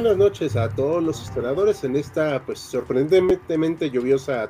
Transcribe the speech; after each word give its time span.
Buenas 0.00 0.16
noches 0.16 0.54
a 0.54 0.68
todos 0.68 1.02
los 1.02 1.20
historiadores 1.20 1.82
en 1.82 1.96
esta 1.96 2.40
pues 2.46 2.60
sorprendentemente 2.60 3.90
lluviosa 3.90 4.48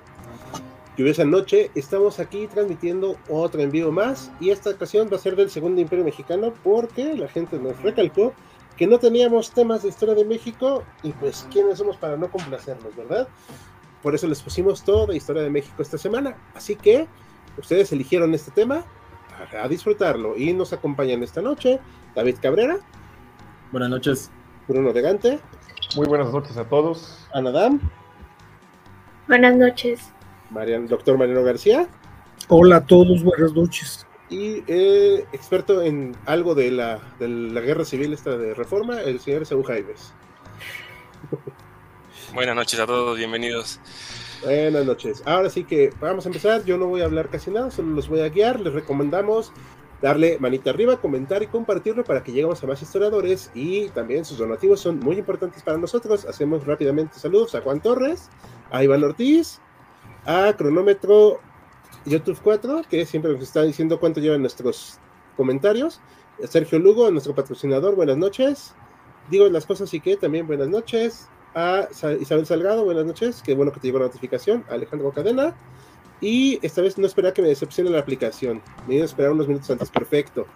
lluviosa 0.95 1.25
noche. 1.25 1.71
Estamos 1.75 2.21
aquí 2.21 2.47
transmitiendo 2.49 3.17
otro 3.31 3.63
envío 3.63 3.91
más 3.91 4.31
y 4.41 4.51
esta 4.51 4.69
ocasión 4.69 5.09
va 5.11 5.17
a 5.17 5.21
ser 5.21 5.37
del 5.37 5.49
Segundo 5.49 5.81
Imperio 5.81 6.05
Mexicano 6.05 6.53
porque 6.63 7.15
la 7.15 7.29
gente 7.29 7.59
nos 7.59 7.81
recalcó 7.83 8.35
que 8.77 8.87
no 8.87 8.99
teníamos 8.99 9.51
temas 9.51 9.83
de 9.83 9.89
historia 9.89 10.15
de 10.15 10.27
México 10.27 10.85
y 11.03 11.13
pues 11.13 11.47
quiénes 11.51 11.79
somos 11.79 11.97
para 11.97 12.19
no 12.19 12.31
complacerlos, 12.31 12.95
¿verdad? 12.95 13.27
Por 14.03 14.15
eso 14.15 14.27
les 14.27 14.43
pusimos 14.43 14.85
todo 14.85 15.07
de 15.07 15.17
historia 15.17 15.41
de 15.41 15.49
México 15.49 15.81
esta 15.81 15.97
semana. 15.97 16.37
Así 16.55 16.77
que 16.77 17.09
ustedes 17.57 17.91
eligieron 17.91 18.35
este 18.35 18.51
tema 18.51 18.85
a 19.59 19.67
disfrutarlo 19.67 20.37
y 20.37 20.53
nos 20.53 20.75
acompañan 20.75 21.23
esta 21.23 21.41
noche 21.41 21.81
David 22.15 22.37
Cabrera. 22.43 22.81
Buenas 23.73 23.89
noches. 23.89 24.31
Bruno 24.69 24.93
Gante. 24.93 25.41
Muy 25.97 26.07
buenas 26.07 26.31
noches 26.31 26.57
a 26.59 26.69
todos. 26.69 27.27
Anadam. 27.33 27.81
Buenas 29.27 29.57
noches. 29.57 30.13
Marian, 30.51 30.87
doctor 30.87 31.17
Mariano 31.17 31.43
García. 31.43 31.89
Hola 32.49 32.77
a 32.77 32.87
todos, 32.87 33.23
buenas 33.23 33.55
noches. 33.55 34.07
Y 34.29 34.63
eh, 34.67 35.27
experto 35.33 35.81
en 35.83 36.15
algo 36.27 36.55
de 36.55 36.71
la, 36.71 37.01
de 37.19 37.29
la 37.29 37.61
guerra 37.63 37.87
civil 37.87 38.13
esta 38.13 38.37
de 38.37 38.53
reforma, 38.53 39.01
el 39.01 39.21
señor 39.21 39.47
Saúl 39.47 39.65
Jaimes. 39.65 40.13
Buenas 42.35 42.55
noches 42.55 42.79
a 42.79 42.87
todos, 42.87 43.17
bienvenidos. 43.17 43.81
Buenas 44.45 44.85
noches. 44.85 45.23
Ahora 45.25 45.49
sí 45.49 45.65
que 45.65 45.91
vamos 45.99 46.27
a 46.27 46.29
empezar. 46.29 46.63
Yo 46.67 46.77
no 46.77 46.87
voy 46.87 47.01
a 47.01 47.07
hablar 47.07 47.31
casi 47.31 47.51
nada, 47.51 47.71
solo 47.71 47.89
los 47.95 48.09
voy 48.09 48.21
a 48.21 48.29
guiar. 48.29 48.61
Les 48.61 48.75
recomendamos 48.75 49.51
darle 50.01 50.39
manita 50.39 50.71
arriba, 50.71 51.01
comentar 51.01 51.43
y 51.43 51.49
compartirlo 51.49 52.05
para 52.05 52.23
que 52.23 52.33
lleguemos 52.33 52.63
a 52.63 52.67
más 52.67 52.81
historiadores 52.81 53.51
y 53.55 53.89
también 53.89 54.25
sus 54.25 54.39
donativos 54.39 54.81
son 54.81 55.01
muy 55.01 55.19
importantes 55.19 55.63
para 55.63 55.79
nosotros. 55.79 56.25
Hacemos 56.25 56.67
rápidamente 56.67 57.19
saludos 57.19 57.55
a 57.55 57.61
Juan 57.61 57.81
Torres, 57.81 58.29
a 58.71 58.85
Iván 58.85 59.03
Ortiz, 59.03 59.61
a 60.25 60.53
Cronómetro 60.57 61.41
YouTube 62.05 62.39
4, 62.43 62.83
que 62.89 63.05
siempre 63.07 63.33
nos 63.33 63.43
está 63.43 63.63
diciendo 63.63 63.99
cuánto 63.99 64.21
llevan 64.21 64.41
nuestros 64.41 64.99
comentarios, 65.37 66.01
Sergio 66.49 66.79
Lugo, 66.79 67.11
nuestro 67.11 67.35
patrocinador, 67.35 67.97
buenas 67.97 68.17
noches. 68.17 68.75
Digo 69.31 69.49
las 69.49 69.67
cosas 69.67 69.93
y 69.93 70.01
que 70.01 70.17
también 70.17 70.47
buenas 70.47 70.69
noches. 70.69 71.29
A 71.55 71.89
Isabel 72.21 72.47
Salgado, 72.47 72.85
buenas 72.85 73.05
noches, 73.05 73.43
qué 73.43 73.55
bueno 73.55 73.73
que 73.73 73.81
te 73.81 73.89
llegó 73.89 73.99
la 73.99 74.05
notificación. 74.05 74.65
Alejandro 74.69 75.11
Cadena, 75.11 75.57
y 76.21 76.59
esta 76.63 76.83
vez 76.83 76.99
no 76.99 77.07
esperaba 77.07 77.35
que 77.35 77.43
me 77.43 77.49
decepcione 77.49 77.91
la 77.91 78.01
aplicación. 78.01 78.63
Me 78.87 78.95
iba 78.95 79.03
a 79.03 79.07
esperar 79.07 79.33
unos 79.33 79.49
minutos 79.49 79.71
antes. 79.71 79.91
Perfecto. 79.91 80.47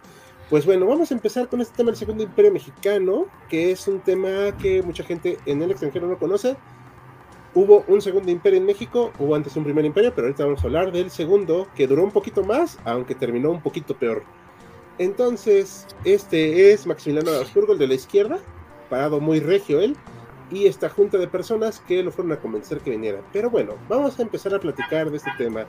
Pues 0.50 0.66
bueno, 0.66 0.86
vamos 0.86 1.10
a 1.10 1.14
empezar 1.14 1.48
con 1.48 1.60
este 1.60 1.76
tema 1.76 1.90
del 1.90 1.98
Segundo 1.98 2.24
Imperio 2.24 2.52
Mexicano, 2.52 3.26
que 3.48 3.70
es 3.70 3.88
un 3.88 4.00
tema 4.00 4.56
que 4.60 4.82
mucha 4.82 5.02
gente 5.02 5.38
en 5.46 5.62
el 5.62 5.70
extranjero 5.70 6.06
no 6.06 6.18
conoce. 6.18 6.56
Hubo 7.54 7.84
un 7.86 8.00
segundo 8.00 8.30
imperio 8.30 8.58
en 8.58 8.66
México, 8.66 9.12
hubo 9.18 9.34
antes 9.34 9.56
un 9.56 9.64
primer 9.64 9.84
imperio, 9.84 10.12
pero 10.14 10.26
ahorita 10.26 10.44
vamos 10.44 10.62
a 10.62 10.66
hablar 10.66 10.92
del 10.92 11.10
segundo, 11.10 11.68
que 11.74 11.86
duró 11.86 12.02
un 12.02 12.10
poquito 12.10 12.42
más, 12.42 12.78
aunque 12.84 13.14
terminó 13.14 13.50
un 13.50 13.62
poquito 13.62 13.96
peor. 13.96 14.24
Entonces, 14.98 15.86
este 16.04 16.72
es 16.72 16.86
Maximiliano 16.86 17.30
de 17.30 17.46
el 17.72 17.78
de 17.78 17.86
la 17.86 17.94
izquierda, 17.94 18.38
parado 18.90 19.20
muy 19.20 19.40
regio 19.40 19.80
él, 19.80 19.96
y 20.52 20.66
esta 20.66 20.88
junta 20.88 21.18
de 21.18 21.28
personas 21.28 21.80
que 21.80 22.02
lo 22.02 22.12
fueron 22.12 22.32
a 22.32 22.40
convencer 22.40 22.80
que 22.80 22.90
viniera. 22.90 23.20
Pero 23.32 23.50
bueno, 23.50 23.74
vamos 23.88 24.18
a 24.18 24.22
empezar 24.22 24.54
a 24.54 24.60
platicar 24.60 25.10
de 25.10 25.16
este 25.16 25.30
tema. 25.38 25.66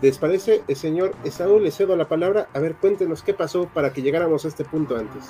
¿Les 0.00 0.16
parece, 0.16 0.62
el 0.66 0.76
señor 0.76 1.14
Esaú? 1.24 1.58
Le 1.58 1.70
cedo 1.70 1.96
la 1.96 2.08
palabra. 2.08 2.48
A 2.54 2.58
ver, 2.60 2.76
cuéntenos 2.76 3.22
qué 3.22 3.34
pasó 3.34 3.68
para 3.68 3.92
que 3.92 4.02
llegáramos 4.02 4.44
a 4.44 4.48
este 4.48 4.64
punto 4.64 4.96
antes. 4.96 5.24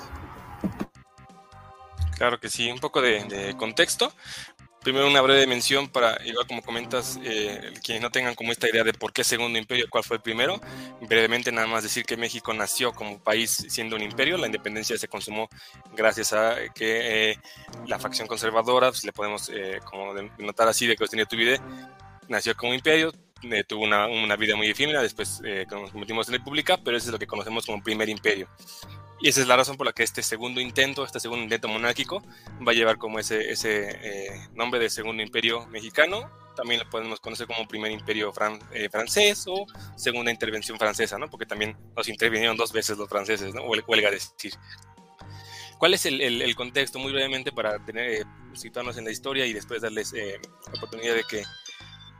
Claro 2.17 2.39
que 2.39 2.49
sí, 2.49 2.69
un 2.71 2.79
poco 2.79 3.01
de 3.01 3.55
contexto. 3.57 4.13
Primero 4.83 5.07
una 5.07 5.21
breve 5.21 5.45
mención 5.45 5.87
para, 5.89 6.17
igual 6.25 6.47
como 6.47 6.63
comentas, 6.63 7.19
eh, 7.23 7.71
quienes 7.83 8.01
no 8.01 8.09
tengan 8.09 8.33
como 8.33 8.51
esta 8.51 8.67
idea 8.67 8.83
de 8.83 8.93
por 8.93 9.13
qué 9.13 9.23
Segundo 9.23 9.59
Imperio, 9.59 9.85
cuál 9.89 10.03
fue 10.03 10.17
el 10.17 10.23
primero. 10.23 10.59
Brevemente 11.01 11.51
nada 11.51 11.67
más 11.67 11.83
decir 11.83 12.03
que 12.03 12.17
México 12.17 12.51
nació 12.53 12.91
como 12.91 13.19
país 13.19 13.65
siendo 13.69 13.95
un 13.95 14.01
imperio, 14.01 14.37
la 14.37 14.47
independencia 14.47 14.97
se 14.97 15.07
consumó 15.07 15.49
gracias 15.95 16.33
a 16.33 16.55
que 16.73 17.31
eh, 17.31 17.39
la 17.85 17.99
facción 17.99 18.27
conservadora, 18.27 18.91
si 18.91 19.05
le 19.05 19.13
podemos 19.13 19.49
eh, 19.53 19.79
como 19.85 20.13
notar 20.39 20.67
así, 20.67 20.87
de 20.87 20.95
que 20.95 21.05
tenía 21.07 21.25
tu 21.25 21.35
vida, 21.35 21.57
nació 22.27 22.55
como 22.55 22.73
imperio, 22.73 23.11
eh, 23.43 23.63
tuvo 23.63 23.83
una, 23.83 24.07
una, 24.07 24.35
vida 24.35 24.55
muy 24.55 24.69
efímera, 24.69 25.01
después 25.01 25.41
eh, 25.43 25.65
nos 25.71 25.91
convertimos 25.91 26.27
en 26.27 26.35
república, 26.35 26.77
pero 26.77 26.95
eso 26.95 27.07
es 27.07 27.11
lo 27.11 27.19
que 27.19 27.25
conocemos 27.25 27.65
como 27.65 27.81
primer 27.81 28.07
imperio. 28.07 28.47
Y 29.21 29.29
esa 29.29 29.41
es 29.41 29.47
la 29.47 29.55
razón 29.55 29.77
por 29.77 29.85
la 29.85 29.93
que 29.93 30.03
este 30.03 30.23
segundo 30.23 30.59
intento, 30.59 31.05
este 31.05 31.19
segundo 31.19 31.43
intento 31.43 31.67
monárquico, 31.67 32.23
va 32.67 32.71
a 32.71 32.75
llevar 32.75 32.97
como 32.97 33.19
ese, 33.19 33.51
ese 33.51 33.89
eh, 33.89 34.47
nombre 34.55 34.79
de 34.79 34.89
Segundo 34.89 35.21
Imperio 35.21 35.67
Mexicano. 35.67 36.31
También 36.55 36.79
lo 36.79 36.89
podemos 36.89 37.19
conocer 37.19 37.45
como 37.45 37.67
Primer 37.67 37.91
Imperio 37.91 38.33
fran, 38.33 38.59
eh, 38.73 38.89
francés 38.89 39.45
o 39.47 39.65
Segunda 39.95 40.31
Intervención 40.31 40.77
Francesa, 40.79 41.19
¿no? 41.19 41.29
Porque 41.29 41.45
también 41.45 41.77
nos 41.95 42.09
intervinieron 42.09 42.57
dos 42.57 42.73
veces 42.73 42.97
los 42.97 43.07
franceses, 43.07 43.53
¿no? 43.53 43.63
Huelga 43.63 44.09
decir. 44.09 44.53
¿Cuál 45.81 45.95
es 45.95 46.05
el, 46.05 46.21
el, 46.21 46.43
el, 46.43 46.55
contexto? 46.55 46.99
Muy 46.99 47.11
brevemente 47.11 47.51
para 47.51 47.83
tener, 47.83 48.11
eh, 48.11 48.23
situarnos 48.53 48.97
en 48.97 49.05
la 49.05 49.09
historia 49.09 49.47
y 49.47 49.53
después 49.53 49.81
darles 49.81 50.13
eh, 50.13 50.39
oportunidad 50.75 51.15
de 51.15 51.23
que 51.23 51.43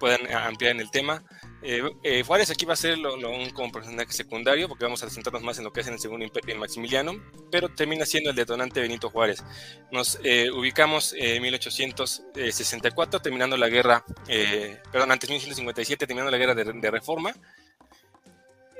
puedan 0.01 0.29
ampliar 0.33 0.71
en 0.71 0.81
el 0.81 0.89
tema. 0.89 1.23
Eh, 1.61 1.83
eh, 2.01 2.23
Juárez 2.23 2.49
aquí 2.49 2.65
va 2.65 2.73
a 2.73 2.75
ser 2.75 2.97
lo, 2.97 3.15
lo, 3.17 3.29
un 3.29 3.51
como 3.51 3.71
personaje 3.71 4.11
secundario, 4.11 4.67
porque 4.67 4.83
vamos 4.83 5.03
a 5.03 5.09
centrarnos 5.11 5.43
más 5.43 5.59
en 5.59 5.63
lo 5.63 5.71
que 5.71 5.81
es 5.81 5.87
en 5.87 5.93
el 5.93 5.99
segundo 5.99 6.25
imperio 6.25 6.57
Maximiliano, 6.57 7.13
pero 7.51 7.69
termina 7.69 8.03
siendo 8.03 8.31
el 8.31 8.35
detonante 8.35 8.81
Benito 8.81 9.11
Juárez. 9.11 9.43
Nos 9.91 10.19
eh, 10.23 10.49
ubicamos 10.49 11.13
en 11.15 11.39
1864, 11.43 13.19
terminando 13.21 13.55
la 13.57 13.69
guerra, 13.69 14.03
perdón, 14.91 15.11
antes 15.11 15.29
1857, 15.29 16.07
terminando 16.07 16.31
la 16.31 16.37
guerra 16.37 16.55
de, 16.55 16.63
de 16.73 16.91
reforma, 16.91 17.31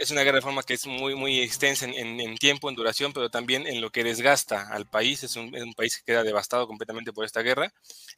es 0.01 0.09
una 0.09 0.21
guerra 0.21 0.37
de 0.37 0.39
reforma 0.41 0.63
que 0.63 0.73
es 0.73 0.87
muy, 0.87 1.13
muy 1.13 1.39
extensa 1.41 1.85
en, 1.85 1.93
en, 1.93 2.19
en, 2.19 2.35
tiempo, 2.37 2.69
en 2.69 2.75
duración, 2.75 3.13
pero 3.13 3.29
también 3.29 3.67
en 3.67 3.81
lo 3.81 3.91
que 3.91 4.03
desgasta 4.03 4.67
al 4.71 4.87
país. 4.87 5.23
Es 5.23 5.35
un, 5.35 5.55
es 5.55 5.61
un, 5.61 5.73
país 5.73 5.97
que 5.97 6.03
queda 6.03 6.23
devastado 6.23 6.67
completamente 6.67 7.13
por 7.13 7.23
esta 7.23 7.41
guerra. 7.41 7.71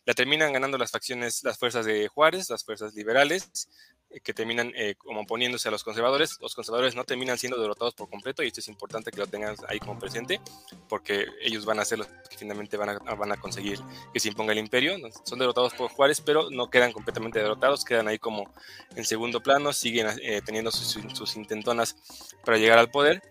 La 0.06 0.14
terminan 0.14 0.54
ganando 0.54 0.78
las 0.78 0.92
facciones, 0.92 1.44
las 1.44 1.58
fuerzas 1.58 1.86
de 1.86 2.08
Juárez, 2.08 2.50
las 2.50 2.64
fuerzas 2.64 2.94
liberales, 2.94 3.68
que 4.22 4.34
terminan 4.34 4.72
eh, 4.75 4.96
como 4.97 5.22
oponiéndose 5.22 5.68
a 5.68 5.72
los 5.72 5.84
conservadores. 5.84 6.38
Los 6.41 6.56
conservadores 6.56 6.96
no 6.96 7.03
terminan 7.03 7.38
siendo 7.38 7.59
derrotados 7.59 7.94
por 7.94 8.09
completo 8.09 8.44
y 8.44 8.47
esto 8.47 8.59
es 8.59 8.68
importante 8.68 9.12
que 9.12 9.18
lo 9.18 9.28
tengan 9.28 9.56
ahí 9.68 9.79
como 9.79 9.97
presente 10.00 10.40
porque 10.90 11.25
ellos 11.41 11.66
van 11.66 11.79
a 11.79 11.85
ser 11.85 12.00
los 12.00 12.07
que 12.07 12.38
finalmente 12.38 12.78
van 12.78 12.90
a, 12.90 13.16
van 13.16 13.31
a 13.31 13.38
conseguir 13.38 13.79
que 14.13 14.19
se 14.19 14.29
imponga 14.29 14.52
el 14.52 14.59
imperio. 14.59 14.97
Son 15.23 15.40
derrotados 15.40 15.73
por 15.73 15.90
Juárez, 15.90 16.22
pero 16.22 16.49
no 16.49 16.70
quedan 16.70 16.91
completamente 16.91 17.40
derrotados, 17.40 17.85
quedan 17.85 18.08
ahí 18.08 18.20
como 18.20 18.53
en 18.96 19.05
segundo 19.05 19.41
plano, 19.41 19.73
siguen 19.73 20.08
eh, 20.22 20.41
teniendo 20.46 20.72
sus, 20.72 21.35
intentonas 21.35 21.96
para 22.46 22.58
llegar 22.58 22.78
al 22.78 22.91
poder. 22.91 23.22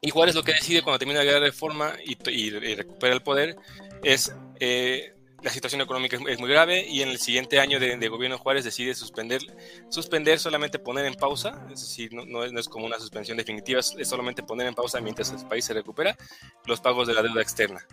Y 0.00 0.10
Juárez 0.10 0.34
lo 0.34 0.42
que 0.42 0.52
decide 0.52 0.82
cuando 0.82 0.98
termina 0.98 1.24
la 1.24 1.40
reforma 1.40 1.94
y, 2.04 2.18
y, 2.30 2.54
y 2.54 2.74
recupera 2.74 3.14
el 3.14 3.22
poder 3.22 3.56
es 4.02 4.34
eh, 4.60 5.13
la 5.44 5.50
situación 5.50 5.82
económica 5.82 6.16
es, 6.26 6.40
muy 6.40 6.48
grave 6.48 6.86
y 6.88 7.02
en 7.02 7.10
el 7.10 7.18
siguiente 7.18 7.60
año 7.60 7.78
de, 7.78 8.08
gobierno 8.08 8.38
Juárez 8.38 8.64
decide 8.64 8.94
suspender, 8.94 9.42
suspender 9.90 10.38
solamente 10.38 10.78
poner 10.78 11.04
en 11.04 11.14
pausa, 11.14 11.66
es 11.70 11.82
decir, 11.82 12.14
no, 12.14 12.24
no, 12.24 12.44
es, 12.44 12.66
como 12.66 12.86
una 12.86 12.98
suspensión 12.98 13.36
definitiva, 13.36 13.80
es 13.80 14.08
solamente 14.08 14.42
poner 14.42 14.66
en 14.66 14.74
pausa 14.74 15.02
mientras 15.02 15.30
el 15.32 15.46
país 15.46 15.66
se 15.66 15.74
recupera 15.74 16.16
los 16.64 16.80
pagos 16.80 17.06
de 17.06 17.12
la 17.12 17.22
deuda 17.22 17.42
externa. 17.42 17.86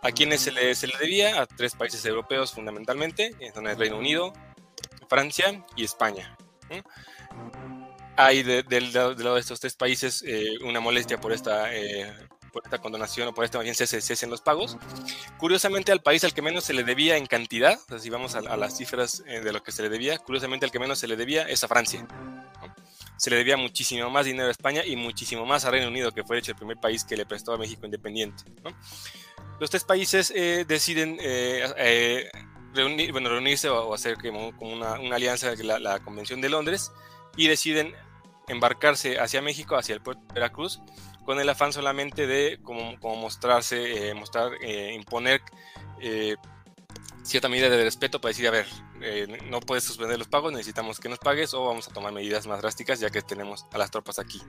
¿A 0.00 0.10
quiénes 0.12 0.40
se 0.40 0.50
le, 0.50 0.74
debía? 0.98 1.42
A 1.42 1.46
tres 1.46 1.74
países 1.74 2.02
europeos 2.06 2.52
fundamentalmente, 2.52 3.36
en 3.38 3.64
del 3.64 3.76
Reino 3.76 3.98
Unido, 3.98 4.32
Francia 5.10 5.62
y 5.76 5.84
España. 5.84 6.38
Hay 8.16 8.42
del 8.42 8.66
de, 8.66 8.80
de 8.80 8.90
lado 8.90 9.34
de 9.34 9.40
estos 9.40 9.60
tres 9.60 9.76
países 9.76 10.24
eh, 10.26 10.56
una 10.62 10.80
molestia 10.80 11.20
por 11.20 11.32
esta... 11.32 11.74
Eh, 11.74 12.10
por 12.52 12.62
esta 12.64 12.76
o 13.28 13.34
por 13.34 13.44
esta 13.44 13.58
bien 13.60 13.74
cese, 13.74 14.24
en 14.24 14.30
los 14.30 14.40
pagos. 14.40 14.76
Curiosamente, 15.38 15.92
al 15.92 16.00
país 16.00 16.24
al 16.24 16.34
que 16.34 16.42
menos 16.42 16.64
se 16.64 16.72
le 16.72 16.84
debía 16.84 17.16
en 17.16 17.26
cantidad, 17.26 17.78
o 17.90 17.98
si 17.98 18.10
vamos 18.10 18.34
a, 18.34 18.40
las 18.56 18.76
cifras 18.76 19.22
eh, 19.26 19.40
de 19.40 19.52
lo 19.52 19.62
que 19.62 19.72
se 19.72 19.82
le 19.82 19.88
debía, 19.88 20.18
curiosamente 20.18 20.66
al 20.66 20.72
que 20.72 20.78
menos 20.78 20.98
se 20.98 21.08
le 21.08 21.16
debía 21.16 21.48
es 21.48 21.62
a 21.64 21.68
Francia. 21.68 22.06
Se 23.16 23.30
le 23.30 23.36
debía 23.36 23.56
muchísimo 23.56 24.08
más 24.10 24.26
dinero 24.26 24.48
a 24.48 24.50
España 24.50 24.84
y 24.84 24.96
muchísimo 24.96 25.44
más 25.44 25.64
a 25.64 25.70
Reino 25.70 25.88
Unido, 25.88 26.12
que 26.12 26.22
fue 26.24 26.38
el 26.38 26.54
primer 26.54 26.78
país 26.78 27.04
que 27.04 27.16
le 27.16 27.26
prestó 27.26 27.52
a 27.52 27.58
México 27.58 27.84
independiente. 27.84 28.44
Los 29.58 29.70
tres 29.70 29.84
países 29.84 30.32
eh, 30.34 30.64
deciden 30.66 31.18
eh, 31.20 32.30
reunirse 32.74 33.68
o, 33.68 33.92
hacer 33.92 34.16
como, 34.18 34.52
una, 34.60 34.94
alianza 35.14 35.54
de 35.54 35.64
la 35.64 35.98
Convención 36.00 36.40
de 36.40 36.48
Londres 36.48 36.92
y 37.36 37.48
deciden 37.48 37.94
embarcarse 38.48 39.18
hacia 39.18 39.42
México, 39.42 39.76
hacia 39.76 39.94
el 39.94 40.00
puerto 40.00 40.22
de 40.28 40.34
Veracruz, 40.34 40.80
con 41.28 41.38
el 41.38 41.48
afán 41.50 41.74
solamente 41.74 42.26
de 42.26 42.58
como, 42.62 42.96
mostrarse, 43.16 44.08
eh, 44.08 44.14
mostrar, 44.14 44.52
eh, 44.62 44.94
imponer 44.94 45.42
eh, 46.00 46.36
cierta 47.22 47.50
medida 47.50 47.68
de 47.68 47.84
respeto 47.84 48.18
para 48.18 48.30
decir, 48.30 48.48
a 48.48 48.50
ver, 48.50 48.66
no 49.44 49.60
puedes 49.60 49.84
suspender 49.84 50.18
los 50.18 50.26
pagos, 50.26 50.52
necesitamos 50.52 50.98
que 50.98 51.10
nos 51.10 51.18
pagues 51.18 51.52
o 51.52 51.66
vamos 51.66 51.86
a 51.86 51.92
tomar 51.92 52.14
medidas 52.14 52.46
más 52.46 52.62
drásticas 52.62 52.98
ya 52.98 53.10
que 53.10 53.20
tenemos 53.20 53.66
a 53.72 53.76
las 53.76 53.90
tropas 53.90 54.18
aquí. 54.18 54.40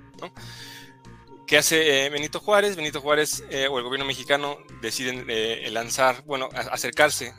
¿Qué 1.45 1.57
hace 1.57 2.09
Benito 2.11 2.39
Juárez? 2.39 2.77
Benito 2.77 3.01
Juárez 3.01 3.43
o 3.69 3.77
el 3.77 3.83
gobierno 3.83 4.05
mexicano 4.05 4.57
deciden 4.81 5.27
lanzar, 5.73 6.23
bueno, 6.23 6.47
acercarse 6.53 7.33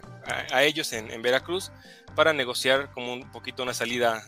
a, 0.52 0.64
ellos 0.64 0.92
en, 0.92 1.22
Veracruz 1.22 1.72
para 2.14 2.34
negociar 2.34 2.90
como 2.92 3.14
un 3.14 3.30
poquito 3.32 3.62
una 3.62 3.72
salida 3.72 4.22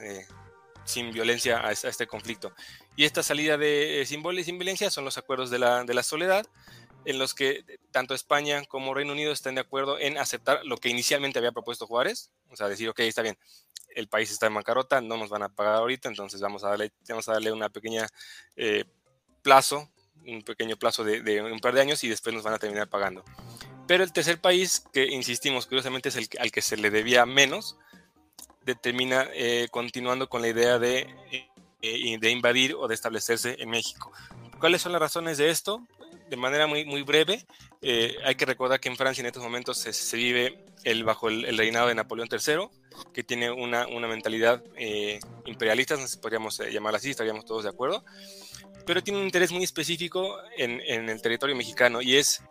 sin 0.84 1.12
violencia 1.12 1.66
a, 1.66 1.72
este 1.72 2.06
conflicto. 2.06 2.52
Y 2.96 3.04
esta 3.04 3.22
salida 3.22 3.56
de 3.56 4.02
eh, 4.02 4.06
sin, 4.06 4.22
sin 4.44 4.58
violencia 4.58 4.90
son 4.90 5.04
los 5.04 5.18
acuerdos 5.18 5.50
de 5.50 5.58
la, 5.58 5.84
de 5.84 5.94
la 5.94 6.02
soledad, 6.02 6.46
en 7.04 7.18
los 7.18 7.34
que 7.34 7.64
tanto 7.90 8.14
España 8.14 8.62
como 8.66 8.94
Reino 8.94 9.12
Unido 9.12 9.32
están 9.32 9.54
de 9.54 9.60
acuerdo 9.60 9.98
en 9.98 10.18
aceptar 10.18 10.60
lo 10.64 10.76
que 10.76 10.88
inicialmente 10.88 11.38
había 11.38 11.52
propuesto 11.52 11.86
Juárez, 11.86 12.30
o 12.50 12.56
sea, 12.56 12.68
decir, 12.68 12.88
ok, 12.88 13.00
está 13.00 13.22
bien, 13.22 13.36
el 13.94 14.08
país 14.08 14.30
está 14.30 14.46
en 14.46 14.54
bancarrota, 14.54 15.00
no 15.00 15.16
nos 15.16 15.28
van 15.28 15.42
a 15.42 15.48
pagar 15.48 15.74
ahorita, 15.74 16.08
entonces 16.08 16.40
vamos 16.40 16.64
a 16.64 16.70
darle, 16.70 16.92
vamos 17.08 17.28
a 17.28 17.32
darle 17.32 17.52
una 17.52 17.68
pequeña 17.68 18.06
eh, 18.56 18.84
plazo, 19.42 19.90
un 20.24 20.42
pequeño 20.42 20.76
plazo 20.76 21.02
de, 21.04 21.20
de, 21.20 21.42
un 21.42 21.58
par 21.58 21.74
de 21.74 21.80
años 21.80 22.04
y 22.04 22.08
después 22.08 22.34
nos 22.34 22.44
van 22.44 22.54
a 22.54 22.58
terminar 22.58 22.88
pagando. 22.88 23.24
Pero 23.88 24.04
el 24.04 24.12
tercer 24.12 24.40
país, 24.40 24.84
que 24.92 25.06
insistimos, 25.06 25.66
curiosamente 25.66 26.08
es 26.08 26.16
el 26.16 26.28
al 26.38 26.52
que 26.52 26.62
se 26.62 26.76
le 26.76 26.90
debía 26.90 27.26
menos, 27.26 27.76
determina 28.64 29.26
eh, 29.34 29.68
continuando 29.70 30.28
con 30.28 30.42
la 30.42 30.48
idea 30.48 30.78
de, 30.78 31.08
eh, 31.80 32.18
de 32.18 32.30
invadir 32.30 32.74
o 32.74 32.88
de 32.88 32.94
establecerse 32.94 33.56
en 33.58 33.70
México. 33.70 34.12
¿Cuáles 34.58 34.82
son 34.82 34.92
las 34.92 35.00
razones 35.00 35.38
de 35.38 35.50
esto? 35.50 35.86
De 36.28 36.36
manera 36.36 36.66
muy, 36.66 36.84
muy 36.84 37.02
breve, 37.02 37.44
eh, 37.82 38.16
hay 38.24 38.36
que 38.36 38.46
recordar 38.46 38.80
que 38.80 38.88
en 38.88 38.96
Francia 38.96 39.20
en 39.20 39.26
estos 39.26 39.42
momentos 39.42 39.76
se, 39.76 40.16
vive 40.16 40.64
el, 40.84 41.04
bajo 41.04 41.28
el, 41.28 41.58
reinado 41.58 41.88
de 41.88 41.94
Napoleón 41.94 42.28
III, 42.30 42.68
que 43.12 43.22
tiene 43.22 43.50
una, 43.50 43.86
una 43.86 44.08
mentalidad 44.08 44.62
imperialista, 45.44 45.96
no 45.96 46.02
sé 46.02 46.08
si 46.08 46.16
podríamos 46.18 46.58
llamarla 46.70 46.98
así, 46.98 47.10
estaríamos 47.10 47.44
todos 47.44 47.64
de 47.64 47.70
acuerdo, 47.70 48.04
pero 48.86 49.02
tiene 49.02 49.18
un 49.18 49.26
interés 49.26 49.52
muy 49.52 49.62
específico 49.62 50.38
en, 50.56 50.80
en 50.80 51.10
el 51.10 51.20
territorio 51.20 51.54
mexicano 51.54 52.00
y 52.00 52.16
es, 52.16 52.42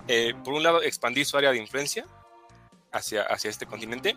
por 0.43 0.53
un 0.53 0.61
lado, 0.61 0.83
expandir 0.83 1.25
su 1.25 1.37
área 1.37 1.51
de 1.51 1.57
influencia 1.57 2.05
hacia, 2.91 3.23
hacia 3.23 3.49
este 3.49 3.65
continente 3.65 4.15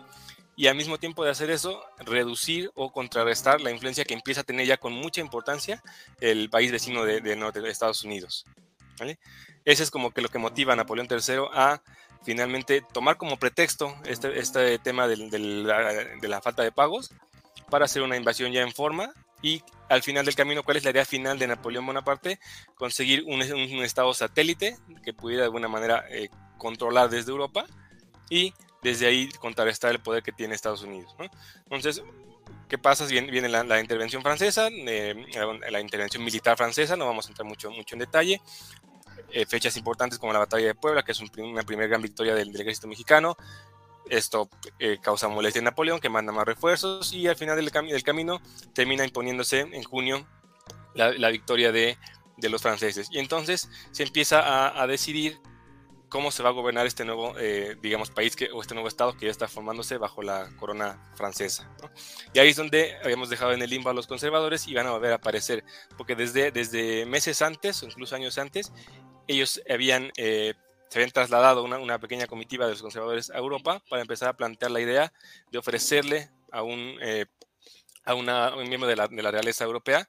y 0.55 0.67
al 0.67 0.75
mismo 0.75 0.97
tiempo 0.97 1.23
de 1.23 1.31
hacer 1.31 1.49
eso, 1.49 1.83
reducir 1.99 2.71
o 2.75 2.91
contrarrestar 2.91 3.61
la 3.61 3.71
influencia 3.71 4.05
que 4.05 4.13
empieza 4.13 4.41
a 4.41 4.43
tener 4.45 4.65
ya 4.65 4.77
con 4.77 4.93
mucha 4.93 5.21
importancia 5.21 5.81
el 6.21 6.49
país 6.49 6.71
vecino 6.71 7.03
de, 7.03 7.35
norte 7.35 7.61
de 7.61 7.69
Estados 7.69 8.03
Unidos. 8.03 8.45
Ese 9.65 9.83
es 9.83 9.91
como 9.91 10.11
que 10.11 10.21
lo 10.21 10.29
que 10.29 10.39
motiva 10.39 10.73
a 10.73 10.75
Napoleón 10.75 11.07
III 11.09 11.47
a 11.53 11.81
finalmente 12.23 12.81
tomar 12.93 13.17
como 13.17 13.37
pretexto 13.37 13.95
este, 14.05 14.39
este 14.39 14.79
tema 14.79 15.07
de, 15.07 15.17
la, 16.27 16.41
falta 16.41 16.63
de 16.63 16.71
pagos 16.71 17.11
para 17.69 17.85
hacer 17.85 18.01
una 18.01 18.15
invasión 18.15 18.51
ya 18.51 18.61
en 18.61 18.71
forma 18.71 19.13
y 19.41 19.61
al 19.89 20.01
final 20.01 20.25
del 20.25 20.35
camino, 20.35 20.63
¿cuál 20.63 20.77
es 20.77 20.83
la 20.85 20.89
idea 20.89 21.05
final 21.05 21.37
de 21.37 21.47
Napoleón 21.47 21.85
Bonaparte? 21.85 22.39
Conseguir 22.75 23.23
un, 23.27 23.41
estado 23.83 24.13
satélite 24.13 24.77
que 25.03 25.13
pudiera 25.13 25.41
de 25.41 25.47
alguna 25.47 25.67
manera 25.67 26.05
eh, 26.09 26.29
controlar 26.57 27.09
desde 27.09 27.31
Europa 27.31 27.65
y 28.29 28.53
desde 28.85 29.07
ahí 29.07 29.29
contrarrestar 29.39 29.91
el 29.91 29.99
poder 29.99 30.21
que 30.21 30.31
tiene 30.31 30.53
Estados 30.53 30.83
Unidos. 30.83 31.15
Entonces, 31.63 32.03
¿qué 32.69 32.77
pasa? 32.77 33.05
Viene, 33.07 33.31
viene 33.31 33.49
la, 33.49 33.79
intervención 33.81 34.21
francesa, 34.21 34.67
eh, 34.71 35.25
la, 35.71 35.79
intervención 35.81 36.23
militar 36.23 36.55
francesa, 36.55 36.95
no 36.95 37.07
vamos 37.07 37.25
a 37.25 37.29
entrar 37.29 37.47
mucho, 37.47 37.71
mucho 37.71 37.95
en 37.95 37.99
detalle. 37.99 38.41
Eh, 39.31 39.47
fechas 39.47 39.75
importantes 39.75 40.19
como 40.19 40.33
la 40.33 40.39
batalla 40.39 40.67
de 40.67 40.75
Puebla, 40.75 41.03
que 41.03 41.13
es 41.13 41.19
una 41.19 41.63
primera 41.63 41.87
gran 41.87 42.01
victoria 42.01 42.35
del, 42.35 42.55
ejército 42.55 42.87
mexicano. 42.87 43.35
Esto 44.07 44.49
eh, 44.77 44.99
causa 45.01 45.27
molestia 45.29 45.59
en 45.59 45.65
Napoleón, 45.65 45.99
que 45.99 46.09
manda 46.09 46.31
más 46.31 46.45
refuerzos 46.45 47.11
y 47.11 47.27
al 47.27 47.35
final 47.35 47.55
del, 47.55 47.71
del 47.71 48.03
camino 48.03 48.39
termina 48.73 49.03
imponiéndose 49.03 49.61
en 49.61 49.83
junio 49.83 50.27
la, 50.93 51.29
victoria 51.29 51.71
de, 51.71 51.97
de, 52.37 52.49
los 52.49 52.61
franceses. 52.61 53.07
Y 53.11 53.17
entonces 53.17 53.67
se 53.91 54.03
empieza 54.03 54.41
a, 54.41 54.79
a 54.79 54.85
decidir 54.85 55.39
cómo 56.15 56.31
se 56.31 56.43
va 56.43 56.47
a 56.47 56.53
gobernar 56.53 56.87
este 56.87 57.03
nuevo, 57.03 57.37
eh, 57.37 57.75
digamos, 57.81 58.09
país 58.09 58.37
que, 58.37 58.49
o 58.49 58.61
este 58.61 58.73
nuevo 58.73 58.87
estado 58.87 59.17
que 59.17 59.25
ya 59.25 59.31
está 59.31 59.49
formándose 59.49 59.97
bajo 59.97 60.23
la 60.23 60.49
corona 60.57 61.11
francesa. 61.17 61.69
Y 62.33 62.39
ahí 62.39 62.51
es 62.51 62.55
donde 62.55 62.95
habíamos 63.03 63.29
dejado 63.29 63.51
en 63.51 63.61
el 63.61 63.69
limbo 63.69 63.89
a 63.89 63.93
los 63.93 64.07
conservadores 64.07 64.65
y 64.65 64.73
van 64.73 64.87
a 64.87 64.91
volver 64.91 65.11
a 65.11 65.15
aparecer, 65.15 65.65
porque 65.97 66.15
desde, 66.15 66.51
desde 66.51 67.05
meses 67.05 67.41
antes, 67.41 67.83
o 67.83 67.87
incluso 67.87 68.15
años 68.15 68.37
antes, 68.37 68.71
ellos 69.27 69.61
habían, 69.69 70.13
eh, 70.15 70.53
se 70.87 70.99
habían 70.99 71.11
trasladado 71.11 71.65
una, 71.65 71.79
una, 71.79 71.99
pequeña 71.99 72.27
comitiva 72.27 72.63
de 72.63 72.71
los 72.71 72.81
conservadores 72.81 73.29
a 73.31 73.37
Europa 73.37 73.83
para 73.89 74.01
empezar 74.01 74.29
a 74.29 74.37
plantear 74.37 74.71
la 74.71 74.79
idea 74.79 75.11
de 75.51 75.57
ofrecerle 75.57 76.29
a 76.49 76.63
un, 76.63 76.97
eh, 77.01 77.25
a 78.05 78.13
una, 78.13 78.55
un 78.55 78.69
miembro 78.69 78.87
de 78.87 78.95
la, 78.95 79.09
de 79.09 79.21
la, 79.21 79.31
realeza 79.31 79.65
europea 79.65 80.07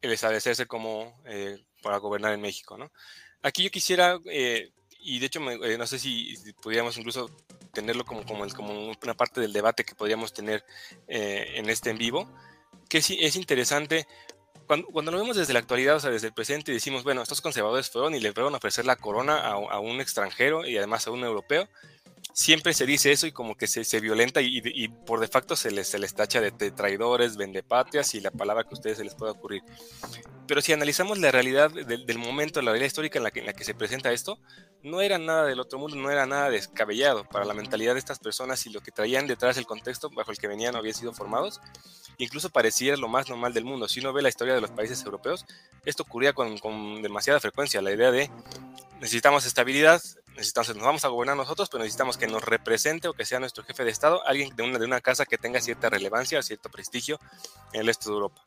el 0.00 0.12
establecerse 0.12 0.66
como 0.66 1.20
para 1.82 1.96
gobernar 1.96 2.34
en 2.34 2.40
México. 2.40 2.78
¿no? 2.78 2.92
Aquí 3.42 3.64
yo 3.64 3.70
quisiera 3.72 4.20
y 5.04 5.18
de 5.18 5.26
hecho 5.26 5.40
eh, 5.50 5.76
no 5.76 5.86
sé 5.86 5.98
si, 5.98 6.34
podríamos 6.62 6.96
incluso 6.96 7.30
tenerlo 7.72 8.04
como, 8.04 8.24
como, 8.24 8.48
como, 8.48 8.92
una 9.02 9.14
parte 9.14 9.40
del 9.40 9.52
debate 9.52 9.84
que 9.84 9.94
podríamos 9.94 10.32
tener 10.32 10.64
eh, 11.06 11.52
en 11.56 11.68
este 11.68 11.90
en 11.90 11.98
vivo, 11.98 12.28
que 12.88 13.02
sí, 13.02 13.18
es 13.20 13.36
interesante. 13.36 14.06
Cuando, 14.66 14.86
cuando, 14.88 15.12
lo 15.12 15.18
vemos 15.18 15.36
desde 15.36 15.52
la 15.52 15.58
actualidad, 15.58 15.96
o 15.96 16.00
sea, 16.00 16.10
desde 16.10 16.28
el 16.28 16.32
presente, 16.32 16.72
decimos, 16.72 17.04
bueno, 17.04 17.22
estos 17.22 17.42
conservadores 17.42 17.90
fueron 17.90 18.14
y 18.14 18.20
le 18.20 18.32
fueron 18.32 18.54
a 18.54 18.56
ofrecer 18.56 18.86
la 18.86 18.96
corona 18.96 19.36
a, 19.36 19.52
a 19.52 19.78
un 19.78 20.00
extranjero 20.00 20.66
y 20.66 20.78
además 20.78 21.06
a 21.06 21.10
un 21.10 21.22
europeo, 21.22 21.68
siempre 22.34 22.74
se 22.74 22.84
dice 22.84 23.12
eso 23.12 23.26
y 23.26 23.32
como 23.32 23.56
que 23.56 23.66
se, 23.66 23.84
se 23.84 24.00
violenta 24.00 24.40
y, 24.42 24.88
por 24.88 25.20
de 25.20 25.28
facto 25.28 25.56
se 25.56 25.70
les, 25.70 25.88
se 25.88 25.98
les 25.98 26.14
tacha 26.14 26.40
de, 26.40 26.50
traidores, 26.50 27.36
vendepatrias 27.36 28.14
y 28.14 28.20
la 28.20 28.30
palabra 28.30 28.64
que 28.64 28.70
a 28.70 28.74
ustedes 28.74 28.98
se 28.98 29.04
les 29.04 29.14
pueda 29.14 29.32
ocurrir. 29.32 29.62
Pero 30.46 30.60
si 30.60 30.72
analizamos 30.72 31.18
la 31.18 31.30
realidad 31.30 31.70
del, 31.70 32.18
momento, 32.18 32.60
la 32.60 32.72
realidad 32.72 32.88
histórica 32.88 33.18
en 33.18 33.24
la, 33.24 33.30
que, 33.30 33.40
en 33.40 33.46
la 33.46 33.52
que 33.52 33.64
se 33.64 33.74
presenta 33.74 34.12
esto, 34.12 34.38
no 34.84 35.00
era 35.00 35.18
nada 35.18 35.46
del 35.46 35.60
otro 35.60 35.78
mundo, 35.78 35.96
no 35.96 36.10
era 36.10 36.26
nada 36.26 36.50
descabellado 36.50 37.24
para 37.24 37.46
la 37.46 37.54
mentalidad 37.54 37.94
de 37.94 37.98
estas 37.98 38.18
personas 38.18 38.66
y 38.66 38.70
lo 38.70 38.80
que 38.80 38.92
traían 38.92 39.26
detrás 39.26 39.56
del 39.56 39.64
contexto 39.64 40.10
bajo 40.10 40.30
el 40.30 40.38
que 40.38 40.46
venían 40.46 40.74
o 40.74 40.78
habían 40.78 40.94
sido 40.94 41.14
formados. 41.14 41.62
Incluso 42.18 42.50
parecía 42.50 42.94
lo 42.96 43.08
más 43.08 43.28
normal 43.30 43.54
del 43.54 43.64
mundo. 43.64 43.88
Si 43.88 44.00
uno 44.00 44.12
ve 44.12 44.20
la 44.20 44.28
historia 44.28 44.54
de 44.54 44.60
los 44.60 44.70
países 44.70 45.02
europeos, 45.02 45.46
esto 45.86 46.02
ocurría 46.02 46.34
con, 46.34 46.58
con 46.58 47.00
demasiada 47.02 47.40
frecuencia. 47.40 47.80
La 47.80 47.92
idea 47.92 48.10
de 48.10 48.30
necesitamos 49.00 49.46
estabilidad, 49.46 50.02
necesitamos, 50.36 50.76
nos 50.76 50.84
vamos 50.84 51.04
a 51.06 51.08
gobernar 51.08 51.36
nosotros, 51.38 51.70
pero 51.70 51.82
necesitamos 51.82 52.18
que 52.18 52.26
nos 52.26 52.44
represente 52.44 53.08
o 53.08 53.14
que 53.14 53.24
sea 53.24 53.40
nuestro 53.40 53.64
jefe 53.64 53.84
de 53.84 53.90
Estado, 53.90 54.24
alguien 54.26 54.54
de 54.54 54.64
una, 54.64 54.78
de 54.78 54.84
una 54.84 55.00
casa 55.00 55.24
que 55.24 55.38
tenga 55.38 55.62
cierta 55.62 55.88
relevancia, 55.88 56.42
cierto 56.42 56.68
prestigio 56.68 57.18
en 57.72 57.80
el 57.80 57.88
este 57.88 58.10
de 58.10 58.14
Europa. 58.14 58.42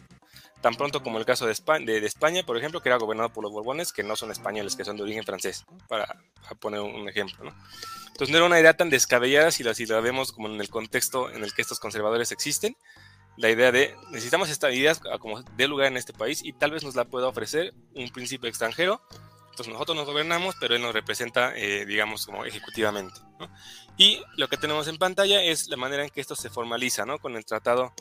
Tan 0.61 0.75
pronto 0.75 1.03
como 1.03 1.19
el 1.19 1.25
caso 1.25 1.45
de 1.45 1.51
España, 1.51 1.85
de, 1.85 2.05
España, 2.05 2.43
por 2.43 2.57
ejemplo, 2.57 2.81
que 2.81 2.89
era 2.89 2.97
gobernado 2.97 3.29
por 3.29 3.43
los 3.43 3.51
Borbones, 3.51 3.93
que 3.93 4.03
no 4.03 4.15
son 4.15 4.31
españoles, 4.31 4.75
que 4.75 4.83
son 4.83 4.97
de 4.97 5.03
origen 5.03 5.23
francés, 5.23 5.65
para, 5.87 6.07
poner 6.59 6.81
un 6.81 7.07
ejemplo. 7.07 7.45
¿no? 7.45 7.55
Entonces 8.07 8.29
no 8.29 8.37
era 8.37 8.45
una 8.45 8.59
idea 8.59 8.75
tan 8.75 8.89
descabellada 8.89 9.51
si 9.51 9.63
la, 9.63 9.73
si 9.73 9.85
la 9.85 9.99
vemos 9.99 10.31
como 10.31 10.47
en 10.47 10.59
el 10.59 10.69
contexto 10.69 11.29
en 11.29 11.43
el 11.43 11.53
que 11.53 11.61
estos 11.61 11.79
conservadores 11.79 12.31
existen, 12.31 12.75
la 13.37 13.51
idea 13.51 13.71
de 13.71 13.95
necesitamos 14.09 14.49
estabilidad 14.49 14.97
como 15.19 15.43
de 15.43 15.67
lugar 15.67 15.87
en 15.87 15.97
este 15.97 16.11
país 16.11 16.43
y 16.43 16.53
tal 16.53 16.71
vez 16.71 16.83
nos 16.83 16.95
la 16.95 17.05
pueda 17.05 17.27
ofrecer 17.27 17.71
un 17.93 18.09
príncipe 18.09 18.47
extranjero 18.47 18.99
entonces 19.57 19.73
nosotros 19.73 19.97
nos 19.97 20.05
gobernamos, 20.05 20.55
pero 20.59 20.75
él 20.75 20.83
nos 20.83 20.93
representa, 20.93 21.51
eh, 21.55 21.83
digamos, 21.87 22.27
como 22.27 22.45
ejecutivamente. 22.45 23.19
Y 23.97 24.21
lo 24.35 24.47
que 24.49 24.57
tenemos 24.57 24.87
en 24.87 24.99
pantalla 24.99 25.41
es 25.41 25.67
la 25.67 25.77
manera 25.77 26.03
en 26.03 26.11
que 26.11 26.21
esto 26.21 26.35
se 26.35 26.51
formaliza, 26.51 27.07
¿no? 27.07 27.17
Con 27.17 27.35
el 27.35 27.43
tratado 27.43 27.91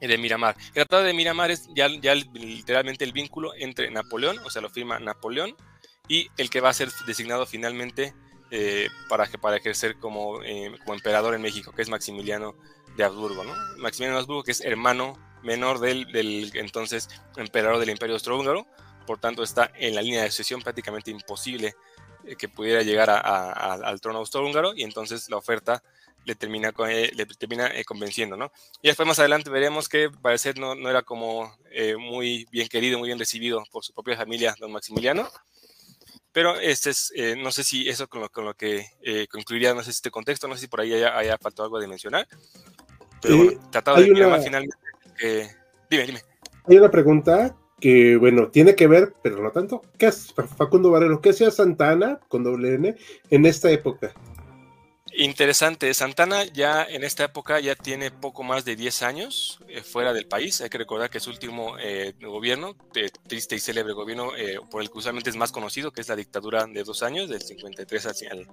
de 0.00 0.18
Miramar. 0.18 0.56
El 0.68 0.74
tratado 0.74 1.02
de 1.02 1.14
Miramar 1.14 1.50
es 1.50 1.68
ya, 1.74 1.88
literalmente 1.88 3.04
el 3.04 3.12
vínculo 3.12 3.52
entre 3.56 3.90
Napoleón, 3.90 4.38
o 4.44 4.50
sea, 4.50 4.62
lo 4.62 4.70
firma 4.70 4.98
Napoleón, 4.98 5.56
y 6.08 6.28
el 6.36 6.50
que 6.50 6.60
va 6.60 6.70
a 6.70 6.74
ser 6.74 6.90
designado 7.06 7.46
finalmente 7.46 8.14
eh, 8.50 8.88
para, 9.08 9.26
para 9.26 9.56
ejercer 9.56 9.96
como, 9.98 10.42
eh, 10.42 10.72
como 10.84 10.94
emperador 10.94 11.34
en 11.34 11.42
México, 11.42 11.72
que 11.72 11.82
es 11.82 11.88
Maximiliano 11.88 12.54
de 12.96 13.04
Habsburgo, 13.04 13.44
¿no? 13.44 13.54
Maximiliano 13.78 14.16
de 14.16 14.20
Habsburgo, 14.20 14.42
que 14.42 14.52
es 14.52 14.60
hermano 14.62 15.18
menor 15.42 15.78
del, 15.80 16.10
del 16.12 16.50
entonces 16.54 17.08
emperador 17.36 17.78
del 17.78 17.90
Imperio 17.90 18.14
Austrohúngaro, 18.14 18.66
por 19.06 19.18
tanto 19.18 19.42
está 19.42 19.70
en 19.76 19.94
la 19.94 20.02
línea 20.02 20.22
de 20.22 20.30
sucesión 20.30 20.60
prácticamente 20.60 21.10
imposible 21.10 21.74
eh, 22.24 22.36
que 22.36 22.48
pudiera 22.48 22.82
llegar 22.82 23.08
al 23.10 24.00
trono 24.00 24.18
austrohúngaro 24.18 24.74
y 24.74 24.82
entonces 24.82 25.30
la 25.30 25.38
oferta 25.38 25.82
le 26.28 26.34
termina, 26.34 26.74
eh, 26.90 27.10
le 27.14 27.24
termina 27.24 27.68
eh, 27.74 27.84
convenciendo, 27.84 28.36
¿no? 28.36 28.52
Y 28.82 28.88
después 28.88 29.08
más 29.08 29.18
adelante 29.18 29.48
veremos 29.48 29.88
que 29.88 30.10
parecer 30.10 30.58
no, 30.58 30.74
no 30.74 30.90
era 30.90 31.02
como 31.02 31.56
muy 31.98 32.46
bien 32.50 32.68
querido, 32.68 32.98
muy 32.98 33.08
bien 33.08 33.18
recibido 33.18 33.64
por 33.72 33.82
su 33.82 33.94
propia 33.94 34.16
familia, 34.16 34.54
don 34.58 34.72
Maximiliano. 34.72 35.28
Pero 36.32 36.60
este 36.60 36.90
es, 36.90 37.12
no 37.38 37.50
sé 37.50 37.64
si 37.64 37.88
eso 37.88 38.08
con 38.08 38.20
lo, 38.20 38.28
con 38.28 38.44
lo 38.44 38.54
que 38.54 38.84
concluiría, 39.30 39.74
no 39.74 39.80
sé 39.80 39.86
si 39.86 39.96
este 39.96 40.10
contexto, 40.10 40.48
no 40.48 40.54
sé 40.54 40.62
si 40.62 40.66
por 40.66 40.80
ahí 40.80 40.92
haya, 40.92 41.16
haya 41.16 41.38
faltado 41.38 41.64
algo 41.64 41.80
de 41.80 41.88
mencionar. 41.88 42.28
Pero 43.22 43.36
bueno, 43.36 43.70
tratado 43.70 43.96
de 43.98 44.10
una... 44.10 44.38
finalmente. 44.38 44.76
dime, 45.90 46.06
dime. 46.06 46.22
Hay 46.66 46.76
una 46.76 46.90
pregunta 46.90 47.56
que 47.80 48.16
bueno, 48.16 48.50
tiene 48.50 48.74
que 48.74 48.86
ver, 48.86 49.14
pero 49.22 49.42
no 49.42 49.50
tanto. 49.50 49.82
¿Qué 49.96 50.06
es 50.06 50.34
Facundo 50.56 50.90
Barrero? 50.90 51.20
¿Qué 51.20 51.30
hacía 51.30 51.50
Santana 51.50 52.20
con 52.28 52.44
doble 52.44 52.74
N 52.74 52.96
en 53.30 53.46
esta 53.46 53.70
época? 53.70 54.14
Interesante. 55.12 55.92
Santana 55.94 56.44
ya 56.44 56.84
en 56.84 57.02
esta 57.02 57.24
época 57.24 57.60
ya 57.60 57.74
tiene 57.74 58.10
poco 58.10 58.42
más 58.42 58.64
de 58.64 58.76
10 58.76 59.02
años 59.02 59.58
eh, 59.68 59.82
fuera 59.82 60.12
del 60.12 60.26
país. 60.26 60.60
Hay 60.60 60.68
que 60.68 60.78
recordar 60.78 61.10
que 61.10 61.20
su 61.20 61.30
último 61.30 61.76
eh, 61.78 62.14
gobierno, 62.20 62.76
de 62.92 63.10
triste 63.26 63.56
y 63.56 63.58
célebre 63.58 63.94
gobierno, 63.94 64.36
eh, 64.36 64.58
por 64.70 64.82
el 64.82 64.90
que 64.90 64.98
usualmente 64.98 65.30
es 65.30 65.36
más 65.36 65.50
conocido, 65.50 65.92
que 65.92 66.02
es 66.02 66.08
la 66.08 66.16
dictadura 66.16 66.66
de 66.66 66.84
dos 66.84 67.02
años, 67.02 67.28
del 67.28 67.42
53 67.42 68.06
al 68.06 68.48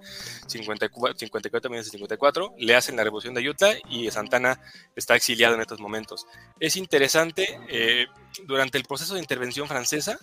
54, 0.46 1.18
54 1.18 1.82
54, 1.84 2.54
le 2.58 2.74
hacen 2.74 2.96
la 2.96 3.04
revolución 3.04 3.34
de 3.34 3.48
Utah 3.48 3.74
y 3.90 4.10
Santana 4.10 4.60
está 4.94 5.14
exiliado 5.14 5.54
en 5.54 5.60
estos 5.60 5.80
momentos. 5.80 6.26
Es 6.58 6.76
interesante, 6.76 7.58
durante 8.44 8.78
el 8.78 8.84
proceso 8.84 9.14
de 9.14 9.20
intervención 9.20 9.68
francesa, 9.68 10.18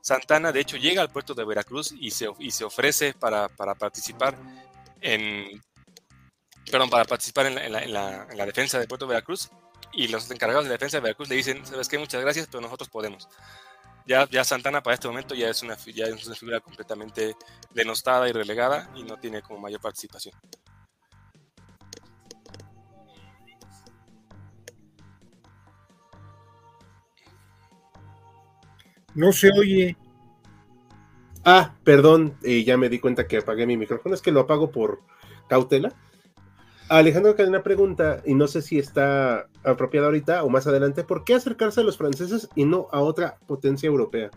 Santana 0.00 0.52
de 0.52 0.60
hecho 0.60 0.76
llega 0.76 1.02
al 1.02 1.10
puerto 1.10 1.34
de 1.34 1.44
Veracruz 1.44 1.94
y 1.98 2.10
se, 2.10 2.28
y 2.38 2.50
se 2.50 2.64
ofrece 2.64 3.14
para, 3.14 3.48
para 3.48 3.74
participar 3.74 4.36
en 5.00 5.62
perdón, 6.70 6.90
para 6.90 7.04
participar 7.04 7.46
en 7.46 7.72
la, 7.92 8.46
defensa 8.46 8.78
de 8.78 8.86
Puerto 8.86 9.06
Veracruz 9.06 9.50
y 9.92 10.08
los 10.08 10.30
encargados 10.30 10.64
de 10.64 10.70
la 10.70 10.74
defensa 10.74 10.96
de 10.98 11.02
Veracruz 11.02 11.28
le 11.28 11.36
dicen, 11.36 11.64
sabes 11.64 11.88
qué, 11.88 11.98
muchas 11.98 12.20
gracias, 12.20 12.48
pero 12.50 12.60
nosotros 12.60 12.88
podemos. 12.88 13.28
Ya, 14.06 14.28
ya 14.30 14.44
Santana 14.44 14.82
para 14.82 14.94
este 14.94 15.08
momento 15.08 15.34
ya 15.34 15.48
es, 15.48 15.62
una, 15.62 15.76
ya 15.76 16.06
es 16.06 16.26
una 16.26 16.36
figura 16.36 16.60
completamente 16.60 17.34
denostada 17.72 18.28
y 18.28 18.32
relegada 18.32 18.90
y 18.94 19.02
no 19.02 19.18
tiene 19.18 19.42
como 19.42 19.58
mayor 19.58 19.80
participación. 19.80 20.34
No 29.14 29.32
se 29.32 29.50
oye. 29.50 29.96
Ah, 31.42 31.74
perdón, 31.84 32.36
eh, 32.42 32.64
ya 32.64 32.76
me 32.76 32.88
di 32.88 32.98
cuenta 32.98 33.26
que 33.26 33.38
apagué 33.38 33.66
mi 33.66 33.76
micrófono, 33.76 34.14
es 34.14 34.20
que 34.20 34.30
lo 34.30 34.40
apago 34.40 34.70
por 34.70 35.00
cautela. 35.48 35.94
Alejandro 36.88 37.34
Cadena 37.34 37.64
pregunta, 37.64 38.22
y 38.24 38.34
no 38.34 38.46
sé 38.46 38.62
si 38.62 38.78
está 38.78 39.48
apropiado 39.64 40.06
ahorita 40.06 40.44
o 40.44 40.48
más 40.48 40.68
adelante, 40.68 41.02
¿por 41.02 41.24
qué 41.24 41.34
acercarse 41.34 41.80
a 41.80 41.84
los 41.84 41.96
franceses 41.96 42.48
y 42.54 42.64
no 42.64 42.86
a 42.92 43.00
otra 43.00 43.38
potencia 43.46 43.88
europea? 43.88 44.30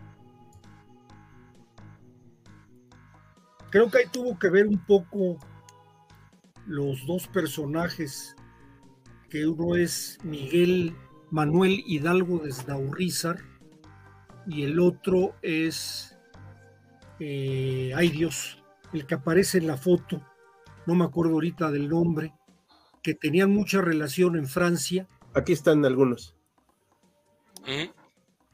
Creo 3.70 3.91
que 3.91 4.00
ahí 4.00 4.06
tuvo 4.12 4.39
que 4.39 4.50
ver 4.50 4.65
un 4.65 4.84
poco 4.84 5.38
los 6.65 7.06
dos 7.06 7.27
personajes, 7.27 8.36
que 9.29 9.46
uno 9.46 9.75
es 9.75 10.18
Miguel 10.24 10.96
Manuel 11.29 11.84
Hidalgo 11.86 12.39
de 12.39 12.51
Sdaurrizar 12.51 13.38
y 14.48 14.63
el 14.63 14.79
otro 14.79 15.36
es, 15.44 16.18
eh, 17.20 17.91
ay 17.96 18.10
Dios, 18.10 18.63
el 18.91 19.06
que 19.06 19.13
aparece 19.13 19.60
en 19.60 19.68
la 19.68 19.77
foto, 19.77 20.20
no 20.88 20.96
me 20.96 21.06
acuerdo 21.06 21.34
ahorita 21.34 21.70
del 21.70 21.88
nombre, 21.88 22.34
que 23.01 23.13
tenían 23.13 23.51
mucha 23.51 23.82
relación 23.82 24.36
en 24.36 24.48
Francia. 24.48 25.08
Aquí 25.34 25.53
están 25.53 25.86
algunos. 25.86 26.36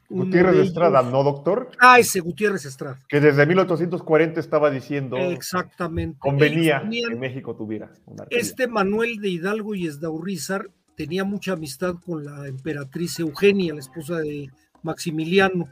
Gutiérrez 0.09 0.67
Estrada, 0.67 1.01
¿no, 1.01 1.23
doctor? 1.23 1.71
Ah, 1.79 1.99
ese 1.99 2.19
Gutiérrez 2.19 2.65
Estrada. 2.65 2.99
Que 3.07 3.19
desde 3.19 3.45
1840 3.45 4.39
estaba 4.39 4.69
diciendo. 4.69 5.17
Exactamente. 5.17 6.19
Convenía 6.19 6.87
que 6.89 7.15
México 7.15 7.55
tuviera. 7.55 7.91
Este 8.29 8.67
Manuel 8.67 9.17
de 9.17 9.29
Hidalgo 9.29 9.73
y 9.73 9.87
Esdaurrizar 9.87 10.69
tenía 10.95 11.23
mucha 11.23 11.53
amistad 11.53 11.95
con 12.05 12.23
la 12.23 12.47
emperatriz 12.47 13.19
Eugenia, 13.19 13.73
la 13.73 13.79
esposa 13.79 14.19
de 14.19 14.49
Maximiliano, 14.83 15.67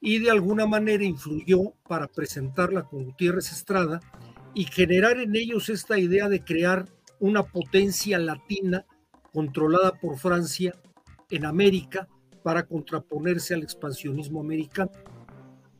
y 0.00 0.18
de 0.18 0.30
alguna 0.30 0.66
manera 0.66 1.04
influyó 1.04 1.74
para 1.86 2.08
presentarla 2.08 2.82
con 2.82 3.04
Gutiérrez 3.04 3.52
Estrada 3.52 4.00
y 4.54 4.64
generar 4.64 5.18
en 5.18 5.36
ellos 5.36 5.68
esta 5.68 5.98
idea 5.98 6.28
de 6.28 6.42
crear 6.42 6.86
una 7.22 7.44
potencia 7.44 8.18
latina 8.18 8.84
controlada 9.32 9.92
por 9.92 10.18
Francia 10.18 10.74
en 11.30 11.46
América 11.46 12.08
para 12.42 12.64
contraponerse 12.64 13.54
al 13.54 13.62
expansionismo 13.62 14.40
americano. 14.40 14.90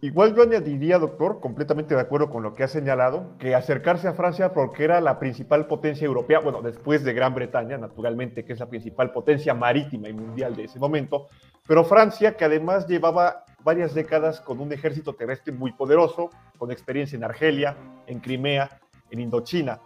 Igual 0.01 0.37
yo 0.37 0.43
añadiría, 0.45 1.01
doctor, 1.01 1.41
completamente 1.41 1.97
de 1.97 2.01
acuerdo 2.01 2.31
con 2.31 2.45
lo 2.45 2.55
que 2.55 2.63
ha 2.63 2.69
señalado, 2.69 3.37
que 3.39 3.57
acercarse 3.57 4.07
a 4.07 4.15
Francia 4.15 4.53
porque 4.53 4.85
era 4.85 5.01
la 5.01 5.19
principal 5.19 5.67
potencia 5.67 6.07
europea, 6.07 6.39
bueno, 6.39 6.63
después 6.63 7.03
de 7.03 7.13
Gran 7.13 7.35
Bretaña, 7.35 7.77
naturalmente, 7.77 8.45
que 8.45 8.53
es 8.53 8.61
la 8.61 8.69
principal 8.69 9.13
potencia 9.13 9.53
marítima 9.53 10.09
y 10.09 10.13
mundial 10.13 10.55
de 10.55 10.65
ese 10.65 10.79
momento, 10.79 11.27
pero 11.67 11.85
Francia, 11.85 12.37
que 12.37 12.45
además 12.45 12.87
llevaba 12.87 13.45
varias 13.65 13.95
décadas 13.95 14.41
con 14.41 14.61
un 14.61 14.73
ejército 14.73 15.15
terrestre 15.15 15.53
muy 15.53 15.73
poderoso, 15.73 16.31
con 16.57 16.71
experiencia 16.71 17.17
en 17.17 17.25
Argelia, 17.25 17.77
en 18.07 18.21
Crimea, 18.21 18.81
en 19.11 19.21
Indochina. 19.21 19.81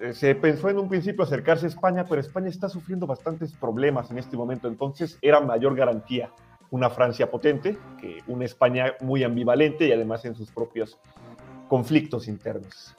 Eh, 0.00 0.14
se 0.14 0.34
pensó 0.34 0.68
en 0.68 0.78
un 0.78 0.88
principio 0.88 1.24
acercarse 1.24 1.66
a 1.66 1.68
España, 1.68 2.04
pero 2.08 2.20
España 2.20 2.48
está 2.48 2.68
sufriendo 2.68 3.06
bastantes 3.06 3.52
problemas 3.52 4.10
en 4.10 4.18
este 4.18 4.36
momento, 4.36 4.68
entonces 4.68 5.18
era 5.22 5.40
mayor 5.40 5.74
garantía 5.74 6.30
una 6.70 6.90
Francia 6.90 7.30
potente 7.30 7.78
que 8.00 8.18
una 8.26 8.44
España 8.44 8.94
muy 9.00 9.22
ambivalente 9.22 9.86
y 9.86 9.92
además 9.92 10.24
en 10.24 10.34
sus 10.34 10.50
propios 10.50 10.98
conflictos 11.68 12.28
internos. 12.28 12.96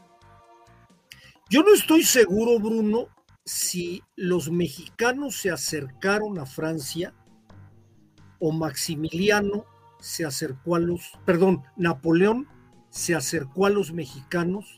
Yo 1.50 1.63
no 1.63 1.74
estoy 1.74 2.04
seguro, 2.04 2.60
Bruno, 2.60 3.08
si 3.46 4.04
los 4.16 4.51
mexicanos 4.51 5.38
se 5.38 5.51
acercaron 5.51 6.39
a 6.39 6.46
Francia 6.46 7.13
o 8.39 8.51
Maximiliano 8.51 9.66
se 10.00 10.25
acercó 10.25 10.75
a 10.75 10.80
los, 10.80 11.13
perdón, 11.25 11.63
Napoleón 11.75 12.48
se 12.89 13.16
acercó 13.16 13.66
a 13.66 13.70
los 13.70 13.94
mexicanos 13.94 14.75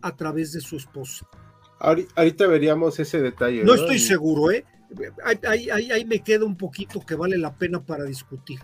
a 0.00 0.16
través 0.16 0.52
de 0.52 0.60
su 0.60 0.76
esposa. 0.76 1.26
Ahorita 1.80 2.46
veríamos 2.46 3.00
ese 3.00 3.20
detalle. 3.20 3.64
No, 3.64 3.74
estoy 3.74 3.98
seguro, 3.98 4.50
¿eh? 4.50 4.64
Ahí, 5.24 5.70
ahí, 5.70 6.04
me 6.04 6.22
queda 6.22 6.44
un 6.44 6.56
poquito 6.56 7.00
que 7.00 7.14
vale 7.14 7.38
la 7.38 7.56
pena 7.56 7.84
para 7.84 8.04
discutir. 8.04 8.60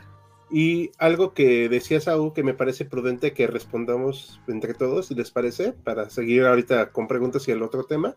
Y 0.51 0.91
algo 0.99 1.33
que 1.33 1.69
decía 1.69 2.01
Saúl 2.01 2.33
que 2.33 2.43
me 2.43 2.55
parece 2.55 2.85
prudente 2.85 3.33
que 3.33 3.47
respondamos 3.47 4.41
entre 4.47 4.75
todos, 4.75 5.07
si 5.07 5.15
les 5.15 5.31
parece, 5.31 5.73
para 5.73 6.11
seguir 6.11 6.45
ahorita 6.45 6.91
con 6.93 7.09
preguntas 7.09 7.49
y 7.49 7.53
el 7.53 7.63
otro 7.63 7.85
tema, 7.85 8.17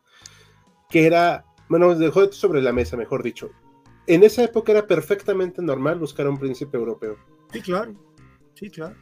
que 0.90 1.06
era, 1.06 1.46
bueno, 1.70 1.96
dejó 1.96 2.32
sobre 2.32 2.62
la 2.62 2.74
mesa, 2.74 2.98
mejor 2.98 3.24
dicho. 3.24 3.52
En 4.06 4.24
esa 4.24 4.44
época 4.44 4.72
era 4.74 4.86
perfectamente 4.86 5.62
normal 5.62 6.00
buscar 6.00 6.26
a 6.26 6.30
un 6.30 6.38
príncipe 6.38 6.78
europeo. 6.78 7.16
Sí, 7.54 7.62
claro. 7.62 7.94
Sí, 8.56 8.70
claro. 8.70 8.96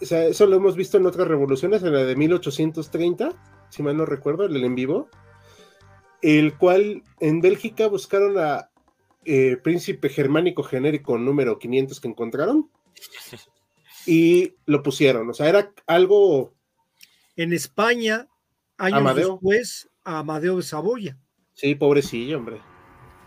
O 0.00 0.04
sea, 0.04 0.26
eso 0.26 0.46
lo 0.46 0.56
hemos 0.56 0.76
visto 0.76 0.96
en 0.96 1.06
otras 1.06 1.26
revoluciones, 1.26 1.82
en 1.82 1.92
la 1.92 2.04
de 2.04 2.14
1830, 2.14 3.30
si 3.70 3.82
mal 3.82 3.96
no 3.96 4.06
recuerdo, 4.06 4.44
el 4.44 4.62
en 4.62 4.74
vivo, 4.74 5.08
el 6.24 6.56
cual 6.56 7.02
en 7.20 7.42
Bélgica 7.42 7.86
buscaron 7.86 8.38
a 8.38 8.70
eh, 9.26 9.58
príncipe 9.62 10.08
germánico 10.08 10.62
genérico 10.62 11.18
número 11.18 11.58
500 11.58 12.00
que 12.00 12.08
encontraron 12.08 12.70
y 14.06 14.54
lo 14.64 14.82
pusieron. 14.82 15.28
O 15.28 15.34
sea, 15.34 15.50
era 15.50 15.70
algo. 15.86 16.54
En 17.36 17.52
España, 17.52 18.26
años 18.78 19.16
después, 19.16 19.90
a 20.02 20.20
Amadeo 20.20 20.56
de 20.56 20.62
Saboya. 20.62 21.18
Sí, 21.52 21.74
pobrecillo, 21.74 22.38
hombre. 22.38 22.60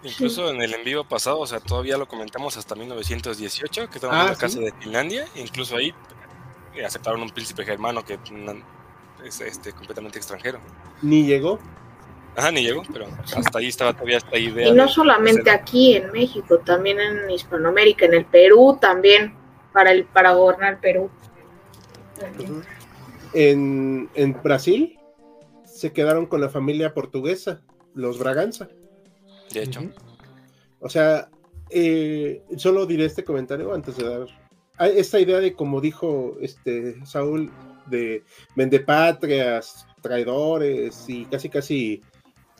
Incluso 0.03 0.49
en 0.49 0.61
el 0.61 0.73
en 0.73 0.83
vivo 0.83 1.07
pasado, 1.07 1.39
o 1.39 1.47
sea, 1.47 1.59
todavía 1.59 1.97
lo 1.97 2.07
comentamos 2.07 2.57
hasta 2.57 2.73
1918, 2.75 3.89
que 3.89 3.95
estamos 3.95 4.17
en 4.17 4.25
la 4.25 4.31
ah, 4.31 4.35
casa 4.35 4.59
de 4.59 4.71
Finlandia, 4.79 5.27
incluso 5.35 5.75
ahí 5.75 5.93
eh, 6.75 6.85
aceptaron 6.85 7.21
un 7.21 7.29
príncipe 7.29 7.65
germano 7.65 8.05
que 8.05 8.17
es 9.25 9.41
este, 9.41 9.73
completamente 9.73 10.17
extranjero. 10.17 10.59
Ni 11.01 11.25
llegó. 11.25 11.59
Ajá, 12.37 12.51
ni 12.51 12.61
llegó, 12.61 12.83
pero 12.93 13.07
hasta 13.35 13.57
ahí 13.57 13.67
estaba 13.67 13.93
todavía 13.93 14.17
esta 14.17 14.37
idea. 14.37 14.67
Y 14.67 14.71
no 14.71 14.87
solamente 14.87 15.49
aquí 15.49 15.95
en 15.95 16.11
México, 16.11 16.59
también 16.59 16.99
en 16.99 17.27
Hispanoamérica, 17.31 18.05
en 18.05 18.13
el 18.13 18.25
Perú 18.25 18.77
también, 18.79 19.33
para, 19.73 19.91
el, 19.91 20.05
para 20.05 20.33
gobernar 20.33 20.79
Perú. 20.79 21.09
En, 23.33 24.07
Brasil 24.43 24.99
se 25.65 25.91
quedaron 25.91 26.27
con 26.27 26.39
la 26.39 26.49
familia 26.49 26.93
portuguesa, 26.93 27.61
los 27.95 28.19
Braganza. 28.19 28.67
De 29.51 29.63
hecho. 29.63 29.81
O 30.79 30.89
sea, 30.89 31.29
eh, 31.71 32.43
solo 32.57 32.85
diré 32.85 33.05
este 33.05 33.23
comentario 33.23 33.73
antes 33.73 33.97
de 33.97 34.07
dar 34.07 34.27
esta 34.79 35.19
idea 35.19 35.39
de, 35.39 35.53
como 35.53 35.81
dijo 35.81 36.37
este 36.39 37.03
Saúl, 37.03 37.51
de 37.87 38.23
vendepatrias, 38.55 39.87
traidores 40.01 41.05
y 41.07 41.25
casi 41.25 41.49
casi 41.49 42.01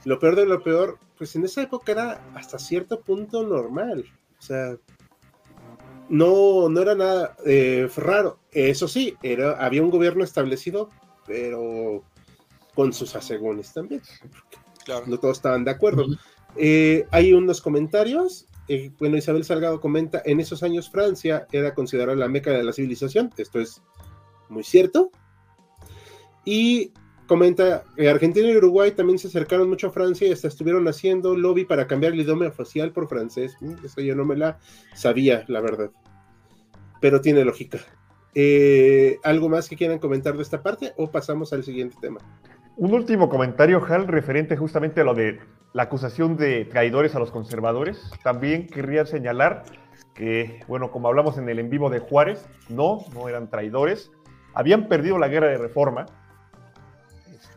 lo 0.07 0.19
peor 0.19 0.37
de 0.37 0.45
lo 0.45 0.63
peor, 0.63 0.99
pues 1.17 1.35
en 1.35 1.43
esa 1.43 1.61
época 1.61 1.91
era 1.91 2.31
hasta 2.33 2.57
cierto 2.57 3.01
punto 3.01 3.43
normal. 3.45 4.05
O 4.39 4.41
sea, 4.41 4.77
no, 6.07 6.69
no 6.69 6.81
era 6.81 6.95
nada 6.95 7.35
eh, 7.45 7.89
raro. 7.97 8.39
Eso 8.53 8.87
sí, 8.87 9.15
era, 9.21 9.57
había 9.57 9.83
un 9.83 9.89
gobierno 9.89 10.23
establecido, 10.23 10.89
pero 11.25 12.05
con 12.73 12.93
sus 12.93 13.17
asegúnes 13.17 13.73
también. 13.73 14.01
Claro. 14.85 15.07
No 15.07 15.19
todos 15.19 15.39
estaban 15.39 15.65
de 15.65 15.71
acuerdo. 15.71 16.05
Eh, 16.55 17.05
hay 17.11 17.33
unos 17.33 17.59
comentarios. 17.59 18.47
Eh, 18.69 18.93
bueno, 18.99 19.17
Isabel 19.17 19.43
Salgado 19.43 19.81
comenta, 19.81 20.21
en 20.23 20.39
esos 20.39 20.63
años 20.63 20.89
Francia 20.89 21.47
era 21.51 21.73
considerada 21.73 22.15
la 22.15 22.29
meca 22.29 22.51
de 22.51 22.63
la 22.63 22.71
civilización. 22.71 23.33
Esto 23.35 23.59
es 23.59 23.81
muy 24.47 24.63
cierto. 24.63 25.11
Y 26.45 26.93
comenta, 27.27 27.83
Argentina 28.09 28.49
y 28.49 28.57
Uruguay 28.57 28.91
también 28.91 29.19
se 29.19 29.27
acercaron 29.27 29.69
mucho 29.69 29.87
a 29.87 29.91
Francia 29.91 30.27
y 30.27 30.31
hasta 30.31 30.47
estuvieron 30.47 30.87
haciendo 30.87 31.35
lobby 31.35 31.65
para 31.65 31.85
cambiar 31.87 32.13
el 32.13 32.21
idioma 32.21 32.47
oficial 32.47 32.91
por 32.91 33.07
francés. 33.07 33.55
Mm, 33.61 33.85
eso 33.85 34.01
yo 34.01 34.15
no 34.15 34.25
me 34.25 34.35
la 34.35 34.57
sabía, 34.95 35.43
la 35.47 35.61
verdad. 35.61 35.91
Pero 36.99 37.21
tiene 37.21 37.45
lógica. 37.45 37.79
Eh, 38.33 39.17
¿Algo 39.23 39.49
más 39.49 39.69
que 39.69 39.75
quieran 39.75 39.99
comentar 39.99 40.35
de 40.35 40.43
esta 40.43 40.61
parte 40.61 40.93
o 40.97 41.09
pasamos 41.09 41.53
al 41.53 41.63
siguiente 41.63 41.97
tema? 42.01 42.19
Un 42.75 42.93
último 42.93 43.29
comentario, 43.29 43.83
Hal, 43.83 44.07
referente 44.07 44.55
justamente 44.55 45.01
a 45.01 45.03
lo 45.03 45.15
de 45.15 45.39
la 45.73 45.83
acusación 45.83 46.37
de 46.37 46.65
traidores 46.65 47.15
a 47.15 47.19
los 47.19 47.31
conservadores. 47.31 48.11
También 48.23 48.67
querría 48.67 49.05
señalar 49.05 49.63
que, 50.13 50.59
bueno, 50.67 50.91
como 50.91 51.07
hablamos 51.07 51.37
en 51.37 51.49
el 51.49 51.59
en 51.59 51.69
vivo 51.69 51.89
de 51.89 51.99
Juárez, 51.99 52.47
no, 52.69 52.99
no 53.13 53.27
eran 53.27 53.49
traidores. 53.49 54.11
Habían 54.53 54.87
perdido 54.87 55.17
la 55.17 55.27
guerra 55.27 55.47
de 55.47 55.57
reforma, 55.57 56.05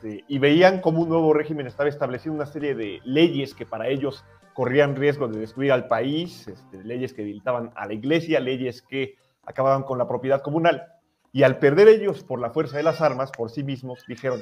este, 0.00 0.24
y 0.28 0.38
veían 0.38 0.80
como 0.80 1.02
un 1.02 1.10
nuevo 1.10 1.34
régimen 1.34 1.66
estaba 1.66 1.88
estableciendo 1.90 2.36
una 2.36 2.50
serie 2.50 2.74
de 2.74 3.00
leyes 3.04 3.54
que 3.54 3.66
para 3.66 3.88
ellos 3.88 4.24
corrían 4.54 4.96
riesgo 4.96 5.28
de 5.28 5.38
destruir 5.38 5.72
al 5.72 5.88
país, 5.88 6.48
este, 6.48 6.82
leyes 6.84 7.12
que 7.12 7.22
debilitaban 7.22 7.70
a 7.76 7.86
la 7.86 7.92
iglesia, 7.92 8.40
leyes 8.40 8.80
que 8.80 9.16
acababan 9.44 9.82
con 9.82 9.98
la 9.98 10.08
propiedad 10.08 10.40
comunal. 10.40 10.86
Y 11.32 11.42
al 11.42 11.58
perder 11.58 11.88
ellos 11.88 12.24
por 12.24 12.40
la 12.40 12.50
fuerza 12.50 12.78
de 12.78 12.82
las 12.82 13.02
armas, 13.02 13.30
por 13.30 13.50
sí 13.50 13.62
mismos, 13.62 14.02
dijeron, 14.08 14.40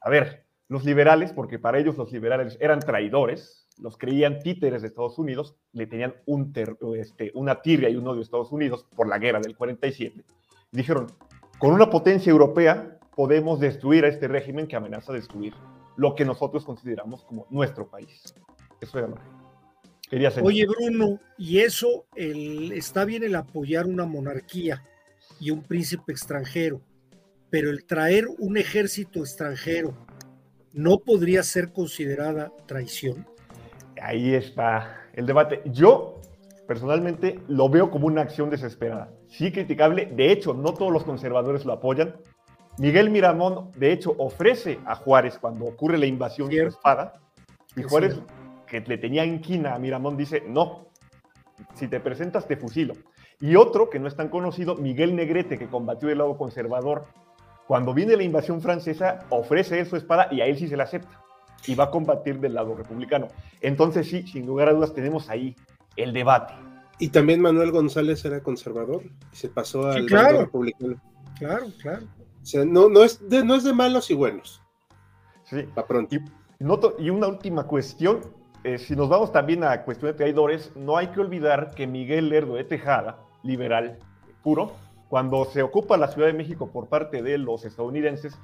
a 0.00 0.10
ver, 0.10 0.44
los 0.68 0.84
liberales, 0.84 1.32
porque 1.32 1.60
para 1.60 1.78
ellos 1.78 1.96
los 1.96 2.10
liberales 2.10 2.58
eran 2.60 2.80
traidores, 2.80 3.68
los 3.78 3.96
creían 3.96 4.40
títeres 4.40 4.82
de 4.82 4.88
Estados 4.88 5.18
Unidos, 5.18 5.54
le 5.72 5.86
tenían 5.86 6.14
un 6.26 6.52
este, 6.96 7.30
una 7.34 7.62
tirria 7.62 7.88
y 7.88 7.96
un 7.96 8.08
odio 8.08 8.20
a 8.20 8.22
Estados 8.22 8.50
Unidos 8.50 8.86
por 8.96 9.06
la 9.06 9.18
guerra 9.18 9.40
del 9.40 9.56
47. 9.56 10.24
dijeron, 10.72 11.06
con 11.58 11.72
una 11.72 11.88
potencia 11.88 12.30
europea 12.30 12.95
podemos 13.16 13.58
destruir 13.58 14.04
a 14.04 14.08
este 14.08 14.28
régimen 14.28 14.68
que 14.68 14.76
amenaza 14.76 15.12
destruir 15.12 15.54
lo 15.96 16.14
que 16.14 16.24
nosotros 16.24 16.64
consideramos 16.64 17.24
como 17.24 17.46
nuestro 17.50 17.88
país. 17.88 18.34
Eso 18.80 18.98
era 18.98 19.08
lo 19.08 19.14
que 19.16 19.22
quería 20.10 20.28
hacer. 20.28 20.44
Oye, 20.44 20.66
Bruno, 20.66 21.18
y 21.38 21.60
eso 21.60 22.04
el, 22.14 22.72
está 22.72 23.04
bien 23.06 23.24
el 23.24 23.34
apoyar 23.34 23.86
una 23.86 24.04
monarquía 24.04 24.84
y 25.40 25.50
un 25.50 25.62
príncipe 25.62 26.12
extranjero, 26.12 26.82
pero 27.50 27.70
el 27.70 27.84
traer 27.86 28.26
un 28.38 28.58
ejército 28.58 29.20
extranjero 29.20 29.94
no 30.74 30.98
podría 30.98 31.42
ser 31.42 31.72
considerada 31.72 32.52
traición. 32.66 33.26
Ahí 34.00 34.34
está 34.34 35.08
el 35.14 35.24
debate. 35.24 35.62
Yo 35.64 36.20
personalmente 36.68 37.40
lo 37.48 37.70
veo 37.70 37.90
como 37.90 38.08
una 38.08 38.20
acción 38.20 38.50
desesperada. 38.50 39.10
Sí 39.28 39.52
criticable, 39.52 40.12
de 40.14 40.32
hecho, 40.32 40.52
no 40.52 40.74
todos 40.74 40.92
los 40.92 41.04
conservadores 41.04 41.64
lo 41.64 41.72
apoyan, 41.72 42.16
Miguel 42.78 43.10
Miramón, 43.10 43.70
de 43.76 43.92
hecho, 43.92 44.14
ofrece 44.18 44.78
a 44.84 44.96
Juárez 44.96 45.38
cuando 45.38 45.64
ocurre 45.64 45.98
la 45.98 46.06
invasión 46.06 46.48
de 46.48 46.66
espada, 46.66 47.14
y 47.74 47.82
Juárez, 47.82 48.20
que 48.66 48.80
le 48.80 48.98
tenía 48.98 49.24
inquina 49.24 49.74
a 49.74 49.78
Miramón, 49.78 50.16
dice, 50.16 50.42
no, 50.46 50.86
si 51.74 51.88
te 51.88 52.00
presentas 52.00 52.46
te 52.46 52.56
fusilo. 52.56 52.94
Y 53.40 53.56
otro, 53.56 53.90
que 53.90 53.98
no 53.98 54.08
es 54.08 54.16
tan 54.16 54.28
conocido, 54.28 54.76
Miguel 54.76 55.14
Negrete, 55.14 55.58
que 55.58 55.68
combatió 55.68 56.08
del 56.08 56.18
lado 56.18 56.36
conservador, 56.36 57.04
cuando 57.66 57.92
viene 57.92 58.16
la 58.16 58.22
invasión 58.22 58.60
francesa, 58.60 59.20
ofrece 59.28 59.84
su 59.84 59.96
espada 59.96 60.28
y 60.30 60.40
a 60.40 60.46
él 60.46 60.56
sí 60.56 60.68
se 60.68 60.76
la 60.76 60.84
acepta. 60.84 61.20
Y 61.66 61.74
va 61.74 61.84
a 61.84 61.90
combatir 61.90 62.38
del 62.38 62.54
lado 62.54 62.74
republicano. 62.74 63.28
Entonces 63.60 64.08
sí, 64.08 64.22
sin 64.26 64.46
lugar 64.46 64.68
a 64.68 64.72
dudas, 64.72 64.94
tenemos 64.94 65.28
ahí 65.28 65.56
el 65.96 66.12
debate. 66.12 66.54
Y 66.98 67.08
también 67.08 67.40
Manuel 67.40 67.72
González 67.72 68.24
era 68.24 68.40
conservador 68.40 69.02
y 69.32 69.36
se 69.36 69.48
pasó 69.48 69.90
al 69.90 70.06
lado 70.06 70.42
republicano. 70.42 70.96
Claro, 71.38 71.66
claro. 71.80 72.06
O 72.46 72.48
sea, 72.48 72.64
no, 72.64 72.88
no, 72.88 73.02
es 73.02 73.28
de, 73.28 73.44
no 73.44 73.56
es 73.56 73.64
de 73.64 73.72
malos 73.72 74.08
y 74.08 74.14
buenos. 74.14 74.62
Sí. 75.50 75.64
Para 75.74 75.84
pronto. 75.88 76.14
Y, 76.14 77.10
una 77.10 77.26
última 77.26 77.66
cuestión. 77.66 78.20
Eh, 78.62 78.78
si 78.78 78.94
nos 78.94 79.08
vamos 79.08 79.32
también 79.32 79.64
a 79.64 79.82
cuestión 79.82 80.12
de 80.12 80.16
traidores, 80.16 80.70
no 80.76 80.96
hay 80.96 81.08
que 81.08 81.18
olvidar 81.18 81.74
que 81.74 81.88
Miguel 81.88 82.28
Lerdo 82.28 82.54
de 82.54 82.62
Tejada, 82.62 83.18
liberal 83.42 83.98
puro, 84.44 84.74
cuando 85.08 85.44
se 85.46 85.64
ocupa 85.64 85.96
la 85.96 86.06
Ciudad 86.06 86.28
de 86.28 86.34
México 86.34 86.70
por 86.70 86.88
parte 86.88 87.20
de 87.20 87.36
los 87.36 87.64
estadounidenses, 87.64 88.38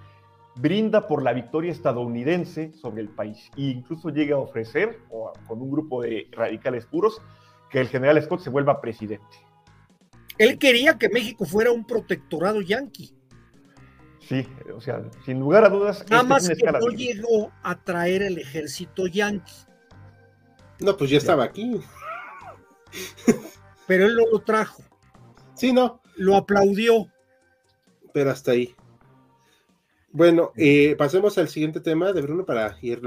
brinda 0.57 1.07
por 1.07 1.23
la 1.23 1.33
victoria 1.33 1.71
estadounidense 1.71 2.73
sobre 2.73 3.03
el 3.03 3.09
país 3.09 3.51
e 3.57 3.63
incluso 3.63 4.11
llega 4.11 4.35
a 4.35 4.41
ofrecer, 4.41 4.99
con 5.47 5.63
un 5.63 5.71
grupo 5.71 6.03
de 6.03 6.27
radicales 6.33 6.87
puros, 6.87 7.23
que 7.71 7.79
el 7.79 7.87
general 7.87 8.21
Scott 8.21 8.41
se 8.41 8.51
vuelva 8.51 8.81
presidente. 8.81 9.37
Él 10.39 10.59
quería 10.59 10.99
que 10.99 11.09
México 11.09 11.45
fuera 11.45 11.71
un 11.71 11.85
protectorado 11.85 12.61
yanqui. 12.63 13.22
Sí, 14.33 14.49
o 14.75 14.81
sea, 14.81 15.03
sin 15.27 15.41
lugar 15.41 15.63
a 15.63 15.69
dudas. 15.69 16.07
Nada 16.09 16.23
más 16.23 16.49
que 16.49 16.73
no 16.73 16.89
llegó 16.89 17.53
a 17.63 17.79
traer 17.79 18.23
el 18.23 18.39
ejército 18.39 19.07
yanqui. 19.07 19.53
No, 20.81 20.97
pues 20.97 21.11
ya 21.11 21.19
estaba 21.19 21.45
aquí. 21.45 21.79
Pero 23.87 24.07
él 24.07 24.17
no 24.17 24.25
lo 24.33 24.39
trajo. 24.39 24.83
Sí, 25.55 25.75
no. 25.75 26.01
Lo 26.17 26.35
aplaudió. 26.37 27.09
Pero 28.15 28.31
hasta 28.31 28.53
ahí. 28.53 28.75
Bueno, 30.13 30.53
eh, 30.57 30.97
pasemos 30.97 31.37
al 31.37 31.49
siguiente 31.49 31.81
tema 31.81 32.15
de 32.15 32.23
Bruno 32.23 32.47
para 32.47 32.79
ir 32.81 33.03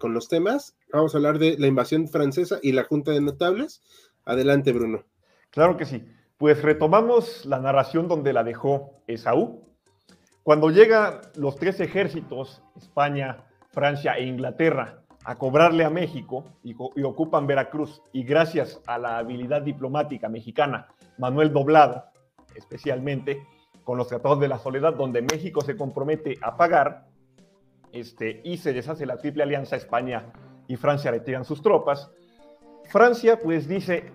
con 0.00 0.12
los 0.12 0.28
temas. 0.28 0.74
Vamos 0.92 1.14
a 1.14 1.18
hablar 1.18 1.38
de 1.38 1.56
la 1.56 1.68
invasión 1.68 2.08
francesa 2.08 2.58
y 2.60 2.72
la 2.72 2.82
Junta 2.82 3.12
de 3.12 3.20
Notables. 3.20 3.80
Adelante, 4.24 4.72
Bruno. 4.72 5.04
Claro 5.50 5.76
que 5.76 5.84
sí. 5.84 6.04
Pues 6.36 6.62
retomamos 6.62 7.46
la 7.46 7.60
narración 7.60 8.08
donde 8.08 8.32
la 8.32 8.42
dejó 8.42 9.04
Esaú, 9.06 9.63
cuando 10.44 10.68
llegan 10.68 11.22
los 11.36 11.56
tres 11.56 11.80
ejércitos, 11.80 12.62
España, 12.76 13.46
Francia 13.70 14.18
e 14.18 14.26
Inglaterra, 14.26 15.00
a 15.24 15.36
cobrarle 15.36 15.84
a 15.84 15.90
México 15.90 16.44
y, 16.62 16.76
ocupan 17.02 17.46
Veracruz, 17.46 18.02
y 18.12 18.24
gracias 18.24 18.78
a 18.86 18.98
la 18.98 19.16
habilidad 19.16 19.62
diplomática 19.62 20.28
mexicana, 20.28 20.88
Manuel 21.16 21.50
Doblado, 21.50 22.04
especialmente, 22.54 23.42
con 23.84 23.96
los 23.96 24.08
tratados 24.08 24.38
de 24.38 24.48
la 24.48 24.58
soledad, 24.58 24.92
donde 24.92 25.22
México 25.22 25.62
se 25.62 25.78
compromete 25.78 26.36
a 26.42 26.58
pagar, 26.58 27.06
este, 27.90 28.42
y 28.44 28.58
se 28.58 28.74
deshace 28.74 29.06
la 29.06 29.16
triple 29.16 29.44
alianza, 29.44 29.76
España 29.76 30.26
y 30.68 30.76
Francia 30.76 31.10
retiran 31.10 31.46
sus 31.46 31.62
tropas. 31.62 32.10
Francia 32.90 33.38
pues 33.38 33.66
dice, 33.66 34.12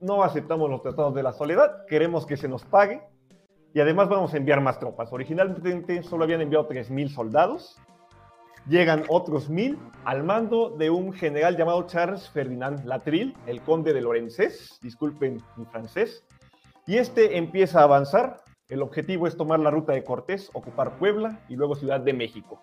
no 0.00 0.22
aceptamos 0.22 0.70
los 0.70 0.80
tratados 0.80 1.14
de 1.14 1.22
la 1.22 1.32
soledad, 1.32 1.84
queremos 1.86 2.24
que 2.24 2.38
se 2.38 2.48
nos 2.48 2.64
pague, 2.64 3.02
y 3.74 3.80
además 3.80 4.08
vamos 4.08 4.32
a 4.32 4.36
enviar 4.36 4.60
más 4.60 4.78
tropas. 4.78 5.12
Originalmente 5.12 6.04
solo 6.04 6.22
habían 6.22 6.40
enviado 6.40 6.68
3.000 6.68 7.08
soldados. 7.08 7.76
Llegan 8.68 9.02
otros 9.08 9.50
1.000 9.50 9.76
al 10.04 10.22
mando 10.22 10.70
de 10.70 10.90
un 10.90 11.12
general 11.12 11.56
llamado 11.56 11.82
Charles 11.88 12.30
Ferdinand 12.30 12.84
Latrille, 12.86 13.34
el 13.46 13.60
conde 13.60 13.92
de 13.92 14.00
Lorenzés, 14.00 14.78
disculpen 14.80 15.42
mi 15.56 15.64
francés. 15.66 16.24
Y 16.86 16.96
este 16.96 17.36
empieza 17.36 17.80
a 17.80 17.84
avanzar. 17.84 18.36
El 18.68 18.80
objetivo 18.80 19.26
es 19.26 19.36
tomar 19.36 19.58
la 19.58 19.70
ruta 19.70 19.92
de 19.92 20.04
Cortés, 20.04 20.50
ocupar 20.54 20.96
Puebla 20.96 21.40
y 21.48 21.56
luego 21.56 21.74
Ciudad 21.74 22.00
de 22.00 22.14
México. 22.14 22.62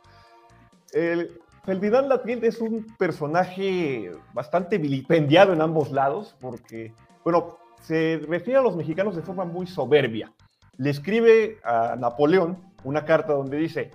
El 0.93 1.39
Ferdinand 1.65 2.07
Latrille 2.07 2.47
es 2.47 2.61
un 2.61 2.87
personaje 2.97 4.11
bastante 4.33 4.77
vilipendiado 4.77 5.51
en 5.51 5.61
ambos 5.61 5.91
lados 5.91 6.35
porque, 6.39 6.93
bueno, 7.23 7.57
se 7.81 8.21
refiere 8.27 8.59
a 8.59 8.63
los 8.63 8.77
mexicanos 8.77 9.15
de 9.15 9.21
forma 9.21 9.43
muy 9.43 9.67
soberbia 9.67 10.33
le 10.81 10.89
escribe 10.89 11.59
a 11.63 11.95
Napoleón 11.95 12.57
una 12.83 13.05
carta 13.05 13.33
donde 13.33 13.55
dice, 13.57 13.91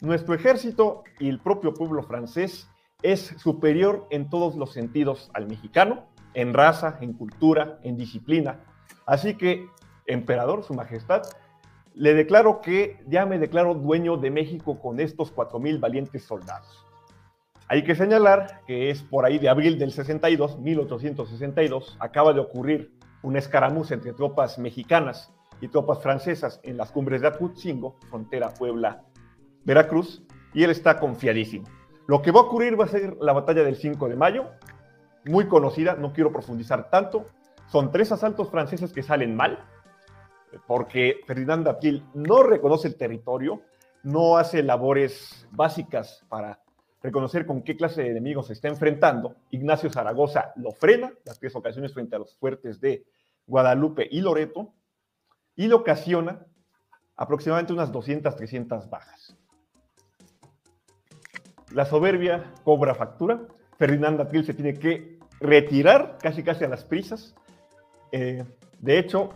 nuestro 0.00 0.32
ejército 0.32 1.04
y 1.18 1.28
el 1.28 1.38
propio 1.38 1.74
pueblo 1.74 2.02
francés 2.02 2.66
es 3.02 3.34
superior 3.36 4.06
en 4.08 4.30
todos 4.30 4.56
los 4.56 4.72
sentidos 4.72 5.30
al 5.34 5.46
mexicano, 5.46 6.06
en 6.32 6.54
raza, 6.54 6.96
en 7.02 7.12
cultura, 7.12 7.78
en 7.82 7.98
disciplina. 7.98 8.60
Así 9.04 9.34
que, 9.34 9.66
emperador, 10.06 10.64
su 10.64 10.72
majestad, 10.72 11.24
le 11.92 12.14
declaro 12.14 12.62
que 12.62 13.04
ya 13.06 13.26
me 13.26 13.38
declaro 13.38 13.74
dueño 13.74 14.16
de 14.16 14.30
México 14.30 14.80
con 14.80 15.00
estos 15.00 15.30
4.000 15.36 15.78
valientes 15.78 16.24
soldados. 16.24 16.86
Hay 17.68 17.84
que 17.84 17.94
señalar 17.94 18.62
que 18.66 18.88
es 18.88 19.02
por 19.02 19.26
ahí 19.26 19.38
de 19.38 19.50
abril 19.50 19.78
del 19.78 19.92
62, 19.92 20.58
1862, 20.58 21.98
acaba 22.00 22.32
de 22.32 22.40
ocurrir 22.40 22.94
una 23.20 23.40
escaramuza 23.40 23.92
entre 23.92 24.14
tropas 24.14 24.58
mexicanas 24.58 25.33
y 25.60 25.68
tropas 25.68 26.02
francesas 26.02 26.60
en 26.62 26.76
las 26.76 26.90
cumbres 26.90 27.20
de 27.20 27.28
Atutzingo, 27.28 27.96
frontera 28.08 28.52
Puebla-Veracruz, 28.54 30.22
y 30.52 30.62
él 30.62 30.70
está 30.70 30.98
confiadísimo. 30.98 31.66
Lo 32.06 32.22
que 32.22 32.30
va 32.30 32.40
a 32.40 32.44
ocurrir 32.44 32.78
va 32.78 32.84
a 32.84 32.88
ser 32.88 33.16
la 33.20 33.32
batalla 33.32 33.64
del 33.64 33.76
5 33.76 34.08
de 34.08 34.16
mayo, 34.16 34.50
muy 35.24 35.46
conocida, 35.46 35.94
no 35.94 36.12
quiero 36.12 36.32
profundizar 36.32 36.90
tanto. 36.90 37.26
Son 37.66 37.90
tres 37.90 38.12
asaltos 38.12 38.50
franceses 38.50 38.92
que 38.92 39.02
salen 39.02 39.34
mal, 39.34 39.64
porque 40.66 41.20
Ferdinand 41.26 41.64
Dapiel 41.64 42.04
no 42.14 42.42
reconoce 42.42 42.88
el 42.88 42.96
territorio, 42.96 43.62
no 44.02 44.36
hace 44.36 44.62
labores 44.62 45.48
básicas 45.50 46.24
para 46.28 46.60
reconocer 47.02 47.46
con 47.46 47.62
qué 47.62 47.76
clase 47.76 48.02
de 48.02 48.10
enemigos 48.10 48.48
se 48.48 48.52
está 48.52 48.68
enfrentando. 48.68 49.36
Ignacio 49.50 49.90
Zaragoza 49.90 50.52
lo 50.56 50.72
frena 50.72 51.12
las 51.24 51.38
tres 51.38 51.56
ocasiones 51.56 51.92
frente 51.92 52.16
a 52.16 52.18
los 52.18 52.36
fuertes 52.36 52.80
de 52.80 53.04
Guadalupe 53.46 54.06
y 54.10 54.20
Loreto 54.20 54.72
y 55.56 55.68
le 55.68 55.74
ocasiona 55.74 56.46
aproximadamente 57.16 57.72
unas 57.72 57.92
200, 57.92 58.34
300 58.34 58.90
bajas. 58.90 59.36
La 61.72 61.84
soberbia 61.84 62.52
cobra 62.62 62.94
factura. 62.94 63.40
Ferdinand 63.78 64.18
Dapiel 64.18 64.44
se 64.44 64.54
tiene 64.54 64.74
que 64.74 65.18
retirar 65.40 66.18
casi 66.20 66.42
casi 66.42 66.64
a 66.64 66.68
las 66.68 66.84
prisas. 66.84 67.34
Eh, 68.12 68.44
de 68.80 68.98
hecho, 68.98 69.30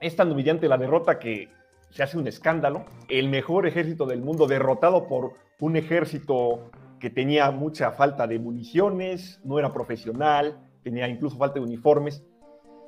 es 0.00 0.14
tan 0.14 0.30
humillante 0.30 0.68
la 0.68 0.78
derrota 0.78 1.18
que 1.18 1.48
se 1.90 2.02
hace 2.02 2.18
un 2.18 2.26
escándalo. 2.28 2.84
El 3.08 3.28
mejor 3.28 3.66
ejército 3.66 4.06
del 4.06 4.22
mundo 4.22 4.46
derrotado 4.46 5.08
por 5.08 5.34
un 5.58 5.76
ejército 5.76 6.70
que 7.00 7.10
tenía 7.10 7.50
mucha 7.50 7.92
falta 7.92 8.26
de 8.26 8.38
municiones, 8.38 9.40
no 9.44 9.58
era 9.58 9.72
profesional, 9.72 10.58
tenía 10.82 11.08
incluso 11.08 11.36
falta 11.36 11.54
de 11.54 11.66
uniformes. 11.66 12.24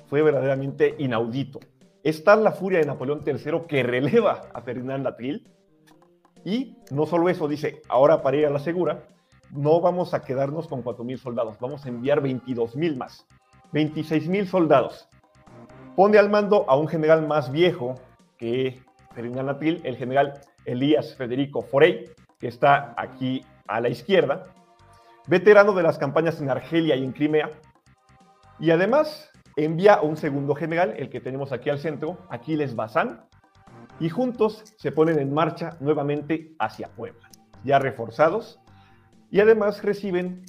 Fue 0.07 0.23
verdaderamente 0.23 0.95
inaudito. 0.99 1.61
Está 2.03 2.37
la 2.37 2.53
furia 2.53 2.79
de 2.79 2.87
Napoleón 2.87 3.23
III 3.27 3.63
que 3.69 3.83
releva 3.83 4.43
a 4.53 4.61
Ferdinand 4.63 5.05
Latril. 5.05 5.49
Y 6.45 6.77
no 6.91 7.07
solo 7.07 7.29
eso, 7.29 7.49
dice, 7.49 7.83
ahora 7.89 8.23
para 8.23 8.37
ir 8.37 8.47
a 8.47 8.51
la 8.51 8.61
segura, 8.61 9.09
no 9.51 9.81
vamos 9.81 10.15
a 10.15 10.23
quedarnos 10.23 10.69
con 10.69 10.85
4.000 10.85 11.19
soldados, 11.19 11.59
vamos 11.59 11.85
a 11.85 11.89
enviar 11.89 12.23
22.000 12.23 12.97
más, 12.97 13.27
26.000 13.73 14.47
soldados. 14.47 15.09
Pone 15.97 16.19
al 16.19 16.31
mando 16.31 16.65
a 16.69 16.77
un 16.77 16.87
general 16.87 17.27
más 17.27 17.51
viejo 17.51 17.95
que 18.37 18.81
Ferdinand 19.15 19.49
Latril, 19.49 19.81
el 19.85 19.97
general 19.97 20.41
Elías 20.65 21.17
Federico 21.17 21.63
Forey, 21.63 22.05
que 22.39 22.47
está 22.47 22.95
aquí 22.97 23.45
a 23.67 23.81
la 23.81 23.89
izquierda, 23.89 24.45
veterano 25.27 25.73
de 25.73 25.83
las 25.83 25.99
campañas 25.99 26.41
en 26.41 26.51
Argelia 26.51 26.95
y 26.95 27.05
en 27.05 27.13
Crimea, 27.13 27.51
y 28.61 28.71
además 28.71 29.31
envía 29.65 29.95
a 29.95 30.03
un 30.03 30.17
segundo 30.17 30.55
general, 30.55 30.95
el 30.97 31.11
que 31.11 31.21
tenemos 31.21 31.53
aquí 31.53 31.69
al 31.71 31.79
centro, 31.79 32.19
Aquiles 32.31 32.77
Bazán, 32.77 33.25
y 34.01 34.09
juntos 34.09 34.63
se 34.77 34.93
ponen 34.93 35.19
en 35.19 35.35
marcha 35.35 35.77
nuevamente 35.81 36.55
hacia 36.59 36.89
Puebla, 36.89 37.29
ya 37.65 37.79
reforzados, 37.79 38.61
y 39.31 39.41
además 39.41 39.83
reciben 39.83 40.45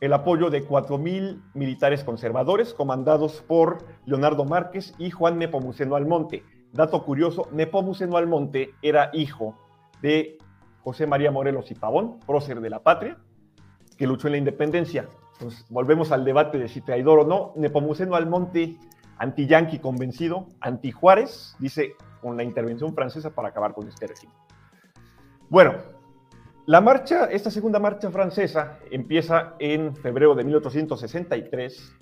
el 0.00 0.12
apoyo 0.12 0.50
de 0.50 0.66
4.000 0.66 1.42
militares 1.54 2.04
conservadores 2.04 2.74
comandados 2.74 3.42
por 3.46 3.86
Leonardo 4.04 4.44
Márquez 4.44 4.94
y 4.98 5.10
Juan 5.10 5.38
Nepomuceno 5.38 5.96
Almonte, 5.96 6.42
Dato 6.72 7.02
curioso, 7.04 7.48
Nepomuceno 7.52 8.16
Almonte 8.16 8.74
era 8.82 9.10
hijo 9.14 9.56
de 10.02 10.36
José 10.82 11.06
María 11.06 11.30
Morelos 11.30 11.70
y 11.70 11.74
Pavón, 11.74 12.20
prócer 12.20 12.60
de 12.60 12.68
la 12.68 12.82
patria, 12.82 13.16
que 13.96 14.06
luchó 14.06 14.28
en 14.28 14.32
la 14.32 14.38
independencia. 14.38 15.08
Entonces, 15.38 15.66
volvemos 15.68 16.12
al 16.12 16.24
debate 16.24 16.58
de 16.58 16.68
si 16.68 16.80
traidor 16.80 17.20
o 17.20 17.24
no. 17.24 17.52
Nepomuceno 17.56 18.16
Almonte, 18.16 18.76
anti-yanqui 19.18 19.78
convencido, 19.78 20.46
anti-Juárez, 20.60 21.56
dice 21.58 21.94
con 22.20 22.36
la 22.36 22.42
intervención 22.42 22.94
francesa 22.94 23.34
para 23.34 23.48
acabar 23.48 23.74
con 23.74 23.86
este 23.86 24.06
régimen. 24.06 24.34
Bueno, 25.48 25.74
la 26.66 26.80
marcha, 26.80 27.26
esta 27.26 27.50
segunda 27.50 27.78
marcha 27.78 28.10
francesa 28.10 28.80
empieza 28.90 29.54
en 29.60 29.94
febrero 29.94 30.34
de 30.34 30.42
1863 30.44 31.92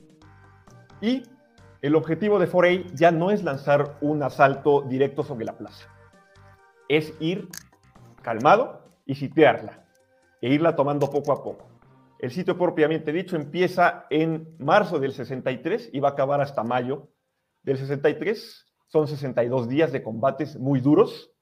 y 1.03 1.23
el 1.83 1.95
objetivo 1.97 2.39
de 2.39 2.47
Forey 2.47 2.87
ya 2.95 3.11
no 3.11 3.31
es 3.31 3.43
lanzar 3.45 3.99
un 4.01 4.23
asalto 4.23 4.81
directo 4.81 5.23
sobre 5.23 5.45
la 5.45 5.59
plaza, 5.59 5.87
es 6.89 7.13
ir 7.21 7.49
calmado 8.23 8.89
y 9.05 9.17
sitiarla 9.17 9.85
e 10.41 10.49
irla 10.49 10.75
tomando 10.77 11.11
poco 11.11 11.33
a 11.33 11.45
poco. 11.45 11.74
El 12.25 12.31
sitio 12.31 12.57
propiamente 12.57 13.13
dicho 13.13 13.37
empieza 13.37 14.07
en 14.09 14.57
marzo 14.59 14.99
del 14.99 15.13
63 15.13 15.91
y 15.93 16.01
va 16.01 16.09
a 16.09 16.13
acabar 16.13 16.41
hasta 16.41 16.65
mayo 16.65 17.11
del 17.63 17.77
63. 17.77 18.65
Son 18.87 19.07
62 19.07 19.69
días 19.69 19.93
de 19.93 20.03
combates 20.03 20.59
muy 20.59 20.81
duros. 20.81 21.33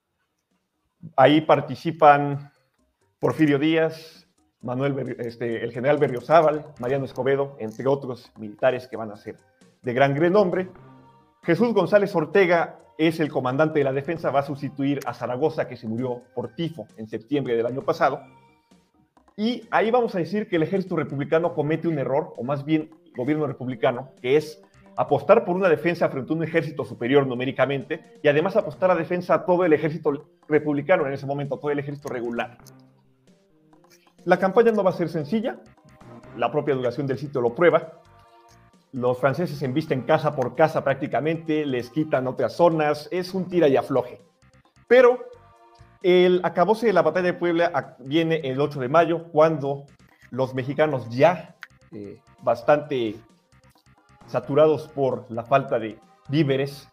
Ahí 1.17 1.43
participan 1.43 2.51
Porfirio 3.21 3.61
Díaz, 3.61 4.27
Manuel, 4.61 5.15
este, 5.21 5.63
el 5.63 5.71
general 5.71 5.99
Berriozábal, 5.99 6.67
Mariano 6.81 7.05
Escobedo, 7.05 7.55
entre 7.61 7.87
otros 7.87 8.33
militares 8.37 8.89
que 8.89 8.97
van 8.97 9.13
a 9.13 9.17
ser 9.17 9.39
de 9.83 9.93
gran 9.93 10.17
renombre. 10.17 10.69
Jesús 11.45 11.73
González 11.73 12.13
Ortega 12.17 12.81
es 12.99 13.21
el 13.21 13.31
comandante 13.31 13.79
de 13.79 13.85
la 13.85 13.93
defensa, 13.93 14.33
va 14.33 14.41
a 14.41 14.47
sustituir 14.47 14.99
a 15.07 15.15
Zaragoza, 15.15 15.69
que 15.69 15.77
se 15.77 15.87
murió 15.87 16.23
por 16.35 16.57
tifo 16.57 16.89
en 16.97 17.07
septiembre 17.07 17.55
del 17.55 17.67
año 17.67 17.83
pasado. 17.83 18.21
Y 19.37 19.67
ahí 19.71 19.91
vamos 19.91 20.15
a 20.15 20.19
decir 20.19 20.49
que 20.49 20.57
el 20.57 20.63
ejército 20.63 20.97
republicano 20.97 21.55
comete 21.55 21.89
un 21.89 21.99
error, 21.99 22.35
o 22.37 22.45
más 22.45 22.65
bien 22.65 22.91
gobierno 23.17 23.47
republicano, 23.47 24.11
que 24.21 24.37
es 24.37 24.63
apostar 24.97 25.45
por 25.45 25.57
una 25.57 25.69
defensa 25.69 26.09
frente 26.09 26.33
a 26.33 26.37
un 26.37 26.43
ejército 26.43 26.85
superior 26.85 27.27
numéricamente 27.27 28.19
y 28.23 28.29
además 28.29 28.57
apostar 28.57 28.91
a 28.91 28.95
defensa 28.95 29.35
a 29.35 29.45
todo 29.47 29.65
el 29.65 29.73
ejército 29.73 30.27
republicano 30.49 31.07
en 31.07 31.15
ese 31.15 31.27
momento, 31.27 31.59
todo 31.59 31.71
el 31.71 31.79
ejército 31.79 32.09
regular. 32.09 32.59
La 34.25 34.39
campaña 34.39 34.73
no 34.73 34.85
va 34.85 34.91
a 34.91 34.95
ser 34.95 35.09
sencilla, 35.09 35.59
la 36.37 36.51
propia 36.51 36.75
duración 36.75 37.07
del 37.07 37.19
sitio 37.19 37.41
lo 37.41 37.55
prueba, 37.55 38.01
los 38.93 39.19
franceses 39.19 39.63
embisten 39.63 40.03
casa 40.03 40.37
por 40.37 40.55
casa 40.55 40.85
prácticamente, 40.85 41.65
les 41.65 41.91
quitan 41.91 42.27
otras 42.27 42.55
zonas, 42.55 43.09
es 43.11 43.33
un 43.33 43.49
tira 43.49 43.67
y 43.69 43.77
afloje. 43.77 44.21
Pero 44.87 45.25
el 46.03 46.41
acabose 46.45 46.87
de 46.87 46.93
la 46.93 47.03
batalla 47.03 47.27
de 47.27 47.35
Puebla 47.35 47.97
viene 48.01 48.41
el 48.45 48.61
8 48.61 48.81
de 48.81 48.89
mayo, 48.89 49.25
cuando 49.33 49.85
los 50.31 50.55
mexicanos 50.55 51.09
ya 51.11 51.57
eh, 51.93 52.21
bastante 52.43 53.17
saturados 54.27 54.89
por 54.89 55.27
la 55.31 55.45
falta 55.45 55.79
de 55.79 55.99
víveres, 56.29 56.89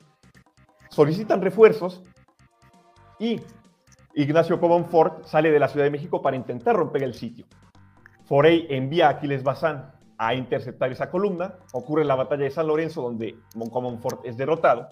solicitan 0.90 1.42
refuerzos 1.42 2.04
y 3.20 3.42
Ignacio 4.16 4.60
Comonfort 4.60 5.26
sale 5.26 5.52
de 5.52 5.60
la 5.60 5.68
Ciudad 5.68 5.86
de 5.86 5.92
México 5.92 6.22
para 6.22 6.36
intentar 6.36 6.76
romper 6.76 7.04
el 7.04 7.14
sitio. 7.14 7.46
Forey 8.26 8.68
envía 8.70 9.08
a 9.08 9.12
Aquiles 9.12 9.44
Bazán 9.44 9.92
a 10.18 10.36
interceptar 10.36 10.92
esa 10.92 11.10
columna. 11.10 11.56
Ocurre 11.74 12.06
la 12.06 12.16
batalla 12.16 12.44
de 12.44 12.52
San 12.52 12.68
Lorenzo, 12.68 13.02
donde 13.02 13.38
Monfort 13.56 14.26
es 14.26 14.38
derrotado. 14.38 14.90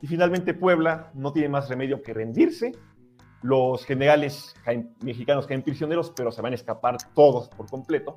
Y 0.00 0.06
finalmente 0.06 0.54
Puebla 0.54 1.10
no 1.14 1.32
tiene 1.32 1.48
más 1.48 1.68
remedio 1.68 2.02
que 2.02 2.14
rendirse. 2.14 2.72
Los 3.42 3.84
generales 3.84 4.54
mexicanos 5.02 5.46
caen 5.46 5.62
prisioneros, 5.62 6.12
pero 6.14 6.30
se 6.30 6.42
van 6.42 6.52
a 6.52 6.54
escapar 6.54 6.96
todos 7.14 7.48
por 7.48 7.68
completo. 7.68 8.16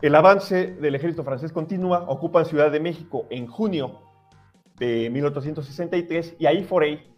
El 0.00 0.14
avance 0.14 0.74
del 0.74 0.94
ejército 0.94 1.24
francés 1.24 1.52
continúa, 1.52 2.04
ocupan 2.08 2.46
Ciudad 2.46 2.70
de 2.70 2.80
México 2.80 3.26
en 3.30 3.46
junio 3.46 4.00
de 4.78 5.10
1863 5.10 6.36
y 6.38 6.46
ahí 6.46 6.62
Forey 6.62 7.12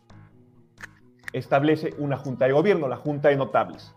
establece 1.32 1.94
una 1.98 2.16
junta 2.16 2.46
de 2.46 2.52
gobierno, 2.52 2.88
la 2.88 2.96
Junta 2.96 3.28
de 3.28 3.36
Notables. 3.36 3.94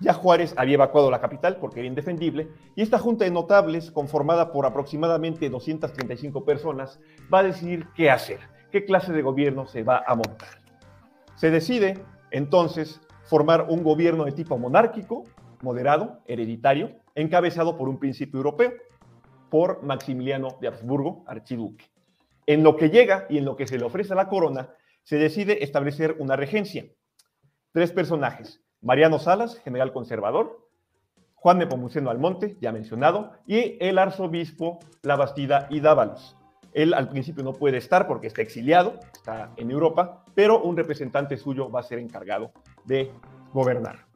Ya 0.00 0.12
Juárez 0.12 0.54
había 0.56 0.74
evacuado 0.74 1.10
la 1.10 1.20
capital 1.20 1.56
porque 1.56 1.80
era 1.80 1.88
indefendible 1.88 2.48
y 2.76 2.82
esta 2.82 2.98
junta 2.98 3.24
de 3.24 3.32
notables, 3.32 3.90
conformada 3.90 4.52
por 4.52 4.64
aproximadamente 4.64 5.50
235 5.50 6.44
personas, 6.44 7.00
va 7.32 7.40
a 7.40 7.44
decidir 7.44 7.88
qué 7.96 8.10
hacer, 8.10 8.38
qué 8.70 8.84
clase 8.84 9.12
de 9.12 9.22
gobierno 9.22 9.66
se 9.66 9.82
va 9.82 10.04
a 10.06 10.14
montar. 10.14 10.60
Se 11.34 11.50
decide 11.50 12.04
entonces 12.30 13.00
formar 13.24 13.66
un 13.68 13.82
gobierno 13.82 14.24
de 14.24 14.32
tipo 14.32 14.58
monárquico, 14.58 15.24
moderado, 15.62 16.20
hereditario, 16.26 16.92
encabezado 17.14 17.76
por 17.76 17.88
un 17.88 17.98
príncipe 17.98 18.36
europeo, 18.36 18.72
por 19.50 19.82
Maximiliano 19.82 20.56
de 20.60 20.68
Habsburgo, 20.68 21.24
archiduque. 21.26 21.86
En 22.46 22.62
lo 22.62 22.76
que 22.76 22.90
llega 22.90 23.26
y 23.28 23.38
en 23.38 23.44
lo 23.44 23.56
que 23.56 23.66
se 23.66 23.78
le 23.78 23.84
ofrece 23.84 24.12
a 24.12 24.16
la 24.16 24.28
corona, 24.28 24.70
se 25.02 25.16
decide 25.16 25.62
establecer 25.64 26.16
una 26.18 26.36
regencia. 26.36 26.86
Tres 27.72 27.92
personajes, 27.92 28.62
Mariano 28.80 29.18
Salas, 29.18 29.58
general 29.58 29.92
conservador, 29.92 30.68
Juan 31.34 31.58
Nepomuceno 31.58 32.10
Almonte, 32.10 32.56
ya 32.60 32.72
mencionado, 32.72 33.32
y 33.46 33.76
el 33.80 33.98
arzobispo 33.98 34.78
La 35.02 35.16
Bastida 35.16 35.66
y 35.70 35.80
Dávalos. 35.80 36.37
Él 36.78 36.94
al 36.94 37.08
principio 37.08 37.42
no 37.42 37.54
puede 37.54 37.76
estar 37.76 38.06
porque 38.06 38.28
está 38.28 38.40
exiliado, 38.40 39.00
está 39.12 39.50
en 39.56 39.72
Europa, 39.72 40.24
pero 40.36 40.62
un 40.62 40.76
representante 40.76 41.36
suyo 41.36 41.68
va 41.68 41.80
a 41.80 41.82
ser 41.82 41.98
encargado 41.98 42.52
de 42.84 43.10
gobernar. 43.52 44.06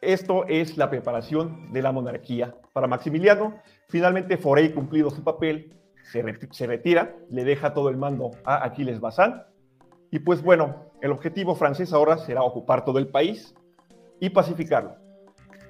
Esto 0.00 0.44
es 0.48 0.76
la 0.76 0.90
preparación 0.90 1.72
de 1.72 1.82
la 1.82 1.92
monarquía 1.92 2.56
para 2.72 2.88
Maximiliano. 2.88 3.60
Finalmente, 3.88 4.38
Forey 4.38 4.72
cumplido 4.72 5.08
su 5.08 5.22
papel, 5.22 5.76
se, 6.02 6.66
retira, 6.66 7.14
le 7.28 7.44
deja 7.44 7.74
todo 7.74 7.90
el 7.90 7.96
mando 7.96 8.32
a 8.44 8.64
Aquiles 8.64 8.98
Bazán. 8.98 9.44
Y 10.10 10.18
pues 10.18 10.42
bueno, 10.42 10.90
el 11.00 11.12
objetivo 11.12 11.54
francés 11.54 11.92
ahora 11.92 12.18
será 12.18 12.42
ocupar 12.42 12.84
todo 12.84 12.98
el 12.98 13.06
país 13.06 13.54
y 14.18 14.30
pacificarlo. 14.30 14.96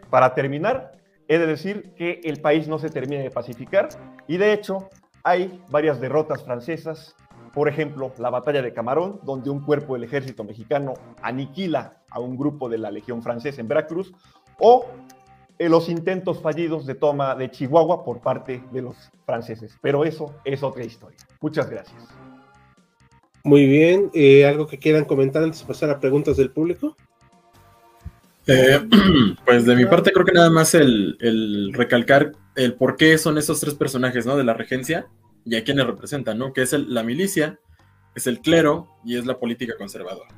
Para 0.09 0.33
terminar, 0.33 0.93
he 1.29 1.39
de 1.39 1.47
decir 1.47 1.93
que 1.97 2.23
el 2.25 2.41
país 2.41 2.67
no 2.67 2.79
se 2.79 2.89
termina 2.89 3.21
de 3.21 3.31
pacificar 3.31 3.91
y 4.27 4.39
de 4.39 4.55
hecho 4.55 4.89
hay 5.23 5.63
varias 5.71 6.01
derrotas 6.01 6.43
francesas. 6.45 7.15
Por 7.53 7.69
ejemplo, 7.69 8.13
la 8.19 8.31
batalla 8.31 8.63
de 8.63 8.73
Camarón, 8.73 9.21
donde 9.25 9.51
un 9.51 9.61
cuerpo 9.61 9.95
del 9.95 10.05
ejército 10.05 10.45
mexicano 10.45 10.95
aniquila 11.23 12.03
a 12.11 12.21
un 12.21 12.37
grupo 12.37 12.69
de 12.69 12.79
la 12.79 12.91
Legión 12.91 13.23
Francesa 13.23 13.61
en 13.61 13.69
Veracruz, 13.69 14.13
o 14.59 14.87
eh, 15.59 15.69
los 15.69 15.89
intentos 15.89 16.41
fallidos 16.41 16.87
de 16.87 16.95
toma 16.95 17.35
de 17.35 17.51
Chihuahua 17.51 18.05
por 18.05 18.21
parte 18.21 18.63
de 18.73 18.83
los 18.83 18.97
franceses. 19.27 19.77
Pero 19.83 20.05
eso 20.05 20.35
es 20.45 20.63
otra 20.63 20.85
historia. 20.85 21.19
Muchas 21.41 21.69
gracias. 21.69 22.03
Muy 23.43 23.67
bien. 23.67 24.11
Eh, 24.15 24.47
¿Algo 24.47 24.67
que 24.67 24.79
quieran 24.79 25.05
comentar 25.05 25.43
antes 25.43 25.61
de 25.61 25.67
pasar 25.67 25.91
a 25.91 26.01
preguntas 26.01 26.37
del 26.37 26.51
público? 26.51 26.97
Eh, 28.47 28.81
pues 29.45 29.65
de 29.67 29.77
mi 29.77 29.87
parte 29.87 30.13
creo 30.13 30.25
que 30.25 30.33
nada 30.33 30.51
más 30.51 30.75
el, 30.75 31.73
recalcar 31.75 32.33
el 32.65 32.75
por 32.75 32.97
qué 32.97 33.17
son 33.17 33.39
esos 33.39 33.59
tres 33.61 33.75
personajes 33.75 34.27
¿no? 34.27 34.37
de 34.37 34.45
la 34.45 34.55
regencia 34.55 35.09
y 35.45 35.57
a 35.57 35.65
quiénes 35.65 35.87
representan, 35.87 36.39
¿no? 36.39 36.53
que 36.53 36.63
es 36.63 36.73
la 36.73 37.03
milicia, 37.03 37.59
es 38.15 38.27
el 38.27 38.41
clero 38.41 38.89
y 39.05 39.17
es 39.17 39.25
la 39.25 39.39
política 39.39 39.75
conservadora. 39.79 40.29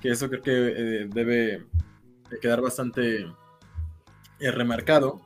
Que 0.00 0.10
eso 0.10 0.30
creo 0.30 0.42
que 0.42 0.50
debe 1.12 1.66
quedar 2.40 2.62
bastante 2.62 3.26
remarcado 4.38 5.20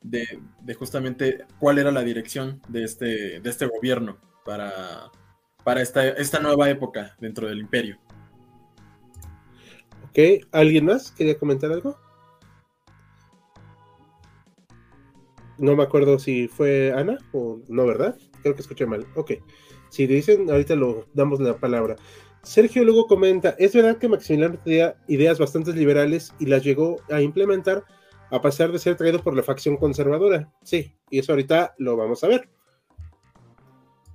de, 0.00 0.40
justamente 0.78 1.44
cuál 1.58 1.78
era 1.78 1.90
la 1.90 2.02
dirección 2.02 2.62
de 2.68 2.84
este, 2.84 3.40
de 3.40 3.50
este 3.50 3.66
gobierno 3.66 4.18
para, 4.44 5.10
para 5.64 5.82
esta, 5.82 6.08
esta 6.08 6.40
nueva 6.40 6.70
época 6.70 7.14
dentro 7.20 7.46
del 7.46 7.58
imperio. 7.58 7.98
Ok, 10.08 10.46
¿alguien 10.52 10.86
más 10.86 11.10
quería 11.12 11.38
comentar 11.38 11.70
algo? 11.72 11.98
No 15.58 15.76
me 15.76 15.82
acuerdo 15.82 16.18
si 16.18 16.48
fue 16.48 16.92
Ana 16.92 17.18
o 17.32 17.60
no, 17.68 17.86
¿verdad? 17.86 18.16
Creo 18.42 18.54
que 18.54 18.62
escuché 18.62 18.86
mal. 18.86 19.06
Ok. 19.14 19.32
Si 19.90 20.06
dicen, 20.06 20.50
ahorita 20.50 20.74
lo 20.74 21.06
damos 21.14 21.40
la 21.40 21.56
palabra. 21.56 21.96
Sergio 22.42 22.84
luego 22.84 23.06
comenta, 23.06 23.54
es 23.58 23.74
verdad 23.74 23.96
que 23.96 24.08
Maximiliano 24.08 24.58
tenía 24.58 24.96
ideas 25.08 25.38
bastante 25.38 25.72
liberales 25.72 26.34
y 26.38 26.46
las 26.46 26.62
llegó 26.62 26.96
a 27.10 27.22
implementar, 27.22 27.84
a 28.30 28.40
pasar 28.42 28.70
de 28.70 28.78
ser 28.78 28.96
traído 28.96 29.22
por 29.22 29.34
la 29.34 29.42
facción 29.42 29.76
conservadora. 29.76 30.52
Sí, 30.62 30.94
y 31.10 31.20
eso 31.20 31.32
ahorita 31.32 31.74
lo 31.78 31.96
vamos 31.96 32.22
a 32.22 32.28
ver. 32.28 32.48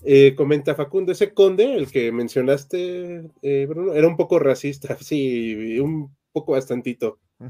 Eh, 0.04 0.34
comenta 0.36 0.76
Facundo, 0.76 1.12
ese 1.12 1.34
conde, 1.34 1.76
el 1.76 1.92
que 1.92 2.12
mencionaste, 2.12 3.32
eh, 3.42 3.66
Bruno, 3.68 3.94
era 3.94 4.08
un 4.08 4.16
poco 4.16 4.40
racista, 4.40 4.96
sí, 5.02 5.80
un 5.80 6.16
poco 6.32 6.54
bastantito. 6.54 7.20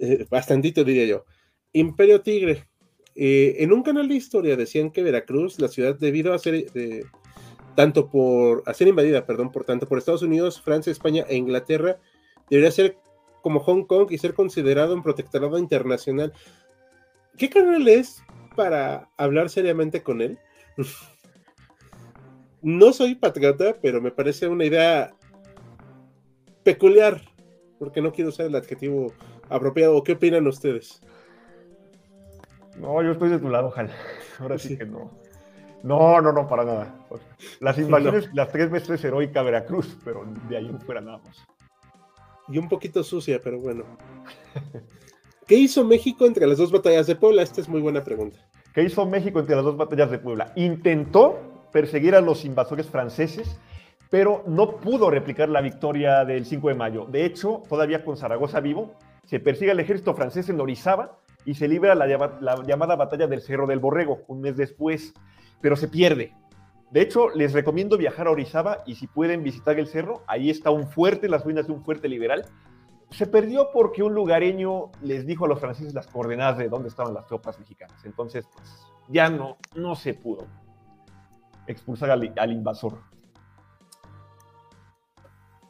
Eh, 0.00 0.26
bastantito 0.28 0.82
diría 0.82 1.06
yo. 1.06 1.24
Imperio 1.72 2.20
Tigre. 2.20 2.66
En 3.16 3.72
un 3.72 3.82
canal 3.82 4.08
de 4.08 4.16
historia 4.16 4.56
decían 4.56 4.90
que 4.90 5.02
Veracruz, 5.02 5.60
la 5.60 5.68
ciudad, 5.68 5.96
debido 5.96 6.34
a 6.34 6.38
ser 6.38 6.66
tanto 7.74 8.08
por 8.08 8.62
a 8.66 8.74
ser 8.74 8.88
invadida, 8.88 9.26
perdón, 9.26 9.52
por 9.52 9.64
tanto 9.64 9.88
por 9.88 9.98
Estados 9.98 10.22
Unidos, 10.22 10.60
Francia, 10.60 10.90
España 10.90 11.24
e 11.28 11.36
Inglaterra, 11.36 11.98
debería 12.50 12.70
ser 12.70 12.98
como 13.42 13.60
Hong 13.60 13.84
Kong 13.84 14.08
y 14.10 14.18
ser 14.18 14.34
considerado 14.34 14.94
un 14.94 15.02
protectorado 15.02 15.58
internacional. 15.58 16.32
¿Qué 17.36 17.50
canal 17.50 17.86
es 17.88 18.22
para 18.56 19.10
hablar 19.16 19.50
seriamente 19.50 20.02
con 20.02 20.22
él? 20.22 20.38
no 22.62 22.92
soy 22.92 23.14
patriota, 23.14 23.76
pero 23.82 24.00
me 24.00 24.10
parece 24.10 24.48
una 24.48 24.64
idea 24.64 25.14
peculiar, 26.62 27.20
porque 27.78 28.00
no 28.00 28.12
quiero 28.12 28.30
usar 28.30 28.46
el 28.46 28.54
adjetivo 28.54 29.12
apropiado. 29.50 30.02
¿Qué 30.02 30.12
opinan 30.12 30.46
ustedes? 30.46 31.02
No, 32.76 33.02
yo 33.02 33.12
estoy 33.12 33.30
de 33.30 33.38
tu 33.38 33.48
lado, 33.48 33.68
ojalá. 33.68 33.90
Ahora 34.40 34.58
sí, 34.58 34.76
que 34.76 34.84
no. 34.84 35.10
No, 35.82 36.20
no, 36.20 36.32
no, 36.32 36.48
para 36.48 36.64
nada. 36.64 36.94
Las 37.60 37.78
invasiones, 37.78 38.30
las 38.32 38.50
tres 38.50 38.70
veces 38.70 39.04
heroica 39.04 39.42
Veracruz, 39.42 39.98
pero 40.04 40.24
de 40.48 40.56
ahí 40.56 40.76
fuera 40.86 41.00
nada 41.00 41.18
más 41.18 41.44
y 42.48 42.58
un 42.58 42.68
poquito 42.68 43.02
sucia, 43.02 43.40
pero 43.42 43.58
bueno. 43.60 43.84
¿Qué 45.46 45.56
hizo 45.56 45.84
México 45.84 46.26
entre 46.26 46.46
las 46.46 46.58
dos 46.58 46.72
batallas 46.72 47.06
de 47.06 47.16
Puebla? 47.16 47.42
Esta 47.42 47.60
es 47.60 47.68
muy 47.68 47.80
buena 47.80 48.02
pregunta. 48.02 48.38
¿Qué 48.72 48.82
hizo 48.82 49.06
México 49.06 49.40
entre 49.40 49.56
las 49.56 49.64
dos 49.64 49.76
batallas 49.76 50.10
de 50.10 50.18
Puebla? 50.18 50.52
Intentó 50.56 51.68
perseguir 51.70 52.14
a 52.14 52.20
los 52.20 52.44
invasores 52.44 52.88
franceses, 52.88 53.58
pero 54.10 54.42
no 54.46 54.76
pudo 54.76 55.10
replicar 55.10 55.48
la 55.48 55.60
victoria 55.60 56.24
del 56.24 56.46
5 56.46 56.68
de 56.68 56.74
mayo. 56.74 57.06
De 57.06 57.24
hecho, 57.24 57.62
todavía 57.68 58.04
con 58.04 58.16
Zaragoza 58.16 58.60
vivo, 58.60 58.94
se 59.24 59.38
persigue 59.38 59.70
al 59.70 59.80
ejército 59.80 60.14
francés 60.14 60.48
en 60.48 60.60
Orizaba 60.60 61.18
y 61.44 61.54
se 61.54 61.68
libra 61.68 61.94
la, 61.94 62.06
la 62.06 62.62
llamada 62.66 62.96
batalla 62.96 63.26
del 63.26 63.42
Cerro 63.42 63.66
del 63.66 63.78
Borrego 63.78 64.22
un 64.28 64.40
mes 64.40 64.56
después, 64.56 65.14
pero 65.60 65.76
se 65.76 65.88
pierde. 65.88 66.34
De 66.90 67.00
hecho, 67.00 67.28
les 67.30 67.52
recomiendo 67.52 67.98
viajar 67.98 68.28
a 68.28 68.30
Orizaba 68.30 68.84
y 68.86 68.94
si 68.94 69.08
pueden 69.08 69.42
visitar 69.42 69.78
el 69.80 69.88
cerro, 69.88 70.22
ahí 70.28 70.48
está 70.48 70.70
un 70.70 70.86
fuerte, 70.86 71.28
las 71.28 71.42
ruinas 71.42 71.66
de 71.66 71.72
un 71.72 71.84
fuerte 71.84 72.08
liberal. 72.08 72.46
Se 73.10 73.26
perdió 73.26 73.70
porque 73.72 74.04
un 74.04 74.14
lugareño 74.14 74.92
les 75.02 75.26
dijo 75.26 75.44
a 75.44 75.48
los 75.48 75.58
franceses 75.58 75.92
las 75.92 76.06
coordenadas 76.06 76.58
de 76.58 76.68
dónde 76.68 76.88
estaban 76.88 77.12
las 77.12 77.26
tropas 77.26 77.58
mexicanas. 77.58 78.04
Entonces, 78.04 78.46
pues, 78.54 78.86
ya 79.08 79.28
no, 79.28 79.56
no 79.74 79.96
se 79.96 80.14
pudo 80.14 80.46
expulsar 81.66 82.10
al, 82.10 82.52
invasor. 82.52 83.00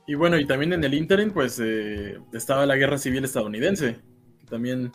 Y 0.07 0.17
bueno, 0.17 0.39
y 0.39 0.47
también 0.47 0.75
en 0.75 0.85
el 0.85 0.93
interim, 0.93 1.33
pues 1.33 1.59
eh, 1.63 2.19
estaba 2.33 2.67
la 2.67 2.77
guerra 2.77 2.99
civil 2.99 3.25
estadounidense, 3.25 4.01
que 4.41 4.47
también 4.47 4.93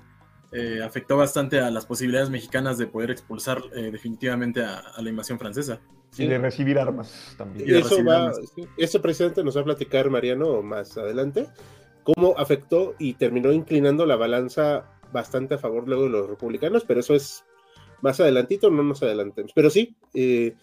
eh, 0.52 0.82
afectó 0.84 1.18
bastante 1.18 1.60
a 1.60 1.70
las 1.70 1.86
posibilidades 1.86 2.30
mexicanas 2.30 2.78
de 2.78 2.88
poder 2.88 3.12
expulsar 3.12 3.62
eh, 3.76 3.90
definitivamente 3.92 4.64
a, 4.64 4.84
la 5.00 5.10
invasión 5.10 5.38
francesa. 5.38 5.80
Y 6.18 6.26
de 6.26 6.40
recibir 6.40 6.80
armas 6.80 7.36
también. 7.38 7.76
eso, 7.76 8.04
va, 8.04 8.32
eso 8.78 9.02
precisamente 9.02 9.44
nos 9.44 9.56
va 9.56 9.62
a 9.62 9.66
platicar 9.66 10.10
Mariano 10.10 10.64
más 10.64 10.98
adelante, 10.98 11.48
cómo 12.04 12.34
afectó 12.38 12.96
y 12.98 13.14
terminó 13.14 13.52
inclinando 13.52 14.06
la 14.08 14.16
balanza 14.16 14.86
bastante 15.12 15.56
a 15.56 15.58
favor 15.60 15.88
luego 15.88 16.04
de 16.04 16.10
los 16.10 16.28
republicanos, 16.28 16.84
pero 16.84 17.00
eso 17.00 17.14
es 17.14 17.44
más 18.02 18.20
adelantito, 18.20 18.70
no 18.70 18.84
nos 18.84 19.04
adelantemos. 19.04 19.52
Pero 19.54 19.70
sí, 19.70 19.96
eh, 20.14 20.56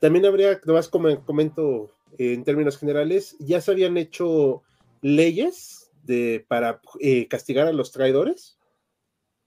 también 0.00 0.26
habría, 0.26 0.60
nomás 0.64 0.88
como 0.88 1.24
comento 1.24 1.90
en 2.18 2.44
términos 2.44 2.78
generales, 2.78 3.36
ya 3.40 3.60
se 3.60 3.72
habían 3.72 3.96
hecho 3.96 4.62
leyes 5.00 5.90
de, 6.04 6.44
para 6.46 6.80
eh, 7.00 7.26
castigar 7.28 7.66
a 7.66 7.72
los 7.72 7.92
traidores, 7.92 8.58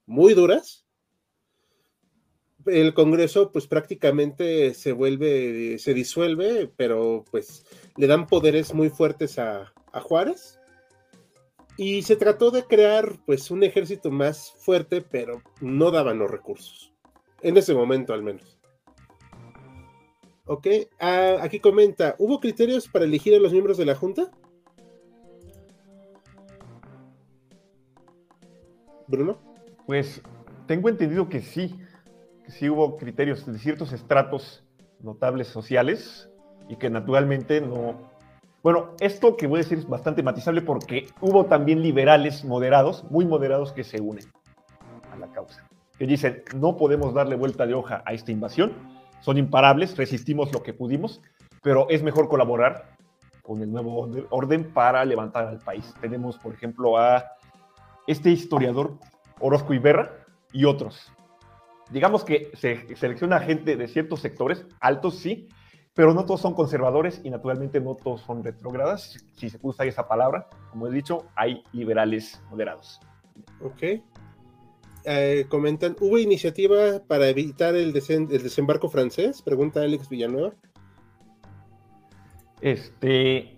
muy 0.08 0.34
duras, 0.34 0.88
el 2.68 2.94
Congreso 2.94 3.52
pues 3.52 3.68
prácticamente 3.68 4.74
se 4.74 4.92
vuelve, 4.92 5.78
se 5.80 5.94
disuelve, 5.94 6.72
pero 6.76 7.24
pues 7.32 7.66
le 7.96 8.08
dan 8.08 8.28
poderes 8.28 8.74
muy 8.74 8.90
fuertes 8.90 9.40
a, 9.40 9.74
Juárez. 9.94 10.60
Y 11.76 12.04
se 12.04 12.16
trató 12.16 12.52
de 12.52 12.66
crear 12.66 13.18
pues 13.26 13.50
un 13.50 13.64
ejército 13.64 14.12
más 14.12 14.54
fuerte, 14.60 15.02
pero 15.02 15.42
no 15.60 15.90
daban 15.90 16.20
los 16.20 16.30
recursos. 16.30 16.94
En 17.42 17.58
ese 17.58 17.74
momento 17.74 18.14
al 18.14 18.22
menos. 18.22 18.60
Ok, 20.46 20.68
ah, 21.00 21.38
aquí 21.42 21.60
comenta, 21.60 22.16
¿hubo 22.20 22.40
criterios 22.40 22.88
para 22.88 23.06
elegir 23.06 23.36
a 23.36 23.40
los 23.40 23.52
miembros 23.52 23.78
de 23.78 23.86
la 23.86 23.96
Junta? 23.96 24.32
Bruno. 29.08 29.47
Pues 29.88 30.22
tengo 30.68 30.90
entendido 30.90 31.28
que 31.30 31.42
sí 31.42 31.80
sí 32.48 32.70
hubo 32.70 32.98
criterios 32.98 33.46
de 33.46 33.58
ciertos 33.60 33.94
estratos 33.94 34.64
notables 35.00 35.48
sociales 35.48 36.30
y 36.70 36.76
que 36.76 36.90
naturalmente 36.90 37.62
no... 37.62 37.96
Bueno, 38.64 38.96
esto 39.00 39.38
que 39.38 39.48
voy 39.48 39.60
a 39.60 39.64
decir 39.64 39.78
es 39.78 39.88
bastante 39.88 40.24
matizable 40.24 40.62
porque 40.62 41.08
hubo 41.22 41.46
también 41.46 41.82
liberales 41.82 42.44
moderados, 42.44 43.04
muy 43.10 43.26
moderados, 43.26 43.72
que 43.72 43.84
se 43.84 44.02
unen 44.02 44.26
a 45.12 45.16
la 45.18 45.28
causa. 45.28 45.66
Que 45.98 46.06
dicen, 46.06 46.44
no 46.56 46.76
podemos 46.76 47.14
darle 47.14 47.36
vuelta 47.36 47.66
de 47.66 47.74
hoja 47.74 48.04
a 48.06 48.14
esta 48.14 48.32
invasión, 48.32 48.74
son 49.22 49.38
imparables, 49.38 49.96
resistimos 49.96 50.52
lo 50.54 50.64
que 50.64 50.74
pudimos, 50.74 51.22
pero 51.62 51.88
es 51.90 52.04
mejor 52.04 52.28
colaborar 52.28 52.98
con 53.42 53.62
el 53.62 53.72
nuevo 53.72 54.10
orden 54.30 54.74
para 54.74 55.06
levantar 55.06 55.48
al 55.48 55.60
país. 55.60 55.94
Tenemos, 56.02 56.38
por 56.38 56.54
ejemplo, 56.54 56.98
a 56.98 57.24
este 58.06 58.30
historiador 58.30 58.98
Orozco 59.40 59.74
Iberra 59.74 60.26
y 60.52 60.66
otros, 60.66 61.12
digamos 61.90 62.24
que 62.24 62.52
se 62.54 62.96
selecciona 62.96 63.40
gente 63.40 63.76
de 63.76 63.88
ciertos 63.88 64.20
sectores, 64.22 64.66
altos 64.80 65.16
sí, 65.20 65.48
pero 65.94 66.14
no 66.14 66.26
todos 66.26 66.42
son 66.42 66.54
conservadores 66.54 67.22
y 67.24 67.30
naturalmente 67.30 67.80
no 67.82 67.96
todos 67.96 68.22
son 68.22 68.44
retrógradas, 68.44 69.18
si 69.34 69.50
se 69.50 69.58
usa 69.64 69.86
esa 69.86 70.08
palabra. 70.08 70.48
Como 70.70 70.86
he 70.88 70.92
dicho, 70.92 71.26
hay 71.36 71.64
liberales 71.72 72.40
moderados. 72.52 73.00
Ok. 73.62 74.02
eh, 75.06 75.46
comentan, 75.50 75.96
¿hubo 76.00 76.18
iniciativa 76.20 77.00
para 77.08 77.30
evitar 77.30 77.74
el, 77.76 77.94
desen- 77.94 78.32
el 78.32 78.44
desembarco 78.44 78.90
francés? 78.90 79.42
Pregunta 79.42 79.82
Alex 79.82 80.08
Villanueva. 80.10 80.54
Este. 82.62 83.57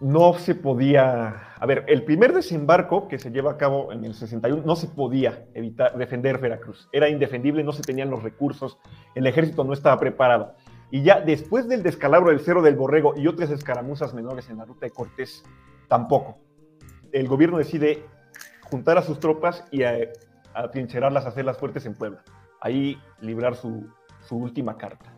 No 0.00 0.34
se 0.34 0.54
podía. 0.54 1.54
A 1.58 1.66
ver, 1.66 1.84
el 1.88 2.04
primer 2.04 2.32
desembarco 2.32 3.08
que 3.08 3.18
se 3.18 3.30
lleva 3.30 3.52
a 3.52 3.56
cabo 3.56 3.92
en 3.92 4.04
el 4.04 4.14
61 4.14 4.62
no 4.64 4.76
se 4.76 4.88
podía 4.88 5.46
evitar 5.54 5.96
defender 5.96 6.38
Veracruz. 6.38 6.88
Era 6.92 7.08
indefendible, 7.08 7.64
no 7.64 7.72
se 7.72 7.82
tenían 7.82 8.10
los 8.10 8.22
recursos, 8.22 8.78
el 9.14 9.26
ejército 9.26 9.64
no 9.64 9.72
estaba 9.72 9.98
preparado. 9.98 10.54
Y 10.90 11.02
ya 11.02 11.20
después 11.20 11.68
del 11.68 11.82
descalabro 11.82 12.30
del 12.30 12.40
Cerro 12.40 12.62
del 12.62 12.76
Borrego 12.76 13.14
y 13.16 13.26
otras 13.26 13.50
escaramuzas 13.50 14.14
menores 14.14 14.50
en 14.50 14.58
la 14.58 14.64
ruta 14.64 14.86
de 14.86 14.90
Cortés, 14.90 15.44
tampoco. 15.88 16.38
El 17.12 17.28
gobierno 17.28 17.58
decide 17.58 18.04
juntar 18.62 18.98
a 18.98 19.02
sus 19.02 19.20
tropas 19.20 19.64
y 19.70 19.84
a, 19.84 19.96
atrincherarlas, 20.54 21.26
hacer 21.26 21.44
las 21.44 21.58
fuertes 21.58 21.86
en 21.86 21.94
Puebla. 21.94 22.22
Ahí 22.60 23.00
librar 23.20 23.56
su 23.56 23.88
última 24.30 24.76
carta. 24.76 25.14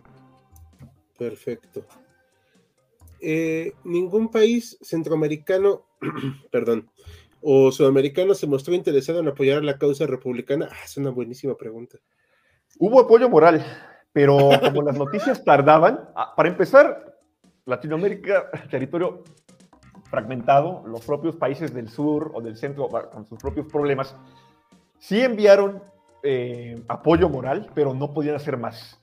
Perfecto. 1.18 1.82
Eh, 3.28 3.72
ningún 3.82 4.30
país 4.30 4.78
centroamericano, 4.82 5.82
perdón, 6.52 6.88
o 7.42 7.72
sudamericano 7.72 8.34
se 8.34 8.46
mostró 8.46 8.72
interesado 8.72 9.18
en 9.18 9.26
apoyar 9.26 9.64
la 9.64 9.78
causa 9.78 10.06
republicana. 10.06 10.68
Ah, 10.70 10.84
es 10.84 10.96
una 10.96 11.10
buenísima 11.10 11.56
pregunta. 11.56 11.98
Hubo 12.78 13.00
apoyo 13.00 13.28
moral, 13.28 13.66
pero 14.12 14.50
como 14.62 14.80
las 14.82 14.96
noticias 14.96 15.42
tardaban, 15.42 16.08
ah, 16.14 16.34
para 16.36 16.50
empezar, 16.50 17.18
Latinoamérica, 17.64 18.48
territorio 18.70 19.24
fragmentado, 20.08 20.84
los 20.86 21.04
propios 21.04 21.34
países 21.34 21.74
del 21.74 21.88
sur 21.88 22.30
o 22.32 22.40
del 22.40 22.56
centro 22.56 22.86
con 22.88 23.26
sus 23.26 23.40
propios 23.40 23.66
problemas, 23.66 24.14
sí 25.00 25.20
enviaron 25.20 25.82
eh, 26.22 26.80
apoyo 26.86 27.28
moral, 27.28 27.72
pero 27.74 27.92
no 27.92 28.14
podían 28.14 28.36
hacer 28.36 28.56
más. 28.56 29.00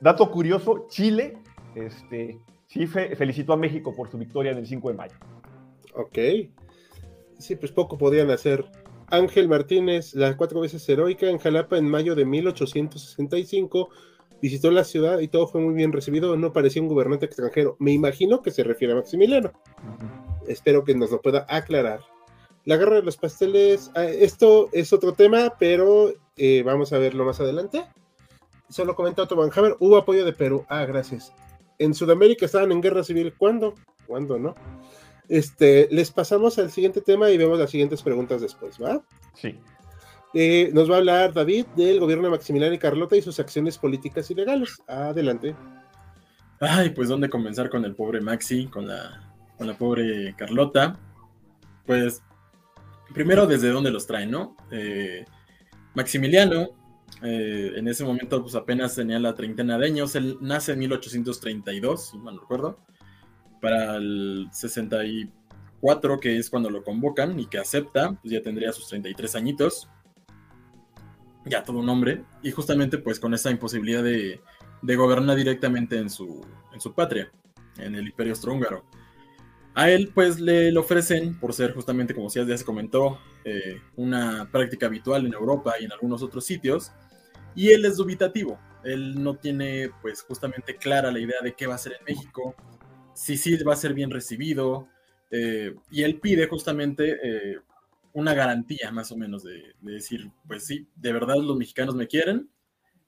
Dato 0.00 0.30
curioso, 0.30 0.86
Chile 0.88 1.38
este, 1.74 2.38
sí 2.74 2.86
fe- 2.88 3.14
felicitó 3.14 3.52
a 3.52 3.56
México 3.56 3.94
por 3.94 4.10
su 4.10 4.18
victoria 4.18 4.50
en 4.52 4.58
el 4.58 4.66
5 4.66 4.88
de 4.88 4.94
mayo. 4.94 5.14
Ok. 5.94 6.18
Sí, 7.38 7.54
pues 7.56 7.70
poco 7.72 7.96
podían 7.96 8.30
hacer. 8.30 8.64
Ángel 9.10 9.48
Martínez, 9.48 10.14
la 10.14 10.36
cuatro 10.36 10.60
veces 10.60 10.88
heroica 10.88 11.28
en 11.28 11.38
Jalapa 11.38 11.78
en 11.78 11.88
mayo 11.88 12.14
de 12.16 12.24
1865, 12.24 13.88
visitó 14.42 14.70
la 14.72 14.82
ciudad 14.82 15.20
y 15.20 15.28
todo 15.28 15.46
fue 15.46 15.60
muy 15.60 15.74
bien 15.74 15.92
recibido. 15.92 16.36
No 16.36 16.52
parecía 16.52 16.82
un 16.82 16.88
gobernante 16.88 17.26
extranjero. 17.26 17.76
Me 17.78 17.92
imagino 17.92 18.42
que 18.42 18.50
se 18.50 18.64
refiere 18.64 18.92
a 18.92 18.96
Maximiliano. 18.96 19.52
Espero 20.48 20.82
que 20.84 20.94
nos 20.96 21.10
lo 21.12 21.20
pueda 21.22 21.46
aclarar. 21.48 22.00
La 22.64 22.76
guerra 22.76 22.96
de 22.96 23.02
los 23.02 23.16
pasteles, 23.18 23.90
ah, 23.94 24.04
esto 24.04 24.68
es 24.72 24.92
otro 24.92 25.12
tema, 25.12 25.54
pero 25.60 26.12
eh, 26.36 26.62
vamos 26.64 26.92
a 26.92 26.98
verlo 26.98 27.24
más 27.24 27.38
adelante. 27.40 27.84
Solo 28.68 28.96
comenta 28.96 29.22
Otto 29.22 29.36
Van 29.36 29.50
Hammer, 29.54 29.76
hubo 29.80 29.96
apoyo 29.98 30.24
de 30.24 30.32
Perú. 30.32 30.64
Ah, 30.68 30.84
gracias. 30.86 31.32
En 31.78 31.94
Sudamérica 31.94 32.46
estaban 32.46 32.72
en 32.72 32.80
guerra 32.80 33.04
civil. 33.04 33.34
¿Cuándo? 33.36 33.74
¿Cuándo 34.06 34.38
no? 34.38 34.54
Este, 35.28 35.88
les 35.90 36.10
pasamos 36.10 36.58
al 36.58 36.70
siguiente 36.70 37.00
tema 37.00 37.30
y 37.30 37.38
vemos 37.38 37.58
las 37.58 37.70
siguientes 37.70 38.02
preguntas 38.02 38.40
después, 38.40 38.80
¿va? 38.80 39.02
Sí. 39.34 39.58
Eh, 40.34 40.70
nos 40.72 40.90
va 40.90 40.96
a 40.96 40.98
hablar 40.98 41.32
David 41.32 41.66
del 41.76 42.00
gobierno 42.00 42.24
de 42.24 42.30
Maximiliano 42.30 42.74
y 42.74 42.78
Carlota 42.78 43.16
y 43.16 43.22
sus 43.22 43.38
acciones 43.40 43.78
políticas 43.78 44.30
y 44.30 44.34
legales. 44.34 44.82
Adelante. 44.86 45.54
Ay, 46.60 46.90
pues 46.90 47.08
dónde 47.08 47.28
comenzar 47.28 47.70
con 47.70 47.84
el 47.84 47.94
pobre 47.94 48.20
Maxi, 48.20 48.66
con 48.66 48.88
la, 48.88 49.32
con 49.56 49.66
la 49.66 49.78
pobre 49.78 50.34
Carlota. 50.36 50.98
Pues 51.86 52.22
primero 53.12 53.46
desde 53.46 53.70
dónde 53.70 53.90
los 53.90 54.06
traen, 54.06 54.30
¿no? 54.30 54.56
Eh, 54.70 55.24
Maximiliano, 55.94 56.70
eh, 57.24 57.72
en 57.76 57.88
ese 57.88 58.04
momento 58.04 58.42
pues 58.42 58.54
apenas 58.54 58.94
tenía 58.94 59.18
la 59.18 59.34
treintena 59.34 59.78
de 59.78 59.86
años, 59.86 60.14
él 60.14 60.36
nace 60.40 60.72
en 60.72 60.80
1832, 60.80 62.10
si 62.10 62.18
mal 62.18 62.34
no 62.36 62.42
recuerdo, 62.42 62.78
para 63.60 63.96
el 63.96 64.48
64, 64.52 66.20
que 66.20 66.36
es 66.36 66.50
cuando 66.50 66.70
lo 66.70 66.84
convocan 66.84 67.40
y 67.40 67.46
que 67.46 67.58
acepta, 67.58 68.12
pues 68.20 68.32
ya 68.32 68.42
tendría 68.42 68.72
sus 68.72 68.88
33 68.88 69.34
añitos, 69.36 69.88
ya 71.46 71.62
todo 71.62 71.78
un 71.78 71.88
hombre, 71.88 72.24
y 72.42 72.50
justamente 72.50 72.98
pues 72.98 73.18
con 73.18 73.32
esa 73.34 73.50
imposibilidad 73.50 74.02
de, 74.02 74.40
de 74.82 74.96
gobernar 74.96 75.36
directamente 75.36 75.96
en 75.98 76.10
su, 76.10 76.44
en 76.72 76.80
su 76.80 76.92
patria, 76.92 77.32
en 77.78 77.94
el 77.94 78.06
Imperio 78.06 78.34
Austrohúngaro. 78.34 78.84
A 79.74 79.90
él, 79.90 80.12
pues, 80.14 80.38
le, 80.38 80.70
le 80.70 80.78
ofrecen, 80.78 81.38
por 81.40 81.52
ser 81.52 81.74
justamente, 81.74 82.14
como 82.14 82.28
ya 82.28 82.56
se 82.56 82.64
comentó, 82.64 83.18
eh, 83.44 83.80
una 83.96 84.48
práctica 84.52 84.86
habitual 84.86 85.26
en 85.26 85.32
Europa 85.32 85.74
y 85.80 85.84
en 85.84 85.92
algunos 85.92 86.22
otros 86.22 86.44
sitios, 86.44 86.92
y 87.54 87.70
él 87.70 87.84
es 87.84 87.96
dubitativo. 87.96 88.58
Él 88.84 89.22
no 89.22 89.36
tiene, 89.36 89.90
pues, 90.02 90.22
justamente 90.22 90.76
clara 90.76 91.10
la 91.10 91.20
idea 91.20 91.40
de 91.42 91.54
qué 91.54 91.66
va 91.66 91.74
a 91.74 91.76
hacer 91.76 91.96
en 91.98 92.04
México, 92.04 92.54
si 93.14 93.36
sí 93.36 93.56
va 93.62 93.72
a 93.72 93.76
ser 93.76 93.94
bien 93.94 94.10
recibido, 94.10 94.88
eh, 95.36 95.74
y 95.90 96.04
él 96.04 96.20
pide 96.20 96.46
justamente 96.46 97.18
eh, 97.22 97.58
una 98.12 98.34
garantía, 98.34 98.92
más 98.92 99.10
o 99.10 99.16
menos, 99.16 99.42
de, 99.42 99.74
de, 99.80 99.92
decir, 99.92 100.30
pues 100.46 100.64
sí, 100.64 100.86
de 100.94 101.12
verdad 101.12 101.34
los 101.36 101.56
mexicanos 101.56 101.96
me 101.96 102.06
quieren, 102.06 102.48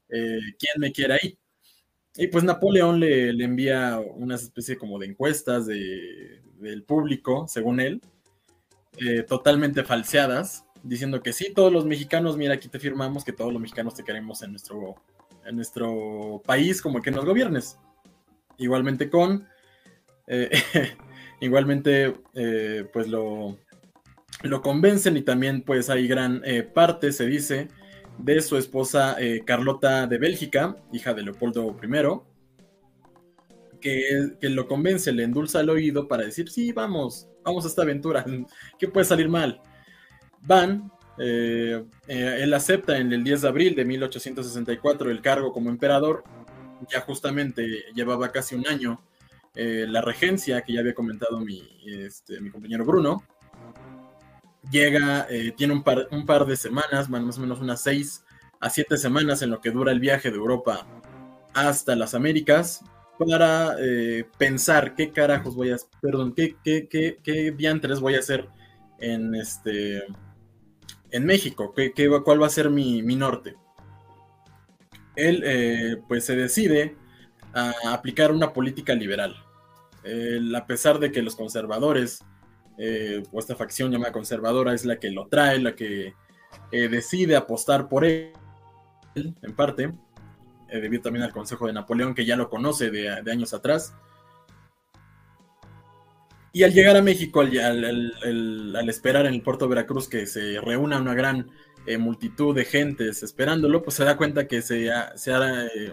eh, 0.08 0.40
¿quién 0.58 0.72
me 0.78 0.90
quiere 0.90 1.14
ahí? 1.14 1.38
Y 2.16 2.26
pues 2.26 2.42
Napoleón 2.42 2.98
le, 2.98 3.28
envía 3.44 4.00
una 4.00 4.34
especie 4.34 4.76
como 4.76 4.98
de 4.98 5.06
encuestas 5.06 5.66
de, 5.66 6.42
del 6.58 6.82
público, 6.82 7.46
según 7.46 7.78
él, 7.78 8.00
totalmente 9.28 9.84
falseadas, 9.84 10.65
diciendo 10.82 11.22
que 11.22 11.32
sí, 11.32 11.52
todos 11.54 11.72
los 11.72 11.84
mexicanos, 11.84 12.36
mira, 12.36 12.54
aquí 12.54 12.68
te 12.68 12.78
firmamos 12.78 13.24
que 13.24 13.32
todos 13.32 13.52
los 13.52 13.60
mexicanos 13.60 13.94
te 13.94 14.04
queremos 14.04 14.42
en 14.42 14.50
nuestro, 14.52 14.96
en 15.44 15.56
nuestro 15.56 16.42
país, 16.44 16.80
como 16.82 17.02
que 17.02 17.10
nos 17.10 17.24
gobiernes. 17.24 17.78
Igualmente 18.58 19.10
con, 19.10 19.46
eh, 20.26 20.50
igualmente, 21.40 22.14
eh, 22.34 22.88
pues 22.92 23.08
lo, 23.08 23.58
lo 24.42 24.62
convencen 24.62 25.16
y 25.16 25.22
también 25.22 25.62
pues 25.62 25.90
hay 25.90 26.06
gran 26.06 26.42
eh, 26.44 26.62
parte, 26.62 27.12
se 27.12 27.26
dice, 27.26 27.68
de 28.18 28.40
su 28.40 28.56
esposa 28.56 29.16
eh, 29.18 29.42
Carlota 29.44 30.06
de 30.06 30.18
Bélgica, 30.18 30.76
hija 30.92 31.14
de 31.14 31.22
Leopoldo 31.22 31.76
I, 31.82 31.88
que, 33.80 34.32
que, 34.40 34.48
lo 34.48 34.66
convence, 34.66 35.12
le 35.12 35.24
endulza 35.24 35.60
el 35.60 35.70
oído 35.70 36.08
para 36.08 36.24
decir, 36.24 36.48
sí, 36.48 36.72
vamos, 36.72 37.28
vamos 37.44 37.64
a 37.64 37.68
esta 37.68 37.82
aventura, 37.82 38.24
¿qué 38.78 38.88
puede 38.88 39.06
salir 39.06 39.28
mal? 39.28 39.60
Van, 40.46 40.92
eh, 41.18 41.84
eh, 42.06 42.38
él 42.40 42.54
acepta 42.54 42.98
en 42.98 43.12
el 43.12 43.24
10 43.24 43.42
de 43.42 43.48
abril 43.48 43.74
de 43.74 43.84
1864 43.84 45.10
el 45.10 45.20
cargo 45.20 45.52
como 45.52 45.70
emperador, 45.70 46.22
ya 46.92 47.00
justamente 47.00 47.84
llevaba 47.94 48.30
casi 48.30 48.54
un 48.54 48.66
año 48.66 49.00
eh, 49.54 49.86
la 49.88 50.02
regencia 50.02 50.62
que 50.62 50.74
ya 50.74 50.80
había 50.80 50.94
comentado 50.94 51.40
mi, 51.40 51.62
este, 51.86 52.40
mi 52.40 52.50
compañero 52.50 52.84
Bruno, 52.84 53.24
llega, 54.70 55.26
tiene 55.56 55.72
un 55.72 55.82
par, 55.82 56.08
un 56.10 56.26
par, 56.26 56.44
de 56.44 56.56
semanas, 56.56 57.08
más 57.08 57.38
o 57.38 57.40
menos 57.40 57.60
unas 57.60 57.80
seis 57.80 58.24
a 58.60 58.70
siete 58.70 58.96
semanas 58.96 59.42
en 59.42 59.50
lo 59.50 59.60
que 59.60 59.70
dura 59.70 59.92
el 59.92 60.00
viaje 60.00 60.30
de 60.30 60.36
Europa 60.36 60.86
hasta 61.54 61.96
las 61.96 62.14
Américas 62.14 62.84
para 63.18 63.76
pensar 64.38 64.94
qué 64.94 65.10
carajos 65.10 65.54
voy 65.54 65.70
a, 65.70 65.76
perdón, 66.02 66.34
qué, 66.34 66.56
qué, 66.62 66.86
qué, 66.88 67.18
qué 67.22 67.52
diantres 67.52 68.00
voy 68.00 68.16
a 68.16 68.18
hacer 68.18 68.48
en 68.98 69.34
este, 69.34 70.02
en 71.10 71.24
México, 71.24 71.72
qué, 71.74 71.92
qué 71.92 72.08
cuál 72.24 72.42
va 72.42 72.46
a 72.46 72.50
ser 72.50 72.70
mi, 72.70 73.02
mi 73.02 73.16
norte. 73.16 73.56
Él, 75.14 75.42
eh, 75.44 75.96
pues, 76.08 76.24
se 76.24 76.36
decide 76.36 76.96
a 77.54 77.72
aplicar 77.92 78.32
una 78.32 78.52
política 78.52 78.94
liberal. 78.94 79.34
a 80.54 80.66
pesar 80.66 80.98
de 80.98 81.10
que 81.10 81.22
los 81.22 81.34
conservadores 81.36 82.22
eh, 82.78 83.22
o 83.32 83.38
esta 83.38 83.56
facción 83.56 83.90
llamada 83.90 84.12
conservadora 84.12 84.74
es 84.74 84.84
la 84.84 84.98
que 84.98 85.10
lo 85.10 85.28
trae, 85.28 85.58
la 85.58 85.74
que 85.74 86.14
eh, 86.72 86.88
decide 86.88 87.36
apostar 87.36 87.88
por 87.88 88.04
él, 88.04 88.32
en 89.14 89.54
parte, 89.54 89.94
eh, 90.68 90.80
debido 90.80 91.02
también 91.02 91.24
al 91.24 91.32
Consejo 91.32 91.66
de 91.66 91.72
Napoleón, 91.72 92.14
que 92.14 92.26
ya 92.26 92.36
lo 92.36 92.50
conoce 92.50 92.90
de, 92.90 93.22
de 93.22 93.32
años 93.32 93.54
atrás. 93.54 93.94
Y 96.56 96.64
al 96.64 96.72
llegar 96.72 96.96
a 96.96 97.02
México, 97.02 97.42
al, 97.42 97.58
al, 97.58 98.74
al, 98.74 98.88
esperar 98.88 99.26
en 99.26 99.34
el 99.34 99.42
puerto 99.42 99.66
de 99.66 99.74
Veracruz 99.74 100.08
que 100.08 100.24
se 100.24 100.58
reúna 100.58 100.98
una 100.98 101.12
gran 101.12 101.50
eh, 101.86 101.98
multitud 101.98 102.54
de 102.54 102.64
gentes 102.64 103.22
esperándolo, 103.22 103.82
pues 103.82 103.96
se 103.96 104.04
da 104.04 104.16
cuenta 104.16 104.48
que 104.48 104.62
se 104.62 104.90
ha, 104.90 105.14
se 105.18 105.34
ha 105.34 105.66
eh, 105.66 105.92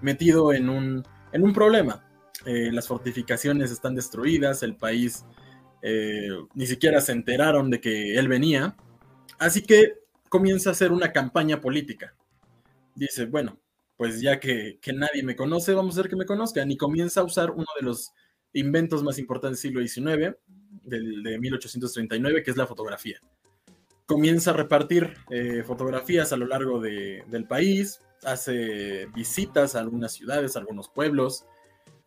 metido 0.00 0.54
en 0.54 0.70
un, 0.70 1.06
en 1.34 1.42
un 1.42 1.52
problema. 1.52 2.06
las 2.46 2.88
fortificaciones 2.88 3.70
están 3.70 3.94
destruidas, 3.94 4.62
el 4.62 4.76
país 4.76 5.26
eh, 5.82 6.30
ni 6.54 6.66
siquiera 6.66 7.02
se 7.02 7.12
enteraron 7.12 7.68
de 7.68 7.82
que 7.82 8.16
él 8.18 8.28
venía. 8.28 8.74
Así 9.38 9.60
que 9.60 9.98
comienza 10.30 10.70
a 10.70 10.72
hacer 10.72 10.90
una 10.90 11.12
campaña 11.12 11.60
política. 11.60 12.14
Dice, 12.94 13.26
bueno, 13.26 13.58
pues 13.98 14.22
ya 14.22 14.40
que, 14.40 14.78
que, 14.80 14.94
nadie 14.94 15.22
me 15.22 15.36
conoce, 15.36 15.74
vamos 15.74 15.98
a 15.98 16.00
hacer 16.00 16.08
que 16.08 16.16
me 16.16 16.24
conozcan. 16.24 16.70
Y 16.70 16.78
comienza 16.78 17.20
a 17.20 17.24
usar 17.24 17.50
uno 17.50 17.66
de 17.78 17.84
los 17.84 18.10
inventos 18.52 19.02
más 19.02 19.18
importantes 19.18 19.62
del 19.62 19.70
siglo 19.70 19.86
XIX, 19.86 20.36
del, 20.84 21.22
de 21.22 21.38
1839, 21.38 22.42
que 22.42 22.50
es 22.50 22.56
la 22.56 22.66
fotografía. 22.66 23.20
comienza 24.06 24.50
a 24.50 24.54
repartir 24.54 25.14
eh, 25.30 25.62
fotografías 25.66 26.32
a 26.32 26.36
lo 26.36 26.46
largo 26.46 26.80
del 26.80 27.46
país, 27.48 28.00
hace 28.24 29.06
visitas 29.14 29.74
a 29.74 29.80
algunas 29.80 30.12
ciudades, 30.12 30.54
a 30.54 30.58
algunos 30.58 30.88
pueblos, 30.90 31.46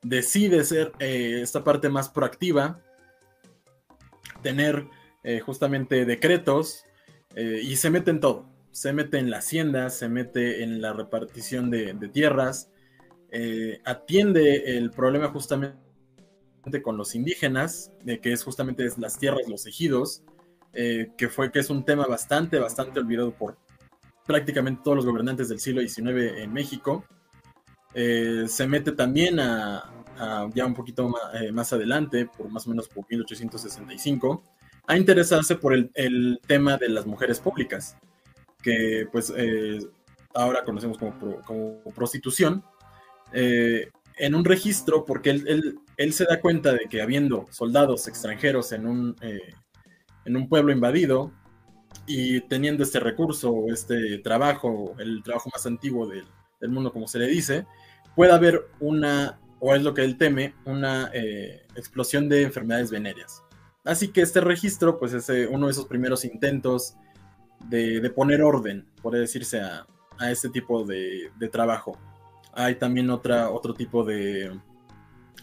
decide 0.04 0.64
ser 0.66 0.92
eh, 1.00 1.40
esta 1.42 1.64
parte 1.64 1.90
más 1.90 2.10
proactiva, 2.10 2.80
tener 4.44 4.88
eh, 5.24 5.40
justamente 5.40 6.06
decretos 6.06 6.86
y 7.38 7.76
se 7.76 7.90
mete 7.90 8.12
en 8.12 8.22
todo. 8.22 8.46
Se 8.72 8.94
mete 8.94 9.18
en 9.18 9.30
la 9.30 9.40
hacienda, 9.40 9.90
se 9.90 10.08
mete 10.08 10.64
en 10.64 10.82
la 10.82 10.94
repartición 10.94 11.70
de, 11.70 11.94
de 11.94 12.08
tierras, 12.08 12.72
atiende 13.84 14.78
el 14.78 14.90
problema 14.92 15.28
justamente 15.28 15.85
con 16.82 16.98
los 16.98 17.16
indígenas, 17.16 17.92
de 18.04 18.20
que 18.20 18.34
es 18.34 18.44
justamente 18.44 18.88
las 18.98 19.18
tierras, 19.18 19.48
los 19.48 19.66
ejidos, 19.66 20.24
eh, 20.74 21.12
que 21.18 21.30
fue 21.30 21.52
que 21.52 21.60
es 21.60 21.70
un 21.70 21.86
tema 21.86 22.06
bastante, 22.06 22.60
bastante 22.60 23.00
olvidado 23.00 23.32
por 23.32 23.58
prácticamente 24.26 24.82
todos 24.84 24.98
los 24.98 25.06
gobernantes 25.06 25.50
del 25.50 25.60
siglo 25.60 25.82
XIX 25.82 26.42
en 26.42 26.52
México. 26.52 27.06
Eh, 27.94 28.46
se 28.48 28.68
mete 28.68 28.92
también 28.92 29.40
a, 29.40 29.92
ya 30.54 30.66
un 30.66 30.74
poquito 30.74 31.14
eh, 31.34 31.52
más, 31.52 31.72
adelante, 31.72 32.28
por 32.38 32.50
más 32.50 32.66
o 32.68 32.72
menos 32.72 32.90
por 32.90 33.06
1865, 33.10 34.44
a 34.88 34.98
interesarse 34.98 35.56
por 35.56 35.74
el, 35.74 36.40
tema 36.48 36.78
de 36.78 36.90
las 36.90 37.06
mujeres 37.06 37.40
públicas, 37.40 37.98
que 38.62 39.08
pues 39.12 39.32
ahora 40.34 40.64
conocemos 40.64 40.98
como 40.98 41.82
prostitución, 41.96 42.64
en 44.18 44.36
un 44.36 44.46
registro, 44.46 45.06
porque 45.06 45.32
él, 45.32 45.80
él, 45.98 46.14
se 46.14 46.26
da 46.26 46.40
cuenta 46.40 46.74
de 46.74 46.88
que 46.90 47.02
habiendo 47.02 47.46
soldados 47.52 48.08
extranjeros 48.08 48.72
en 48.72 48.88
un, 48.88 49.16
en 50.26 50.36
un 50.36 50.50
pueblo 50.50 50.72
invadido 50.72 51.32
y 52.08 52.42
teniendo 52.42 52.84
este 52.84 53.00
recurso, 53.00 53.66
este 53.72 54.20
trabajo, 54.20 54.96
el 55.00 55.24
trabajo 55.24 55.50
más 55.54 55.66
antiguo 55.66 56.08
del, 56.08 56.26
mundo, 56.68 56.92
como 56.92 57.08
se 57.08 57.20
le 57.20 57.28
dice, 57.28 57.68
puede 58.16 58.32
haber 58.32 58.68
una, 58.80 59.40
o 59.60 59.76
es 59.76 59.84
lo 59.84 59.94
que 59.94 60.04
él 60.04 60.18
teme, 60.18 60.56
una 60.66 61.12
eh, 61.14 61.62
explosión 61.76 62.28
de 62.28 62.42
enfermedades 62.42 62.90
venéreas. 62.90 63.44
Así 63.84 64.08
que 64.08 64.22
este 64.22 64.42
registro, 64.42 64.98
pues 64.98 65.14
es 65.14 65.30
eh, 65.30 65.48
uno 65.48 65.68
de 65.68 65.74
esos 65.74 65.86
primeros 65.86 66.26
intentos 66.26 66.96
de, 67.70 68.10
poner 68.16 68.42
orden, 68.42 68.88
por 69.04 69.14
decirse, 69.14 69.62
a, 69.62 69.86
este 70.32 70.50
tipo 70.50 70.84
de, 70.86 71.30
trabajo. 71.52 72.00
Hay 72.56 72.76
también 72.76 73.10
otra, 73.10 73.50
otro 73.50 73.74
tipo 73.74 74.04
de, 74.04 74.58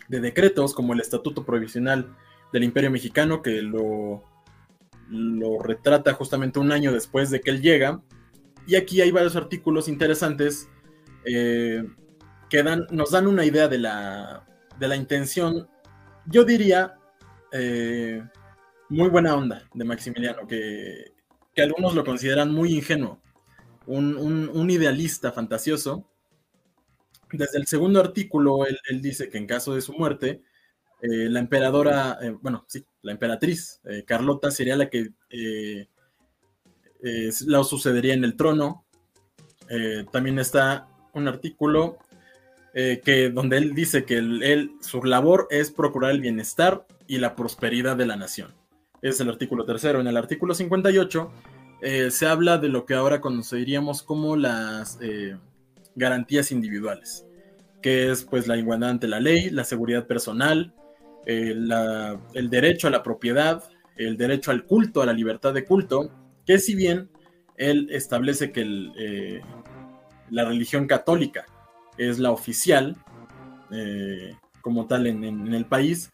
de 0.09 0.21
decretos, 0.21 0.75
como 0.75 0.95
el 0.95 1.01
Estatuto 1.01 1.45
Provisional 1.45 2.17
del 2.53 2.65
Imperio 2.65 2.91
Mexicano, 2.91 3.43
que 3.43 3.63
lo 3.63 4.25
lo 5.13 5.59
retrata 5.59 6.15
justamente 6.15 6.59
un 6.59 6.73
año 6.73 6.91
después 6.91 7.31
de 7.31 7.41
que 7.41 7.51
él 7.51 7.61
llega. 7.61 8.01
Y 8.67 8.77
aquí 8.77 9.01
hay 9.01 9.11
varios 9.11 9.37
artículos 9.37 9.89
interesantes 9.89 10.69
eh, 11.25 11.85
que 12.49 12.63
dan, 12.63 12.87
nos 12.91 13.11
dan 13.11 13.27
una 13.27 13.45
idea 13.45 13.69
de 13.69 13.79
la, 13.79 14.47
de 14.79 14.89
la 14.89 14.97
intención, 14.97 15.69
yo 16.27 16.45
diría, 16.45 16.95
eh, 17.53 18.23
muy 18.89 19.09
buena 19.09 19.35
onda 19.35 19.69
de 19.75 19.85
Maximiliano, 19.85 20.47
que, 20.47 21.13
algunos 21.57 21.95
lo 21.95 22.05
consideran 22.05 22.51
muy 22.51 22.75
ingenuo, 22.75 23.21
un, 23.87 24.71
idealista 24.71 25.33
fantasioso. 25.33 26.09
Desde 27.33 27.59
el 27.59 27.67
segundo 27.67 28.01
artículo, 28.01 28.67
él, 28.67 29.01
dice 29.01 29.29
que 29.31 29.39
en 29.39 29.47
caso 29.47 29.75
de 29.75 29.81
su 29.81 29.95
muerte, 29.95 30.43
eh, 31.01 31.29
la 31.31 31.41
emperadora, 31.41 32.19
eh, 32.21 32.37
bueno, 32.41 32.67
sí, 32.69 32.85
la 33.01 33.13
emperatriz 33.13 33.81
eh, 33.85 34.05
Carlota 34.07 34.51
sería 34.51 34.77
la 34.77 34.89
que 34.89 35.11
la 37.47 37.65
sucedería 37.65 38.15
en 38.15 38.25
el 38.25 38.37
trono. 38.37 38.85
también 40.13 40.39
está 40.39 40.87
un 41.15 41.27
artículo 41.27 41.99
que, 42.75 43.31
donde 43.35 43.57
él 43.57 43.75
dice 43.75 44.05
que 44.05 44.19
él, 44.19 44.73
su 44.81 45.03
labor 45.03 45.49
es 45.51 45.73
procurar 45.73 46.13
el 46.13 46.21
bienestar 46.21 46.87
y 47.09 47.19
la 47.19 47.35
prosperidad 47.35 47.97
de 47.97 48.07
la 48.07 48.17
nación. 48.17 48.55
Es 49.01 49.19
el 49.21 49.31
artículo 49.31 49.65
tercero. 49.65 50.01
En 50.01 50.07
el 50.07 50.17
artículo 50.17 50.55
58 50.55 51.33
se 52.11 52.27
habla 52.27 52.59
de 52.59 52.69
lo 52.69 52.87
que 52.87 52.95
ahora 52.95 53.21
conoceríamos 53.21 54.05
como 54.05 54.37
las 54.37 54.99
garantías 55.95 56.53
individuales, 56.53 57.27
que 57.81 58.11
es 58.11 58.25
pues 58.25 58.47
la 58.47 58.57
igualdad 58.57 58.91
ante 58.91 59.09
la 59.09 59.21
ley, 59.21 59.51
la 59.51 59.65
seguridad 59.65 60.07
personal, 60.07 60.75
el 61.25 62.51
derecho 62.51 62.89
a 62.89 62.91
la 62.91 63.03
propiedad, 63.03 63.63
el 63.97 64.17
derecho 64.17 64.51
al 64.51 64.65
culto, 64.65 65.03
a 65.03 65.07
la 65.07 65.13
libertad 65.13 65.53
de 65.55 65.65
culto, 65.65 66.11
que 66.47 66.59
si 66.59 66.75
bien 66.75 67.11
él 67.57 67.89
establece 67.91 68.53
que 68.53 68.63
eh, 68.99 69.41
la 70.31 70.45
religión 70.45 70.87
católica 70.87 71.45
es 71.99 72.19
la 72.19 72.31
oficial 72.31 72.97
eh, 73.71 74.35
como 74.61 74.87
tal 74.87 75.07
en, 75.07 75.55
el 75.55 75.67
país, 75.67 76.11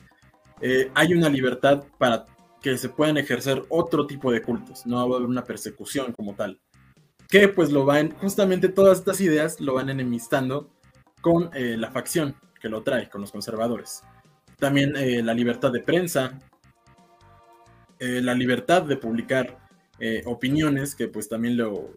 eh, 0.60 0.90
hay 0.94 1.14
una 1.14 1.28
libertad 1.28 1.84
para 1.98 2.24
que 2.60 2.76
se 2.76 2.88
puedan 2.88 3.16
ejercer 3.16 3.62
otro 3.68 4.06
tipo 4.06 4.32
de 4.32 4.42
cultos, 4.42 4.84
no 4.86 4.96
va 4.96 5.14
a 5.14 5.18
haber 5.18 5.28
una 5.28 5.44
persecución 5.44 6.12
como 6.12 6.34
tal. 6.34 6.58
Que 7.28 7.48
pues 7.48 7.70
lo 7.70 7.84
van, 7.84 8.12
justamente 8.20 8.68
todas 8.68 8.98
estas 8.98 9.20
ideas 9.20 9.60
lo 9.60 9.74
van 9.74 9.90
enemistando 9.90 10.70
con 11.20 11.50
la 11.52 11.90
facción 11.90 12.36
que 12.60 12.68
lo 12.68 12.82
trae, 12.82 13.08
con 13.10 13.20
los 13.20 13.32
conservadores 13.32 14.02
también 14.58 14.96
eh, 14.96 15.22
la 15.22 15.34
libertad 15.34 15.72
de 15.72 15.80
prensa, 15.80 16.38
eh, 17.98 18.20
la 18.20 18.34
libertad 18.34 18.82
de 18.82 18.96
publicar 18.96 19.58
eh, 19.98 20.22
opiniones, 20.26 20.94
que 20.94 21.08
pues 21.08 21.28
también 21.28 21.56
lo, 21.56 21.96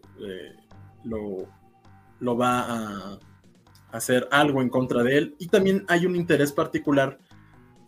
lo, 1.04 2.36
va 2.36 2.60
a 2.60 3.18
hacer 3.90 4.26
algo 4.30 4.62
en 4.62 4.68
contra 4.68 5.02
de 5.02 5.18
él, 5.18 5.36
y 5.38 5.48
también 5.48 5.84
hay 5.88 6.06
un 6.06 6.16
interés 6.16 6.52
particular 6.52 7.18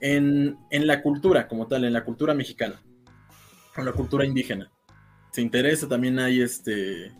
en, 0.00 0.58
la 0.70 1.02
cultura 1.02 1.48
como 1.48 1.66
tal, 1.66 1.84
en 1.84 1.92
la 1.92 2.04
cultura 2.04 2.34
mexicana, 2.34 2.80
en 3.76 3.84
la 3.84 3.92
cultura 3.92 4.24
indígena. 4.26 4.70
Se 5.32 5.40
interesa, 5.40 5.88
también 5.88 6.18
hay 6.18 6.42
este, 6.42 7.12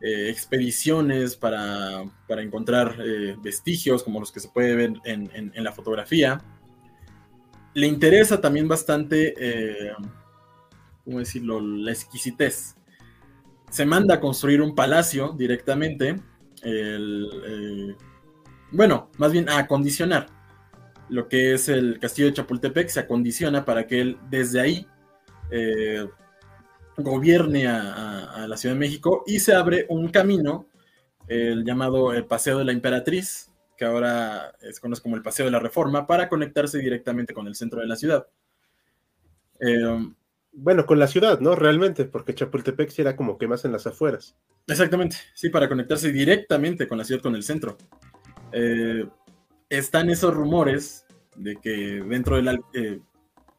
expediciones 0.00 1.36
para, 1.36 2.04
encontrar 2.28 2.96
vestigios 3.42 4.02
como 4.02 4.20
los 4.20 4.30
que 4.30 4.40
se 4.40 4.48
puede 4.48 4.74
ver 4.74 4.92
en, 5.04 5.52
la 5.56 5.72
fotografía. 5.72 6.40
Le 7.74 7.86
interesa 7.86 8.40
también 8.40 8.68
bastante, 8.68 9.34
eh, 9.38 9.92
¿cómo 11.04 11.18
decirlo?, 11.18 11.60
la 11.60 11.92
exquisitez. 11.92 12.76
Se 13.70 13.84
manda 13.84 14.14
a 14.14 14.20
construir 14.20 14.62
un 14.62 14.74
palacio 14.74 15.34
directamente, 15.36 16.16
eh, 16.62 17.94
bueno, 18.72 19.10
más 19.18 19.32
bien 19.32 19.48
a 19.48 19.58
acondicionar 19.58 20.26
lo 21.08 21.28
que 21.28 21.54
es 21.54 21.68
el 21.68 21.98
castillo 21.98 22.28
de 22.28 22.34
Chapultepec, 22.34 22.88
se 22.88 23.00
acondiciona 23.00 23.64
para 23.64 23.86
que 23.86 24.00
él 24.00 24.18
desde 24.28 24.60
ahí 24.60 24.86
eh, 25.50 26.06
gobierne 26.96 27.66
a, 27.68 28.46
la 28.48 28.56
Ciudad 28.56 28.74
de 28.74 28.80
México 28.80 29.24
y 29.26 29.40
se 29.40 29.54
abre 29.54 29.86
un 29.88 30.08
camino, 30.08 30.68
el 31.26 31.64
llamado 31.64 32.12
el 32.12 32.24
Paseo 32.26 32.58
de 32.58 32.64
la 32.64 32.72
Emperatriz, 32.72 33.50
que 33.76 33.84
ahora 33.84 34.54
se 34.60 34.80
conoce 34.80 35.02
como 35.02 35.16
el 35.16 35.22
Paseo 35.22 35.46
de 35.46 35.52
la 35.52 35.58
Reforma, 35.58 36.06
para 36.06 36.28
conectarse 36.28 36.78
directamente 36.78 37.34
con 37.34 37.46
el 37.46 37.54
centro 37.54 37.80
de 37.80 37.86
la 37.86 37.96
ciudad. 37.96 38.26
Eh, 39.60 40.12
bueno, 40.52 40.86
con 40.86 40.98
la 40.98 41.06
ciudad, 41.06 41.40
¿no? 41.40 41.54
Realmente, 41.54 42.06
porque 42.06 42.34
Chapultepec 42.34 42.88
sí 42.88 43.02
era 43.02 43.14
como 43.14 43.36
que 43.36 43.46
más 43.46 43.64
en 43.66 43.72
las 43.72 43.86
afueras. 43.86 44.36
Exactamente, 44.66 45.16
sí, 45.34 45.50
para 45.50 45.68
conectarse 45.68 46.10
directamente 46.10 46.88
con 46.88 46.96
la 46.96 47.04
ciudad, 47.04 47.20
con 47.20 47.34
el 47.36 47.42
centro. 47.42 47.76
Eh, 48.52 49.06
están 49.68 50.08
esos 50.08 50.32
rumores 50.32 51.04
de 51.36 51.56
que 51.56 52.02
dentro 52.08 52.36
de 52.36 52.42
la, 52.42 52.58
eh, 52.72 53.00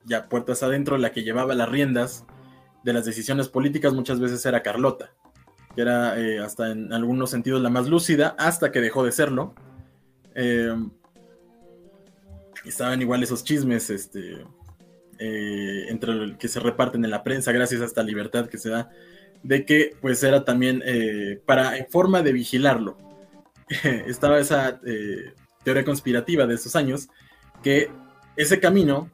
ya 0.06 0.28
puertas 0.28 0.64
adentro, 0.64 0.98
la 0.98 1.12
que 1.12 1.24
llevaba 1.24 1.54
las 1.54 1.70
riendas 1.70 2.26
de 2.88 2.94
las 2.94 3.04
decisiones 3.04 3.50
políticas 3.50 3.94
muchas 3.94 4.18
veces 4.18 4.46
era 4.46 4.64
Carlota, 4.64 5.12
que 5.76 5.82
era 5.82 6.18
eh, 6.18 6.40
hasta 6.40 6.72
en 6.72 6.94
algunos 6.94 7.30
sentidos 7.30 7.62
la 7.62 7.70
más 7.70 7.90
lúcida, 7.90 8.34
hasta 8.40 8.72
que 8.72 8.80
dejó 8.80 9.04
de 9.04 9.12
serlo. 9.12 9.54
Eh, 10.34 10.74
estaban 12.64 13.02
igual 13.02 13.22
esos 13.22 13.44
chismes 13.44 13.90
este, 13.90 14.38
eh, 15.20 15.86
entre 15.90 16.38
que 16.38 16.48
se 16.48 16.62
reparten 16.62 17.04
en 17.04 17.12
la 17.12 17.26
prensa 17.26 17.52
gracias 17.52 17.82
a 17.82 17.86
esta 17.86 18.04
libertad 18.04 18.48
que 18.48 18.58
se 18.58 18.70
da, 18.70 18.90
de 19.44 19.66
que 19.66 19.98
pues 20.00 20.24
era 20.24 20.46
también 20.46 20.82
para 21.46 21.78
en 21.78 21.88
forma 21.88 22.22
de 22.22 22.32
vigilarlo. 22.32 22.98
estaba 24.08 24.40
esa 24.40 24.80
teoría 25.66 25.84
conspirativa 25.84 26.48
de 26.48 26.56
esos 26.56 26.78
años, 26.78 27.10
que 27.62 27.92
ese 28.38 28.62
camino 28.62 29.12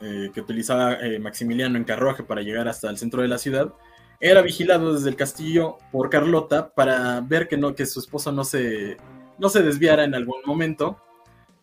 eh, 0.00 0.30
que 0.34 0.40
utilizaba 0.40 0.94
eh, 0.94 1.18
Maximiliano 1.18 1.78
en 1.78 1.84
carruaje 1.84 2.22
para 2.22 2.42
llegar 2.42 2.68
hasta 2.68 2.90
el 2.90 2.98
centro 2.98 3.22
de 3.22 3.28
la 3.28 3.38
ciudad, 3.38 3.72
era 4.20 4.42
vigilado 4.42 4.94
desde 4.94 5.08
el 5.08 5.16
castillo 5.16 5.78
por 5.90 6.10
Carlota 6.10 6.68
para 6.68 7.20
ver 7.20 7.48
que, 7.48 7.56
no, 7.56 7.74
que 7.74 7.86
su 7.86 8.00
esposo 8.00 8.32
no 8.32 8.44
se, 8.44 8.96
no 9.38 9.48
se 9.48 9.62
desviara 9.62 10.04
en 10.04 10.14
algún 10.14 10.42
momento 10.44 11.00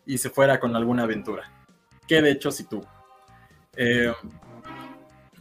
y 0.06 0.18
se 0.18 0.30
fuera 0.30 0.58
con 0.58 0.74
alguna 0.74 1.04
aventura. 1.04 1.50
Que 2.06 2.22
de 2.22 2.32
hecho 2.32 2.50
sí 2.50 2.64
tuvo. 2.64 2.86
Eh, 3.76 4.12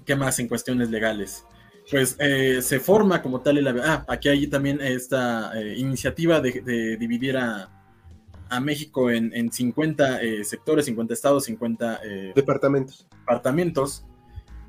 ¿Qué 0.05 0.15
más 0.15 0.39
en 0.39 0.47
cuestiones 0.47 0.89
legales? 0.89 1.45
pues 1.91 2.15
eh, 2.17 2.61
se 2.61 2.79
forma 2.79 3.21
como 3.21 3.41
tal 3.41 3.57
el... 3.57 3.67
Ah, 3.81 4.05
aquí 4.07 4.29
hay 4.29 4.47
también 4.47 4.79
esta 4.79 5.51
iniciativa 5.75 6.39
de, 6.39 6.95
dividir 6.97 7.37
a, 7.37 7.69
México 8.61 9.09
en, 9.09 9.51
50 9.51 10.21
eh, 10.21 10.43
sectores, 10.43 10.85
50 10.85 11.13
estados, 11.13 11.45
50 11.45 12.01
departamentos. 12.35 13.07
departamentos 13.09 14.05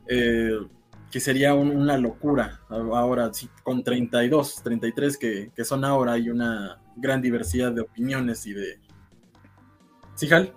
que 0.07 1.21
sería 1.21 1.55
una 1.55 1.97
locura 1.97 2.61
ahora, 2.69 3.33
sí, 3.33 3.49
con 3.63 3.85
32, 3.85 4.63
33 4.65 5.17
que, 5.17 5.53
que 5.55 5.65
son 5.65 5.85
ahora, 5.85 6.13
hay 6.13 6.29
una 6.29 6.81
gran 6.97 7.23
diversidad 7.23 7.71
de 7.73 7.83
opiniones 7.83 8.47
y 8.47 8.53
de... 8.53 8.81
¿Sí, 10.17 10.33
Hal? 10.33 10.53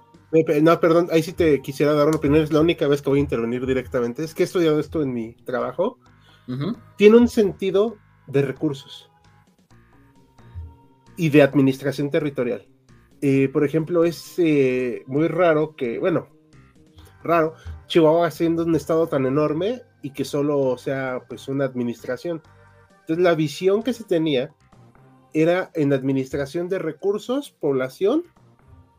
No, 0.61 0.79
perdón, 0.79 1.07
ahí 1.11 1.23
sí 1.23 1.31
te 1.31 1.61
quisiera 1.61 1.93
dar 1.93 2.07
una 2.07 2.17
opinión, 2.17 2.43
es 2.43 2.51
la 2.51 2.59
única 2.59 2.87
vez 2.87 3.01
que 3.01 3.09
voy 3.09 3.19
a 3.19 3.21
intervenir 3.21 3.65
directamente. 3.65 4.23
Es 4.23 4.33
que 4.33 4.43
he 4.43 4.45
estudiado 4.45 4.79
esto 4.79 5.01
en 5.01 5.13
mi 5.13 5.33
trabajo. 5.45 5.99
Tiene 6.97 7.17
un 7.17 7.27
sentido 7.27 7.97
de 8.25 8.41
recursos 8.41 9.09
y 11.17 11.29
de 11.29 11.41
administración 11.41 12.09
territorial. 12.09 12.65
Eh, 13.21 13.49
por 13.51 13.63
ejemplo, 13.63 14.05
es 14.05 14.35
eh, 14.37 15.03
muy 15.07 15.27
raro 15.27 15.75
que, 15.75 15.97
bueno, 15.97 16.27
raro, 17.23 17.55
Chihuahua 17.87 18.29
siendo 18.31 18.63
un 18.63 18.75
estado 18.75 19.07
tan 19.07 19.25
enorme 19.25 19.81
y 20.01 20.11
que 20.11 20.25
solo 20.25 20.77
sea 20.77 21.23
pues 21.27 21.47
una 21.47 21.65
administración. 21.65 22.41
Entonces 23.01 23.23
la 23.23 23.35
visión 23.35 23.83
que 23.83 23.93
se 23.93 24.03
tenía 24.03 24.53
era 25.33 25.71
en 25.73 25.93
administración 25.93 26.69
de 26.69 26.79
recursos, 26.79 27.51
población, 27.51 28.23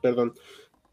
perdón, 0.02 0.34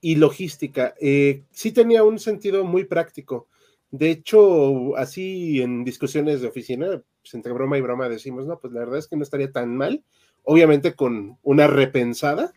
y 0.02 0.16
logística. 0.16 0.94
Eh, 1.00 1.44
sí 1.52 1.72
tenía 1.72 2.04
un 2.04 2.20
sentido 2.20 2.64
muy 2.64 2.86
práctico. 2.86 3.48
De 3.92 4.12
hecho, 4.12 4.96
así 4.98 5.62
en 5.62 5.84
discusiones 5.84 6.42
de 6.42 6.48
oficina, 6.48 7.02
pues 7.22 7.34
entre 7.34 7.54
broma 7.54 7.78
y 7.78 7.82
broma 7.82 8.10
decimos, 8.10 8.46
no, 8.46 8.60
pues 8.60 8.74
la 8.74 8.82
verdad 8.82 9.00
es 9.00 9.08
que 9.08 9.16
no 9.16 9.24
estaría 9.24 9.52
tan 9.52 9.76
mal, 9.76 10.04
obviamente 10.44 10.96
con 10.96 11.38
una 11.44 11.68
repensada, 11.68 12.52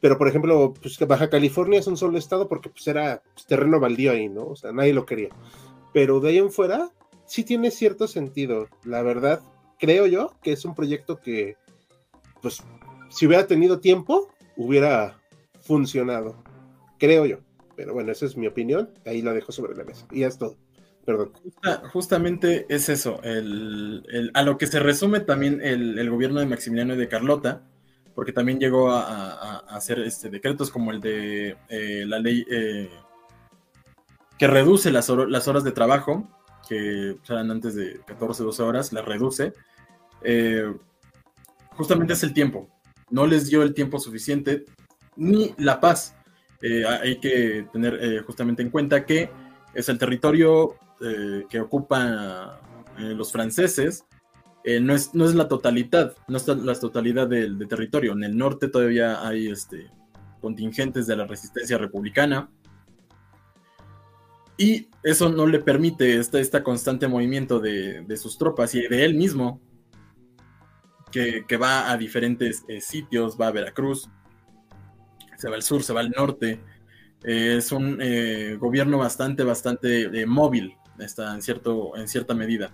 pero 0.00 0.18
por 0.18 0.28
ejemplo, 0.28 0.74
pues 0.80 0.98
Baja 0.98 1.30
California 1.30 1.78
es 1.78 1.86
un 1.86 1.96
solo 1.96 2.18
estado 2.18 2.48
porque 2.48 2.68
pues 2.68 2.86
era 2.86 3.22
pues, 3.34 3.46
terreno 3.46 3.80
baldío 3.80 4.12
ahí, 4.12 4.28
¿no? 4.28 4.46
O 4.46 4.56
sea, 4.56 4.72
nadie 4.72 4.92
lo 4.92 5.06
quería. 5.06 5.30
Pero 5.92 6.20
de 6.20 6.30
ahí 6.30 6.38
en 6.38 6.50
fuera, 6.50 6.90
sí 7.26 7.44
tiene 7.44 7.70
cierto 7.70 8.06
sentido. 8.06 8.68
La 8.84 9.02
verdad, 9.02 9.40
creo 9.78 10.06
yo 10.06 10.34
que 10.42 10.52
es 10.52 10.64
un 10.64 10.74
proyecto 10.74 11.18
que, 11.20 11.56
pues, 12.42 12.62
si 13.08 13.26
hubiera 13.26 13.46
tenido 13.46 13.80
tiempo, 13.80 14.28
hubiera 14.56 15.18
funcionado. 15.62 16.42
Creo 16.98 17.26
yo. 17.26 17.38
Pero 17.76 17.92
bueno, 17.92 18.12
esa 18.12 18.26
es 18.26 18.36
mi 18.36 18.46
opinión. 18.46 18.90
Ahí 19.04 19.22
la 19.22 19.32
dejo 19.32 19.52
sobre 19.52 19.74
la 19.74 19.84
mesa. 19.84 20.06
Y 20.10 20.20
ya 20.20 20.28
es 20.28 20.38
todo. 20.38 20.56
Perdón. 21.04 21.32
justamente 21.92 22.66
es 22.68 22.88
eso. 22.88 23.20
a 23.22 24.42
lo 24.42 24.58
que 24.58 24.66
se 24.66 24.80
resume 24.80 25.20
también 25.20 25.60
el, 25.62 26.10
gobierno 26.10 26.40
de 26.40 26.46
Maximiliano 26.46 26.94
y 26.94 26.96
de 26.96 27.08
Carlota, 27.08 27.62
porque 28.16 28.32
también 28.32 28.58
llegó 28.58 28.90
a, 28.90 29.58
hacer 29.68 30.00
este, 30.00 30.30
decretos 30.30 30.70
como 30.70 30.90
el 30.90 31.02
de 31.02 31.54
eh, 31.68 32.04
la 32.06 32.18
ley 32.18 32.46
eh, 32.50 32.88
que 34.38 34.46
reduce 34.46 34.90
las, 34.90 35.10
las, 35.10 35.46
horas 35.46 35.64
de 35.64 35.72
trabajo, 35.72 36.26
que 36.66 37.18
eran 37.28 37.50
antes 37.50 37.74
de 37.74 38.00
14, 38.06 38.42
12 38.42 38.62
horas, 38.62 38.92
las 38.94 39.04
reduce. 39.04 39.52
Eh, 40.22 40.74
justamente 41.72 42.14
es 42.14 42.22
el 42.22 42.32
tiempo. 42.32 42.70
No 43.10 43.26
les 43.26 43.48
dio 43.50 43.62
el 43.62 43.74
tiempo 43.74 44.00
suficiente 44.00 44.64
ni 45.16 45.54
la 45.58 45.78
paz. 45.78 46.16
Hay 46.62 47.20
que 47.20 47.68
tener 47.70 48.24
justamente 48.24 48.62
en 48.62 48.70
cuenta 48.70 49.04
que 49.04 49.30
es 49.74 49.90
el 49.90 49.98
territorio 49.98 50.74
que 51.50 51.60
ocupan 51.60 52.50
los 52.98 53.30
franceses, 53.30 54.05
no, 54.80 54.94
es, 54.94 55.14
no 55.14 55.24
es 55.24 55.34
la 55.34 55.48
totalidad, 55.48 56.16
no 56.28 56.36
es 56.36 56.48
la 56.48 56.74
totalidad 56.74 57.28
del, 57.28 57.56
territorio. 57.68 58.12
En 58.12 58.24
el 58.24 58.36
norte 58.36 58.68
todavía 58.68 59.26
hay 59.26 59.48
este, 59.48 59.90
contingentes 60.40 61.06
de 61.06 61.16
la 61.16 61.26
resistencia 61.26 61.78
republicana. 61.78 62.50
Y 64.58 64.88
eso 65.02 65.28
no 65.28 65.46
le 65.46 65.60
permite 65.60 66.16
este, 66.16 66.62
constante 66.62 67.06
movimiento 67.06 67.60
de, 67.60 68.02
de, 68.02 68.16
sus 68.16 68.38
tropas 68.38 68.74
y 68.74 68.88
de 68.88 69.04
él 69.04 69.14
mismo, 69.14 69.60
que, 71.12 71.44
que 71.46 71.56
va 71.56 71.90
a 71.90 71.96
diferentes 71.96 72.64
sitios, 72.80 73.36
va 73.38 73.48
a 73.48 73.52
Veracruz, 73.52 74.08
se 75.36 75.48
va 75.48 75.56
al 75.56 75.62
sur, 75.62 75.82
se 75.82 75.92
va 75.92 76.00
al 76.00 76.10
norte. 76.10 76.60
Eh, 77.24 77.56
es 77.58 77.72
un 77.72 77.98
eh, 78.00 78.56
gobierno 78.58 78.98
bastante, 78.98 79.42
bastante 79.42 80.04
eh, 80.04 80.26
móvil, 80.26 80.76
está 80.98 81.34
en, 81.34 81.42
cierto, 81.42 81.96
en 81.96 82.08
cierta 82.08 82.34
medida. 82.34 82.72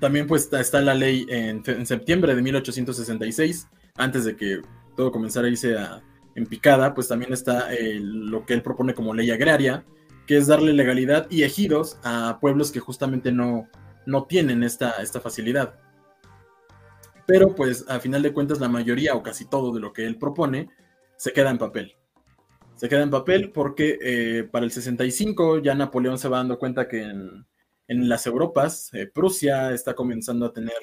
También 0.00 0.26
pues 0.26 0.50
está, 0.52 0.80
la 0.80 0.94
ley 0.94 1.26
en, 1.28 1.86
septiembre 1.86 2.34
de 2.34 2.42
1866, 2.42 3.68
antes 3.96 4.24
de 4.24 4.36
que 4.36 4.62
todo 4.96 5.12
comenzara 5.12 5.46
a 5.46 5.50
irse 5.50 5.76
en 6.34 6.46
picada, 6.46 6.94
pues 6.94 7.08
también 7.08 7.32
está 7.32 7.68
lo 8.00 8.44
que 8.46 8.54
él 8.54 8.62
propone 8.62 8.94
como 8.94 9.14
ley 9.14 9.30
agraria, 9.30 9.84
que 10.26 10.36
es 10.36 10.46
darle 10.46 10.72
legalidad 10.72 11.26
y 11.30 11.42
ejidos 11.42 11.98
a 12.04 12.38
pueblos 12.40 12.72
que 12.72 12.80
justamente 12.80 13.32
no, 13.32 13.68
no 14.06 14.24
tienen 14.24 14.62
esta, 14.62 15.02
esta 15.02 15.20
facilidad 15.20 15.74
pero 17.26 17.54
pues 17.54 17.84
a 17.88 18.00
final 18.00 18.22
de 18.22 18.32
cuentas 18.32 18.60
la 18.60 18.68
mayoría 18.68 19.14
o 19.14 19.22
casi 19.22 19.46
todo 19.46 19.72
de 19.72 19.80
lo 19.80 19.92
que 19.92 20.06
él 20.06 20.18
propone 20.18 20.68
se 21.16 21.32
queda 21.32 21.50
en 21.50 21.58
papel. 21.58 21.96
Se 22.76 22.88
queda 22.88 23.02
en 23.02 23.10
papel 23.10 23.52
porque 23.52 23.98
eh, 24.02 24.44
para 24.44 24.64
el 24.64 24.72
65 24.72 25.60
ya 25.60 25.74
Napoleón 25.74 26.18
se 26.18 26.28
va 26.28 26.38
dando 26.38 26.58
cuenta 26.58 26.88
que 26.88 27.02
en, 27.02 27.46
las 27.88 28.26
Europas 28.26 28.90
eh, 28.94 29.06
Prusia 29.06 29.72
está 29.72 29.94
comenzando 29.94 30.46
a 30.46 30.52
tener 30.52 30.76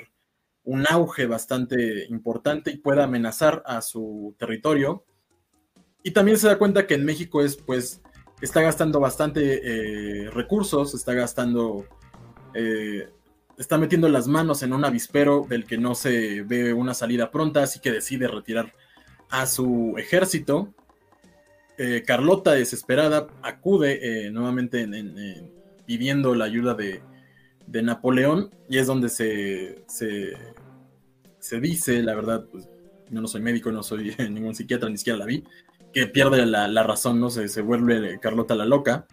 un 0.64 0.86
auge 0.90 1.26
bastante 1.26 2.06
importante 2.10 2.72
y 2.72 2.78
puede 2.78 3.02
amenazar 3.02 3.64
a 3.66 3.82
su 3.82 4.36
territorio. 4.38 5.06
Y 6.04 6.12
también 6.12 6.38
se 6.38 6.48
da 6.48 6.58
cuenta 6.58 6.88
que 6.88 6.96
en 6.96 7.06
México 7.06 7.42
es 7.42 7.56
pues 7.58 8.02
está 8.42 8.62
gastando 8.62 9.00
bastante 9.00 10.26
eh, 10.26 10.30
recursos, 10.30 10.94
está 10.94 11.14
gastando 11.14 11.86
está 13.60 13.78
metiendo 13.78 14.08
las 14.08 14.28
manos 14.28 14.64
en 14.64 14.74
un 14.74 14.86
avispero 14.86 15.46
del 15.48 15.66
que 15.66 15.78
no 15.78 15.94
se 15.94 16.44
ve 16.44 16.74
una 16.74 16.94
salida 16.94 17.30
pronta, 17.30 17.62
así 17.62 17.80
que 17.80 17.92
decide 17.92 18.28
retirar 18.28 18.74
a 19.30 19.46
su 19.46 19.96
ejército. 19.98 20.74
Eh, 21.78 22.04
Carlota, 22.08 22.54
desesperada, 22.54 23.28
acude 23.42 24.00
eh, 24.28 24.32
nuevamente 24.32 24.88
pidiendo 25.90 26.36
la 26.36 26.46
ayuda 26.46 26.76
de, 26.76 27.02
Napoleón 27.82 28.52
y 28.70 28.78
es 28.78 28.86
donde 28.86 29.10
se, 29.10 29.84
dice, 31.60 32.04
la 32.04 32.14
verdad, 32.14 32.46
pues, 32.52 32.70
yo 33.10 33.20
no 33.20 33.28
soy 33.28 33.42
médico, 33.42 33.72
no 33.72 33.82
soy 33.82 34.16
ningún 34.30 34.54
psiquiatra, 34.54 34.88
ni 34.88 35.00
siquiera 35.00 35.18
la 35.18 35.26
vi, 35.26 35.44
que 35.92 36.06
pierde 36.06 36.46
la, 36.46 36.84
razón, 36.84 37.20
¿no? 37.20 37.32
Se, 37.32 37.48
se 37.48 37.64
vuelve 37.64 38.20
Carlota 38.20 38.54
la 38.54 38.66
loca, 38.66 39.08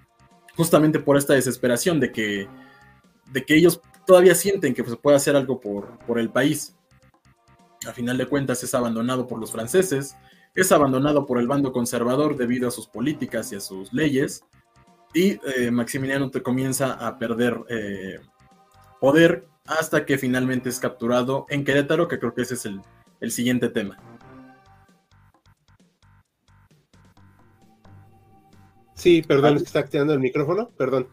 justamente 0.55 0.99
por 0.99 1.17
esta 1.17 1.33
desesperación 1.33 1.99
de 1.99 2.13
que, 2.13 2.47
de 3.33 3.47
que 3.47 3.55
ellos 3.55 3.81
todavía 4.07 4.35
sienten 4.35 4.75
que 4.75 4.85
se 4.85 4.97
puede 4.97 5.17
hacer 5.17 5.35
algo 5.35 5.59
por, 5.59 5.99
por 6.01 6.19
el 6.19 6.29
país. 6.29 6.77
A 7.89 7.93
final 7.95 8.19
de 8.19 8.27
cuentas 8.27 8.63
es 8.63 8.75
abandonado 8.75 9.27
por 9.27 9.39
los 9.39 9.51
franceses, 9.51 10.15
es 10.55 10.73
abandonado 10.73 11.25
por 11.25 11.39
el 11.39 11.47
bando 11.47 11.73
conservador 11.73 12.37
debido 12.37 12.69
a 12.69 12.71
sus 12.71 12.87
políticas 12.87 13.51
y 13.53 13.57
a 13.57 13.61
sus 13.61 13.95
leyes, 13.95 14.45
y 15.17 15.39
eh, 15.57 15.71
Maximiliano 15.71 16.31
te 16.31 16.43
comienza 16.43 16.93
a 16.93 17.19
perder 17.19 17.59
eh, 17.69 18.21
poder 19.01 19.49
hasta 19.65 20.05
que 20.05 20.19
finalmente 20.19 20.69
es 20.69 20.79
capturado 20.79 21.47
en 21.49 21.65
Querétaro, 21.65 22.07
que 22.07 22.19
creo 22.19 22.35
que 22.35 22.43
ese 22.43 22.55
es 22.55 22.67
el, 22.67 22.81
el 23.21 23.31
siguiente 23.31 23.69
tema. 23.69 23.99
Sí, 28.95 29.23
perdón, 29.23 29.57
está 29.57 29.81
activando 29.81 30.13
el 30.13 30.21
micrófono, 30.21 30.71
perdón 30.77 31.09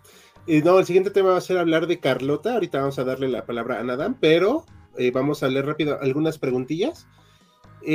no, 0.48 0.80
el 0.80 0.86
siguiente 0.86 1.12
tema 1.12 1.32
va 1.32 1.38
a 1.38 1.42
ser 1.42 1.58
hablar 1.58 1.88
de 1.88 2.00
Carlota. 2.00 2.54
Ahorita 2.54 2.80
vamos 2.80 3.00
a 3.00 3.04
darle 3.04 3.30
la 3.30 3.46
palabra 3.46 3.80
a 3.80 3.84
Nadam, 3.84 4.18
pero 4.20 4.66
eh, 4.98 5.12
vamos 5.12 5.44
a 5.44 5.48
leer 5.48 5.66
rápido 5.66 6.00
algunas 6.02 6.38
preguntillas. 6.38 7.08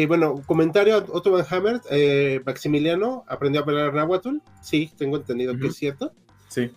Bueno, 0.06 0.42
comentario 0.46 0.98
Otto 1.12 1.30
Van 1.30 1.46
Hammer, 1.48 1.80
eh, 1.90 2.40
Maximiliano 2.44 3.24
aprendió 3.26 3.60
a 3.60 3.64
hablar 3.64 3.94
náhuatl. 3.94 4.38
Sí, 4.62 4.90
tengo 4.96 5.16
entendido 5.16 5.56
que 5.56 5.68
es 5.68 5.76
cierto. 5.76 6.12
Sí. 6.48 6.70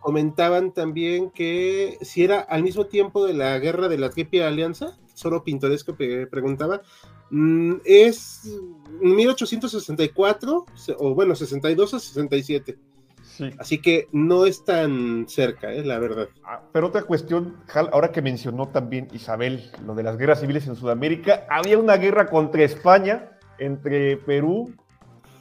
Comentaban 0.00 0.72
también 0.72 1.30
que 1.30 1.98
si 2.00 2.24
era 2.24 2.40
al 2.40 2.62
mismo 2.62 2.86
tiempo 2.86 3.26
de 3.26 3.34
la 3.34 3.58
guerra 3.58 3.88
de 3.88 3.98
la 3.98 4.10
Triple 4.10 4.44
Alianza, 4.44 4.96
solo 5.14 5.42
pintoresco 5.42 5.96
preguntaba, 5.96 6.82
mm, 7.30 7.76
es 7.84 8.42
1864, 9.00 10.66
o 10.98 11.14
bueno, 11.14 11.34
62 11.34 11.94
a 11.94 11.98
67. 12.00 12.78
Así 13.58 13.80
que 13.80 14.08
no 14.12 14.46
es 14.46 14.64
tan 14.64 15.28
cerca, 15.28 15.72
es 15.72 15.84
¿eh? 15.84 15.86
la 15.86 15.98
verdad. 15.98 16.28
Ah, 16.44 16.62
pero 16.72 16.88
otra 16.88 17.02
cuestión, 17.02 17.56
ahora 17.74 18.12
que 18.12 18.22
mencionó 18.22 18.68
también 18.68 19.08
Isabel 19.12 19.70
lo 19.84 19.94
de 19.94 20.02
las 20.02 20.16
guerras 20.16 20.40
civiles 20.40 20.66
en 20.66 20.76
Sudamérica, 20.76 21.46
había 21.48 21.78
una 21.78 21.96
guerra 21.96 22.26
contra 22.26 22.62
España 22.62 23.38
entre 23.58 24.16
Perú, 24.16 24.74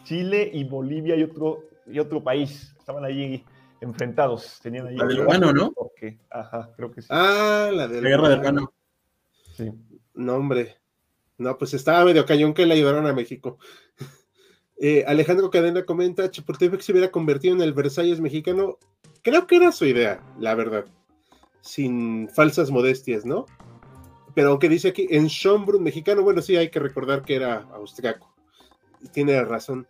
Chile 0.03 0.49
y 0.53 0.63
Bolivia 0.63 1.15
y 1.15 1.23
otro, 1.23 1.63
y 1.85 1.99
otro 1.99 2.23
país. 2.23 2.75
Estaban 2.77 3.05
allí 3.05 3.43
enfrentados. 3.81 4.59
Tenían 4.61 4.87
ahí 4.87 4.95
La 4.95 5.05
del 5.05 5.25
Guano, 5.25 5.53
¿no? 5.53 5.71
Porque, 5.71 6.19
ajá, 6.29 6.71
creo 6.75 6.91
que 6.91 7.01
sí. 7.01 7.07
Ah, 7.11 7.69
la 7.73 7.87
de 7.87 8.01
La 8.01 8.09
guerra 8.09 8.29
del 8.29 8.41
Guano. 8.41 8.73
Sí. 9.55 9.71
No, 10.13 10.35
hombre. 10.35 10.77
No, 11.37 11.57
pues 11.57 11.73
estaba 11.73 12.05
medio 12.05 12.25
cañón 12.25 12.53
que 12.53 12.65
le 12.65 12.75
ayudaron 12.75 13.07
a 13.07 13.13
México. 13.13 13.57
Eh, 14.77 15.05
Alejandro 15.07 15.49
Cadena 15.49 15.85
comenta, 15.85 16.29
Chapultepec 16.29 16.81
se 16.81 16.91
hubiera 16.91 17.11
convertido 17.11 17.55
en 17.55 17.61
el 17.61 17.73
Versalles 17.73 18.19
mexicano. 18.19 18.77
Creo 19.21 19.47
que 19.47 19.55
era 19.55 19.71
su 19.71 19.85
idea, 19.85 20.21
la 20.39 20.55
verdad. 20.55 20.85
Sin 21.61 22.29
falsas 22.29 22.71
modestias, 22.71 23.25
¿no? 23.25 23.45
Pero 24.33 24.49
aunque 24.49 24.69
dice 24.69 24.89
aquí, 24.89 25.07
en 25.09 25.27
Schönbrunn 25.27 25.81
mexicano, 25.81 26.21
bueno, 26.23 26.41
sí, 26.41 26.57
hay 26.57 26.69
que 26.69 26.79
recordar 26.79 27.23
que 27.23 27.35
era 27.35 27.67
austriaco. 27.73 28.35
Tiene 29.13 29.41
razón. 29.43 29.87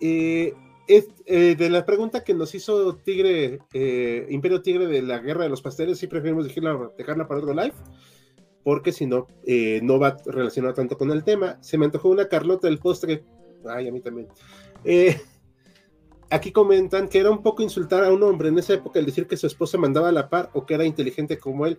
Eh, 0.00 0.54
eh, 0.86 1.56
de 1.56 1.70
la 1.70 1.84
pregunta 1.84 2.22
que 2.22 2.32
nos 2.32 2.54
hizo 2.54 2.94
Tigre, 2.96 3.58
Imperio 4.30 4.62
Tigre 4.62 4.86
de 4.86 5.02
la 5.02 5.18
Guerra 5.18 5.44
de 5.44 5.50
los 5.50 5.62
Pasteles, 5.62 5.98
sí 5.98 6.06
preferimos 6.06 6.46
dejarla, 6.46 7.26
para 7.26 7.40
otro 7.40 7.54
live, 7.54 7.74
porque 8.62 8.92
si 8.92 9.06
no, 9.06 9.26
no 9.82 9.98
va 9.98 10.16
relacionado 10.26 10.74
tanto 10.74 10.96
con 10.96 11.10
el 11.10 11.24
tema. 11.24 11.58
Se 11.60 11.76
me 11.76 11.86
antojó 11.86 12.08
una 12.08 12.28
Carlota 12.28 12.68
del 12.68 12.78
postre. 12.78 13.24
Ay, 13.68 13.88
a 13.88 13.92
mí 13.92 14.00
también. 14.00 14.28
Eh, 14.84 15.20
aquí 16.30 16.52
comentan 16.52 17.08
que 17.08 17.18
era 17.18 17.30
un 17.30 17.42
poco 17.42 17.62
insultar 17.62 18.04
a 18.04 18.12
un 18.12 18.22
hombre 18.22 18.48
en 18.48 18.58
esa 18.58 18.74
época 18.74 18.98
el 18.98 19.06
decir 19.06 19.26
que 19.26 19.36
su 19.36 19.46
esposa 19.46 19.78
mandaba 19.78 20.08
a 20.08 20.12
la 20.12 20.28
par 20.28 20.50
o 20.54 20.66
que 20.66 20.74
era 20.74 20.84
inteligente 20.84 21.38
como 21.38 21.66
él. 21.66 21.78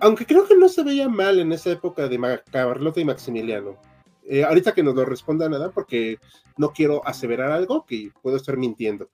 Aunque 0.00 0.26
creo 0.26 0.46
que 0.46 0.56
no 0.56 0.68
se 0.68 0.82
veía 0.82 1.08
mal 1.08 1.38
en 1.38 1.52
esa 1.52 1.70
época 1.70 2.08
de 2.08 2.40
Carlota 2.50 3.00
y 3.00 3.04
Maximiliano. 3.04 3.78
Eh, 4.26 4.42
ahorita 4.42 4.72
que 4.72 4.82
nos 4.82 4.94
lo 4.94 5.04
responda 5.04 5.48
nada, 5.48 5.70
porque 5.70 6.18
no 6.56 6.72
quiero 6.72 7.06
aseverar 7.06 7.50
algo 7.50 7.84
que 7.84 8.10
puedo 8.22 8.36
estar 8.36 8.56
mintiendo. 8.56 9.10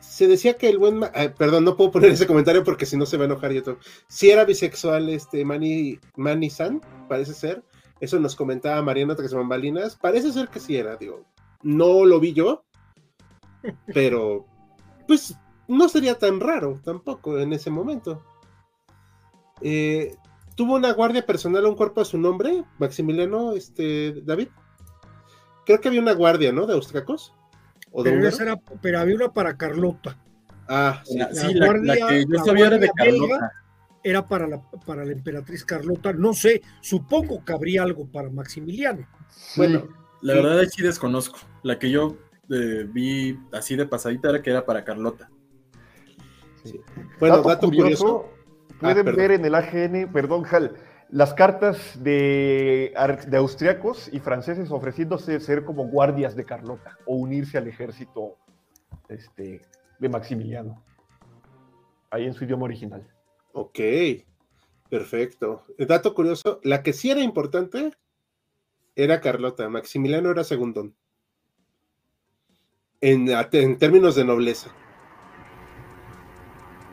Se 0.00 0.26
decía 0.26 0.54
que 0.54 0.68
el 0.68 0.78
buen, 0.78 1.04
ah, 1.04 1.34
perdón, 1.36 1.64
no 1.64 1.76
puedo 1.76 1.90
poner 1.90 2.10
ese 2.10 2.26
comentario 2.26 2.64
porque 2.64 2.86
si 2.86 2.96
no 2.96 3.06
se 3.06 3.16
va 3.16 3.24
a 3.24 3.26
enojar 3.26 3.52
y 3.52 3.62
todo. 3.62 3.78
Si 4.08 4.30
era 4.30 4.44
bisexual 4.44 5.08
este 5.08 5.44
Manny, 5.44 5.98
Manny 6.16 6.50
San, 6.50 6.80
parece 7.08 7.34
ser. 7.34 7.62
Eso 8.02 8.18
nos 8.18 8.34
comentaba 8.34 8.82
Mariana 8.82 9.14
tras 9.14 9.32
bambalinas. 9.32 9.94
Parece 9.94 10.32
ser 10.32 10.48
que 10.48 10.58
sí 10.58 10.76
era, 10.76 10.96
digo. 10.96 11.24
No 11.62 12.04
lo 12.04 12.18
vi 12.18 12.32
yo, 12.32 12.64
pero 13.94 14.44
pues 15.06 15.36
no 15.68 15.88
sería 15.88 16.18
tan 16.18 16.40
raro 16.40 16.80
tampoco 16.84 17.38
en 17.38 17.52
ese 17.52 17.70
momento. 17.70 18.20
Eh, 19.60 20.16
¿Tuvo 20.56 20.74
una 20.74 20.92
guardia 20.92 21.24
personal 21.24 21.64
un 21.64 21.76
cuerpo 21.76 22.00
a 22.00 22.04
su 22.04 22.18
nombre, 22.18 22.64
Maximiliano, 22.78 23.52
este, 23.52 24.20
David? 24.22 24.48
Creo 25.64 25.80
que 25.80 25.86
había 25.88 26.00
una 26.00 26.12
guardia, 26.12 26.50
¿no? 26.52 26.66
De 26.66 26.74
austriacos. 26.74 27.32
¿O 27.92 28.02
de 28.02 28.10
Pero, 28.10 28.28
era- 28.28 29.00
había 29.00 29.14
una 29.14 29.32
para 29.32 29.56
Carlota. 29.56 30.18
Ah, 30.68 31.02
sí. 31.04 31.18
La- 31.18 31.28
La 31.28 31.34
sí, 31.34 31.54
la, 31.54 31.60
la 31.60 31.66
guardia- 31.66 32.06
que 32.08 32.20
yo 32.22 32.26
la 32.30 32.44
sabía 32.44 32.66
era 32.66 32.78
de 32.78 32.90
belga. 32.96 33.52
Era 34.04 34.26
para 34.26 34.46
la, 34.48 34.60
para 34.86 35.04
la 35.04 35.12
emperatriz 35.12 35.64
Carlota. 35.64 36.12
No 36.12 36.32
sé, 36.32 36.62
supongo 36.80 37.44
que 37.44 37.52
habría 37.52 37.82
algo 37.82 38.06
para 38.10 38.30
Maximiliano. 38.30 39.06
Bueno, 39.56 39.88
La 40.22 40.34
Sí. 40.34 40.40
verdad 40.42 40.58
ahí 40.60 40.66
sí 40.68 40.82
desconozco. 40.82 41.38
La 41.62 41.78
que 41.78 41.90
yo 41.90 42.16
eh, 42.50 42.86
vi 42.88 43.38
así 43.52 43.76
de 43.76 43.86
pasadita 43.86 44.28
era 44.30 44.42
que 44.42 44.50
era 44.50 44.64
para 44.66 44.84
Carlota. 44.84 45.30
bueno, 47.18 47.42
dato 47.42 47.68
curioso. 47.68 48.28
Pueden 48.80 49.08
Ah, 49.08 49.12
ver 49.12 49.30
en 49.32 49.44
el 49.44 49.54
AGN, 49.54 50.12
perdón, 50.12 50.44
Hal, 50.50 50.74
las 51.08 51.34
cartas 51.34 52.02
de, 52.02 52.92
de 53.28 53.36
austriacos 53.36 54.08
y 54.12 54.18
franceses 54.18 54.70
ofreciéndose 54.72 55.38
ser 55.40 55.64
como 55.64 55.86
guardias 55.86 56.34
de 56.34 56.44
Carlota 56.44 56.96
o 57.06 57.16
unirse 57.16 57.58
al 57.58 57.68
ejército 57.68 58.36
este, 59.08 59.60
de 60.00 60.08
Maximiliano. 60.08 60.82
Ahí 62.10 62.26
en 62.26 62.34
su 62.34 62.44
idioma 62.44 62.64
original. 62.64 63.06
Ok, 63.52 63.78
perfecto. 64.88 65.64
El 65.78 65.86
dato 65.86 66.14
curioso, 66.14 66.60
la 66.62 66.82
que 66.82 66.92
sí 66.92 67.10
era 67.10 67.20
importante 67.20 67.92
era 68.96 69.20
Carlota, 69.20 69.68
Maximiliano 69.68 70.30
era 70.30 70.44
segundón. 70.44 70.94
En, 73.00 73.28
en 73.30 73.78
términos 73.78 74.14
de 74.14 74.24
nobleza. 74.24 74.70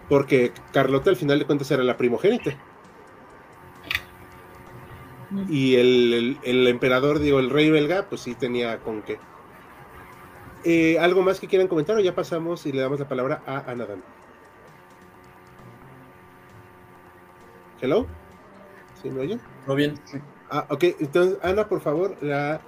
Porque 0.10 0.52
Carlota 0.74 1.12
al 1.12 1.16
final 1.16 1.38
de 1.40 1.46
cuentas 1.46 1.70
era 1.72 1.84
la 1.84 1.98
primogénita. 1.98 2.58
Y 5.48 5.76
el, 5.76 6.14
el- 6.14 6.38
el 6.44 6.68
emperador, 6.68 7.20
digo, 7.20 7.40
el 7.40 7.52
rey 7.52 7.70
belga, 7.70 8.10
pues 8.10 8.22
sí 8.22 8.34
tenía 8.34 8.80
con 8.80 9.04
qué. 9.04 9.20
Eh, 10.66 10.98
¿Algo 11.00 11.22
más 11.22 11.40
que 11.40 11.48
quieran 11.48 11.68
comentar 11.68 11.96
o 11.96 12.00
ya 12.02 12.16
pasamos 12.16 12.66
y 12.66 12.72
le 12.72 12.82
damos 12.82 13.00
la 13.00 13.08
palabra 13.08 13.44
a 13.46 13.70
Anadan? 13.72 14.04
¿Hello? 17.82 18.06
¿Sí 19.02 19.10
me 19.10 19.22
oyen? 19.22 19.42
¿Todo 19.66 19.76
bien? 19.76 20.00
Ah, 20.50 20.66
ok. 20.70 20.84
Entonces, 21.00 21.38
Ana, 21.42 21.68
por 21.68 21.82
favor, 21.82 22.18
la, 22.22 22.60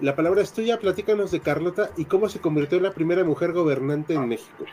la 0.00 0.14
palabra 0.14 0.42
es 0.42 0.52
tuya. 0.52 0.78
Platícanos 0.78 1.30
de 1.32 1.40
Carlota 1.40 1.90
y 1.96 2.04
cómo 2.04 2.28
se 2.28 2.40
convirtió 2.40 2.78
en 2.78 2.84
la 2.84 2.92
primera 2.92 3.24
mujer 3.24 3.52
gobernante 3.52 4.14
en 4.14 4.28
México. 4.28 4.64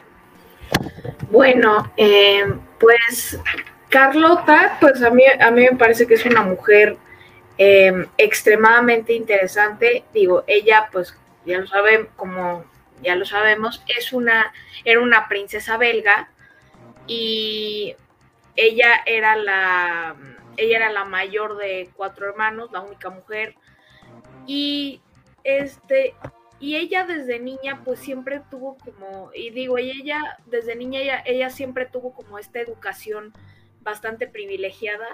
Bueno, 1.31 1.91
eh, 1.97 2.45
pues 2.79 3.39
Carlota, 3.89 4.77
pues 4.79 5.01
a 5.01 5.09
mí, 5.09 5.23
a 5.25 5.51
mí 5.51 5.61
me 5.63 5.77
parece 5.77 6.05
que 6.05 6.13
es 6.13 6.25
una 6.25 6.43
mujer 6.43 6.97
eh, 7.57 8.05
extremadamente 8.17 9.13
interesante. 9.13 10.05
Digo, 10.13 10.43
ella, 10.45 10.89
pues 10.91 11.17
ya 11.45 11.59
lo 11.59 11.67
saben, 11.67 12.07
como 12.15 12.65
ya 13.01 13.15
lo 13.15 13.25
sabemos, 13.25 13.83
es 13.87 14.13
una, 14.13 14.53
era 14.85 15.01
una 15.01 15.27
princesa 15.27 15.77
belga 15.77 16.29
y 17.07 17.95
ella 18.55 19.01
era 19.05 19.35
la, 19.35 20.15
ella 20.57 20.77
era 20.77 20.91
la 20.91 21.05
mayor 21.05 21.57
de 21.57 21.89
cuatro 21.95 22.27
hermanos, 22.29 22.71
la 22.71 22.81
única 22.81 23.09
mujer. 23.09 23.55
Y 24.47 25.01
este 25.43 26.15
y 26.59 26.75
ella 26.75 27.05
desde 27.05 27.39
niña 27.39 27.81
pues 27.83 27.99
siempre 27.99 28.41
tuvo 28.51 28.77
como 28.77 29.31
y 29.33 29.49
digo 29.49 29.79
y 29.79 29.89
ella 29.89 30.37
desde 30.45 30.75
niña 30.75 30.99
ella, 30.99 31.23
ella 31.25 31.49
siempre 31.49 31.87
tuvo 31.87 32.13
como 32.13 32.37
esta 32.37 32.59
educación 32.59 33.33
bastante 33.81 34.27
privilegiada 34.27 35.07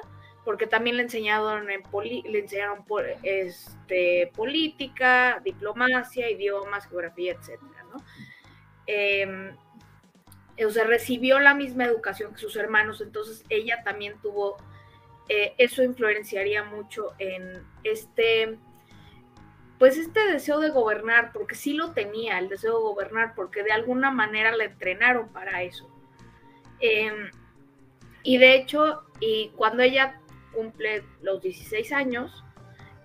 porque 0.43 0.67
también 0.67 0.97
le 0.97 1.03
enseñaron 1.03 1.69
en 1.69 1.83
poli- 1.83 2.23
le 2.23 2.39
enseñaron 2.39 2.83
po- 2.85 2.99
este 3.23 4.29
política 4.35 5.39
diplomacia 5.43 6.29
idiomas 6.29 6.85
geografía 6.87 7.31
etcétera 7.33 7.85
Em, 8.87 9.55
o 10.65 10.69
sea 10.69 10.85
recibió 10.85 11.39
la 11.39 11.53
misma 11.53 11.85
educación 11.85 12.33
que 12.33 12.39
sus 12.39 12.55
hermanos 12.55 13.01
entonces 13.01 13.43
ella 13.49 13.83
también 13.83 14.19
tuvo 14.21 14.57
eh, 15.29 15.53
eso 15.57 15.83
influenciaría 15.83 16.63
mucho 16.63 17.13
en 17.19 17.63
este 17.83 18.57
pues 19.77 19.97
este 19.97 20.19
deseo 20.31 20.59
de 20.59 20.69
gobernar, 20.69 21.31
porque 21.31 21.55
sí 21.55 21.73
lo 21.73 21.91
tenía, 21.91 22.39
el 22.39 22.49
deseo 22.49 22.77
de 22.77 22.83
gobernar, 22.83 23.35
porque 23.35 23.63
de 23.63 23.71
alguna 23.71 24.09
manera 24.11 24.55
la 24.55 24.65
entrenaron 24.65 25.29
para 25.29 25.61
eso. 25.61 25.87
Eh, 26.79 27.29
y 28.23 28.37
de 28.37 28.55
hecho, 28.55 29.03
y 29.19 29.49
cuando 29.55 29.83
ella 29.83 30.19
cumple 30.53 31.03
los 31.21 31.41
16 31.41 31.91
años, 31.91 32.43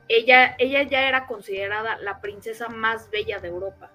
ella, 0.08 0.56
ella 0.58 0.82
ya 0.82 1.06
era 1.08 1.26
considerada 1.26 1.98
la 1.98 2.20
princesa 2.20 2.68
más 2.68 3.10
bella 3.10 3.38
de 3.38 3.48
Europa. 3.48 3.92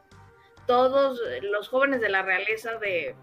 Todos 0.68 1.20
los 1.42 1.70
jóvenes 1.70 2.02
de 2.02 2.10
la 2.10 2.22
realeza 2.22 2.78
de 2.78 3.16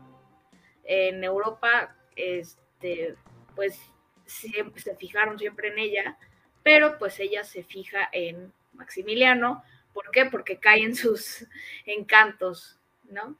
en 0.85 1.25
Europa, 1.25 1.97
este, 2.17 3.17
pues 3.55 3.79
siempre 4.27 4.81
se 4.81 4.97
fijaron 4.97 5.39
siempre 5.39 5.69
en 5.69 5.79
ella, 5.79 6.19
pero 6.63 6.99
pues 6.99 7.19
ella 7.21 7.45
se 7.45 7.63
fija 7.63 8.09
en 8.13 8.53
Maximiliano. 8.73 9.63
¿Por 9.93 10.11
qué? 10.11 10.27
Porque 10.27 10.59
cae 10.59 10.83
en 10.83 10.97
sus 10.97 11.47
encantos, 11.87 12.79
¿no? 13.05 13.37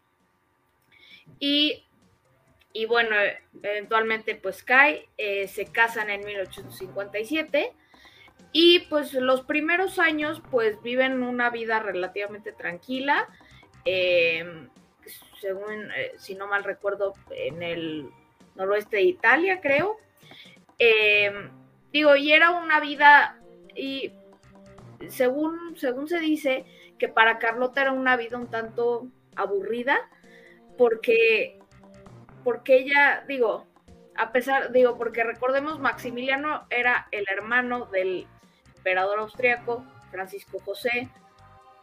Y, 1.39 1.85
y 2.73 2.87
bueno, 2.87 3.17
eventualmente 3.63 4.35
pues 4.35 4.63
cae, 4.63 5.09
eh, 5.17 5.49
se 5.49 5.67
casan 5.67 6.11
en 6.11 6.25
1857 6.25 7.73
y 8.53 8.81
pues 8.91 9.15
los 9.15 9.43
primeros 9.43 9.99
años 9.99 10.43
pues 10.51 10.81
viven 10.83 11.23
una 11.23 11.51
vida 11.51 11.81
relativamente 11.81 12.53
tranquila, 12.53 13.29
eh, 13.85 14.69
según, 15.45 15.91
eh, 15.95 16.15
si 16.17 16.35
no 16.35 16.47
mal 16.47 16.65
recuerdo, 16.65 17.13
en 17.31 17.63
el 17.63 18.09
noroeste 18.55 18.97
de 18.97 19.03
Italia, 19.03 19.61
creo. 19.61 19.99
Eh, 20.79 21.51
digo, 21.93 22.17
y 22.17 22.33
era 22.33 22.53
una 22.53 22.81
vida, 22.81 23.39
y 23.77 24.11
según, 25.11 25.77
según 25.77 26.09
se 26.09 26.19
dice, 26.19 26.65
que 26.99 27.09
para 27.09 27.39
Carlota 27.39 27.83
era 27.83 27.93
una 27.93 28.17
vida 28.17 28.39
un 28.39 28.49
tanto 28.49 29.07
aburrida, 29.37 30.09
porque, 30.79 31.59
porque 32.43 32.79
ella, 32.79 33.23
digo, 33.29 33.67
a 34.17 34.33
pesar, 34.33 34.73
digo, 34.73 34.97
porque 34.97 35.25
recordemos, 35.25 35.79
Maximiliano 35.79 36.67
era 36.71 37.07
el 37.11 37.27
hermano 37.29 37.85
del 37.93 38.27
emperador 38.79 39.19
austriaco, 39.19 39.85
Francisco 40.11 40.59
José, 40.65 41.11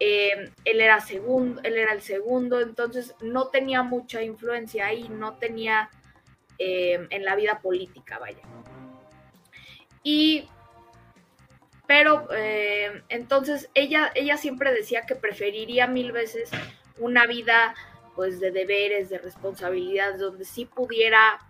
eh, 0.04 0.50
él, 0.66 0.82
era 0.82 1.00
segundo, 1.00 1.62
él 1.64 1.78
era 1.78 1.94
el 1.94 2.02
segundo, 2.02 2.60
entonces 2.60 3.14
no 3.22 3.50
tenía 3.50 3.84
mucha 3.84 4.24
influencia 4.24 4.88
ahí, 4.88 5.08
no 5.10 5.36
tenía 5.36 5.92
eh, 6.58 7.06
en 7.12 7.24
la 7.24 7.36
vida 7.36 7.60
política, 7.62 8.18
vaya. 8.18 8.42
Y, 10.02 10.48
pero 11.86 12.28
eh, 12.34 13.04
entonces 13.10 13.70
ella, 13.76 14.12
ella 14.16 14.38
siempre 14.38 14.74
decía 14.74 15.04
que 15.04 15.14
preferiría 15.14 15.86
mil 15.86 16.12
veces 16.12 16.50
una 16.98 17.28
vida 17.28 17.76
pues 18.16 18.40
de 18.40 18.50
deberes, 18.50 19.10
de 19.10 19.20
responsabilidades, 19.20 20.20
donde 20.20 20.46
sí 20.46 20.66
pudiera 20.66 21.48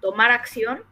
tomar 0.00 0.30
acción, 0.30 0.84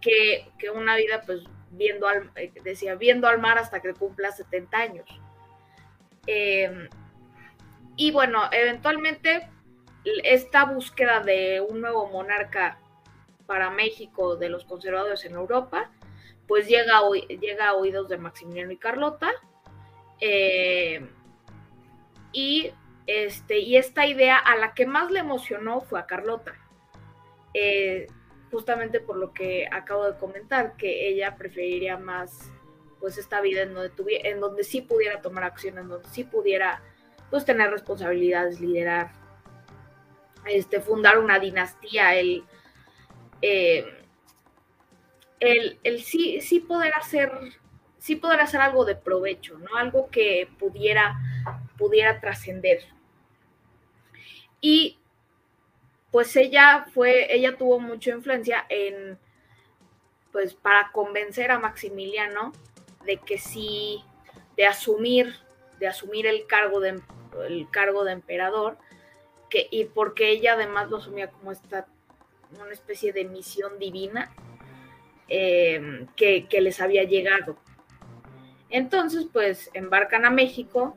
que, 0.00 0.50
que 0.58 0.70
una 0.70 0.96
vida 0.96 1.22
pues 1.24 1.44
viendo 1.70 2.08
al, 2.08 2.32
decía, 2.64 2.96
viendo 2.96 3.28
al 3.28 3.38
mar 3.38 3.58
hasta 3.58 3.80
que 3.80 3.94
cumpla 3.94 4.32
70 4.32 4.76
años. 4.76 5.21
Em, 6.26 6.88
y 7.96 8.10
bueno, 8.12 8.42
eventualmente 8.52 9.48
esta 10.24 10.64
búsqueda 10.64 11.20
de 11.20 11.60
un 11.60 11.80
nuevo 11.80 12.08
monarca 12.08 12.78
para 13.46 13.70
México 13.70 14.36
de 14.36 14.48
los 14.48 14.64
conservadores 14.64 15.24
en 15.24 15.34
Europa, 15.34 15.90
pues 16.46 16.68
llega 16.68 16.98
a, 16.98 17.10
llega 17.10 17.68
a 17.68 17.74
oídos 17.74 18.08
de 18.08 18.18
Maximiliano 18.18 18.72
y 18.72 18.76
Carlota. 18.76 19.30
Em, 20.20 21.08
y, 22.32 22.72
este, 23.06 23.58
y 23.58 23.76
esta 23.76 24.06
idea 24.06 24.38
a 24.38 24.56
la 24.56 24.74
que 24.74 24.86
más 24.86 25.10
le 25.10 25.20
emocionó 25.20 25.80
fue 25.80 25.98
a 25.98 26.06
Carlota. 26.06 26.54
Eh, 27.54 28.06
justamente 28.50 29.00
por 29.00 29.16
lo 29.16 29.32
que 29.32 29.66
acabo 29.70 30.06
de 30.06 30.18
comentar, 30.18 30.76
que 30.76 31.08
ella 31.08 31.36
preferiría 31.36 31.96
más 31.96 32.51
pues 33.02 33.18
esta 33.18 33.40
vida 33.40 33.62
en 33.62 33.74
donde, 33.74 33.90
tuviera, 33.90 34.28
en 34.28 34.38
donde 34.38 34.62
sí 34.62 34.80
pudiera 34.80 35.20
tomar 35.20 35.42
acción, 35.42 35.76
en 35.76 35.88
donde 35.88 36.08
sí 36.10 36.22
pudiera 36.22 36.80
pues 37.30 37.44
tener 37.44 37.68
responsabilidades, 37.68 38.60
liderar, 38.60 39.10
este, 40.46 40.80
fundar 40.80 41.18
una 41.18 41.40
dinastía, 41.40 42.14
el, 42.14 42.44
eh, 43.42 44.06
el, 45.40 45.80
el, 45.82 46.02
sí, 46.04 46.40
sí 46.40 46.60
poder 46.60 46.94
hacer, 46.94 47.32
sí 47.98 48.14
poder 48.14 48.38
hacer 48.40 48.60
algo 48.60 48.84
de 48.84 48.94
provecho, 48.94 49.58
¿no? 49.58 49.74
Algo 49.76 50.08
que 50.08 50.48
pudiera, 50.60 51.18
pudiera 51.76 52.20
trascender. 52.20 52.84
Y 54.60 55.00
pues 56.12 56.36
ella 56.36 56.86
fue, 56.94 57.34
ella 57.34 57.56
tuvo 57.56 57.80
mucha 57.80 58.12
influencia 58.12 58.64
en, 58.68 59.18
pues 60.30 60.54
para 60.54 60.92
convencer 60.92 61.50
a 61.50 61.58
Maximiliano 61.58 62.52
de 63.04 63.18
que 63.18 63.38
sí, 63.38 64.04
de 64.56 64.66
asumir, 64.66 65.34
de 65.78 65.86
asumir 65.88 66.26
el 66.26 66.46
cargo 66.46 66.80
de, 66.80 67.00
el 67.48 67.68
cargo 67.70 68.04
de 68.04 68.12
emperador, 68.12 68.78
que, 69.50 69.68
y 69.70 69.84
porque 69.86 70.30
ella 70.30 70.54
además 70.54 70.90
lo 70.90 70.98
asumía 70.98 71.30
como 71.30 71.52
esta, 71.52 71.86
una 72.60 72.72
especie 72.72 73.12
de 73.12 73.24
misión 73.24 73.78
divina 73.78 74.34
em, 75.28 76.06
que, 76.16 76.46
les 76.60 76.80
había 76.80 77.04
llegado. 77.04 77.56
Entonces, 78.70 79.26
pues 79.32 79.70
embarcan 79.74 80.24
a 80.24 80.30
México, 80.30 80.96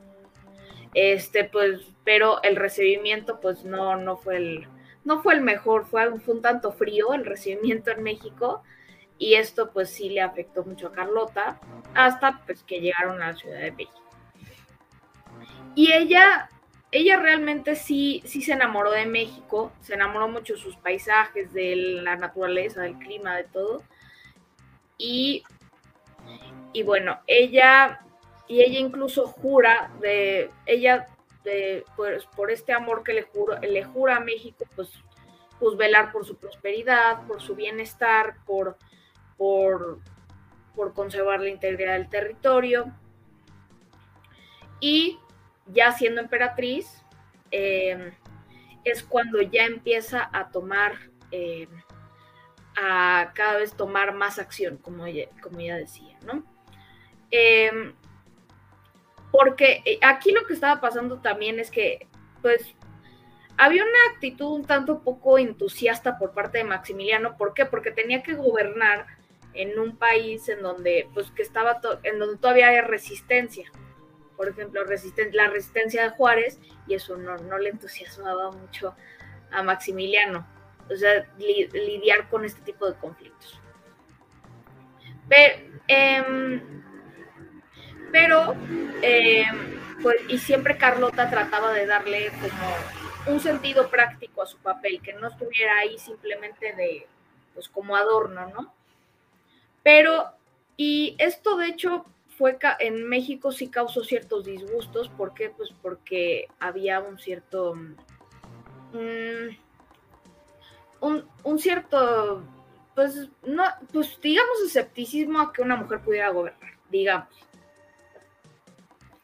este, 0.94 1.44
pues, 1.44 1.80
pero 2.04 2.42
el 2.42 2.56
recibimiento, 2.56 3.40
pues 3.40 3.64
no, 3.64 3.96
no 3.96 4.16
fue 4.16 4.36
el, 4.36 4.68
no 5.04 5.22
fue 5.22 5.34
el 5.34 5.42
mejor, 5.42 5.86
fue, 5.86 6.18
fue 6.20 6.34
un 6.34 6.42
tanto 6.42 6.72
frío 6.72 7.12
el 7.12 7.26
recibimiento 7.26 7.90
en 7.90 8.02
México 8.02 8.62
y 9.18 9.34
esto 9.34 9.70
pues 9.70 9.90
sí 9.90 10.10
le 10.10 10.20
afectó 10.20 10.64
mucho 10.64 10.88
a 10.88 10.92
Carlota 10.92 11.60
hasta 11.94 12.42
pues 12.44 12.62
que 12.62 12.80
llegaron 12.80 13.22
a 13.22 13.28
la 13.28 13.36
Ciudad 13.36 13.60
de 13.60 13.72
México. 13.72 14.02
Y 15.74 15.92
ella, 15.92 16.48
ella 16.90 17.18
realmente 17.18 17.76
sí, 17.76 18.22
sí 18.24 18.42
se 18.42 18.52
enamoró 18.52 18.90
de 18.90 19.06
México, 19.06 19.72
se 19.80 19.94
enamoró 19.94 20.28
mucho 20.28 20.54
de 20.54 20.60
sus 20.60 20.76
paisajes, 20.76 21.52
de 21.52 21.76
la 21.76 22.16
naturaleza, 22.16 22.82
del 22.82 22.98
clima, 22.98 23.36
de 23.36 23.44
todo. 23.44 23.82
Y, 24.96 25.44
y 26.72 26.82
bueno, 26.82 27.20
ella, 27.26 28.00
y 28.48 28.62
ella 28.62 28.78
incluso 28.78 29.26
jura 29.26 29.92
de, 30.00 30.50
ella, 30.64 31.06
de, 31.44 31.84
pues, 31.94 32.24
por 32.24 32.50
este 32.50 32.72
amor 32.72 33.02
que 33.02 33.12
le, 33.12 33.22
juro, 33.22 33.58
le 33.60 33.84
jura 33.84 34.16
a 34.16 34.20
México, 34.20 34.64
pues, 34.74 34.90
pues 35.58 35.76
velar 35.76 36.10
por 36.12 36.24
su 36.24 36.36
prosperidad, 36.36 37.26
por 37.26 37.42
su 37.42 37.54
bienestar, 37.54 38.36
por 38.46 38.78
por, 39.36 40.00
por 40.74 40.94
conservar 40.94 41.40
la 41.40 41.48
integridad 41.48 41.94
del 41.94 42.08
territorio. 42.08 42.92
Y 44.80 45.18
ya 45.66 45.92
siendo 45.92 46.20
emperatriz, 46.20 47.02
em, 47.50 48.12
es 48.84 49.02
cuando 49.02 49.40
ya 49.42 49.64
empieza 49.64 50.28
a 50.32 50.50
tomar, 50.50 50.92
em, 51.30 51.68
a 52.76 53.32
cada 53.34 53.58
vez 53.58 53.74
tomar 53.74 54.14
más 54.14 54.38
acción, 54.38 54.76
como 54.76 55.06
ella, 55.06 55.28
como 55.40 55.60
ella 55.60 55.76
decía, 55.76 56.18
¿no? 56.24 56.44
Em, 57.30 57.94
porque 59.32 59.82
eh, 59.84 59.98
aquí 60.02 60.32
lo 60.32 60.44
que 60.46 60.54
estaba 60.54 60.80
pasando 60.80 61.18
también 61.20 61.58
es 61.58 61.70
que, 61.70 62.06
pues, 62.42 62.74
había 63.58 63.82
una 63.82 64.14
actitud 64.14 64.46
un 64.46 64.64
tanto 64.64 65.00
poco 65.00 65.38
entusiasta 65.38 66.18
por 66.18 66.32
parte 66.32 66.58
de 66.58 66.64
Maximiliano. 66.64 67.36
¿Por 67.36 67.54
qué? 67.54 67.64
Porque 67.64 67.90
tenía 67.90 68.22
que 68.22 68.34
gobernar 68.34 69.06
en 69.56 69.78
un 69.78 69.96
país 69.96 70.48
en 70.48 70.62
donde, 70.62 71.08
pues, 71.14 71.30
que 71.30 71.42
estaba, 71.42 71.80
en 72.02 72.18
donde 72.18 72.36
todavía 72.38 72.68
hay 72.68 72.80
resistencia. 72.80 73.70
Por 74.36 74.48
ejemplo, 74.48 74.82
la 74.84 75.48
resistencia 75.48 76.02
de 76.02 76.10
Juárez, 76.10 76.60
y 76.86 76.94
eso 76.94 77.16
no, 77.16 77.36
no 77.36 77.58
le 77.58 77.70
entusiasmaba 77.70 78.50
mucho 78.52 78.94
a 79.50 79.62
Maximiliano. 79.62 80.46
O 80.90 80.96
sea, 80.96 81.26
lidiar 81.38 82.28
con 82.28 82.44
este 82.44 82.60
tipo 82.60 82.86
de 82.86 82.94
conflictos. 82.94 83.60
Pero, 85.28 85.56
em, 85.88 86.62
pero 88.12 88.54
em, 89.02 89.80
pues, 90.02 90.16
y 90.28 90.38
siempre 90.38 90.76
Carlota 90.76 91.28
trataba 91.28 91.72
de 91.72 91.86
darle 91.86 92.30
como 92.30 93.34
un 93.34 93.40
sentido 93.40 93.90
práctico 93.90 94.42
a 94.42 94.46
su 94.46 94.58
papel, 94.58 95.00
que 95.02 95.14
no 95.14 95.26
estuviera 95.26 95.78
ahí 95.78 95.98
simplemente 95.98 96.72
de, 96.74 97.06
pues 97.54 97.68
como 97.68 97.96
adorno, 97.96 98.48
¿no? 98.50 98.75
Pero, 99.86 100.32
y 100.76 101.14
esto 101.20 101.56
de 101.56 101.68
hecho 101.68 102.06
fue 102.36 102.58
en 102.80 103.08
México 103.08 103.52
sí 103.52 103.68
causó 103.68 104.02
ciertos 104.02 104.44
disgustos. 104.44 105.08
¿Por 105.10 105.32
qué? 105.32 105.50
Pues 105.50 105.70
porque 105.80 106.48
había 106.58 106.98
un 106.98 107.20
cierto. 107.20 107.76
Mm, 108.92 109.54
un, 111.00 111.58
cierto. 111.60 112.42
Pues, 112.96 113.28
no, 113.44 113.62
pues 113.92 114.20
digamos 114.20 114.60
escepticismo 114.66 115.38
a 115.38 115.52
que 115.52 115.62
una 115.62 115.76
mujer 115.76 116.00
pudiera 116.00 116.30
gobernar, 116.30 116.72
digamos. 116.90 117.32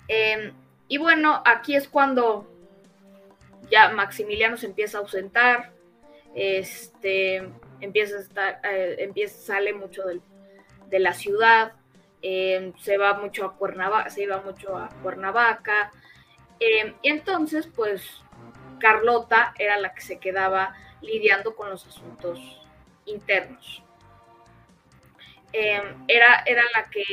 Em, 0.06 0.52
y 0.86 0.96
bueno, 0.96 1.42
aquí 1.44 1.74
es 1.74 1.88
cuando 1.88 2.48
ya 3.68 3.88
Maximiliano 3.88 4.56
se 4.56 4.66
empieza 4.66 4.98
a 4.98 5.00
ausentar, 5.00 5.72
este, 6.36 7.50
empieza 7.80 8.18
a 8.18 8.20
estar, 8.20 8.60
eh, 8.62 8.94
empieza, 9.00 9.38
sale 9.38 9.72
mucho 9.72 10.04
del 10.04 10.22
de 10.92 11.00
la 11.00 11.14
ciudad, 11.14 11.72
eh, 12.20 12.72
se 12.78 12.98
va 12.98 13.14
mucho 13.14 13.46
a 13.46 13.56
Cuernavaca, 13.56 14.10
se 14.10 14.22
iba 14.22 14.42
mucho 14.42 14.76
a 14.76 14.90
Cuernavaca, 15.02 15.90
eh, 16.60 16.94
y 17.00 17.08
entonces 17.08 17.66
pues 17.66 18.22
Carlota 18.78 19.54
era 19.58 19.78
la 19.78 19.94
que 19.94 20.02
se 20.02 20.18
quedaba 20.18 20.76
lidiando 21.00 21.56
con 21.56 21.70
los 21.70 21.86
asuntos 21.86 22.38
internos. 23.06 23.82
Eh, 25.54 25.82
era, 26.08 26.42
era, 26.44 26.62
la 26.74 26.90
que, 26.90 27.04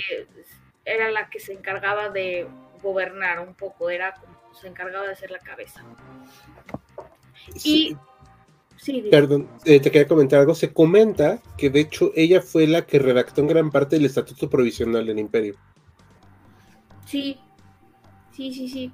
era 0.83 1.09
la 1.09 1.29
que 1.29 1.39
se 1.39 1.53
encargaba 1.53 2.09
de 2.09 2.49
gobernar 2.81 3.39
un 3.39 3.55
poco, 3.55 3.89
era 3.89 4.13
como 4.13 4.53
se 4.53 4.67
encargaba 4.67 5.05
de 5.05 5.13
hacer 5.13 5.31
la 5.31 5.39
cabeza. 5.39 5.85
Y 7.63 7.95
Perdón, 9.09 9.47
eh, 9.65 9.79
te 9.79 9.91
quería 9.91 10.07
comentar 10.07 10.39
algo. 10.39 10.55
Se 10.55 10.73
comenta 10.73 11.41
que 11.57 11.69
de 11.69 11.81
hecho 11.81 12.11
ella 12.15 12.41
fue 12.41 12.67
la 12.67 12.85
que 12.85 12.99
redactó 12.99 13.41
en 13.41 13.47
gran 13.47 13.71
parte 13.71 13.95
el 13.95 14.05
estatuto 14.05 14.49
provisional 14.49 15.05
del 15.05 15.19
imperio. 15.19 15.55
Sí, 17.05 17.39
sí, 18.31 18.53
sí, 18.53 18.67
sí. 18.67 18.91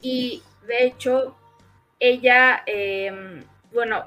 Y 0.00 0.42
de 0.66 0.86
hecho, 0.86 1.36
ella, 1.98 2.62
em, 2.66 3.42
bueno, 3.72 4.04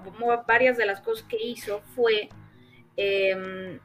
varias 0.47 0.77
de 0.77 0.85
las 0.85 1.01
cosas 1.01 1.25
que 1.27 1.37
hizo 1.41 1.81
fue, 1.95 2.29
em, 2.95 3.79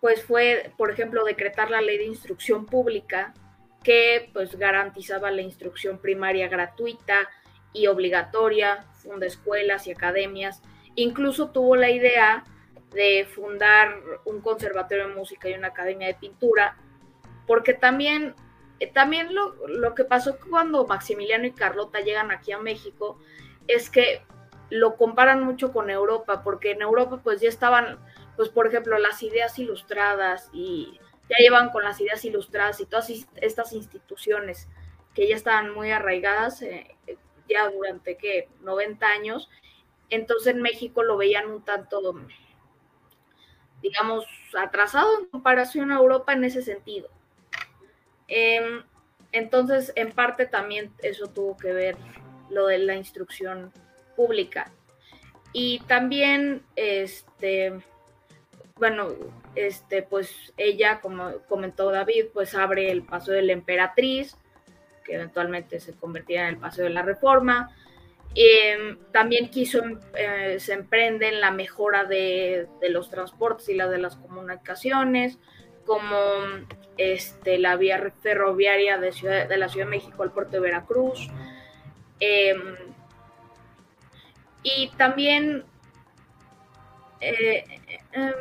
pues 0.00 0.22
fue, 0.24 0.72
por 0.76 0.90
ejemplo, 0.90 1.24
decretar 1.24 1.70
la 1.70 1.80
ley 1.80 1.98
de 1.98 2.06
instrucción 2.06 2.66
pública 2.66 3.34
que 3.82 4.30
pues 4.32 4.56
garantizaba 4.56 5.30
la 5.30 5.42
instrucción 5.42 5.98
primaria 5.98 6.48
gratuita 6.48 7.28
y 7.72 7.86
obligatoria, 7.86 8.84
funda 9.02 9.26
escuelas 9.26 9.86
y 9.86 9.92
academias. 9.92 10.62
Incluso 10.94 11.50
tuvo 11.50 11.76
la 11.76 11.90
idea 11.90 12.44
de 12.92 13.26
fundar 13.32 13.94
un 14.24 14.40
conservatorio 14.40 15.08
de 15.08 15.14
música 15.14 15.48
y 15.48 15.54
una 15.54 15.68
academia 15.68 16.08
de 16.08 16.14
pintura, 16.14 16.76
porque 17.46 17.74
también 17.74 18.34
eh, 18.80 18.90
también 18.90 19.34
lo, 19.34 19.54
lo 19.68 19.94
que 19.94 20.04
pasó 20.04 20.38
cuando 20.48 20.86
Maximiliano 20.86 21.46
y 21.46 21.52
Carlota 21.52 22.00
llegan 22.00 22.30
aquí 22.30 22.50
a 22.52 22.58
México 22.58 23.18
es 23.68 23.90
que 23.90 24.22
lo 24.70 24.96
comparan 24.96 25.44
mucho 25.44 25.72
con 25.72 25.90
Europa, 25.90 26.42
porque 26.42 26.72
en 26.72 26.80
Europa 26.80 27.20
pues 27.22 27.40
ya 27.40 27.48
estaban, 27.48 27.98
pues 28.36 28.48
por 28.48 28.66
ejemplo, 28.66 28.98
las 28.98 29.22
ideas 29.22 29.58
ilustradas 29.58 30.48
y 30.52 30.98
ya 31.28 31.36
llevan 31.38 31.70
con 31.70 31.84
las 31.84 32.00
ideas 32.00 32.24
ilustradas 32.24 32.80
y 32.80 32.86
todas 32.86 33.10
estas 33.36 33.72
instituciones 33.72 34.68
que 35.14 35.28
ya 35.28 35.36
estaban 35.36 35.74
muy 35.74 35.90
arraigadas 35.90 36.62
eh, 36.62 36.96
durante 37.74 38.16
que 38.16 38.48
90 38.60 39.06
años. 39.06 39.48
Entonces 40.08 40.54
en 40.54 40.62
México 40.62 41.02
lo 41.02 41.16
veían 41.16 41.50
un 41.50 41.64
tanto, 41.64 42.00
digamos, 43.82 44.26
atrasado 44.58 45.20
en 45.20 45.26
comparación 45.26 45.92
a 45.92 45.96
Europa 45.96 46.32
en 46.32 46.44
ese 46.44 46.62
sentido. 46.62 47.08
Em, 48.28 48.82
entonces, 49.32 49.92
en 49.96 50.12
parte 50.12 50.46
también 50.46 50.92
eso 51.02 51.28
tuvo 51.28 51.56
que 51.56 51.72
ver 51.72 51.96
lo 52.48 52.66
de 52.66 52.78
la 52.78 52.94
instrucción 52.94 53.72
pública. 54.16 54.72
Y 55.52 55.80
también, 55.86 56.62
este, 56.76 57.80
bueno, 58.76 59.08
este, 59.54 60.02
pues 60.02 60.52
ella, 60.56 61.00
como 61.00 61.38
comentó 61.48 61.90
David, 61.90 62.26
pues 62.32 62.54
abre 62.54 62.90
el 62.90 63.02
paso 63.02 63.32
de 63.32 63.42
la 63.42 63.52
emperatriz, 63.52 64.36
que 65.04 65.14
eventualmente 65.14 65.80
se 65.80 65.94
convertirá 65.94 66.42
en 66.42 66.54
el 66.54 66.56
paso 66.58 66.82
de 66.82 66.90
la 66.90 67.02
reforma. 67.02 67.74
Em, 68.34 68.96
también 69.12 69.50
quiso, 69.50 69.82
eh, 70.14 70.56
se 70.60 70.74
emprende 70.74 71.28
en 71.28 71.40
la 71.40 71.50
mejora 71.50 72.04
de, 72.04 72.68
los 72.88 73.10
transportes 73.10 73.68
y 73.68 73.74
la 73.74 73.88
de 73.88 73.98
las 73.98 74.16
comunicaciones, 74.16 75.38
como 75.84 76.16
este, 76.96 77.58
la 77.58 77.76
vía 77.76 78.12
ferroviaria 78.22 78.98
de, 78.98 79.10
la 79.56 79.68
Ciudad 79.68 79.86
de 79.86 79.90
México 79.90 80.22
al 80.22 80.32
puerto 80.32 80.52
de 80.52 80.60
Veracruz. 80.60 81.28
Em, 82.20 82.76
y 84.62 84.90
también, 84.96 85.64
eh, 87.20 87.64
em, 88.12 88.32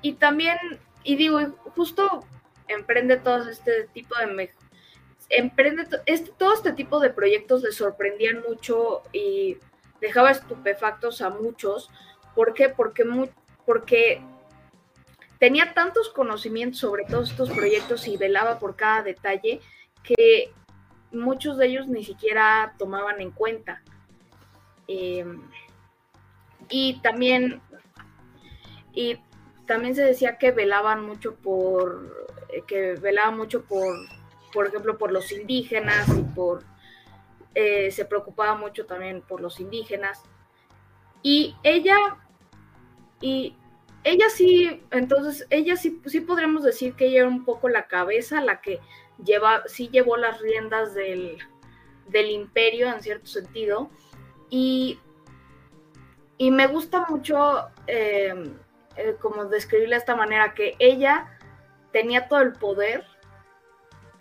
y 0.00 0.14
también, 0.14 0.58
y 1.04 1.14
digo, 1.16 1.38
justo 1.76 2.24
emprende 2.66 3.18
todo 3.18 3.48
este 3.48 3.84
tipo 3.92 4.16
de 4.18 4.26
emprende 5.32 5.86
este, 6.06 6.30
todo 6.32 6.52
este 6.52 6.72
tipo 6.72 7.00
de 7.00 7.10
proyectos 7.10 7.62
le 7.62 7.72
sorprendían 7.72 8.42
mucho 8.46 9.02
y 9.12 9.58
dejaba 10.00 10.30
estupefactos 10.30 11.22
a 11.22 11.30
muchos. 11.30 11.90
¿Por 12.34 12.54
qué? 12.54 12.68
Porque, 12.68 13.04
porque 13.64 14.22
tenía 15.38 15.72
tantos 15.74 16.10
conocimientos 16.10 16.80
sobre 16.80 17.04
todos 17.04 17.30
estos 17.30 17.50
proyectos 17.50 18.06
y 18.06 18.16
velaba 18.16 18.58
por 18.58 18.76
cada 18.76 19.02
detalle 19.02 19.60
que 20.02 20.52
muchos 21.12 21.56
de 21.56 21.66
ellos 21.66 21.88
ni 21.88 22.04
siquiera 22.04 22.74
tomaban 22.78 23.20
en 23.20 23.30
cuenta. 23.30 23.82
Em, 24.86 25.42
y 26.68 27.00
también, 27.00 27.62
y 28.92 29.18
también 29.66 29.94
se 29.94 30.04
decía 30.04 30.36
que 30.36 30.50
velaban 30.50 31.04
mucho 31.04 31.36
por, 31.36 32.28
eh, 32.50 32.62
que 32.66 32.94
velaban 32.94 33.36
mucho 33.36 33.64
por, 33.64 33.96
por 34.52 34.66
ejemplo, 34.66 34.98
por 34.98 35.12
los 35.12 35.32
indígenas 35.32 36.08
y 36.08 36.22
por, 36.22 36.64
eh, 37.54 37.90
se 37.90 38.04
preocupaba 38.04 38.54
mucho 38.54 38.86
también 38.86 39.22
por 39.22 39.40
los 39.40 39.60
indígenas. 39.60 40.22
Y 41.22 41.56
ella, 41.62 41.96
y 43.20 43.56
ella 44.04 44.28
sí, 44.28 44.82
entonces, 44.90 45.46
ella 45.50 45.76
sí, 45.76 46.00
sí 46.06 46.20
podremos 46.20 46.64
decir 46.64 46.94
que 46.94 47.06
ella 47.06 47.20
era 47.20 47.28
un 47.28 47.44
poco 47.44 47.68
la 47.68 47.86
cabeza, 47.86 48.40
la 48.40 48.60
que 48.60 48.80
lleva, 49.24 49.62
sí 49.66 49.88
llevó 49.88 50.16
las 50.16 50.40
riendas 50.40 50.94
del, 50.94 51.38
del 52.08 52.30
imperio 52.30 52.92
en 52.92 53.02
cierto 53.02 53.26
sentido. 53.26 53.90
Y, 54.50 54.98
y 56.38 56.50
me 56.50 56.66
gusta 56.66 57.06
mucho 57.08 57.68
eh, 57.86 58.34
eh, 58.96 59.16
como 59.20 59.46
describirla 59.46 59.96
de 59.96 60.00
esta 60.00 60.16
manera, 60.16 60.54
que 60.54 60.74
ella 60.78 61.38
tenía 61.92 62.28
todo 62.28 62.40
el 62.40 62.52
poder, 62.52 63.04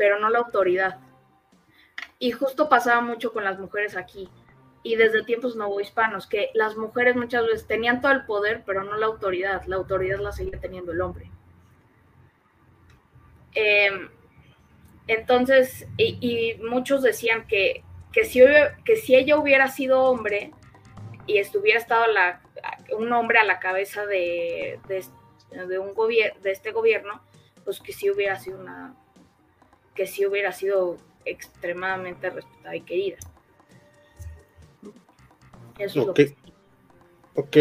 pero 0.02 0.18
no 0.18 0.32
la 0.32 0.40
autoridad. 0.40 0.98
Y 2.18 2.32
justo 2.32 2.70
pasaba 2.70 3.02
mucho 3.02 3.32
con 3.32 3.44
las 3.44 3.60
mujeres 3.60 3.96
aquí 3.96 4.28
y 4.82 4.96
desde 4.96 5.24
tiempos 5.24 5.56
novohispanos, 5.56 6.26
que 6.26 6.50
las 6.56 6.76
mujeres 6.76 7.16
muchas 7.16 7.46
veces 7.46 7.68
tenían 7.68 8.02
todo 8.02 8.12
el 8.12 8.26
poder, 8.26 8.64
pero 8.66 8.84
no 8.84 8.98
la 8.98 9.06
autoridad. 9.06 9.64
La 9.68 9.76
autoridad 9.76 10.18
la 10.18 10.32
seguía 10.32 10.60
teniendo 10.60 10.92
el 10.92 11.02
hombre. 11.02 11.30
Em, 13.54 14.10
entonces, 15.06 15.88
y, 15.98 16.56
muchos 16.64 17.04
decían 17.04 17.46
que, 17.46 17.84
que, 18.12 18.26
si, 18.26 18.42
que 18.84 18.96
si 18.96 19.16
ella 19.16 19.38
hubiera 19.38 19.68
sido 19.68 20.02
hombre 20.02 20.52
y 21.28 21.38
estuviera 21.38 21.78
estado 21.78 22.06
un 22.98 23.14
hombre 23.14 23.38
a 23.38 23.44
la 23.44 23.60
cabeza 23.60 24.08
de, 24.08 24.80
de, 24.88 25.06
de 25.62 26.52
este 26.52 26.72
gobierno, 26.72 27.22
pues 27.64 27.80
que 27.80 27.94
sí 27.94 28.10
hubiera 28.10 28.40
sido 28.40 28.60
una, 28.60 28.96
que 29.96 30.08
sí 30.08 30.26
hubiera 30.26 30.52
sido 30.52 30.98
extremadamente 31.26 32.30
respetada 32.30 32.76
y 32.76 32.82
querida. 32.82 33.18
ok. 35.98 36.20
Ok. 37.36 37.58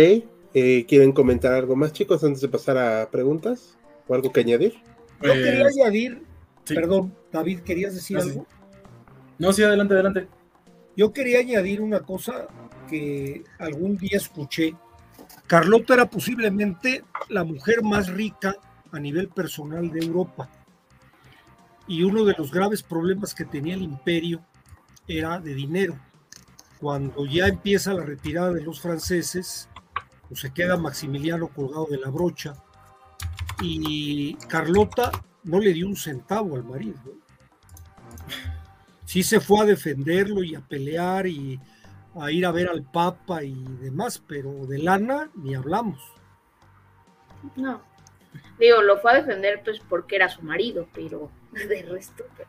Eh, 0.53 0.85
¿Quieren 0.89 1.13
comentar 1.13 1.53
algo 1.53 1.77
más, 1.77 1.93
chicos, 1.93 2.25
antes 2.25 2.41
de 2.41 2.49
pasar 2.49 2.77
a 2.77 3.11
preguntas? 3.11 3.79
¿O 4.09 4.15
algo 4.15 4.33
que 4.33 4.41
añadir? 4.41 4.75
Yo 5.23 5.33
quería 5.33 5.63
pues, 5.63 5.77
añadir, 5.77 6.23
perdón, 6.67 7.15
David, 7.31 7.61
¿querías 7.61 7.95
decir 7.95 8.17
ah, 8.17 8.23
algo? 8.23 8.47
No, 9.39 9.53
sí, 9.53 9.63
adelante, 9.63 9.95
adelante. 9.95 10.29
Yo 10.97 11.13
quería 11.13 11.39
añadir 11.39 11.81
una 11.81 12.01
cosa 12.01 12.49
que 12.89 13.45
algún 13.59 13.97
día 13.97 14.17
escuché. 14.17 14.75
Carlota 15.47 15.95
era 15.95 16.11
posiblemente 16.11 17.05
la 17.29 17.45
mujer 17.45 17.83
más 17.83 18.09
rica 18.09 18.57
a 18.91 18.99
nivel 18.99 19.29
personal 19.29 19.91
de 19.91 20.01
Europa. 20.01 20.49
Y 21.91 22.05
uno 22.05 22.25
de 22.25 22.35
los 22.39 22.51
graves 22.51 22.83
problemas 22.83 23.35
que 23.35 23.45
tenía 23.45 23.75
el 23.75 23.83
imperio 23.83 24.41
era 25.07 25.39
de 25.39 25.53
dinero 25.55 25.99
cuando 26.81 27.27
ya 27.27 27.47
empieza 27.47 27.93
la 27.93 28.05
retirada 28.05 28.53
de 28.53 28.63
los 28.63 28.81
franceses, 28.81 29.69
pues 30.29 30.41
se 30.41 30.53
queda 30.53 30.79
Maximiliano 30.79 31.49
colgado 31.49 31.87
de 31.91 31.99
la 31.99 32.09
brocha 32.09 32.55
y 33.61 34.35
Carlota 34.49 35.13
no 35.45 35.61
le 35.61 35.75
dio 35.75 35.87
un 35.87 35.97
centavo 35.97 36.57
al 36.57 36.65
marido. 36.65 36.99
Sí 39.05 39.23
se 39.23 39.41
fue 39.41 39.61
a 39.61 39.65
defenderlo 39.67 40.43
y 40.43 40.55
a 40.55 40.61
pelear 40.61 41.27
y 41.27 41.61
a 42.19 42.31
ir 42.31 42.47
a 42.47 42.51
ver 42.51 42.69
al 42.69 42.83
Papa 42.83 43.45
y 43.45 43.63
demás, 43.81 44.23
pero 44.27 44.67
de 44.67 44.79
lana 44.79 45.31
ni 45.35 45.55
hablamos. 45.55 46.01
No. 47.57 47.83
Digo, 48.59 48.81
lo 48.81 48.99
fue 49.01 49.13
a 49.13 49.17
defender 49.17 49.61
pues 49.65 49.81
porque 49.81 50.17
era 50.17 50.31
su 50.31 50.41
marido, 50.43 50.89
pero 50.95 51.31
de 51.53 51.83
resto 51.83 52.25
pues. 52.37 52.49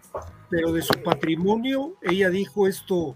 Pero 0.50 0.72
de 0.72 0.82
su 0.82 1.02
patrimonio, 1.02 1.96
ella 2.02 2.30
dijo 2.30 2.68
esto, 2.68 3.16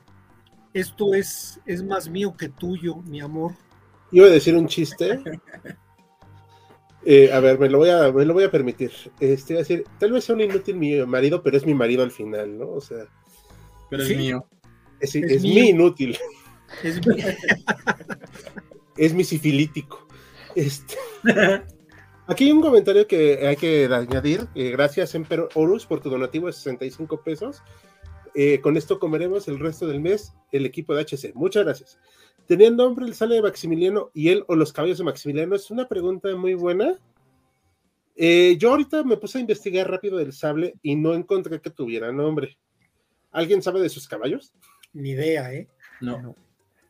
esto 0.73 1.13
es, 1.13 1.59
es 1.65 1.83
más 1.83 2.09
mío 2.09 2.35
que 2.37 2.49
tuyo, 2.49 2.97
mi 2.97 3.21
amor. 3.21 3.53
Iba 4.11 4.27
a 4.27 4.31
decir 4.31 4.55
un 4.55 4.67
chiste. 4.67 5.21
Eh, 7.07 7.31
a 7.31 7.39
ver, 7.39 7.59
me 7.59 7.69
lo 7.69 7.77
voy 7.77 7.89
a, 7.89 8.11
me 8.11 8.25
lo 8.25 8.33
voy 8.33 8.45
a 8.45 8.51
permitir. 8.51 8.91
Este, 9.19 9.55
a 9.55 9.57
decir, 9.59 9.83
tal 9.99 10.11
vez 10.11 10.23
sea 10.23 10.35
un 10.35 10.41
inútil 10.41 10.75
mi 10.75 11.05
marido, 11.05 11.43
pero 11.43 11.55
es 11.55 11.65
mi 11.65 11.73
marido 11.73 12.03
al 12.03 12.11
final, 12.11 12.57
¿no? 12.57 12.69
O 12.69 12.81
sea. 12.81 13.05
Pero 13.89 14.03
es 14.03 14.17
mío. 14.17 14.47
Es, 14.99 15.13
mi 15.15 15.69
inútil. 15.69 16.17
Es 16.83 17.05
mi... 17.07 17.17
es 18.97 19.13
mi 19.13 19.23
sifilítico. 19.23 20.07
Este. 20.55 20.95
Aquí 22.27 22.45
hay 22.45 22.51
un 22.51 22.61
comentario 22.61 23.05
que 23.07 23.47
hay 23.47 23.55
que 23.55 23.85
añadir. 23.85 24.47
Eh, 24.55 24.71
gracias, 24.71 25.13
Emperor 25.13 25.49
Horus, 25.53 25.85
por 25.85 26.01
tu 26.01 26.09
donativo 26.09 26.47
de 26.47 26.53
65 26.53 27.21
pesos. 27.21 27.61
Eh, 28.33 28.59
con 28.61 28.77
esto 28.77 28.99
comeremos 28.99 29.47
el 29.47 29.59
resto 29.59 29.87
del 29.87 30.01
mes 30.01 30.33
el 30.51 30.65
equipo 30.65 30.95
de 30.95 31.03
HC. 31.03 31.33
Muchas 31.35 31.63
gracias. 31.63 31.99
¿Tenía 32.47 32.71
nombre 32.71 33.05
el 33.05 33.13
sale 33.13 33.35
de 33.35 33.43
Maximiliano 33.43 34.09
y 34.13 34.29
él 34.29 34.43
o 34.47 34.55
los 34.55 34.73
caballos 34.73 34.97
de 34.97 35.03
Maximiliano? 35.03 35.55
Es 35.55 35.69
una 35.69 35.87
pregunta 35.87 36.35
muy 36.35 36.55
buena. 36.55 36.99
Eh, 38.15 38.55
yo 38.57 38.71
ahorita 38.71 39.03
me 39.03 39.17
puse 39.17 39.37
a 39.37 39.41
investigar 39.41 39.89
rápido 39.89 40.17
del 40.17 40.33
sable 40.33 40.75
y 40.81 40.95
no 40.95 41.13
encontré 41.13 41.61
que 41.61 41.69
tuviera 41.69 42.11
nombre. 42.11 42.57
¿Alguien 43.31 43.61
sabe 43.61 43.81
de 43.81 43.89
sus 43.89 44.07
caballos? 44.07 44.51
Ni 44.93 45.11
idea, 45.11 45.53
¿eh? 45.53 45.67
No. 46.01 46.35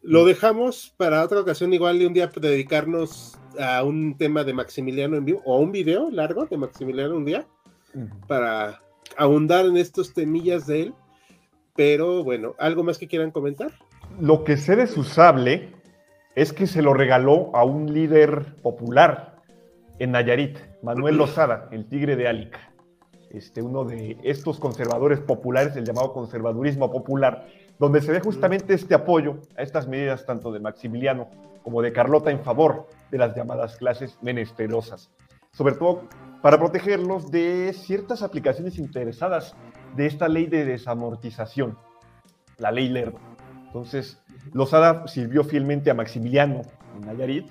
Lo 0.01 0.25
dejamos 0.25 0.93
para 0.97 1.23
otra 1.23 1.39
ocasión, 1.41 1.73
igual 1.73 1.99
de 1.99 2.07
un 2.07 2.13
día 2.13 2.27
dedicarnos 2.27 3.37
a 3.59 3.83
un 3.83 4.17
tema 4.17 4.43
de 4.43 4.53
Maximiliano 4.53 5.17
en 5.17 5.25
vivo 5.25 5.41
o 5.45 5.55
a 5.55 5.59
un 5.59 5.71
video 5.71 6.09
largo 6.11 6.45
de 6.45 6.57
Maximiliano 6.57 7.15
un 7.15 7.25
día 7.25 7.45
para 8.27 8.81
ahondar 9.17 9.65
en 9.65 9.77
estos 9.77 10.13
temillas 10.13 10.67
de 10.67 10.83
él. 10.83 10.93
Pero 11.75 12.23
bueno, 12.23 12.55
¿algo 12.57 12.83
más 12.83 12.97
que 12.97 13.07
quieran 13.07 13.31
comentar? 13.31 13.71
Lo 14.19 14.43
que 14.43 14.55
sé 14.57 14.75
de 14.75 14.87
su 14.87 15.03
sable 15.03 15.73
es 16.35 16.53
que 16.53 16.67
se 16.67 16.81
lo 16.81 16.93
regaló 16.93 17.51
a 17.53 17.63
un 17.65 17.93
líder 17.93 18.55
popular 18.61 19.35
en 19.99 20.11
Nayarit, 20.11 20.57
Manuel 20.81 21.15
Lozada, 21.17 21.67
el 21.71 21.87
tigre 21.87 22.15
de 22.15 22.27
Álica. 22.27 22.59
este, 23.31 23.61
uno 23.61 23.83
de 23.83 24.17
estos 24.23 24.59
conservadores 24.59 25.19
populares, 25.19 25.75
el 25.75 25.85
llamado 25.85 26.13
conservadurismo 26.13 26.91
popular, 26.91 27.47
donde 27.79 28.01
se 28.01 28.11
ve 28.13 28.21
justamente 28.21 28.73
este 28.73 28.95
apoyo 28.95 29.39
a 29.57 29.63
estas 29.63 29.87
medidas 29.87 30.25
tanto 30.25 30.51
de 30.51 30.61
Maximiliano 30.61 31.27
como 31.65 31.81
de 31.81 31.91
Carlota 31.91 32.29
en 32.29 32.43
favor 32.43 32.87
de 33.09 33.17
las 33.17 33.35
llamadas 33.35 33.75
clases 33.77 34.19
menesterosas, 34.21 35.09
sobre 35.51 35.73
todo 35.73 36.03
para 36.43 36.59
protegerlos 36.59 37.31
de 37.31 37.73
ciertas 37.73 38.21
aplicaciones 38.21 38.77
interesadas 38.77 39.55
de 39.95 40.05
esta 40.05 40.27
ley 40.27 40.45
de 40.45 40.63
desamortización, 40.63 41.75
la 42.59 42.71
ley 42.71 42.87
Lerdo. 42.87 43.19
Entonces, 43.65 44.21
Lozada 44.53 45.07
sirvió 45.07 45.43
fielmente 45.43 45.89
a 45.89 45.95
Maximiliano 45.95 46.61
en 46.95 47.01
Nayarit 47.01 47.49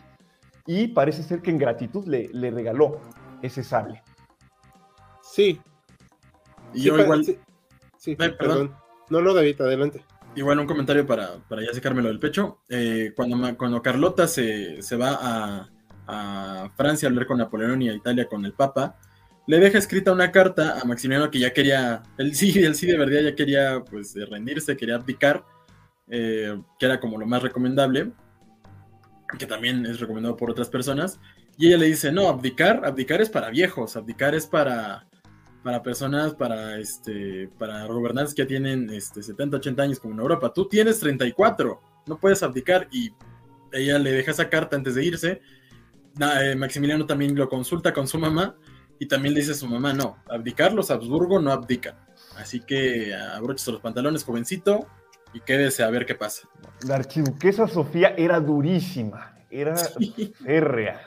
y 0.64 0.86
parece 0.86 1.24
ser 1.24 1.42
que 1.42 1.50
en 1.50 1.58
gratitud 1.58 2.06
le, 2.06 2.28
le 2.32 2.52
regaló 2.52 3.00
ese 3.42 3.64
sable. 3.64 4.00
Sí. 5.22 5.60
Y 6.72 6.78
Sí, 6.78 6.84
yo 6.84 6.98
igual, 7.00 7.24
sí, 7.24 7.36
sí, 7.98 8.10
Ay, 8.12 8.30
perdón. 8.30 8.38
perdón. 8.38 8.76
No, 9.10 9.20
no, 9.20 9.34
David, 9.34 9.60
adelante. 9.60 10.04
Igual 10.36 10.58
un 10.58 10.66
comentario 10.66 11.06
para, 11.06 11.38
para 11.48 11.62
ya 11.62 11.72
sacármelo 11.72 12.08
del 12.08 12.18
pecho. 12.18 12.62
Eh, 12.68 13.12
cuando, 13.14 13.56
cuando 13.56 13.82
Carlota 13.82 14.26
se, 14.26 14.82
se 14.82 14.96
va 14.96 15.18
a, 15.20 15.68
a 16.06 16.70
Francia 16.76 17.08
a 17.08 17.10
hablar 17.10 17.26
con 17.26 17.38
Napoleón 17.38 17.82
y 17.82 17.88
a 17.88 17.94
Italia 17.94 18.26
con 18.26 18.44
el 18.44 18.52
Papa, 18.52 18.96
le 19.46 19.58
deja 19.58 19.78
escrita 19.78 20.12
una 20.12 20.32
carta 20.32 20.80
a 20.80 20.84
Maximiliano 20.84 21.30
que 21.30 21.38
ya 21.38 21.52
quería, 21.52 22.02
él 22.18 22.34
sí, 22.34 22.52
él 22.64 22.74
sí 22.74 22.86
de 22.86 22.98
verdad 22.98 23.20
ya 23.22 23.34
quería 23.34 23.82
pues 23.88 24.16
eh, 24.16 24.24
rendirse, 24.26 24.76
quería 24.76 24.96
abdicar, 24.96 25.44
eh, 26.08 26.60
que 26.78 26.86
era 26.86 27.00
como 27.00 27.18
lo 27.18 27.26
más 27.26 27.42
recomendable, 27.42 28.12
que 29.38 29.46
también 29.46 29.84
es 29.86 30.00
recomendado 30.00 30.36
por 30.36 30.50
otras 30.50 30.68
personas, 30.68 31.18
y 31.56 31.68
ella 31.68 31.78
le 31.78 31.86
dice, 31.86 32.12
no, 32.12 32.28
abdicar, 32.28 32.84
abdicar 32.84 33.20
es 33.20 33.30
para 33.30 33.50
viejos, 33.50 33.96
abdicar 33.96 34.34
es 34.34 34.46
para, 34.46 35.06
para 35.64 35.82
personas, 35.82 36.34
para, 36.34 36.78
este, 36.78 37.48
para 37.58 37.86
gobernantes 37.86 38.34
que 38.34 38.44
tienen 38.44 38.90
este, 38.90 39.22
70, 39.22 39.56
80 39.56 39.82
años 39.82 39.98
como 39.98 40.12
en 40.12 40.20
Europa, 40.20 40.52
tú 40.52 40.68
tienes 40.68 41.00
34, 41.00 41.80
no 42.06 42.18
puedes 42.18 42.42
abdicar, 42.42 42.86
y 42.92 43.12
ella 43.72 43.98
le 43.98 44.12
deja 44.12 44.30
esa 44.30 44.50
carta 44.50 44.76
antes 44.76 44.94
de 44.94 45.04
irse, 45.04 45.40
eh, 46.20 46.54
Maximiliano 46.54 47.06
también 47.06 47.34
lo 47.34 47.48
consulta 47.48 47.94
con 47.94 48.06
su 48.06 48.18
mamá, 48.18 48.56
y 48.98 49.06
también 49.06 49.32
le 49.32 49.40
dice 49.40 49.52
a 49.52 49.56
su 49.56 49.66
mamá, 49.66 49.94
no, 49.94 50.18
abdicar 50.28 50.74
los 50.74 50.90
Habsburgo 50.90 51.40
no 51.40 51.50
abdican. 51.50 51.96
Así 52.36 52.60
que 52.60 53.14
abróchese 53.14 53.72
los 53.72 53.80
pantalones, 53.80 54.22
jovencito, 54.22 54.86
y 55.32 55.40
quédese 55.40 55.82
a 55.82 55.88
ver 55.88 56.04
qué 56.04 56.14
pasa. 56.14 56.46
La 56.86 56.96
archiduquesa 56.96 57.66
Sofía 57.66 58.14
era 58.18 58.38
durísima, 58.38 59.38
era 59.50 59.76
férrea. 60.44 61.00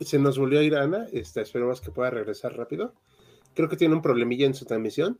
Se 0.00 0.18
nos 0.18 0.38
volvió 0.38 0.60
a 0.60 0.62
ir 0.62 0.74
Ana, 0.74 1.06
este, 1.12 1.42
esperemos 1.42 1.82
que 1.82 1.90
pueda 1.90 2.08
regresar 2.08 2.56
rápido. 2.56 2.94
Creo 3.54 3.68
que 3.68 3.76
tiene 3.76 3.94
un 3.94 4.02
problemilla 4.02 4.46
en 4.46 4.54
su 4.54 4.64
transmisión. 4.64 5.18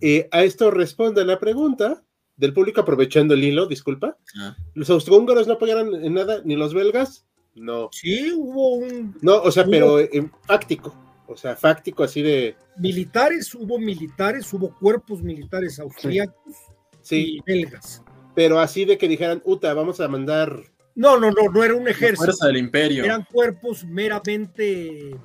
Eh, 0.00 0.28
a 0.32 0.42
esto 0.44 0.70
responde 0.70 1.24
la 1.24 1.38
pregunta 1.38 2.02
del 2.36 2.52
público, 2.52 2.80
aprovechando 2.82 3.34
el 3.34 3.42
hilo, 3.44 3.66
disculpa. 3.66 4.16
Ah, 4.38 4.56
¿Los 4.74 4.90
austrohúngaros 4.90 5.46
no 5.46 5.54
apoyaron 5.54 5.94
en 6.04 6.14
nada, 6.14 6.40
ni 6.44 6.56
los 6.56 6.72
belgas? 6.74 7.26
No. 7.54 7.88
Sí, 7.92 8.32
hubo 8.34 8.74
un 8.76 9.16
No, 9.22 9.40
o 9.42 9.50
sea, 9.50 9.64
Hubo- 9.64 9.70
pero 9.70 9.98
eh, 9.98 10.30
fáctico. 10.46 10.94
O 11.26 11.36
sea, 11.36 11.54
fáctico 11.56 12.02
así 12.02 12.22
de. 12.22 12.56
militares, 12.78 13.54
hubo 13.54 13.78
militares, 13.78 14.52
hubo 14.52 14.74
cuerpos 14.78 15.22
militares 15.22 15.78
austríacos 15.78 16.54
Sí, 17.02 17.36
y 17.36 17.40
belgas. 17.46 18.02
pero 18.34 18.58
así 18.58 18.84
de 18.84 18.98
que 18.98 19.06
dijeran, 19.08 19.40
Uta, 19.44 19.72
vamos 19.74 20.00
a 20.00 20.08
mandar. 20.08 20.60
No, 20.94 21.18
no, 21.18 21.30
no, 21.30 21.48
no 21.52 21.62
era 21.64 21.74
un 21.74 21.84
la 21.84 21.90
ejército, 21.90 22.24
fuerza 22.24 22.46
del 22.48 22.56
imperio. 22.56 23.04
eran 23.04 23.24
cuerpos 23.32 23.84
meramente 23.84 25.16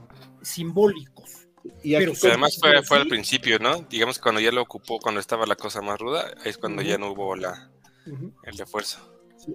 simbólicos. 0.42 1.45
Y 1.84 1.96
aquí 1.96 2.06
Pero 2.22 2.34
además 2.34 2.58
fue, 2.60 2.84
fue 2.84 2.98
al 2.98 3.08
principio, 3.08 3.58
¿no? 3.60 3.82
Digamos 3.90 4.18
que 4.18 4.24
cuando 4.24 4.42
ya 4.42 4.52
lo 4.52 4.62
ocupó, 4.62 5.00
cuando 5.00 5.20
estaba 5.20 5.46
la 5.46 5.56
cosa 5.56 5.82
más 5.82 6.00
ruda, 6.00 6.34
es 6.44 6.58
cuando 6.58 6.82
ya 6.82 6.98
no 6.98 7.12
hubo 7.12 7.36
la, 7.36 7.72
Ujú. 8.06 8.32
el 8.44 8.58
refuerzo. 8.58 9.00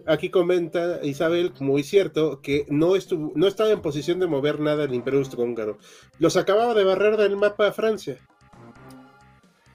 Aquí 0.07 0.29
comenta 0.31 1.01
Isabel, 1.05 1.53
muy 1.61 1.83
cierto, 1.83 2.41
que 2.41 2.65
no, 2.69 2.95
estuvo, 2.97 3.33
no 3.35 3.47
estaba 3.49 3.71
en 3.71 3.81
posición 3.83 4.21
de 4.21 4.27
mover 4.29 4.61
nada 4.61 4.85
el 4.85 4.95
Imperio 4.95 5.19
Austrohúngaro. 5.21 5.79
Los 6.19 6.37
acababa 6.37 6.75
de 6.75 6.85
barrer 6.85 7.17
del 7.17 7.37
mapa 7.37 7.69
a 7.69 7.73
Francia. 7.73 8.17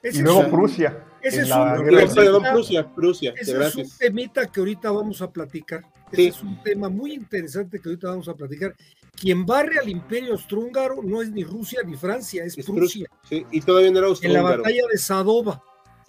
Ese 0.02 0.20
Y 0.20 0.22
luego 0.22 0.42
es 0.42 0.48
Prusia. 0.48 1.04
ese 1.20 1.42
es 1.42 1.50
un- 1.50 2.14
perdón, 2.14 2.44
Prusia, 2.52 2.94
Prusia, 2.94 3.34
Ese 3.36 3.58
es 3.66 3.74
un 3.76 3.90
temita 3.98 4.46
que 4.46 4.60
ahorita 4.60 4.90
vamos 4.90 5.20
a 5.20 5.30
platicar. 5.30 5.82
Ese 6.12 6.22
Sí. 6.22 6.28
es 6.28 6.42
un 6.42 6.62
tema 6.62 6.88
muy 6.88 7.12
interesante 7.14 7.80
que 7.80 7.88
ahorita 7.88 8.08
vamos 8.08 8.28
a 8.28 8.34
platicar. 8.34 8.74
Quien 9.16 9.46
barre 9.46 9.78
al 9.78 9.88
imperio 9.88 10.32
austrohúngaro 10.32 11.02
no 11.02 11.22
es 11.22 11.30
ni 11.30 11.42
Rusia 11.42 11.80
ni 11.84 11.96
Francia, 11.96 12.44
es, 12.44 12.56
Es 12.58 12.66
Prusia. 12.66 13.08
Sí, 13.28 13.46
y 13.50 13.60
todavía 13.60 13.90
no 13.90 13.98
era 13.98 14.08
En 14.20 14.32
la 14.32 14.42
batalla 14.42 14.82
de 14.90 14.98
Sadova. 14.98 15.62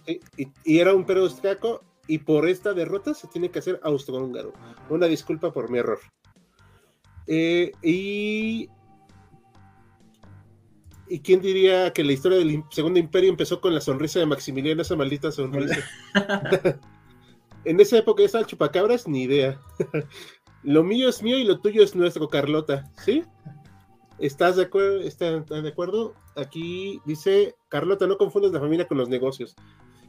Sí, 0.05 0.19
y, 0.37 0.47
y 0.63 0.79
era 0.79 0.93
un 0.93 1.01
imperio 1.01 1.23
austriaco, 1.23 1.83
y 2.07 2.19
por 2.19 2.47
esta 2.47 2.73
derrota 2.73 3.13
se 3.13 3.27
tiene 3.27 3.49
que 3.49 3.59
hacer 3.59 3.79
austrohúngaro. 3.83 4.53
Una 4.89 5.07
disculpa 5.07 5.51
por 5.51 5.69
mi 5.69 5.79
error. 5.79 5.99
Eh, 7.27 7.71
y. 7.81 8.69
¿Y 11.09 11.19
quién 11.19 11.41
diría 11.41 11.93
que 11.93 12.03
la 12.03 12.11
historia 12.11 12.37
del 12.37 12.63
Segundo 12.69 12.99
Imperio 12.99 13.29
empezó 13.29 13.61
con 13.61 13.73
la 13.73 13.79
sonrisa 13.79 14.19
de 14.19 14.25
Maximiliano, 14.25 14.81
esa 14.81 14.97
maldita 14.97 15.31
sonrisa? 15.31 15.77
en 17.63 17.79
esa 17.79 17.97
época 17.97 18.21
ya 18.21 18.25
estaba 18.25 18.45
chupacabras, 18.45 19.07
ni 19.07 19.23
idea. 19.23 19.59
Lo 20.68 20.84
mío 20.84 21.07
es 21.07 21.24
mío 21.24 21.38
y 21.38 21.45
lo 21.45 21.61
tuyo 21.61 21.82
es 21.82 21.95
nuestro, 21.95 22.28
Carlota. 22.28 22.91
¿Sí? 23.01 23.24
¿Estás 24.20 24.57
de 24.57 24.63
acuerdo? 24.63 24.99
¿Estás 24.99 25.47
de 25.47 25.70
acuerdo? 25.70 26.13
Aquí 26.36 26.99
dice, 27.05 27.55
Carlota, 27.70 28.05
no 28.05 28.18
confundas 28.18 28.51
la 28.51 28.59
familia 28.59 28.86
con 28.86 28.97
los 28.97 29.07
negocios. 29.07 29.55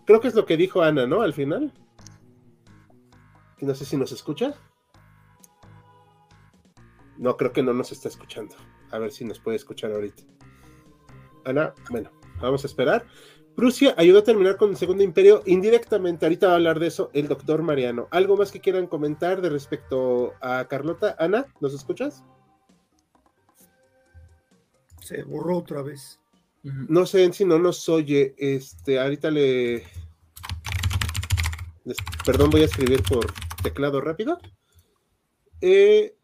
Creo 0.04 0.20
que 0.20 0.26
es 0.26 0.34
lo 0.34 0.46
que 0.46 0.56
dijo 0.56 0.82
Ana, 0.82 1.06
¿no? 1.06 1.20
Al 1.22 1.32
final. 1.32 1.72
No 3.60 3.72
sé 3.72 3.84
si 3.84 3.96
nos 3.96 4.10
escucha. 4.10 4.52
No, 7.18 7.36
creo 7.36 7.52
que 7.52 7.62
no 7.62 7.72
nos 7.72 7.92
está 7.92 8.08
escuchando. 8.08 8.56
A 8.90 8.98
ver 8.98 9.12
si 9.12 9.24
nos 9.24 9.38
puede 9.38 9.58
escuchar 9.58 9.92
ahorita. 9.92 10.24
Ana, 11.44 11.72
bueno, 11.88 12.10
vamos 12.40 12.64
a 12.64 12.66
esperar. 12.66 13.06
Prusia 13.58 13.92
ayudó 13.96 14.20
a 14.20 14.22
terminar 14.22 14.56
con 14.56 14.70
el 14.70 14.76
Segundo 14.76 15.02
Imperio 15.02 15.42
indirectamente. 15.44 16.24
Ahorita 16.24 16.46
va 16.46 16.52
a 16.52 16.56
hablar 16.58 16.78
de 16.78 16.86
eso 16.86 17.10
el 17.12 17.26
doctor 17.26 17.60
Mariano. 17.62 18.06
¿Algo 18.12 18.36
más 18.36 18.52
que 18.52 18.60
quieran 18.60 18.86
comentar 18.86 19.40
de 19.42 19.48
respecto 19.48 20.34
a 20.40 20.64
Carlota? 20.68 21.16
Ana, 21.18 21.44
¿nos 21.60 21.74
escuchas? 21.74 22.22
Se 25.00 25.24
borró 25.24 25.58
otra 25.58 25.82
vez. 25.82 26.20
No 26.62 27.04
sé 27.04 27.24
en 27.24 27.32
si 27.32 27.44
no 27.44 27.58
nos 27.58 27.88
oye. 27.88 28.36
Este, 28.38 29.00
ahorita 29.00 29.28
le. 29.32 29.82
les- 31.84 31.96
Perdón, 32.24 32.50
voy 32.50 32.62
a 32.62 32.66
escribir 32.66 33.02
por 33.02 33.26
teclado 33.64 34.00
rápido. 34.00 34.38
Eh, 35.60 36.14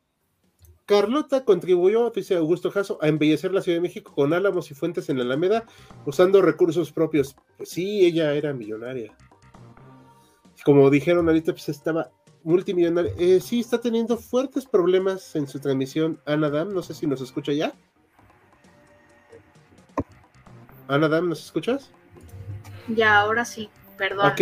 Carlota 0.86 1.44
contribuyó, 1.44 2.10
dice 2.10 2.36
Augusto 2.36 2.70
Jasso, 2.70 2.98
a 3.00 3.08
embellecer 3.08 3.52
la 3.52 3.62
Ciudad 3.62 3.76
de 3.78 3.82
México 3.82 4.12
con 4.14 4.32
álamos 4.34 4.70
y 4.70 4.74
fuentes 4.74 5.08
en 5.08 5.18
la 5.18 5.24
Alameda, 5.24 5.64
usando 6.04 6.42
recursos 6.42 6.92
propios. 6.92 7.36
Pues 7.56 7.70
sí, 7.70 8.04
ella 8.04 8.34
era 8.34 8.52
millonaria. 8.52 9.16
Como 10.64 10.88
dijeron 10.90 11.26
ahorita, 11.28 11.52
pues 11.52 11.68
estaba 11.68 12.10
multimillonaria. 12.42 13.12
Eh, 13.18 13.40
sí, 13.40 13.60
está 13.60 13.80
teniendo 13.80 14.16
fuertes 14.16 14.66
problemas 14.66 15.34
en 15.36 15.46
su 15.48 15.58
transmisión. 15.58 16.20
Ana 16.26 16.50
Dam, 16.50 16.72
no 16.72 16.82
sé 16.82 16.94
si 16.94 17.06
nos 17.06 17.20
escucha 17.20 17.52
ya. 17.52 17.72
Ana 20.86 21.08
Dam, 21.08 21.28
¿nos 21.28 21.44
escuchas? 21.44 21.90
Ya, 22.88 23.16
ahora 23.16 23.46
sí, 23.46 23.70
perdón. 23.96 24.32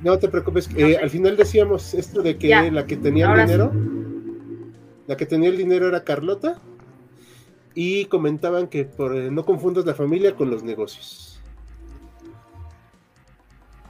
No 0.00 0.18
te 0.18 0.28
preocupes. 0.28 0.68
No 0.72 0.78
eh, 0.78 0.94
sé. 0.94 0.98
al 0.98 1.10
final 1.10 1.36
decíamos 1.36 1.94
esto 1.94 2.22
de 2.22 2.36
que 2.36 2.48
Ya, 2.48 2.68
la 2.70 2.86
que 2.86 2.96
tenía 2.96 3.32
el 3.32 3.46
dinero, 3.46 3.72
la 5.06 5.16
que 5.16 5.26
tenía 5.26 5.48
el 5.48 5.56
dinero 5.56 5.88
era 5.88 6.04
Carlota, 6.04 6.60
y 7.74 8.04
comentaban 8.06 8.68
que 8.68 8.84
por, 8.84 9.16
eh, 9.16 9.30
no 9.30 9.44
confundas 9.44 9.86
la 9.86 9.94
familia 9.94 10.34
con 10.34 10.50
los 10.50 10.62
negocios. 10.62 11.40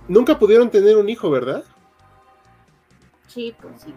Nunca 0.09 0.39
pudieron 0.39 0.71
tener 0.71 0.97
un 0.97 1.09
hijo, 1.09 1.31
¿verdad? 1.31 1.65
Sí, 3.27 3.55
pues 3.61 3.83
sí. 3.83 3.95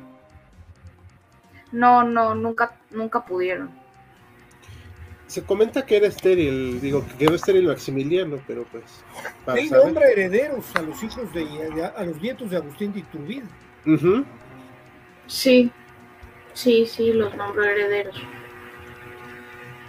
No, 1.72 2.04
no, 2.04 2.36
nunca, 2.36 2.80
nunca 2.92 3.26
pudieron. 3.26 3.70
Se 5.28 5.44
comenta 5.44 5.86
que 5.86 5.98
era 5.98 6.08
estéril, 6.08 6.80
digo, 6.80 7.06
que 7.06 7.26
quedó 7.26 7.36
estéril 7.36 7.68
Maximiliano, 7.68 8.38
pero 8.48 8.64
pues. 8.72 8.84
para 9.44 9.60
Hay 9.60 9.68
saber. 9.68 9.86
nombre 9.86 10.12
herederos 10.12 10.74
a 10.76 10.82
los 10.84 11.02
hijos 11.04 11.34
de, 11.34 11.92
a 11.96 12.04
los 12.04 12.22
nietos 12.22 12.50
de 12.50 12.58
Agustín 12.58 12.94
de 12.94 13.00
Iturbide. 13.00 13.44
Ujú. 13.86 14.24
Sí, 15.28 15.72
sí, 16.56 16.88
sí, 16.88 17.14
los 17.14 17.36
nombres 17.36 17.68
herederos. 17.68 18.16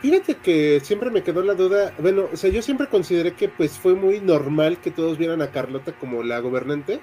Fíjate 0.02 0.36
que 0.36 0.80
siempre 0.80 1.10
me 1.10 1.24
quedó 1.24 1.42
la 1.42 1.54
duda, 1.54 1.94
bueno, 1.98 2.28
o 2.32 2.36
sea, 2.36 2.50
yo 2.50 2.62
siempre 2.62 2.88
consideré 2.88 3.34
que 3.34 3.48
pues 3.48 3.78
fue 3.78 3.94
muy 3.94 4.20
normal 4.20 4.78
que 4.80 4.90
todos 4.92 5.18
vieran 5.18 5.42
a 5.42 5.50
Carlota 5.52 5.92
como 5.98 6.22
la 6.22 6.40
gobernante, 6.40 7.02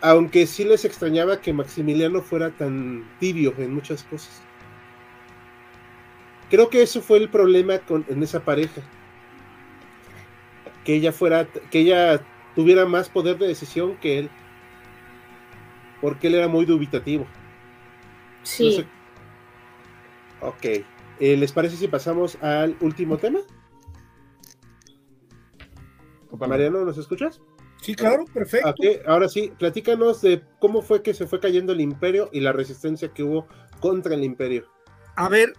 aunque 0.00 0.46
sí 0.46 0.64
les 0.64 0.84
extrañaba 0.84 1.40
que 1.40 1.52
Maximiliano 1.52 2.22
fuera 2.22 2.50
tan 2.56 3.10
tibio 3.20 3.54
en 3.58 3.74
muchas 3.74 4.04
cosas. 4.04 4.48
Creo 6.50 6.70
que 6.70 6.82
eso 6.82 7.02
fue 7.02 7.18
el 7.18 7.30
problema 7.30 7.78
con, 7.80 8.06
en 8.08 8.22
esa 8.22 8.44
pareja. 8.44 8.82
que 10.84 10.94
ella 10.96 11.12
fuera, 11.12 11.46
que 11.70 11.80
ella 11.80 12.24
tuviera 12.54 12.86
más 12.86 13.08
poder 13.10 13.38
de 13.38 13.46
decisión 13.48 13.96
que 13.98 14.18
él, 14.18 14.30
porque 16.00 16.28
él 16.28 16.34
era 16.36 16.48
muy 16.48 16.66
dubitativo. 16.66 17.26
Sí. 18.44 18.86
Ok. 20.40 20.64
Eh, 21.20 21.36
¿Les 21.36 21.52
parece 21.52 21.76
si 21.76 21.88
pasamos 21.88 22.36
al 22.42 22.76
último 22.80 23.18
tema? 23.18 23.40
Mariano, 26.36 26.84
¿nos 26.84 26.98
escuchas? 26.98 27.40
Sí, 27.80 27.94
claro, 27.94 28.24
perfecto. 28.24 28.70
Okay, 28.70 29.00
ahora 29.06 29.28
sí, 29.28 29.52
platícanos 29.58 30.22
de 30.22 30.42
cómo 30.58 30.82
fue 30.82 31.02
que 31.02 31.14
se 31.14 31.26
fue 31.26 31.38
cayendo 31.38 31.72
el 31.72 31.80
imperio 31.80 32.30
y 32.32 32.40
la 32.40 32.52
resistencia 32.52 33.12
que 33.12 33.22
hubo 33.22 33.46
contra 33.80 34.14
el 34.14 34.24
imperio. 34.24 34.66
A 35.16 35.28
ver, 35.28 35.52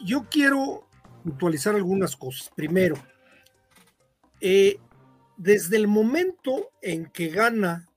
yo 0.00 0.26
quiero 0.30 0.88
puntualizar 1.24 1.74
algunas 1.74 2.16
cosas. 2.16 2.50
Primero, 2.54 2.96
eh, 4.40 4.78
desde 5.36 5.76
el 5.76 5.88
momento 5.88 6.70
en 6.80 7.06
que 7.06 7.28
gana 7.28 7.88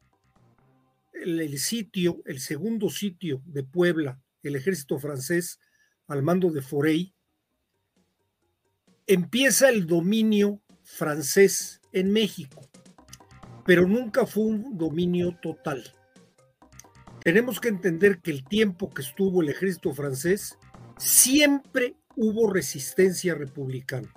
el, 1.13 1.39
el, 1.39 1.59
sitio, 1.59 2.21
el 2.25 2.39
segundo 2.39 2.89
sitio 2.89 3.41
de 3.45 3.63
Puebla, 3.63 4.19
el 4.47 4.55
ejército 4.55 4.99
francés 4.99 5.59
al 6.07 6.23
mando 6.23 6.51
de 6.51 6.61
Forey, 6.61 7.13
empieza 9.05 9.69
el 9.69 9.87
dominio 9.87 10.61
francés 10.83 11.81
en 11.91 12.11
México, 12.11 12.61
pero 13.65 13.87
nunca 13.87 14.25
fue 14.25 14.43
un 14.45 14.77
dominio 14.77 15.37
total. 15.41 15.83
Tenemos 17.23 17.59
que 17.59 17.67
entender 17.67 18.19
que 18.21 18.31
el 18.31 18.45
tiempo 18.45 18.89
que 18.89 19.01
estuvo 19.01 19.41
el 19.41 19.49
ejército 19.49 19.93
francés, 19.93 20.57
siempre 20.97 21.95
hubo 22.15 22.51
resistencia 22.51 23.35
republicana 23.35 24.11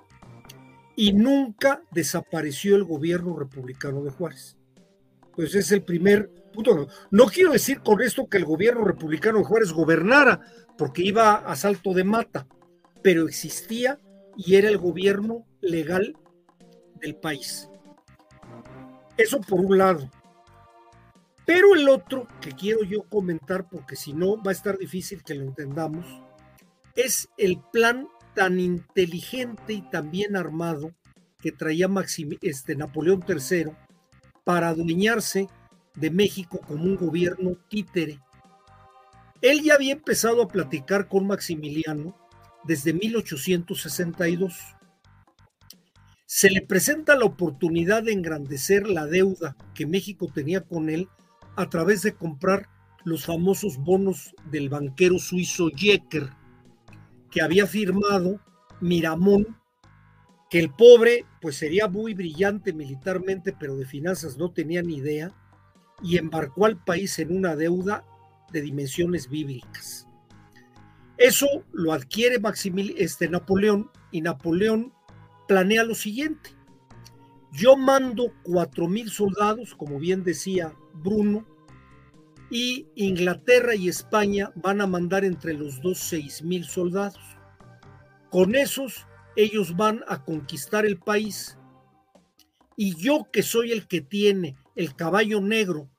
y 0.95 1.13
nunca 1.13 1.83
desapareció 1.91 2.75
el 2.75 2.83
gobierno 2.83 3.37
republicano 3.37 4.03
de 4.03 4.11
Juárez. 4.11 4.57
Pues 5.35 5.55
es 5.55 5.71
el 5.71 5.83
primer 5.83 6.29
punto. 6.51 6.87
No 7.09 7.25
quiero 7.25 7.51
decir 7.51 7.81
con 7.81 8.01
esto 8.01 8.27
que 8.27 8.37
el 8.37 8.45
gobierno 8.45 8.83
republicano 8.83 9.39
de 9.39 9.45
Juárez 9.45 9.71
gobernara, 9.71 10.41
porque 10.77 11.03
iba 11.03 11.35
a 11.35 11.55
salto 11.55 11.93
de 11.93 12.03
mata, 12.03 12.47
pero 13.01 13.27
existía 13.27 13.99
y 14.37 14.55
era 14.55 14.69
el 14.69 14.77
gobierno 14.77 15.45
legal 15.61 16.15
del 16.99 17.15
país. 17.15 17.69
Eso 19.17 19.39
por 19.41 19.59
un 19.59 19.77
lado. 19.77 20.09
Pero 21.45 21.75
el 21.75 21.89
otro 21.89 22.27
que 22.39 22.51
quiero 22.51 22.83
yo 22.83 23.03
comentar, 23.03 23.67
porque 23.69 23.95
si 23.95 24.13
no 24.13 24.41
va 24.41 24.51
a 24.51 24.53
estar 24.53 24.77
difícil 24.77 25.23
que 25.23 25.35
lo 25.35 25.43
entendamos, 25.43 26.05
es 26.95 27.29
el 27.37 27.59
plan 27.71 28.07
tan 28.35 28.59
inteligente 28.59 29.73
y 29.73 29.81
tan 29.89 30.11
bien 30.11 30.35
armado 30.35 30.91
que 31.39 31.51
traía 31.51 31.87
Maxim, 31.87 32.37
este, 32.41 32.75
Napoleón 32.75 33.23
III 33.27 33.71
para 34.43 34.69
adueñarse 34.69 35.47
de 35.95 36.09
México 36.09 36.59
como 36.65 36.83
un 36.83 36.95
gobierno 36.95 37.55
títere. 37.69 38.19
Él 39.41 39.61
ya 39.63 39.75
había 39.75 39.93
empezado 39.93 40.43
a 40.43 40.47
platicar 40.47 41.07
con 41.07 41.27
Maximiliano 41.27 42.15
desde 42.63 42.93
1862. 42.93 44.59
Se 46.25 46.49
le 46.49 46.61
presenta 46.61 47.15
la 47.15 47.25
oportunidad 47.25 48.03
de 48.03 48.13
engrandecer 48.13 48.87
la 48.87 49.05
deuda 49.05 49.57
que 49.73 49.85
México 49.85 50.31
tenía 50.33 50.61
con 50.61 50.89
él 50.89 51.09
a 51.55 51.69
través 51.69 52.03
de 52.03 52.13
comprar 52.13 52.69
los 53.03 53.25
famosos 53.25 53.77
bonos 53.77 54.33
del 54.49 54.69
banquero 54.69 55.17
suizo 55.19 55.69
Jecker, 55.69 56.29
que 57.29 57.41
había 57.41 57.65
firmado 57.65 58.39
Miramón, 58.79 59.57
que 60.49 60.59
el 60.59 60.69
pobre 60.69 61.25
pues 61.41 61.55
sería 61.55 61.87
muy 61.87 62.13
brillante 62.13 62.73
militarmente, 62.73 63.55
pero 63.57 63.75
de 63.75 63.85
finanzas 63.85 64.37
no 64.37 64.51
tenía 64.51 64.81
ni 64.81 64.97
idea, 64.97 65.33
y 66.03 66.17
embarcó 66.17 66.65
al 66.65 66.83
país 66.83 67.19
en 67.19 67.35
una 67.35 67.55
deuda 67.55 68.03
de 68.51 68.61
dimensiones 68.61 69.29
bíblicas. 69.29 70.07
Eso 71.17 71.47
lo 71.71 71.93
adquiere 71.93 72.39
Maximil 72.39 72.95
este, 72.97 73.29
Napoleón 73.29 73.91
y 74.11 74.21
Napoleón 74.21 74.91
planea 75.47 75.83
lo 75.83 75.93
siguiente. 75.93 76.51
Yo 77.51 77.75
mando 77.75 78.33
cuatro 78.43 78.87
mil 78.87 79.11
soldados, 79.11 79.75
como 79.75 79.99
bien 79.99 80.23
decía 80.23 80.73
Bruno, 80.93 81.45
y 82.49 82.87
Inglaterra 82.95 83.75
y 83.75 83.87
España 83.87 84.51
van 84.55 84.81
a 84.81 84.87
mandar 84.87 85.23
entre 85.23 85.53
los 85.53 85.81
dos 85.81 85.99
seis 85.99 86.41
mil 86.41 86.65
soldados. 86.65 87.21
Con 88.29 88.55
esos 88.55 89.05
ellos 89.35 89.75
van 89.77 90.03
a 90.07 90.23
conquistar 90.23 90.85
el 90.85 90.97
país. 90.97 91.57
Y 92.75 92.95
yo 92.95 93.27
que 93.31 93.43
soy 93.43 93.71
el 93.71 93.87
que 93.87 94.01
tiene 94.01 94.55
el 94.75 94.95
caballo 94.95 95.39
negro, 95.39 95.90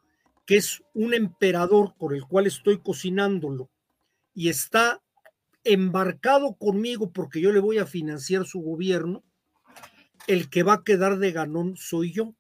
que 0.47 0.57
es 0.57 0.82
un 0.95 1.14
emperador 1.14 1.95
con 1.97 2.14
el 2.14 2.24
cual 2.26 2.47
estoy 2.47 2.78
cocinándolo, 2.80 3.70
y 4.34 4.49
está 4.49 5.03
embarcado 5.64 6.55
conmigo 6.55 7.12
porque 7.12 7.40
yo 7.40 7.53
le 7.53 7.61
voy 7.61 7.78
a 7.78 7.86
financiar 7.86 8.47
su 8.47 8.61
gobierno, 8.61 9.22
el 10.26 10.51
que 10.51 10.62
va 10.62 10.74
a 10.74 10.84
quedar 10.84 11.18
de 11.18 11.32
ganón 11.32 11.76
soy 11.76 12.12
yo. 12.12 12.34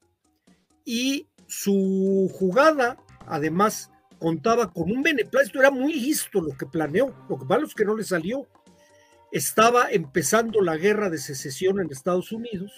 Y 0.84 1.28
su 1.46 2.30
jugada, 2.32 2.96
además, 3.26 3.90
contaba 4.18 4.72
con 4.72 4.90
un 4.90 5.02
beneplácito, 5.02 5.60
era 5.60 5.70
muy 5.70 5.92
listo 5.92 6.40
lo 6.40 6.56
que 6.56 6.66
planeó, 6.66 7.14
lo 7.28 7.38
que 7.38 7.44
malo 7.44 7.66
es 7.66 7.74
que 7.74 7.84
no 7.84 7.96
le 7.96 8.04
salió. 8.04 8.46
Estaba 9.30 9.90
empezando 9.90 10.60
la 10.60 10.76
guerra 10.76 11.10
de 11.10 11.18
secesión 11.18 11.80
en 11.80 11.90
Estados 11.90 12.32
Unidos. 12.32 12.72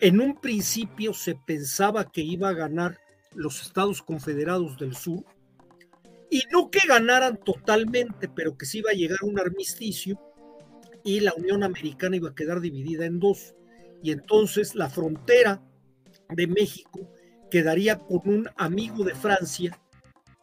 En 0.00 0.20
un 0.20 0.40
principio 0.40 1.12
se 1.14 1.34
pensaba 1.34 2.10
que 2.10 2.20
iba 2.20 2.48
a 2.48 2.54
ganar 2.54 2.98
los 3.38 3.62
Estados 3.62 4.02
Confederados 4.02 4.76
del 4.78 4.94
Sur, 4.94 5.24
y 6.30 6.42
no 6.52 6.70
que 6.70 6.86
ganaran 6.86 7.38
totalmente, 7.38 8.28
pero 8.28 8.58
que 8.58 8.66
sí 8.66 8.78
iba 8.78 8.90
a 8.90 8.94
llegar 8.94 9.20
un 9.22 9.38
armisticio 9.38 10.20
y 11.04 11.20
la 11.20 11.32
Unión 11.34 11.62
Americana 11.62 12.16
iba 12.16 12.30
a 12.30 12.34
quedar 12.34 12.60
dividida 12.60 13.06
en 13.06 13.18
dos. 13.18 13.54
Y 14.02 14.10
entonces 14.10 14.74
la 14.74 14.90
frontera 14.90 15.62
de 16.28 16.46
México 16.46 17.10
quedaría 17.50 17.98
con 17.98 18.20
un 18.26 18.48
amigo 18.56 19.04
de 19.04 19.14
Francia 19.14 19.80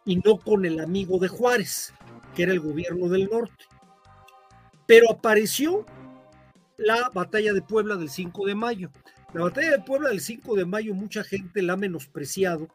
y 0.05 0.15
no 0.17 0.39
con 0.39 0.65
el 0.65 0.79
amigo 0.79 1.19
de 1.19 1.27
Juárez, 1.27 1.93
que 2.33 2.43
era 2.43 2.53
el 2.53 2.59
gobierno 2.59 3.07
del 3.09 3.29
norte. 3.29 3.65
Pero 4.87 5.11
apareció 5.11 5.85
la 6.77 7.09
batalla 7.13 7.53
de 7.53 7.61
Puebla 7.61 7.95
del 7.95 8.09
5 8.09 8.45
de 8.47 8.55
mayo. 8.55 8.91
La 9.33 9.43
batalla 9.43 9.71
de 9.71 9.79
Puebla 9.79 10.09
del 10.09 10.21
5 10.21 10.55
de 10.55 10.65
mayo 10.65 10.93
mucha 10.93 11.23
gente 11.23 11.61
la 11.61 11.73
ha 11.73 11.77
menospreciado 11.77 12.67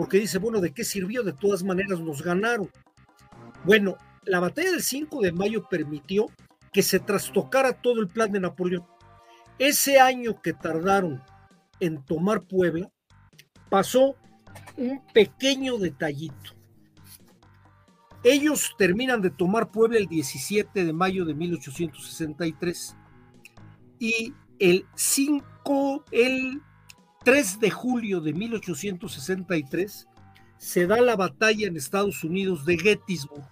porque 0.00 0.18
dice, 0.18 0.38
bueno, 0.38 0.62
¿de 0.62 0.72
qué 0.72 0.82
sirvió? 0.82 1.22
De 1.22 1.34
todas 1.34 1.62
maneras 1.62 2.00
nos 2.00 2.22
ganaron. 2.22 2.70
Bueno, 3.64 3.98
la 4.24 4.40
batalla 4.40 4.70
del 4.70 4.82
5 4.82 5.20
de 5.20 5.30
mayo 5.30 5.68
permitió 5.68 6.24
que 6.72 6.80
se 6.82 7.00
trastocara 7.00 7.74
todo 7.82 8.00
el 8.00 8.08
plan 8.08 8.32
de 8.32 8.40
Napoleón. 8.40 8.86
Ese 9.58 10.00
año 10.00 10.40
que 10.40 10.54
tardaron 10.54 11.22
en 11.80 12.02
tomar 12.02 12.44
Puebla, 12.44 12.90
pasó 13.68 14.16
un 14.78 15.02
pequeño 15.12 15.76
detallito. 15.76 16.54
Ellos 18.24 18.74
terminan 18.78 19.20
de 19.20 19.28
tomar 19.28 19.70
Puebla 19.70 19.98
el 19.98 20.06
17 20.06 20.82
de 20.82 20.92
mayo 20.94 21.26
de 21.26 21.34
1863 21.34 22.96
y 23.98 24.32
el 24.58 24.86
5, 24.94 26.06
el 26.10 26.62
3 27.22 27.60
de 27.60 27.70
julio 27.70 28.22
de 28.22 28.32
1863 28.32 30.08
se 30.56 30.86
da 30.86 31.02
la 31.02 31.16
batalla 31.16 31.66
en 31.66 31.76
Estados 31.76 32.24
Unidos 32.24 32.64
de 32.64 32.78
Gettysburg, 32.78 33.46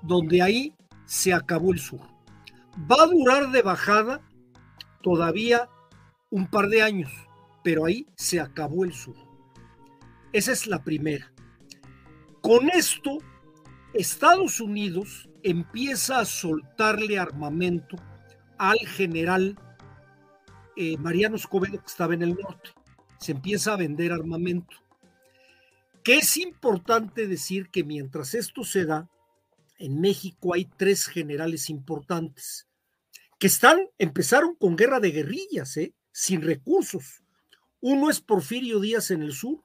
donde 0.00 0.40
ahí 0.40 0.74
se 1.04 1.34
acabó 1.34 1.74
el 1.74 1.78
sur. 1.78 2.00
Va 2.90 3.02
a 3.02 3.06
durar 3.06 3.50
de 3.50 3.60
bajada 3.60 4.22
todavía 5.02 5.68
un 6.30 6.46
par 6.46 6.68
de 6.68 6.80
años, 6.80 7.12
pero 7.62 7.84
ahí 7.84 8.06
se 8.16 8.40
acabó 8.40 8.86
el 8.86 8.94
sur. 8.94 9.16
Esa 10.32 10.52
es 10.52 10.66
la 10.66 10.82
primera. 10.82 11.30
Con 12.40 12.70
esto, 12.70 13.18
Estados 13.92 14.58
Unidos 14.58 15.28
empieza 15.42 16.20
a 16.20 16.24
soltarle 16.24 17.18
armamento 17.18 17.96
al 18.56 18.78
general 18.78 19.58
eh, 20.78 20.96
Mariano 20.96 21.34
Escobedo, 21.34 21.80
que 21.80 21.86
estaba 21.86 22.14
en 22.14 22.22
el 22.22 22.36
norte. 22.36 22.70
Se 23.18 23.32
empieza 23.32 23.72
a 23.72 23.76
vender 23.76 24.12
armamento. 24.12 24.76
Que 26.04 26.18
es 26.18 26.36
importante 26.36 27.26
decir 27.26 27.68
que 27.68 27.82
mientras 27.82 28.34
esto 28.34 28.62
se 28.62 28.84
da, 28.84 29.10
en 29.78 30.00
México 30.00 30.54
hay 30.54 30.66
tres 30.76 31.06
generales 31.06 31.68
importantes 31.68 32.68
que 33.38 33.48
están, 33.48 33.78
empezaron 33.98 34.54
con 34.54 34.76
guerra 34.76 35.00
de 35.00 35.10
guerrillas, 35.10 35.76
¿eh? 35.76 35.94
sin 36.12 36.42
recursos. 36.42 37.22
Uno 37.80 38.10
es 38.10 38.20
Porfirio 38.20 38.80
Díaz 38.80 39.10
en 39.10 39.22
el 39.22 39.32
sur, 39.32 39.64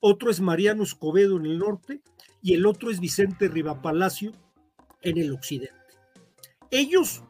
otro 0.00 0.30
es 0.30 0.40
Mariano 0.40 0.82
Escobedo 0.82 1.36
en 1.36 1.46
el 1.46 1.58
norte 1.58 2.00
y 2.42 2.54
el 2.54 2.66
otro 2.66 2.90
es 2.90 3.00
Vicente 3.00 3.48
Rivapalacio 3.48 4.32
en 5.00 5.18
el 5.18 5.32
occidente. 5.32 5.74
Ellos, 6.70 7.22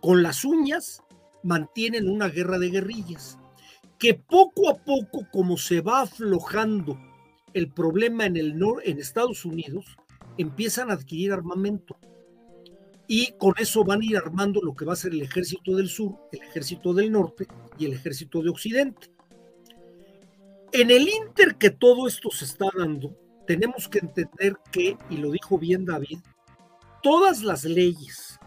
con 0.00 0.22
las 0.22 0.44
uñas, 0.44 1.02
mantienen 1.46 2.08
una 2.08 2.28
guerra 2.28 2.58
de 2.58 2.70
guerrillas. 2.70 3.38
que 3.98 4.12
poco 4.12 4.68
a 4.68 4.74
poco, 4.74 5.26
como 5.32 5.56
se 5.56 5.80
va 5.80 6.02
aflojando 6.02 6.98
el 7.54 7.72
problema 7.72 8.26
en, 8.26 8.36
el 8.36 8.58
nor 8.58 8.82
en 8.84 8.98
Estados 8.98 9.46
Unidos, 9.46 9.96
empiezan 10.36 10.90
a 10.90 10.94
adquirir 10.94 11.32
armamento. 11.32 11.96
Y 13.08 13.32
con 13.38 13.54
eso 13.56 13.84
van 13.84 14.02
a 14.02 14.04
ir 14.04 14.18
armando 14.18 14.60
lo 14.60 14.74
que 14.74 14.84
va 14.84 14.92
a 14.92 14.96
ser 14.96 15.12
el 15.12 15.22
ejército 15.22 15.74
del 15.76 15.88
sur, 15.88 16.14
el 16.30 16.42
ejército 16.42 16.92
del 16.92 17.10
norte 17.10 17.46
y 17.78 17.86
el 17.86 17.94
ejército 17.94 18.42
de 18.42 18.50
occidente. 18.50 19.10
En 20.72 20.90
el 20.90 21.08
inter 21.08 21.56
que 21.56 21.70
todo 21.70 22.06
esto 22.06 22.30
se 22.30 22.44
está 22.44 22.66
dando, 22.76 23.16
tenemos 23.46 23.88
que 23.88 24.00
entender 24.00 24.58
que, 24.70 24.98
y 25.08 25.16
lo 25.16 25.30
dijo 25.30 25.56
bien 25.56 25.86
David, 25.86 26.18
todas 27.02 27.42
las 27.42 27.64
leyes, 27.64 28.38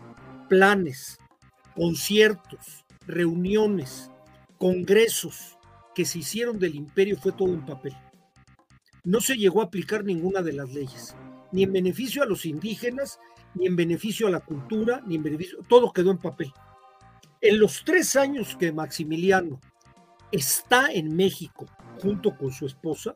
planes, 0.47 1.17
conciertos, 1.75 2.85
reuniones, 3.09 4.11
congresos 4.57 5.57
que 5.95 6.05
se 6.05 6.19
hicieron 6.19 6.59
del 6.59 6.75
imperio 6.75 7.17
fue 7.17 7.31
todo 7.31 7.53
en 7.53 7.65
papel. 7.65 7.95
No 9.03 9.19
se 9.19 9.35
llegó 9.35 9.61
a 9.61 9.65
aplicar 9.65 10.05
ninguna 10.05 10.41
de 10.41 10.53
las 10.53 10.71
leyes, 10.71 11.15
ni 11.51 11.63
en 11.63 11.73
beneficio 11.73 12.21
a 12.21 12.27
los 12.27 12.45
indígenas, 12.45 13.19
ni 13.55 13.65
en 13.65 13.75
beneficio 13.75 14.27
a 14.27 14.31
la 14.31 14.41
cultura, 14.41 15.01
ni 15.07 15.15
en 15.15 15.23
beneficio, 15.23 15.59
todo 15.67 15.91
quedó 15.91 16.11
en 16.11 16.19
papel. 16.19 16.53
En 17.41 17.59
los 17.59 17.83
tres 17.83 18.15
años 18.15 18.55
que 18.57 18.71
Maximiliano 18.71 19.59
está 20.31 20.91
en 20.91 21.15
México 21.15 21.65
junto 22.01 22.37
con 22.37 22.51
su 22.51 22.67
esposa, 22.67 23.15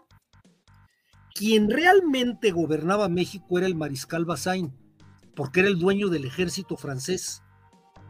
quien 1.35 1.69
realmente 1.69 2.51
gobernaba 2.51 3.09
México 3.09 3.57
era 3.57 3.67
el 3.67 3.75
mariscal 3.75 4.25
Bazaine, 4.25 4.73
porque 5.35 5.59
era 5.59 5.69
el 5.69 5.77
dueño 5.77 6.09
del 6.09 6.25
ejército 6.25 6.77
francés 6.77 7.42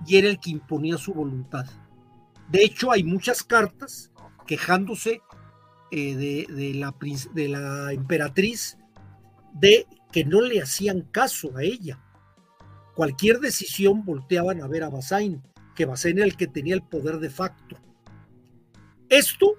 y 0.06 0.18
era 0.18 0.30
el 0.30 0.40
que 0.40 0.52
imponía 0.52 0.98
su 0.98 1.14
voluntad. 1.14 1.66
De 2.50 2.64
hecho, 2.64 2.92
hay 2.92 3.04
muchas 3.04 3.44
cartas 3.44 4.12
quejándose 4.46 5.22
eh, 5.92 6.48
de, 6.48 7.48
la, 7.50 7.94
emperatriz 7.94 8.78
de 9.54 9.88
que 10.12 10.26
no 10.26 10.42
le 10.42 10.62
hacían 10.62 11.02
caso 11.02 11.56
a 11.56 11.64
ella. 11.64 12.00
Cualquier 12.96 13.40
decisión 13.40 14.04
volteaban 14.06 14.62
a 14.62 14.68
ver 14.68 14.84
a 14.84 14.90
Bazaine, 14.90 15.42
que 15.76 15.86
Bazaine 15.86 16.20
era 16.20 16.28
el 16.28 16.38
que 16.38 16.48
tenía 16.48 16.76
el 16.76 16.84
poder 16.84 17.20
de 17.20 17.30
facto. 17.30 17.78
Esto 19.10 19.56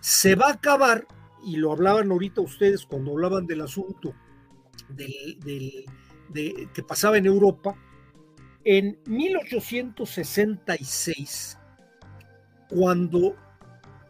se 0.00 0.34
va 0.34 0.48
a 0.48 0.52
acabar, 0.52 1.06
y 1.44 1.56
lo 1.56 1.72
hablaban 1.72 2.10
ahorita 2.10 2.40
ustedes 2.40 2.86
cuando 2.86 3.12
hablaban 3.12 3.46
del 3.46 3.62
asunto 3.62 4.14
de, 4.88 5.86
que 6.74 6.82
pasaba 6.82 7.18
en 7.18 7.26
Europa, 7.26 7.74
en 8.64 8.98
1866, 9.06 11.58
cuando 12.68 13.36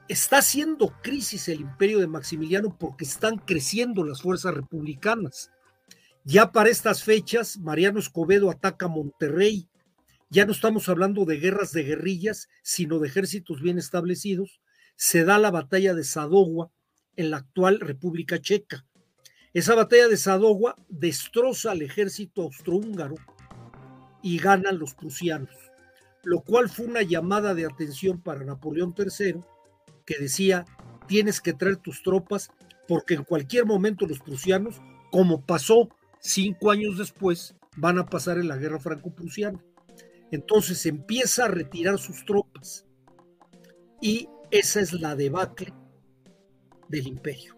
está 0.09 0.39
haciendo 0.39 0.95
crisis 1.03 1.49
el 1.49 1.61
imperio 1.61 2.01
de 2.01 2.07
Maximiliano 2.07 2.77
porque 2.79 3.05
están 3.05 3.37
creciendo 3.39 4.05
las 4.05 4.23
fuerzas 4.23 4.55
republicanas. 4.55 5.51
Ya 6.25 6.53
para 6.53 6.69
estas 6.69 7.03
fechas, 7.03 7.59
Mariano 7.59 7.99
Escobedo 7.99 8.51
ataca 8.51 8.89
Monterrey. 8.89 9.69
Ya 10.31 10.47
no 10.47 10.53
estamos 10.53 10.89
hablando 10.89 11.25
de 11.25 11.39
guerras 11.39 11.73
de 11.73 11.83
guerrillas, 11.83 12.49
sino 12.63 12.99
de 12.99 13.09
ejércitos 13.09 13.61
bien 13.61 13.79
establecidos. 13.79 14.61
Se 14.97 15.25
da 15.25 15.39
la 15.39 15.51
batalla 15.51 15.95
de 15.95 16.05
Sadogua 16.05 16.71
en 17.17 17.31
la 17.31 17.39
actual 17.39 17.81
República 17.81 18.41
Checa. 18.41 18.87
Esa 19.53 19.75
batalla 19.75 20.09
de 20.09 20.17
Sadogua 20.17 20.77
destroza 20.89 21.73
al 21.73 21.83
ejército 21.83 22.43
austrohúngaro 22.43 23.17
y 24.23 24.39
ganan 24.39 24.79
los 24.79 24.95
prusianos, 24.95 25.55
lo 26.23 26.41
cual 26.41 26.69
fue 26.69 26.87
una 26.87 27.03
llamada 27.03 27.55
de 27.55 27.67
atención 27.67 28.21
para 28.21 28.45
Napoleón 28.45 28.95
III, 28.97 29.41
que 30.07 30.19
decía, 30.19 30.65
tienes 31.07 31.41
que 31.41 31.53
traer 31.53 31.77
tus 31.77 32.03
tropas 32.03 32.51
porque 32.89 33.15
en 33.15 33.25
cualquier 33.25 33.67
momento 33.67 34.07
los 34.07 34.21
prusianos, 34.21 34.81
como 35.11 35.45
pasó 35.45 35.89
cinco 36.21 36.71
años 36.71 36.99
después, 36.99 37.55
van 37.77 37.99
a 37.99 38.07
pasar 38.07 38.39
en 38.39 38.49
la 38.49 38.57
guerra 38.57 38.79
franco-prusiana. 38.79 39.63
Entonces 40.31 40.87
empieza 40.87 41.45
a 41.45 41.49
retirar 41.49 41.99
sus 41.99 42.25
tropas 42.25 42.87
y 44.01 44.29
esa 44.51 44.81
es 44.81 44.93
la 44.93 45.15
debacle 45.17 45.73
del 46.89 47.07
imperio. 47.07 47.57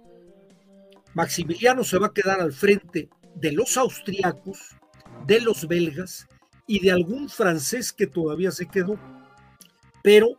Maximiliano 1.15 1.85
se 1.85 1.99
va 1.99 2.09
a 2.09 2.12
quedar 2.12 2.41
al 2.41 2.53
frente 2.53 3.09
de 3.35 3.53
los 3.53 3.77
austriacos, 3.77 4.77
de 5.27 5.41
los 5.41 5.66
belgas 5.69 6.27
y 6.66 6.81
de 6.81 6.91
algún 6.91 7.28
francés 7.28 7.93
que 7.93 8.07
todavía 8.07 8.51
se 8.51 8.66
quedó, 8.66 8.99
pero 10.03 10.36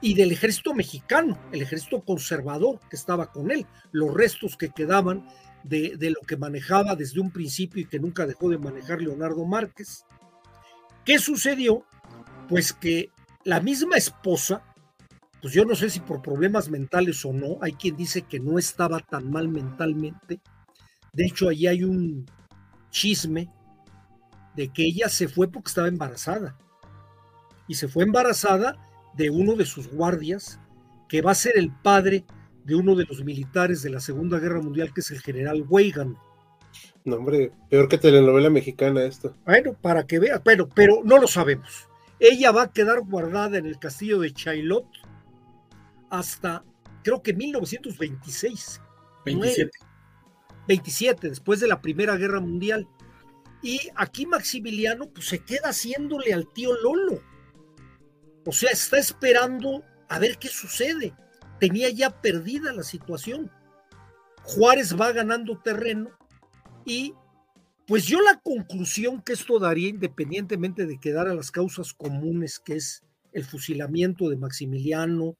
y 0.00 0.14
del 0.14 0.32
ejército 0.32 0.74
mexicano, 0.74 1.38
el 1.52 1.62
ejército 1.62 2.00
conservador 2.00 2.80
que 2.90 2.96
estaba 2.96 3.30
con 3.30 3.50
él, 3.50 3.66
los 3.92 4.12
restos 4.12 4.56
que 4.56 4.70
quedaban 4.70 5.28
de, 5.62 5.96
de, 5.96 6.10
lo 6.10 6.20
que 6.26 6.36
manejaba 6.36 6.96
desde 6.96 7.20
un 7.20 7.30
principio 7.30 7.80
y 7.80 7.86
que 7.86 8.00
nunca 8.00 8.26
dejó 8.26 8.50
de 8.50 8.58
manejar 8.58 9.00
Leonardo 9.00 9.44
Márquez. 9.46 10.04
¿Qué 11.04 11.20
sucedió? 11.20 11.84
Pues 12.48 12.72
que 12.72 13.10
la 13.44 13.60
misma 13.60 13.96
esposa, 13.96 14.64
pues 15.40 15.54
yo 15.54 15.64
no 15.64 15.76
sé 15.76 15.88
si 15.88 16.00
por 16.00 16.20
problemas 16.20 16.68
mentales 16.68 17.24
o 17.24 17.32
no, 17.32 17.58
hay 17.60 17.72
quien 17.72 17.96
dice 17.96 18.22
que 18.22 18.40
no 18.40 18.58
estaba 18.58 18.98
tan 18.98 19.30
mal 19.30 19.48
mentalmente. 19.48 20.40
De 21.12 21.26
hecho, 21.26 21.48
ahí 21.48 21.68
hay 21.68 21.84
un 21.84 22.26
chisme 22.90 23.48
de 24.56 24.72
que 24.72 24.84
ella 24.84 25.08
se 25.08 25.28
fue 25.28 25.48
porque 25.48 25.68
estaba 25.68 25.88
embarazada. 25.88 26.58
Y 27.68 27.74
se 27.74 27.88
fue 27.88 28.04
embarazada 28.04 28.76
de 29.14 29.30
uno 29.30 29.54
de 29.54 29.66
sus 29.66 29.88
guardias, 29.88 30.60
que 31.08 31.22
va 31.22 31.32
a 31.32 31.36
ser 31.36 31.56
el 31.56 31.70
padre 31.70 32.24
de 32.64 32.74
uno 32.74 32.94
de 32.94 33.04
los 33.04 33.24
militares 33.24 33.82
de 33.82 33.90
la 33.90 34.00
Segunda 34.00 34.38
Guerra 34.38 34.60
Mundial, 34.60 34.92
que 34.92 35.00
es 35.00 35.10
el 35.10 35.20
general 35.20 35.64
Weigand. 35.68 36.16
No, 37.04 37.16
hombre, 37.16 37.52
peor 37.68 37.88
que 37.88 37.98
telenovela 37.98 38.50
mexicana 38.50 39.02
esto. 39.04 39.36
Bueno, 39.44 39.74
para 39.74 40.06
que 40.06 40.18
vea, 40.18 40.42
pero, 40.42 40.68
pero 40.68 41.00
no 41.04 41.18
lo 41.18 41.26
sabemos. 41.26 41.88
Ella 42.20 42.52
va 42.52 42.62
a 42.62 42.72
quedar 42.72 43.00
guardada 43.00 43.58
en 43.58 43.66
el 43.66 43.78
castillo 43.78 44.20
de 44.20 44.32
Chaillot 44.32 44.86
hasta, 46.10 46.64
creo 47.02 47.22
que 47.22 47.32
1926. 47.32 48.80
27. 49.24 49.70
27, 50.68 51.28
después 51.28 51.58
de 51.58 51.66
la 51.66 51.80
Primera 51.80 52.16
Guerra 52.16 52.40
Mundial. 52.40 52.86
Y 53.62 53.80
aquí 53.94 54.26
Maximiliano 54.26 55.08
pues, 55.10 55.28
se 55.28 55.38
queda 55.38 55.68
haciéndole 55.68 56.32
al 56.32 56.52
tío 56.52 56.74
Lolo. 56.82 57.22
O 58.44 58.52
sea, 58.52 58.70
está 58.70 58.98
esperando 58.98 59.84
a 60.08 60.18
ver 60.18 60.38
qué 60.38 60.48
sucede. 60.48 61.14
Tenía 61.60 61.88
ya 61.90 62.10
perdida 62.20 62.72
la 62.72 62.82
situación. 62.82 63.50
Juárez 64.42 65.00
va 65.00 65.12
ganando 65.12 65.60
terreno 65.60 66.10
y 66.84 67.14
pues 67.86 68.04
yo 68.04 68.20
la 68.20 68.40
conclusión 68.40 69.22
que 69.22 69.32
esto 69.32 69.58
daría, 69.58 69.88
independientemente 69.88 70.86
de 70.86 70.98
quedar 70.98 71.28
a 71.28 71.34
las 71.34 71.50
causas 71.50 71.92
comunes, 71.92 72.58
que 72.58 72.76
es 72.76 73.02
el 73.32 73.44
fusilamiento 73.44 74.28
de 74.28 74.36
Maximiliano, 74.36 75.36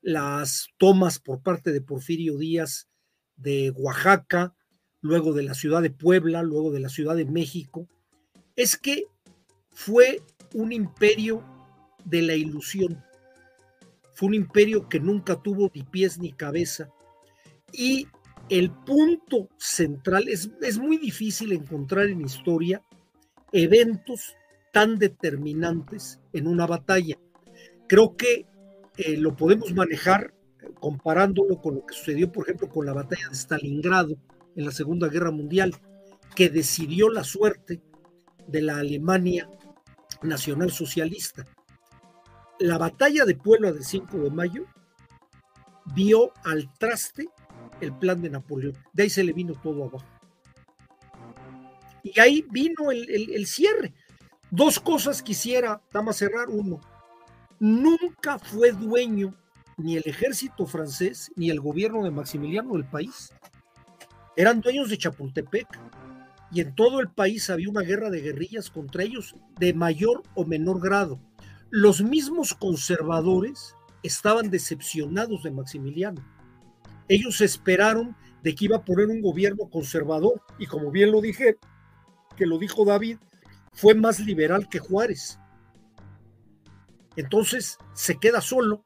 las 0.00 0.68
tomas 0.78 1.18
por 1.18 1.42
parte 1.42 1.72
de 1.72 1.80
Porfirio 1.80 2.38
Díaz 2.38 2.88
de 3.36 3.70
Oaxaca, 3.76 4.54
luego 5.00 5.32
de 5.32 5.42
la 5.42 5.54
ciudad 5.54 5.82
de 5.82 5.90
Puebla, 5.90 6.42
luego 6.42 6.70
de 6.70 6.80
la 6.80 6.88
ciudad 6.88 7.16
de 7.16 7.24
México, 7.24 7.88
es 8.56 8.76
que 8.76 9.04
fue 9.70 10.22
un 10.54 10.72
imperio 10.72 11.42
de 12.04 12.22
la 12.22 12.34
ilusión. 12.34 13.02
Fue 14.12 14.28
un 14.28 14.34
imperio 14.34 14.88
que 14.88 15.00
nunca 15.00 15.40
tuvo 15.40 15.70
ni 15.74 15.82
pies 15.82 16.18
ni 16.18 16.32
cabeza. 16.32 16.90
Y 17.72 18.08
el 18.48 18.70
punto 18.70 19.48
central, 19.58 20.28
es, 20.28 20.50
es 20.60 20.78
muy 20.78 20.98
difícil 20.98 21.52
encontrar 21.52 22.06
en 22.06 22.20
historia 22.20 22.82
eventos 23.52 24.34
tan 24.72 24.98
determinantes 24.98 26.20
en 26.32 26.46
una 26.46 26.66
batalla. 26.66 27.16
Creo 27.88 28.16
que 28.16 28.46
eh, 28.96 29.16
lo 29.16 29.36
podemos 29.36 29.72
manejar 29.72 30.34
comparándolo 30.74 31.60
con 31.60 31.76
lo 31.76 31.86
que 31.86 31.94
sucedió, 31.94 32.30
por 32.30 32.44
ejemplo, 32.44 32.68
con 32.68 32.86
la 32.86 32.92
batalla 32.92 33.28
de 33.28 33.34
Stalingrado 33.34 34.16
en 34.60 34.66
la 34.66 34.72
Segunda 34.72 35.08
Guerra 35.08 35.30
Mundial, 35.30 35.74
que 36.34 36.48
decidió 36.48 37.08
la 37.08 37.24
suerte 37.24 37.82
de 38.46 38.62
la 38.62 38.78
Alemania 38.78 39.48
nacional 40.22 40.70
socialista 40.70 41.44
la 42.60 42.76
batalla 42.78 43.24
de 43.24 43.34
Puebla 43.34 43.72
del 43.72 43.84
5 43.84 44.18
de 44.18 44.30
mayo 44.30 44.66
vio 45.94 46.32
al 46.44 46.72
traste 46.78 47.28
el 47.80 47.96
plan 47.96 48.20
de 48.20 48.30
Napoleón. 48.30 48.76
De 48.92 49.04
ahí 49.04 49.10
se 49.10 49.24
le 49.24 49.32
vino 49.32 49.54
todo 49.54 49.84
abajo. 49.84 50.06
Y 52.02 52.18
ahí 52.20 52.44
vino 52.50 52.90
el, 52.90 53.46
cierre. 53.46 53.94
Dos 54.50 54.78
cosas 54.78 55.22
quisiera, 55.22 55.82
a 55.92 56.12
cerrar. 56.12 56.48
Uno, 56.48 56.80
nunca 57.58 58.38
fue 58.38 58.72
dueño 58.72 59.34
ni 59.78 59.96
el 59.96 60.02
ejército 60.06 60.66
francés 60.66 61.32
ni 61.36 61.48
el 61.48 61.60
gobierno 61.60 62.04
de 62.04 62.10
Maximiliano 62.10 62.74
del 62.74 62.84
país. 62.84 63.32
Eran 64.36 64.60
dueños 64.60 64.88
de 64.88 64.98
Chapultepec 64.98 65.66
y 66.52 66.60
en 66.60 66.74
todo 66.74 67.00
el 67.00 67.10
país 67.10 67.50
había 67.50 67.70
una 67.70 67.82
guerra 67.82 68.10
de 68.10 68.20
guerrillas 68.20 68.70
contra 68.70 69.02
ellos 69.02 69.36
de 69.58 69.74
mayor 69.74 70.22
o 70.34 70.44
menor 70.44 70.80
grado 70.80 71.20
los 71.70 72.02
mismos 72.02 72.52
conservadores 72.54 73.76
estaban 74.02 74.50
decepcionados 74.50 75.44
de 75.44 75.52
Maximiliano. 75.52 76.20
Ellos 77.08 77.40
esperaron 77.40 78.16
de 78.42 78.54
que 78.54 78.64
iba 78.64 78.78
a 78.78 78.84
poner 78.84 79.06
un 79.06 79.20
gobierno 79.20 79.70
conservador 79.70 80.42
y 80.58 80.66
como 80.66 80.90
bien 80.90 81.12
lo 81.12 81.20
dije, 81.20 81.58
que 82.36 82.46
lo 82.46 82.58
dijo 82.58 82.84
David, 82.84 83.18
fue 83.72 83.94
más 83.94 84.18
liberal 84.18 84.68
que 84.68 84.80
Juárez. 84.80 85.38
Entonces 87.14 87.78
se 87.94 88.18
queda 88.18 88.40
solo, 88.40 88.84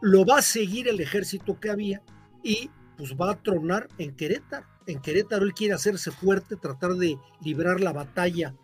lo 0.00 0.24
va 0.24 0.38
a 0.38 0.42
seguir 0.42 0.86
el 0.86 1.00
ejército 1.00 1.58
que 1.58 1.70
había 1.70 2.02
y 2.44 2.70
pues 2.96 3.14
va 3.14 3.32
a 3.32 3.42
tronar 3.42 3.88
en 3.98 4.14
Querétaro. 4.14 4.66
En 4.86 5.00
Querétaro 5.00 5.44
él 5.44 5.54
quiere 5.54 5.74
hacerse 5.74 6.10
fuerte, 6.10 6.56
tratar 6.56 6.94
de 6.94 7.18
librar 7.42 7.80
la 7.80 7.92
batalla 7.92 8.54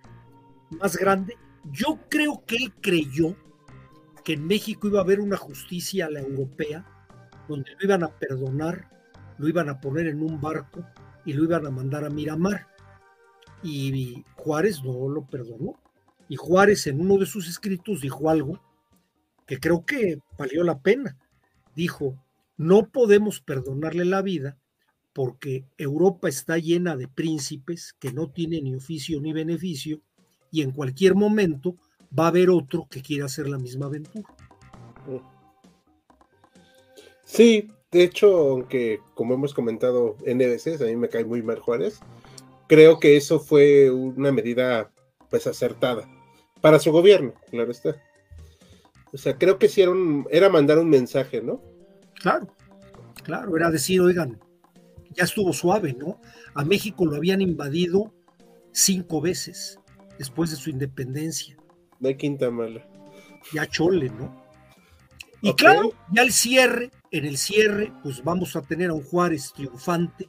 más 0.71 0.97
grande. 0.97 1.37
Yo 1.71 1.99
creo 2.09 2.43
que 2.47 2.57
él 2.57 2.73
creyó 2.81 3.37
que 4.25 4.35
en 4.35 4.47
México 4.47 4.89
iba 4.89 5.01
a 5.01 5.03
haber 5.03 5.21
una 5.21 5.37
justicia 5.37 6.07
a 6.07 6.11
la 6.11 6.21
europea, 6.21 6.85
donde 7.49 7.73
lo 7.73 7.85
iban 7.85 8.05
a 8.05 8.09
perdonar, 8.09 8.89
lo 9.39 9.49
iban 9.49 9.69
a 9.69 9.81
poner 9.81 10.07
en 10.07 10.23
un 10.23 10.41
barco 10.41 10.85
y 11.25 11.33
lo 11.33 11.45
iban 11.45 11.67
a 11.67 11.71
mandar 11.71 12.05
a 12.05 12.11
Miramar. 12.11 12.69
Y 13.63 14.25
Juárez 14.37 14.83
no 14.83 15.09
lo 15.09 15.27
perdonó. 15.27 15.79
Y 16.29 16.37
Juárez 16.37 16.87
en 16.87 17.01
uno 17.01 17.19
de 17.19 17.27
sus 17.27 17.49
escritos 17.49 18.01
dijo 18.01 18.31
algo 18.31 18.61
que 19.47 19.59
creo 19.59 19.85
que 19.85 20.19
valió 20.39 20.65
la 20.65 20.81
pena. 20.81 21.17
Dijo, 21.75 22.17
no 22.57 22.89
podemos 22.91 23.41
perdonarle 23.41 24.05
la 24.05 24.23
vida 24.23 24.59
porque 25.13 25.65
Europa 25.77 26.29
está 26.29 26.59
llena 26.59 26.97
de 26.97 27.09
príncipes 27.09 27.95
que 27.99 28.13
no 28.13 28.31
tienen 28.31 28.65
ni 28.65 28.75
oficio 28.75 29.21
ni 29.21 29.33
beneficio 29.33 30.01
y 30.51 30.63
en 30.63 30.71
cualquier 30.71 31.15
momento 31.15 31.77
va 32.19 32.25
a 32.25 32.29
haber 32.29 32.51
otro 32.51 32.87
que 32.91 33.03
quiera 33.03 33.27
hacer 33.27 33.49
la 33.49 33.59
misma 33.59 33.87
aventura. 33.87 34.29
Sí, 37.25 37.69
de 37.91 38.05
hecho, 38.05 38.51
aunque 38.51 39.01
como 39.15 39.35
hemos 39.35 39.55
comentado 39.55 40.17
en 40.25 40.39
veces, 40.39 40.81
a 40.81 40.85
mí 40.85 40.97
me 40.97 41.09
cae 41.09 41.25
muy 41.25 41.43
mal 41.43 41.59
Juárez, 41.59 42.01
creo 42.69 42.99
que 42.99 43.17
eso 43.17 43.41
fue 43.41 43.91
una 43.91 44.33
medida 44.33 44.91
pues 45.31 45.47
acertada 45.47 46.09
para 46.61 46.79
su 46.79 46.93
gobierno, 46.93 47.35
claro 47.51 47.71
está. 47.71 47.97
O 49.13 49.19
sea, 49.19 49.37
creo 49.37 49.59
que 49.59 49.69
sí 49.69 49.83
era, 49.83 49.93
era 50.31 50.49
mandar 50.49 50.79
un 50.79 50.89
mensaje, 50.89 51.43
¿no? 51.43 51.63
Claro, 52.23 52.55
claro, 53.25 53.57
era 53.57 53.71
decir, 53.71 54.01
oigan, 54.01 54.41
ya 55.11 55.25
estuvo 55.25 55.53
suave, 55.53 55.93
¿no? 55.93 56.21
A 56.55 56.65
México 56.65 57.05
lo 57.05 57.17
habían 57.17 57.41
invadido 57.41 58.15
cinco 58.71 59.21
veces 59.21 59.81
después 60.19 60.51
de 60.51 60.57
su 60.57 60.71
independencia. 60.71 61.57
De 61.99 62.17
quinta 62.17 62.51
mala. 62.51 62.87
Ya 63.53 63.67
chole, 63.67 64.09
¿no? 64.09 64.41
Y 65.41 65.53
claro, 65.55 65.93
ya 66.13 66.23
el 66.23 66.33
cierre, 66.33 66.93
en 67.11 67.25
el 67.25 67.37
cierre, 67.37 67.93
pues 68.05 68.23
vamos 68.23 68.55
a 68.55 68.63
tener 68.63 68.91
a 68.91 68.95
un 68.95 69.03
Juárez 69.03 69.53
triunfante, 69.53 70.29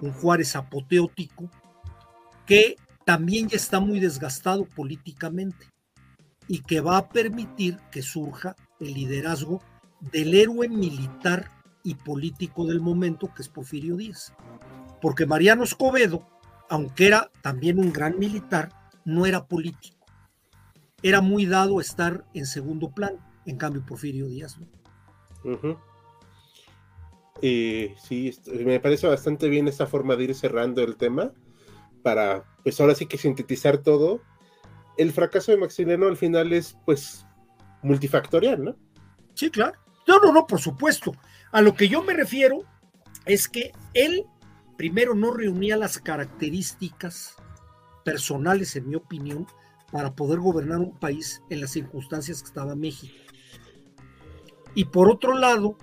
un 0.00 0.12
Juárez 0.12 0.56
apoteótico, 0.56 1.48
que 2.44 2.74
también 3.04 3.48
ya 3.48 3.56
está 3.56 3.78
muy 3.78 4.00
desgastado 4.00 4.64
políticamente 4.64 5.66
y 6.48 6.62
que 6.62 6.80
va 6.80 6.96
a 6.96 7.08
permitir 7.08 7.78
que 7.92 8.02
surja 8.02 8.56
el 8.80 8.94
liderazgo 8.94 9.62
del 10.00 10.34
héroe 10.34 10.68
militar 10.68 11.50
y 11.82 11.94
político 11.94 12.66
del 12.66 12.80
momento, 12.80 13.32
que 13.34 13.42
es 13.42 13.48
Porfirio 13.48 13.96
Díaz. 13.96 14.34
Porque 15.00 15.26
Mariano 15.26 15.64
Escobedo, 15.64 16.26
aunque 16.68 17.06
era 17.06 17.30
también 17.42 17.78
un 17.78 17.92
gran 17.92 18.18
militar, 18.18 18.70
no 19.04 19.26
era 19.26 19.46
político. 19.46 20.06
Era 21.02 21.20
muy 21.20 21.46
dado 21.46 21.78
a 21.78 21.82
estar 21.82 22.26
en 22.34 22.44
segundo 22.44 22.90
plano, 22.90 23.18
en 23.46 23.56
cambio 23.56 23.84
Porfirio 23.86 24.26
Díaz 24.28 24.58
no. 24.58 24.68
Sí, 27.42 28.38
me 28.64 28.80
parece 28.80 29.06
bastante 29.06 29.48
bien 29.48 29.68
esta 29.68 29.86
forma 29.86 30.16
de 30.16 30.24
ir 30.24 30.34
cerrando 30.34 30.82
el 30.82 30.96
tema 30.96 31.32
para, 32.02 32.44
pues 32.62 32.78
ahora 32.80 32.94
sí 32.94 33.06
que 33.06 33.16
sintetizar 33.16 33.78
todo. 33.78 34.20
El 34.98 35.12
fracaso 35.12 35.50
de 35.50 35.56
Maximiliano 35.56 36.06
al 36.06 36.18
final 36.18 36.52
es, 36.52 36.76
pues, 36.84 37.26
multifactorial, 37.82 38.62
¿no? 38.62 38.76
Sí, 39.34 39.50
claro. 39.50 39.78
No, 40.06 40.18
no, 40.18 40.32
no, 40.32 40.46
por 40.46 40.60
supuesto. 40.60 41.12
A 41.52 41.60
lo 41.62 41.74
que 41.74 41.88
yo 41.88 42.02
me 42.02 42.14
refiero 42.14 42.64
es 43.26 43.48
que 43.48 43.72
él 43.94 44.24
primero 44.76 45.14
no 45.14 45.32
reunía 45.32 45.76
las 45.76 45.98
características 45.98 47.36
personales, 48.04 48.76
en 48.76 48.88
mi 48.88 48.96
opinión, 48.96 49.46
para 49.92 50.14
poder 50.14 50.40
gobernar 50.40 50.78
un 50.78 50.98
país 50.98 51.42
en 51.50 51.60
las 51.60 51.70
circunstancias 51.70 52.42
que 52.42 52.48
estaba 52.48 52.74
México. 52.74 53.14
Y 54.74 54.86
por 54.86 55.10
otro 55.10 55.36
lado, 55.36 55.76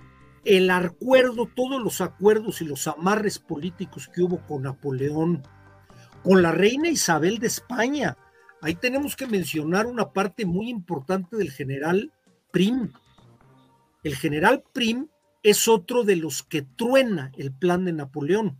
el 0.44 0.70
acuerdo, 0.70 1.46
todos 1.54 1.82
los 1.82 2.00
acuerdos 2.00 2.62
y 2.62 2.64
los 2.64 2.86
amarres 2.88 3.38
políticos 3.38 4.08
que 4.12 4.22
hubo 4.22 4.44
con 4.46 4.62
Napoleón, 4.62 5.42
con 6.22 6.42
la 6.42 6.52
reina 6.52 6.88
Isabel 6.88 7.38
de 7.38 7.48
España. 7.48 8.16
Ahí 8.62 8.74
tenemos 8.74 9.14
que 9.14 9.26
mencionar 9.26 9.86
una 9.86 10.10
parte 10.10 10.46
muy 10.46 10.68
importante 10.70 11.36
del 11.36 11.50
general 11.50 12.12
Prim. 12.50 12.92
El 14.02 14.16
general 14.16 14.62
Prim 14.72 15.08
es 15.42 15.68
otro 15.68 16.04
de 16.04 16.16
los 16.16 16.42
que 16.42 16.62
truena 16.62 17.32
el 17.36 17.52
plan 17.52 17.84
de 17.84 17.92
Napoleón 17.92 18.58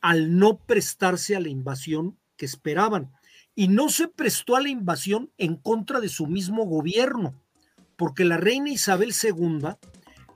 al 0.00 0.38
no 0.38 0.58
prestarse 0.58 1.36
a 1.36 1.40
la 1.40 1.48
invasión 1.48 2.18
que 2.36 2.46
esperaban. 2.46 3.12
Y 3.54 3.68
no 3.68 3.88
se 3.88 4.08
prestó 4.08 4.56
a 4.56 4.60
la 4.60 4.68
invasión 4.68 5.30
en 5.36 5.56
contra 5.56 6.00
de 6.00 6.08
su 6.08 6.26
mismo 6.26 6.64
gobierno, 6.64 7.34
porque 7.96 8.24
la 8.24 8.38
reina 8.38 8.70
Isabel 8.70 9.12
II, 9.12 9.68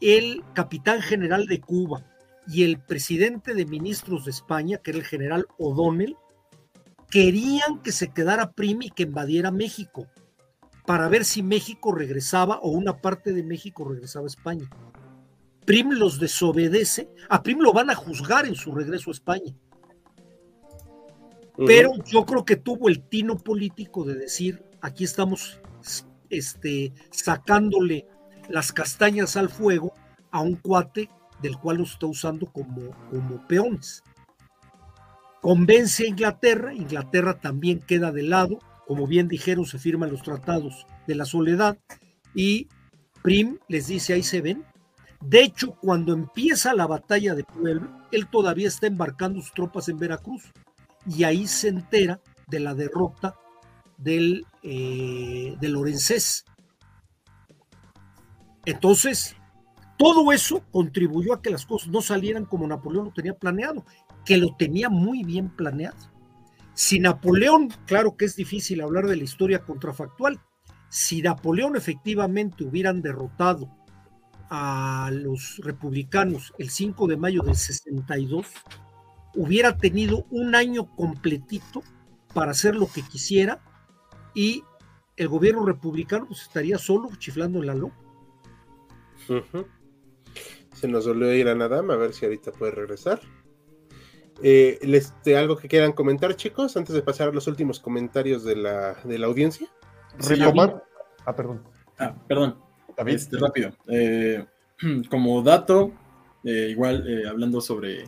el 0.01 0.43
capitán 0.55 1.01
general 1.01 1.47
de 1.47 1.61
Cuba 1.61 2.05
y 2.47 2.65
el 2.65 2.79
presidente 2.79 3.55
de 3.55 3.65
ministros 3.65 4.27
de 4.27 4.33
España, 4.33 4.79
que 4.79 4.91
era 4.91 4.99
el 4.99 5.07
general 5.07 5.47
O'Donnell, 5.59 6.17
querían 7.11 7.81
que 7.83 7.93
se 7.93 8.13
quedara 8.13 8.53
Prim 8.53 8.83
y 8.83 8.91
que 8.91 9.05
invadiera 9.05 9.51
México, 9.51 10.07
para 10.87 11.09
ver 11.09 11.25
si 11.25 11.43
México 11.43 11.93
regresaba 11.93 12.59
o 12.61 12.71
una 12.71 12.99
parte 12.99 13.33
de 13.33 13.43
México 13.43 13.85
regresaba 13.85 14.27
a 14.27 14.29
España. 14.29 14.69
Prim 15.65 15.93
los 15.93 16.21
desobedece, 16.21 17.09
a 17.29 17.43
Prim 17.43 17.61
lo 17.61 17.73
van 17.73 17.91
a 17.91 17.95
juzgar 17.95 18.47
en 18.47 18.55
su 18.55 18.75
regreso 18.75 19.11
a 19.11 19.15
España. 19.15 19.55
Pero 21.67 21.93
yo 22.05 22.27
creo 22.27 22.45
que 22.45 22.57
tuvo 22.57 22.89
el 22.89 23.03
tino 23.09 23.39
político 23.39 24.05
de 24.05 24.15
decir, 24.17 24.63
aquí 24.81 25.05
estamos 25.05 25.61
este, 26.29 26.93
sacándole 27.11 28.07
las 28.49 28.73
castañas 28.73 29.37
al 29.37 29.49
fuego 29.49 29.95
a 30.31 30.41
un 30.41 30.57
cuate 30.57 31.09
del 31.41 31.57
cual 31.59 31.79
lo 31.79 31.85
está 31.85 32.07
usando 32.07 32.47
como, 32.47 32.91
como 33.09 33.47
peones. 33.47 34.03
Convence 35.41 36.05
a 36.05 36.09
Inglaterra, 36.09 36.75
Inglaterra 36.75 37.39
también 37.39 37.79
queda 37.79 38.11
de 38.11 38.23
lado, 38.23 38.59
como 38.87 39.07
bien 39.07 39.29
dijeron, 39.29 39.67
se 39.67 39.79
firman 39.79 40.11
los 40.11 40.23
tratados 40.23 40.87
de 41.07 41.15
la 41.15 41.25
soledad 41.25 41.79
y 42.35 42.69
Prim 43.23 43.59
les 43.69 43.87
dice, 43.87 44.13
ahí 44.13 44.23
se 44.23 44.41
ven, 44.41 44.65
de 45.25 45.43
hecho, 45.43 45.77
cuando 45.81 46.13
empieza 46.13 46.75
la 46.75 46.87
batalla 46.87 47.35
de 47.35 47.45
Puebla, 47.45 48.07
él 48.13 48.27
todavía 48.29 48.69
está 48.69 48.87
embarcando 48.87 49.41
sus 49.41 49.53
tropas 49.53 49.89
en 49.89 49.99
Veracruz 49.99 50.53
y 51.07 51.25
ahí 51.25 51.47
se 51.47 51.69
entera 51.69 52.21
de 52.49 52.61
la 52.61 52.75
derrota 52.75 53.35
del, 53.97 54.47
eh, 54.63 55.57
de 55.59 55.69
Lorenzés. 55.69 56.45
Entonces, 58.67 59.35
todo 59.97 60.31
eso 60.31 60.63
contribuyó 60.71 61.33
a 61.33 61.41
que 61.41 61.51
las 61.51 61.65
cosas 61.65 61.89
no 61.89 62.03
salieran 62.03 62.45
como 62.45 62.67
Napoleón 62.67 63.07
lo 63.07 63.13
tenía 63.13 63.35
planeado, 63.35 63.85
que 64.27 64.37
lo 64.37 64.55
tenía 64.57 64.91
muy 64.91 65.25
bien 65.25 65.49
planeado. 65.49 65.97
Si 66.75 66.99
Napoleón, 66.99 67.69
claro 67.87 68.17
que 68.17 68.25
es 68.25 68.37
difícil 68.37 68.81
hablar 68.81 69.07
de 69.07 69.17
la 69.17 69.25
historia 69.25 69.61
contrafactual, 69.61 70.41
si 70.89 71.23
Napoleón 71.23 71.77
efectivamente 71.77 72.65
hubieran 72.65 73.01
derrotado 73.01 73.69
a 74.51 75.11
los 75.13 75.59
republicanos 75.59 76.53
el 76.59 76.71
5 76.71 77.07
de 77.07 77.17
mayo 77.17 77.43
del 77.43 77.57
62, 77.57 78.47
hubiera 79.35 79.77
tenido 79.77 80.27
un 80.31 80.55
año 80.55 80.95
completito 80.95 81.83
para 82.33 82.51
hacer 82.51 82.75
lo 82.75 82.87
que 82.87 83.03
quisiera 83.03 83.63
y 84.35 84.65
el 85.17 85.29
gobierno 85.29 85.65
republicano 85.65 86.27
pues, 86.27 86.43
estaría 86.43 86.79
solo 86.79 87.09
chiflando 87.19 87.61
en 87.61 87.67
la 87.67 87.75
loma. 87.75 87.99
Se 90.75 90.89
nos 90.89 91.07
volvió 91.07 91.33
ir 91.33 91.49
a 91.49 91.55
Nadam, 91.55 91.91
a 91.91 91.97
ver 91.97 92.13
si 92.13 92.25
ahorita 92.25 92.53
puede 92.53 92.73
regresar. 92.73 93.21
Eh, 94.43 94.79
este, 94.83 95.37
¿Algo 95.37 95.57
que 95.57 95.69
quieran 95.69 95.93
comentar, 95.93 96.35
chicos, 96.37 96.77
antes 96.77 96.95
de 96.95 97.03
pasar 97.03 97.29
a 97.29 97.33
los 97.33 97.47
últimos 97.47 97.81
comentarios 97.81 98.45
de 98.45 98.57
la, 98.57 98.95
de 99.05 99.19
la 99.19 99.27
audiencia? 99.27 99.69
Ah, 101.25 101.35
perdón. 101.35 101.63
Ah, 101.99 102.15
perdón. 102.27 102.59
Este, 103.07 103.39
rápido. 103.39 103.73
Eh, 103.89 104.45
como 105.11 105.43
dato, 105.43 105.93
eh, 106.45 106.69
igual 106.71 107.09
eh, 107.09 107.29
hablando 107.29 107.61
sobre 107.61 108.05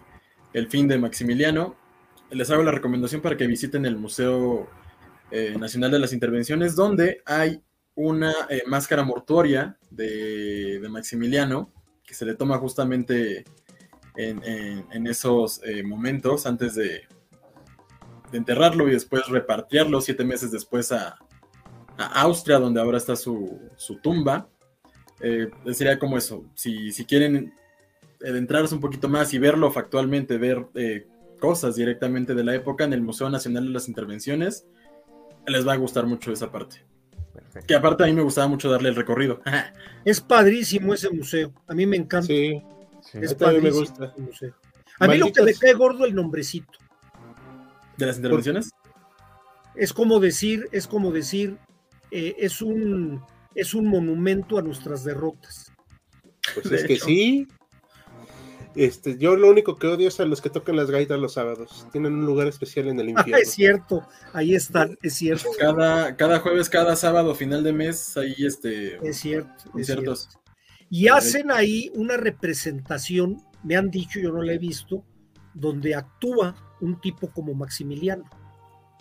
el 0.53 0.69
fin 0.69 0.89
de 0.89 0.99
Maximiliano, 0.99 1.77
les 2.31 2.51
hago 2.51 2.63
la 2.63 2.73
recomendación 2.73 3.21
para 3.21 3.37
que 3.37 3.47
visiten 3.47 3.87
el 3.87 3.97
Museo 3.97 4.69
Nacional 5.59 5.91
de 5.91 5.99
las 5.99 6.13
Intervenciones, 6.13 6.77
donde 6.77 7.21
hay 7.27 7.61
una 7.97 8.33
eh, 8.51 8.63
máscara 8.67 9.03
mortuoria 9.03 9.77
de, 9.91 10.87
Maximiliano, 10.89 11.73
que 12.05 12.15
se 12.15 12.25
le 12.25 12.35
toma 12.35 12.59
justamente 12.59 13.45
en, 14.17 15.07
esos 15.07 15.61
eh, 15.65 15.83
momentos 15.83 16.47
antes 16.47 16.75
de, 16.75 17.03
enterrarlo 18.33 18.89
y 18.89 18.91
después 18.91 19.29
repartirlo 19.29 20.01
siete 20.01 20.25
meses 20.25 20.51
después 20.51 20.93
a, 20.93 21.19
Austria, 21.97 22.59
donde 22.59 22.81
ahora 22.81 22.99
está 22.99 23.17
su, 23.17 23.59
tumba. 24.03 24.49
Eh, 25.21 25.49
sería 25.73 25.99
como 25.99 26.19
eso, 26.19 26.45
si, 26.55 26.93
si 26.93 27.07
quieren 27.07 27.55
adentrarse 28.21 28.75
un 28.75 28.83
poquito 28.83 29.09
más 29.09 29.33
y 29.33 29.39
verlo 29.39 29.71
factualmente, 29.71 30.37
ver 30.37 30.67
cosas 31.41 31.77
directamente 31.77 32.35
de 32.35 32.45
la 32.45 32.55
época 32.55 32.85
en 32.85 32.93
el 32.93 33.01
Museo 33.01 33.31
Nacional 33.31 33.67
de 33.67 33.71
las 33.71 33.89
Intervenciones, 33.89 34.67
les 35.47 35.67
va 35.67 35.73
a 35.73 35.77
gustar 35.77 36.07
mucho 36.07 36.33
esa 36.33 36.51
parte. 36.51 36.85
Que 37.67 37.75
aparte 37.75 38.05
a 38.05 38.07
mí 38.07 38.13
me 38.13 38.23
gustaba 38.23 38.49
mucho 38.49 38.71
darle 38.71 38.89
el 38.89 38.97
recorrido. 38.97 39.41
es 40.05 40.21
padrísimo 40.21 40.93
ese 40.95 41.11
museo. 41.11 41.53
A 41.67 41.75
mí 41.75 41.87
me 41.87 41.97
encanta. 41.97 42.27
Sí, 42.27 42.63
es 43.13 43.35
padrísimo 43.35 43.63
me 43.63 43.71
gusta. 43.71 44.15
A 44.99 45.09
mí 45.09 45.19
lo 45.19 45.33
que 45.33 45.43
me 45.43 45.55
cae 45.55 45.75
gordo 45.75 46.05
el 46.05 46.15
nombrecito. 46.15 46.79
¿De 47.97 48.07
las 48.07 48.17
intervenciones? 48.17 48.71
Es 49.75 49.93
como 49.93 50.21
decir, 50.21 50.69
es 50.73 50.87
como 50.87 51.13
decir, 51.13 51.59
eh, 52.11 52.35
es 52.39 52.63
un 52.63 53.23
es 53.55 53.75
un 53.75 53.87
monumento 53.87 54.59
a 54.59 54.63
nuestras 54.63 55.05
derrotas. 55.05 55.73
Pues 56.55 56.67
es 56.73 56.85
que 56.85 56.99
sí. 56.99 57.49
Este, 58.75 59.17
yo 59.17 59.37
lo 59.37 59.49
único 59.49 59.77
que 59.77 59.87
odio 59.87 60.09
es 60.09 60.21
a 60.21 60.27
los 60.27 60.43
que 60.43 60.51
tocan 60.51 60.77
las 60.77 60.91
gaitas 60.91 61.19
los 61.19 61.33
sábados. 61.33 61.87
Tienen 61.93 62.13
un 62.13 62.27
lugar 62.27 62.47
especial 62.47 62.89
en 62.89 63.01
el 63.01 63.09
infierno. 63.11 63.37
es 63.39 63.51
cierto, 63.51 64.07
ahí 64.35 64.55
están, 64.55 64.99
es 65.03 65.15
cierto. 65.15 65.49
Cada, 65.59 66.15
cada 66.17 66.41
jueves, 66.41 66.69
cada 66.69 66.95
sábado, 66.95 67.35
final 67.35 67.65
de 67.65 67.73
mes, 67.73 68.17
ahí 68.19 68.35
este. 68.39 68.97
Es 69.07 69.17
cierto. 69.19 69.65
Es 69.79 69.87
cierto. 69.87 70.15
Y 70.91 71.09
hacen 71.09 71.51
ahí 71.51 71.91
una 71.95 72.17
representación, 72.17 73.43
me 73.65 73.77
han 73.77 73.91
dicho, 73.91 74.21
yo 74.21 74.33
no 74.33 74.43
la 74.43 74.53
he 74.53 74.59
visto, 74.59 75.05
donde 75.55 75.95
actúa 75.95 76.55
un 76.81 77.01
tipo 77.01 77.31
como 77.31 77.55
Maximiliano. 77.55 78.25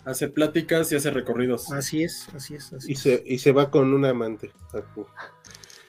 Hace 0.04 0.28
pláticas 0.28 0.90
y 0.92 0.96
hace 0.96 1.10
recorridos. 1.10 1.70
Así 1.72 2.02
es, 2.04 2.28
así 2.34 2.54
es. 2.54 2.72
y, 2.86 2.94
Se, 2.94 3.22
y 3.26 3.38
se 3.38 3.52
va 3.52 3.70
con 3.70 3.92
un 3.92 4.04
amante. 4.04 4.52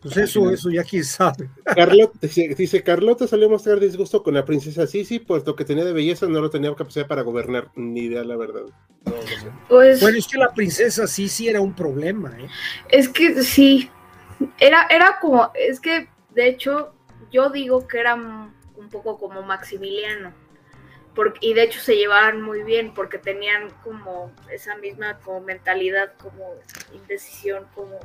Pues 0.01 0.17
eso, 0.17 0.51
eso 0.51 0.69
ya 0.69 0.83
quién 0.83 1.03
sabe. 1.03 1.49
Carlota, 1.63 2.19
dice, 2.21 2.83
Carlota 2.83 3.27
salió 3.27 3.47
a 3.47 3.49
mostrar 3.49 3.79
disgusto 3.79 4.23
con 4.23 4.35
la 4.35 4.45
princesa 4.45 4.85
Sisi, 4.85 5.19
puesto 5.19 5.55
que 5.55 5.65
tenía 5.65 5.85
de 5.85 5.93
belleza, 5.93 6.27
no 6.27 6.39
lo 6.39 6.49
tenía 6.49 6.73
capacidad 6.75 7.07
para 7.07 7.23
gobernar, 7.23 7.71
ni 7.75 8.01
idea 8.01 8.23
la 8.23 8.37
verdad. 8.37 8.63
Pues, 9.67 9.99
bueno, 10.01 10.17
es 10.17 10.27
que 10.27 10.37
la 10.37 10.53
princesa 10.53 11.07
Sisi 11.07 11.47
era 11.47 11.61
un 11.61 11.73
problema, 11.75 12.37
¿eh? 12.39 12.47
Es 12.89 13.09
que 13.09 13.43
sí, 13.43 13.89
era, 14.59 14.87
era 14.89 15.19
como, 15.19 15.51
es 15.53 15.79
que 15.79 16.09
de 16.29 16.47
hecho 16.47 16.93
yo 17.31 17.49
digo 17.49 17.87
que 17.87 17.99
era 17.99 18.15
un 18.15 18.89
poco 18.91 19.17
como 19.17 19.41
Maximiliano. 19.41 20.33
Porque, 21.15 21.39
y 21.41 21.55
de 21.55 21.63
hecho 21.63 21.79
se 21.79 21.95
llevaban 21.95 22.43
muy 22.43 22.61
bien 22.61 22.93
porque 22.93 23.17
tenían 23.17 23.71
como 23.83 24.31
esa 24.51 24.75
misma 24.77 25.17
como 25.19 25.41
mentalidad, 25.41 26.13
como 26.17 26.53
indecisión, 26.93 27.65
como 27.73 27.99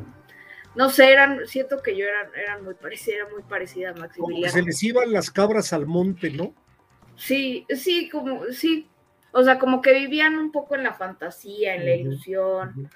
no 0.74 0.88
sé, 0.88 1.12
eran, 1.12 1.46
siento 1.46 1.82
que 1.82 1.96
yo 1.96 2.06
eran, 2.06 2.28
eran 2.34 2.64
muy 2.64 2.74
parecida, 2.74 3.16
era 3.16 3.28
muy 3.28 3.42
parecida 3.42 3.90
a 3.90 3.94
Maximiliano. 3.94 4.52
se 4.52 4.62
les 4.62 4.82
iban 4.82 5.12
las 5.12 5.30
cabras 5.30 5.72
al 5.72 5.86
monte, 5.86 6.30
¿no? 6.30 6.54
Sí, 7.16 7.66
sí, 7.76 8.08
como, 8.08 8.44
sí. 8.46 8.88
O 9.32 9.42
sea, 9.42 9.58
como 9.58 9.82
que 9.82 9.92
vivían 9.92 10.38
un 10.38 10.50
poco 10.50 10.74
en 10.74 10.82
la 10.82 10.94
fantasía, 10.94 11.74
en 11.74 11.84
la 11.84 11.94
ilusión. 11.94 12.90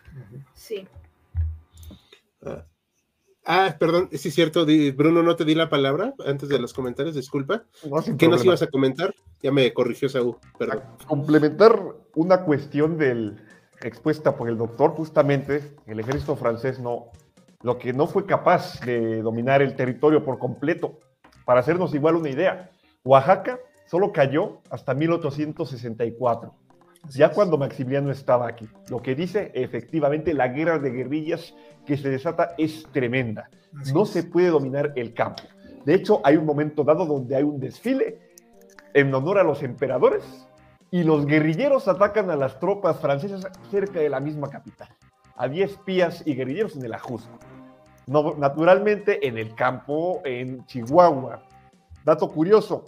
Sí. 0.54 0.88
Ah. 3.46 3.76
perdón, 3.78 4.08
sí 4.12 4.28
es 4.28 4.34
cierto, 4.34 4.66
Bruno, 4.96 5.22
no 5.22 5.36
te 5.36 5.44
di 5.44 5.54
la 5.54 5.68
palabra 5.68 6.14
antes 6.26 6.48
de 6.48 6.58
los 6.58 6.74
comentarios, 6.74 7.14
disculpa. 7.14 7.64
¿Qué 8.18 8.28
nos 8.28 8.44
ibas 8.44 8.62
a 8.62 8.66
comentar? 8.66 9.14
Ya 9.42 9.52
me 9.52 9.72
corrigió 9.72 10.08
Saúl, 10.08 10.36
perdón. 10.58 10.82
complementar 11.06 11.80
una 12.14 12.42
cuestión 12.42 12.98
del 12.98 13.40
expuesta 13.82 14.36
por 14.36 14.48
el 14.48 14.58
doctor, 14.58 14.92
justamente 14.92 15.76
el 15.86 16.00
ejército 16.00 16.36
francés 16.36 16.80
no, 16.80 17.10
lo 17.62 17.78
que 17.78 17.92
no 17.92 18.06
fue 18.06 18.26
capaz 18.26 18.80
de 18.80 19.22
dominar 19.22 19.62
el 19.62 19.76
territorio 19.76 20.24
por 20.24 20.38
completo. 20.38 20.98
Para 21.44 21.60
hacernos 21.60 21.94
igual 21.94 22.16
una 22.16 22.30
idea, 22.30 22.70
Oaxaca 23.04 23.58
solo 23.86 24.12
cayó 24.12 24.60
hasta 24.70 24.94
1864, 24.94 26.54
ya 27.10 27.30
cuando 27.30 27.58
Maximiliano 27.58 28.10
estaba 28.10 28.48
aquí. 28.48 28.68
Lo 28.88 29.02
que 29.02 29.14
dice 29.14 29.50
efectivamente 29.54 30.34
la 30.34 30.48
guerra 30.48 30.78
de 30.78 30.90
guerrillas 30.90 31.54
que 31.84 31.96
se 31.96 32.08
desata 32.08 32.54
es 32.58 32.84
tremenda. 32.92 33.50
no 33.92 34.06
se 34.06 34.22
puede 34.22 34.48
dominar 34.48 34.92
el 34.96 35.12
campo. 35.12 35.42
De 35.84 35.94
hecho, 35.94 36.20
hay 36.24 36.36
un 36.36 36.46
momento 36.46 36.82
dado 36.82 37.06
donde 37.06 37.36
hay 37.36 37.42
un 37.42 37.60
desfile 37.60 38.18
en 38.94 39.14
honor 39.14 39.38
a 39.38 39.44
los 39.44 39.62
emperadores 39.62 40.24
y 40.90 41.04
los 41.04 41.26
guerrilleros 41.26 41.86
atacan 41.88 42.30
a 42.30 42.36
las 42.36 42.58
tropas 42.58 42.98
francesas 43.00 43.46
cerca 43.70 44.00
de 44.00 44.08
la 44.08 44.20
misma 44.20 44.48
capital. 44.48 44.88
Había 45.36 45.66
espías 45.66 46.22
y 46.26 46.34
guerrilleros 46.34 46.76
en 46.76 46.84
el 46.84 46.94
Ajusco 46.94 47.38
naturalmente 48.06 49.26
en 49.26 49.38
el 49.38 49.54
campo 49.54 50.22
en 50.24 50.64
Chihuahua. 50.66 51.42
Dato 52.04 52.30
curioso, 52.30 52.84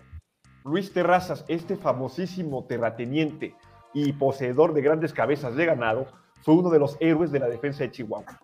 Luis 0.64 0.92
Terrazas, 0.92 1.44
este 1.48 1.76
famosísimo 1.76 2.64
terrateniente 2.66 3.54
y 3.94 4.12
poseedor 4.12 4.74
de 4.74 4.82
grandes 4.82 5.12
cabezas 5.12 5.54
de 5.56 5.66
ganado, 5.66 6.06
fue 6.42 6.54
uno 6.54 6.70
de 6.70 6.78
los 6.78 6.96
héroes 7.00 7.30
de 7.32 7.40
la 7.40 7.48
defensa 7.48 7.84
de 7.84 7.90
Chihuahua. 7.90 8.40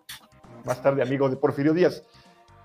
Más 0.65 0.81
tarde 0.81 1.01
amigo 1.01 1.29
de 1.29 1.37
Porfirio 1.37 1.73
Díaz. 1.73 2.03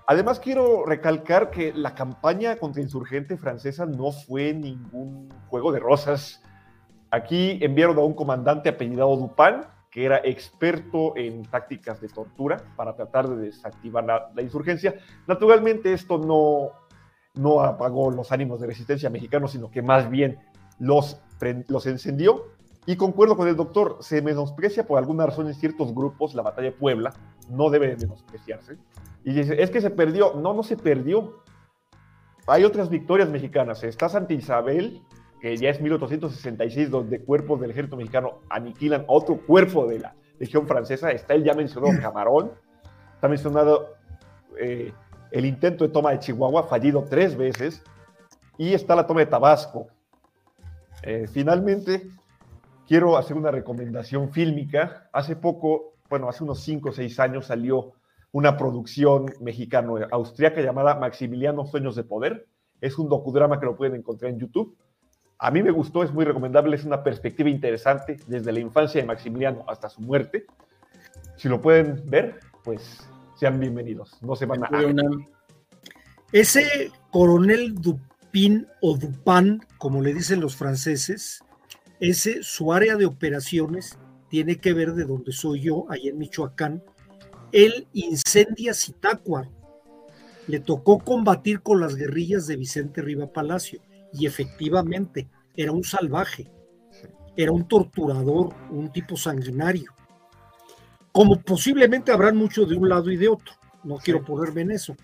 Además 0.07 0.39
quiero 0.39 0.85
recalcar 0.85 1.51
que 1.51 1.73
la 1.73 1.95
campaña 1.95 2.57
contra 2.57 2.81
insurgente 2.81 3.37
francesa 3.37 3.85
no 3.85 4.11
fue 4.11 4.53
ningún 4.53 5.29
juego 5.47 5.71
de 5.71 5.79
rosas. 5.79 6.43
Aquí 7.11 7.59
enviaron 7.61 7.97
a 7.97 8.01
un 8.01 8.13
comandante 8.13 8.69
apellidado 8.69 9.15
Dupin, 9.15 9.61
que 9.89 10.05
era 10.05 10.21
experto 10.23 11.15
en 11.17 11.43
tácticas 11.43 12.01
de 12.01 12.07
tortura 12.07 12.57
para 12.75 12.95
tratar 12.95 13.29
de 13.29 13.45
desactivar 13.45 14.05
la, 14.05 14.41
insurgencia. 14.41 14.95
Naturalmente 15.27 15.93
esto 15.93 16.17
no, 16.17 16.71
no 17.35 17.61
apagó 17.61 18.09
los 18.09 18.31
ánimos 18.31 18.61
de 18.61 18.67
resistencia 18.67 19.09
mexicanos, 19.09 19.51
sino 19.51 19.69
que 19.69 19.81
más 19.81 20.09
bien 20.09 20.39
los, 20.79 21.21
los 21.67 21.85
encendió. 21.85 22.45
Y 22.85 22.95
concuerdo 22.95 23.37
con 23.37 23.47
el 23.47 23.55
doctor, 23.55 23.97
se 24.01 24.21
menosprecia 24.21 24.87
por 24.87 24.97
alguna 24.97 25.25
razón 25.25 25.47
en 25.47 25.53
ciertos 25.53 25.93
grupos 25.93 26.33
la 26.33 26.41
batalla 26.41 26.71
de 26.71 26.77
Puebla, 26.77 27.13
no 27.49 27.69
debe 27.69 27.95
menospreciarse. 27.95 28.77
Y 29.23 29.33
dice, 29.33 29.61
es 29.61 29.69
que 29.69 29.81
se 29.81 29.91
perdió. 29.91 30.33
No, 30.33 30.53
no 30.53 30.63
se 30.63 30.77
perdió. 30.77 31.43
Hay 32.47 32.63
otras 32.63 32.89
victorias 32.89 33.29
mexicanas. 33.29 33.83
Está 33.83 34.09
Santa 34.09 34.33
Isabel, 34.33 35.03
que 35.41 35.55
ya 35.57 35.69
es 35.69 35.79
1866, 35.79 36.89
donde 36.89 37.21
cuerpos 37.21 37.61
del 37.61 37.71
ejército 37.71 37.97
mexicano 37.97 38.39
aniquilan 38.49 39.05
otro 39.07 39.37
cuerpo 39.37 39.85
de 39.85 39.99
la 39.99 40.15
Legión 40.39 40.67
Francesa. 40.67 41.11
Está 41.11 41.35
el 41.35 41.43
ya 41.43 41.53
mencionado 41.53 42.01
Camarón, 42.01 42.51
está 43.13 43.27
mencionado 43.27 43.95
eh, 44.59 44.91
el 45.31 45.45
intento 45.45 45.85
de 45.85 45.93
toma 45.93 46.11
de 46.11 46.19
Chihuahua, 46.19 46.63
fallido 46.63 47.05
tres 47.07 47.37
veces, 47.37 47.83
y 48.57 48.73
está 48.73 48.95
la 48.95 49.05
toma 49.05 49.19
de 49.19 49.27
Tabasco. 49.27 49.87
Eh, 51.03 51.27
finalmente, 51.31 52.09
quiero 52.91 53.15
hacer 53.15 53.37
una 53.37 53.51
recomendación 53.51 54.33
fílmica. 54.33 55.07
Hace 55.13 55.37
poco, 55.37 55.93
bueno, 56.09 56.27
hace 56.27 56.43
unos 56.43 56.59
cinco 56.59 56.89
o 56.89 56.91
seis 56.91 57.21
años 57.21 57.45
salió 57.45 57.93
una 58.33 58.57
producción 58.57 59.27
mexicano-austriaca 59.39 60.59
llamada 60.59 60.95
Maximiliano 60.95 61.65
Sueños 61.65 61.95
de 61.95 62.03
Poder. 62.03 62.47
Es 62.81 62.99
un 62.99 63.07
docudrama 63.07 63.61
que 63.61 63.65
lo 63.65 63.77
pueden 63.77 63.95
encontrar 63.95 64.31
en 64.31 64.39
YouTube 64.39 64.75
a 65.43 65.51
mí 65.51 65.63
me 65.63 65.71
gustó, 65.71 66.03
es 66.03 66.11
muy 66.13 66.25
recomendable, 66.25 66.75
es 66.75 66.83
una 66.83 67.01
perspectiva 67.01 67.49
interesante 67.49 68.17
desde 68.27 68.51
la 68.51 68.59
infancia 68.59 69.01
de 69.01 69.07
Maximiliano 69.07 69.63
hasta 69.67 69.89
su 69.89 70.01
muerte. 70.01 70.45
Si 71.35 71.47
lo 71.49 71.61
pueden 71.61 72.03
ver, 72.07 72.41
pues 72.63 72.99
sean 73.39 73.59
bienvenidos, 73.59 74.21
no 74.21 74.35
se 74.35 74.45
van 74.45 74.65
a... 74.65 74.69
Ese 76.31 76.91
coronel 77.09 77.73
Dupin 77.73 78.67
o 78.81 78.95
Dupin, 78.95 79.65
como 79.79 80.01
le 80.03 80.13
dicen 80.13 80.41
los 80.41 80.55
franceses, 80.55 81.43
ese, 82.01 82.41
su 82.41 82.73
área 82.73 82.95
de 82.95 83.05
operaciones 83.05 83.97
tiene 84.27 84.57
que 84.57 84.73
ver 84.73 84.93
de 84.93 85.05
donde 85.05 85.31
soy 85.31 85.61
yo, 85.61 85.85
ahí 85.87 86.07
en 86.07 86.17
Michoacán. 86.17 86.83
Él 87.51 87.87
incendia 87.93 88.73
Zitácuaro. 88.73 89.51
Le 90.47 90.59
tocó 90.59 90.97
combatir 90.97 91.61
con 91.61 91.79
las 91.79 91.95
guerrillas 91.95 92.47
de 92.47 92.57
Vicente 92.57 93.03
Riva 93.03 93.31
Palacio 93.31 93.81
y 94.11 94.25
efectivamente 94.25 95.29
era 95.55 95.71
un 95.71 95.83
salvaje, 95.83 96.51
era 97.37 97.51
un 97.51 97.67
torturador, 97.67 98.55
un 98.71 98.91
tipo 98.91 99.15
sanguinario. 99.15 99.93
Como 101.11 101.39
posiblemente 101.39 102.11
habrán 102.11 102.35
muchos 102.35 102.67
de 102.67 102.75
un 102.77 102.89
lado 102.89 103.11
y 103.11 103.17
de 103.17 103.27
otro, 103.27 103.53
no 103.83 103.97
quiero 103.97 104.25
ponerme 104.25 104.61
en 104.61 104.71
eso, 104.71 104.95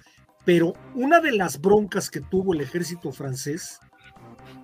pero 0.46 0.74
una 0.96 1.20
de 1.20 1.34
las 1.34 1.62
broncas 1.62 2.10
que 2.10 2.22
tuvo 2.22 2.56
el 2.56 2.62
ejército 2.62 3.12
francés 3.12 3.80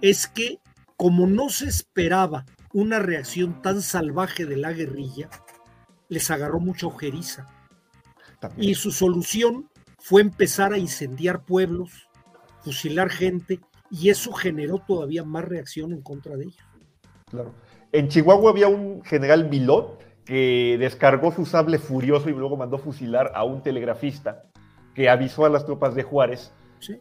es 0.01 0.25
que 0.25 0.59
como 1.03 1.27
no 1.27 1.49
se 1.49 1.67
esperaba 1.67 2.45
una 2.71 2.97
reacción 2.97 3.61
tan 3.61 3.81
salvaje 3.81 4.45
de 4.45 4.55
la 4.55 4.71
guerrilla, 4.71 5.29
les 6.07 6.31
agarró 6.31 6.61
mucha 6.61 6.87
ojeriza. 6.87 7.45
Y 8.55 8.75
su 8.75 8.89
solución 8.89 9.69
fue 9.99 10.21
empezar 10.21 10.71
a 10.71 10.77
incendiar 10.77 11.43
pueblos, 11.43 12.07
fusilar 12.61 13.09
gente, 13.09 13.59
y 13.91 14.11
eso 14.11 14.31
generó 14.31 14.77
todavía 14.77 15.25
más 15.25 15.43
reacción 15.43 15.91
en 15.91 16.01
contra 16.01 16.37
de 16.37 16.45
ellos. 16.45 16.65
Claro. 17.29 17.53
En 17.91 18.07
Chihuahua 18.07 18.51
había 18.51 18.69
un 18.69 19.03
general 19.03 19.49
Milot 19.49 20.01
que 20.23 20.77
descargó 20.79 21.33
su 21.33 21.45
sable 21.45 21.79
furioso 21.79 22.29
y 22.29 22.33
luego 22.33 22.55
mandó 22.55 22.77
fusilar 22.77 23.33
a 23.35 23.43
un 23.43 23.61
telegrafista 23.61 24.43
que 24.95 25.09
avisó 25.09 25.43
a 25.43 25.49
las 25.49 25.65
tropas 25.65 25.95
de 25.95 26.03
Juárez 26.03 26.53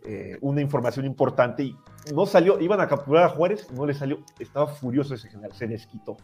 eh, 0.05 0.39
una 0.41 0.61
información 0.61 1.07
importante 1.07 1.63
y 1.63 1.77
no 2.11 2.27
salió, 2.27 2.59
iban 2.61 2.81
a 2.81 2.89
capturar 2.89 3.25
a 3.25 3.29
Juárez, 3.29 3.71
no 3.71 3.87
le 3.87 3.95
salió, 3.95 4.25
estaba 4.39 4.67
furioso 4.67 5.15
ese 5.15 5.29
general, 5.29 5.53
se 5.53 5.67
desquitó 5.67 6.17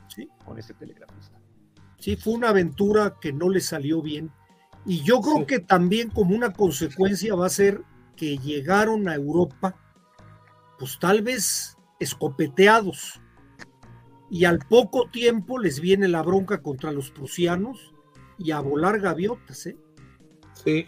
con 0.45 0.59
ese 0.59 0.75
telegrafista. 0.75 1.39
Sí, 1.99 2.17
fue 2.17 2.35
una 2.35 2.51
aventura 2.51 3.17
que 3.21 3.33
no 3.33 3.49
le 3.49 3.61
salió 3.61 4.03
bien. 4.03 4.33
Y 4.85 5.03
yo 5.03 5.21
creo 5.21 5.47
que 5.47 5.59
también 5.61 6.11
como 6.11 6.35
una 6.35 6.53
consecuencia 6.53 7.35
va 7.35 7.47
a 7.47 7.51
ser 7.51 7.83
que 8.17 8.39
llegaron 8.39 9.09
a 9.09 9.15
Europa, 9.15 9.77
pues 10.79 10.99
tal 10.99 11.23
vez 11.23 11.77
escopeteados. 12.01 13.21
Y 14.31 14.45
al 14.45 14.59
poco 14.59 15.09
tiempo 15.11 15.59
les 15.59 15.81
viene 15.81 16.09
la 16.09 16.23
bronca 16.23 16.63
contra 16.63 16.93
los 16.93 17.11
prusianos 17.11 17.93
y 18.39 18.53
a 18.53 18.61
volar 18.61 19.01
gaviotas, 19.01 19.67
¿eh? 19.67 19.77
Sí. 20.53 20.87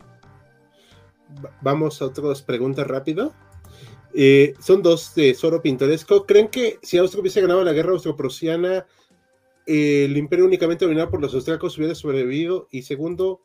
Vamos 1.61 2.01
a 2.01 2.07
otras 2.07 2.43
preguntas 2.43 2.87
rápido. 2.87 3.35
Eh, 4.15 4.55
son 4.61 4.83
dos 4.83 5.15
de 5.15 5.35
Zoro 5.35 5.63
Pintoresco. 5.63 6.27
¿Creen 6.27 6.49
que 6.49 6.79
si 6.83 6.99
Austria 6.99 7.21
hubiese 7.21 7.41
ganado 7.41 7.65
la 7.65 7.73
guerra 7.73 7.93
austro-prusiana, 7.93 8.87
el 9.67 10.17
imperio 10.17 10.47
únicamente 10.47 10.85
dominado 10.85 11.11
por 11.11 11.21
los 11.21 11.35
austriacos 11.35 11.79
hubiera 11.79 11.95
sobrevivido? 11.95 12.69
Y 12.71 12.83
segundo, 12.83 13.43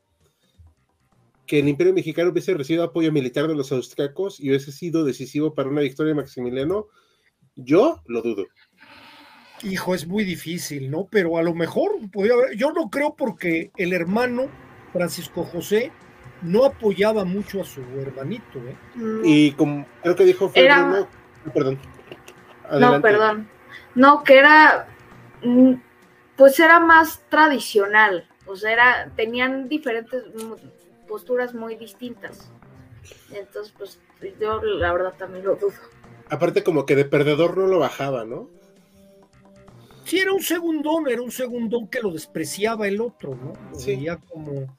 que 1.46 1.60
el 1.60 1.68
imperio 1.68 1.94
mexicano 1.94 2.32
hubiese 2.32 2.54
recibido 2.54 2.84
apoyo 2.84 3.12
militar 3.12 3.48
de 3.48 3.56
los 3.56 3.72
austriacos 3.72 4.40
y 4.40 4.50
hubiese 4.50 4.72
sido 4.72 5.06
decisivo 5.06 5.54
para 5.54 5.70
una 5.70 5.82
victoria 5.82 6.10
de 6.10 6.22
Maximiliano, 6.22 6.88
yo 7.56 8.02
lo 8.08 8.22
dudo. 8.22 8.46
Hijo, 9.64 9.96
es 9.96 10.06
muy 10.06 10.24
difícil, 10.24 10.92
¿no? 10.92 11.08
Pero 11.10 11.38
a 11.38 11.44
lo 11.44 11.54
mejor 11.54 11.92
podría 12.12 12.34
haber, 12.34 12.58
yo 12.58 12.72
no 12.74 12.90
creo 12.90 13.16
porque 13.16 13.72
el 13.78 13.94
hermano 13.94 14.50
Francisco 14.92 15.44
José 15.44 15.92
no 16.46 16.66
apoyaba 16.66 17.26
mucho 17.26 17.62
a 17.62 17.66
su 17.66 17.82
hermanito, 18.00 18.60
¿eh? 18.60 18.76
Y 19.24 19.52
como 19.54 19.86
creo 20.02 20.16
que 20.16 20.26
dijo 20.26 20.52
era... 20.54 21.08
perdón. 21.54 21.80
No, 22.80 23.02
perdón. 23.02 23.50
No, 23.96 24.24
que 24.24 24.38
era 24.38 24.88
mm, 25.44 25.74
pues 26.36 26.60
era 26.60 26.80
más 26.80 27.22
tradicional, 27.30 28.28
o 28.46 28.56
sea, 28.56 28.72
era, 28.72 29.12
tenían 29.16 29.70
diferentes 29.70 30.24
posturas 31.08 31.54
muy 31.54 31.76
distintas. 31.76 32.52
Entonces, 33.32 33.74
pues 33.78 34.00
yo 34.40 34.62
la 34.62 34.92
verdad 34.94 35.14
también 35.18 35.46
lo 35.46 35.56
dudo. 35.56 35.74
Aparte 36.30 36.64
como 36.64 36.86
que 36.86 36.96
de 36.96 37.06
perdedor 37.06 37.58
no 37.58 37.68
lo 37.68 37.80
bajaba, 37.80 38.26
¿no? 38.26 38.50
Sí, 40.04 40.20
era 40.20 40.34
un 40.34 40.42
segundón, 40.42 41.08
era 41.08 41.22
un 41.22 41.32
segundón 41.32 41.88
que 41.88 42.00
lo 42.00 42.12
despreciaba 42.12 42.88
el 42.88 43.02
otro, 43.02 43.36
¿no? 43.36 43.54
sí. 43.78 44.06
como... 44.30 44.76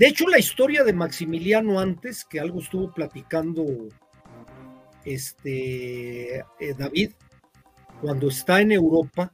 De 0.00 0.06
hecho, 0.06 0.26
la 0.28 0.38
historia 0.38 0.82
de 0.82 0.94
Maximiliano 0.94 1.78
antes, 1.78 2.24
que 2.24 2.40
algo 2.40 2.60
estuvo 2.60 2.90
platicando 2.90 3.66
este 5.04 6.38
eh, 6.38 6.74
David, 6.78 7.10
cuando 8.00 8.28
está 8.28 8.62
en 8.62 8.72
Europa, 8.72 9.30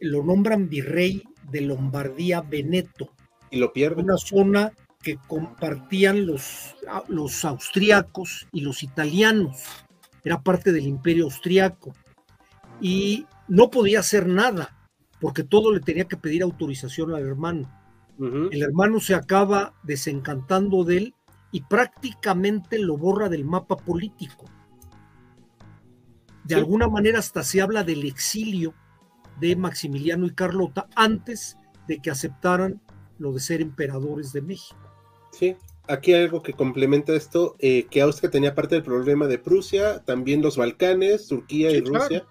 lo 0.00 0.24
nombran 0.24 0.68
virrey 0.68 1.22
de 1.52 1.60
Lombardía 1.60 2.40
Veneto. 2.40 3.12
Y 3.52 3.58
lo 3.58 3.72
pierde. 3.72 4.02
Una 4.02 4.16
zona 4.16 4.72
que 5.00 5.18
compartían 5.28 6.26
los, 6.26 6.74
los 7.06 7.44
austriacos 7.44 8.48
y 8.50 8.62
los 8.62 8.82
italianos. 8.82 9.62
Era 10.24 10.42
parte 10.42 10.72
del 10.72 10.88
imperio 10.88 11.26
austriaco. 11.26 11.94
Y 12.80 13.24
no 13.46 13.70
podía 13.70 14.00
hacer 14.00 14.26
nada, 14.26 14.76
porque 15.20 15.44
todo 15.44 15.72
le 15.72 15.78
tenía 15.78 16.06
que 16.06 16.16
pedir 16.16 16.42
autorización 16.42 17.14
al 17.14 17.22
hermano. 17.22 17.77
El 18.18 18.62
hermano 18.62 18.98
se 18.98 19.14
acaba 19.14 19.74
desencantando 19.84 20.82
de 20.82 20.96
él 20.96 21.14
y 21.52 21.62
prácticamente 21.62 22.78
lo 22.78 22.96
borra 22.96 23.28
del 23.28 23.44
mapa 23.44 23.76
político. 23.76 24.44
De 26.44 26.56
alguna 26.56 26.88
manera 26.88 27.20
hasta 27.20 27.44
se 27.44 27.60
habla 27.60 27.84
del 27.84 28.04
exilio 28.04 28.74
de 29.38 29.54
Maximiliano 29.54 30.26
y 30.26 30.34
Carlota 30.34 30.88
antes 30.96 31.56
de 31.86 31.98
que 31.98 32.10
aceptaran 32.10 32.80
lo 33.18 33.32
de 33.32 33.40
ser 33.40 33.60
emperadores 33.60 34.32
de 34.32 34.42
México. 34.42 34.80
Sí, 35.32 35.56
aquí 35.86 36.12
hay 36.12 36.24
algo 36.24 36.42
que 36.42 36.54
complementa 36.54 37.14
esto, 37.14 37.54
eh, 37.58 37.86
que 37.90 38.00
Austria 38.00 38.30
tenía 38.30 38.54
parte 38.54 38.74
del 38.74 38.84
problema 38.84 39.26
de 39.26 39.38
Prusia, 39.38 40.02
también 40.04 40.42
los 40.42 40.56
Balcanes, 40.56 41.28
Turquía 41.28 41.70
y 41.70 41.80
Rusia. 41.80 42.24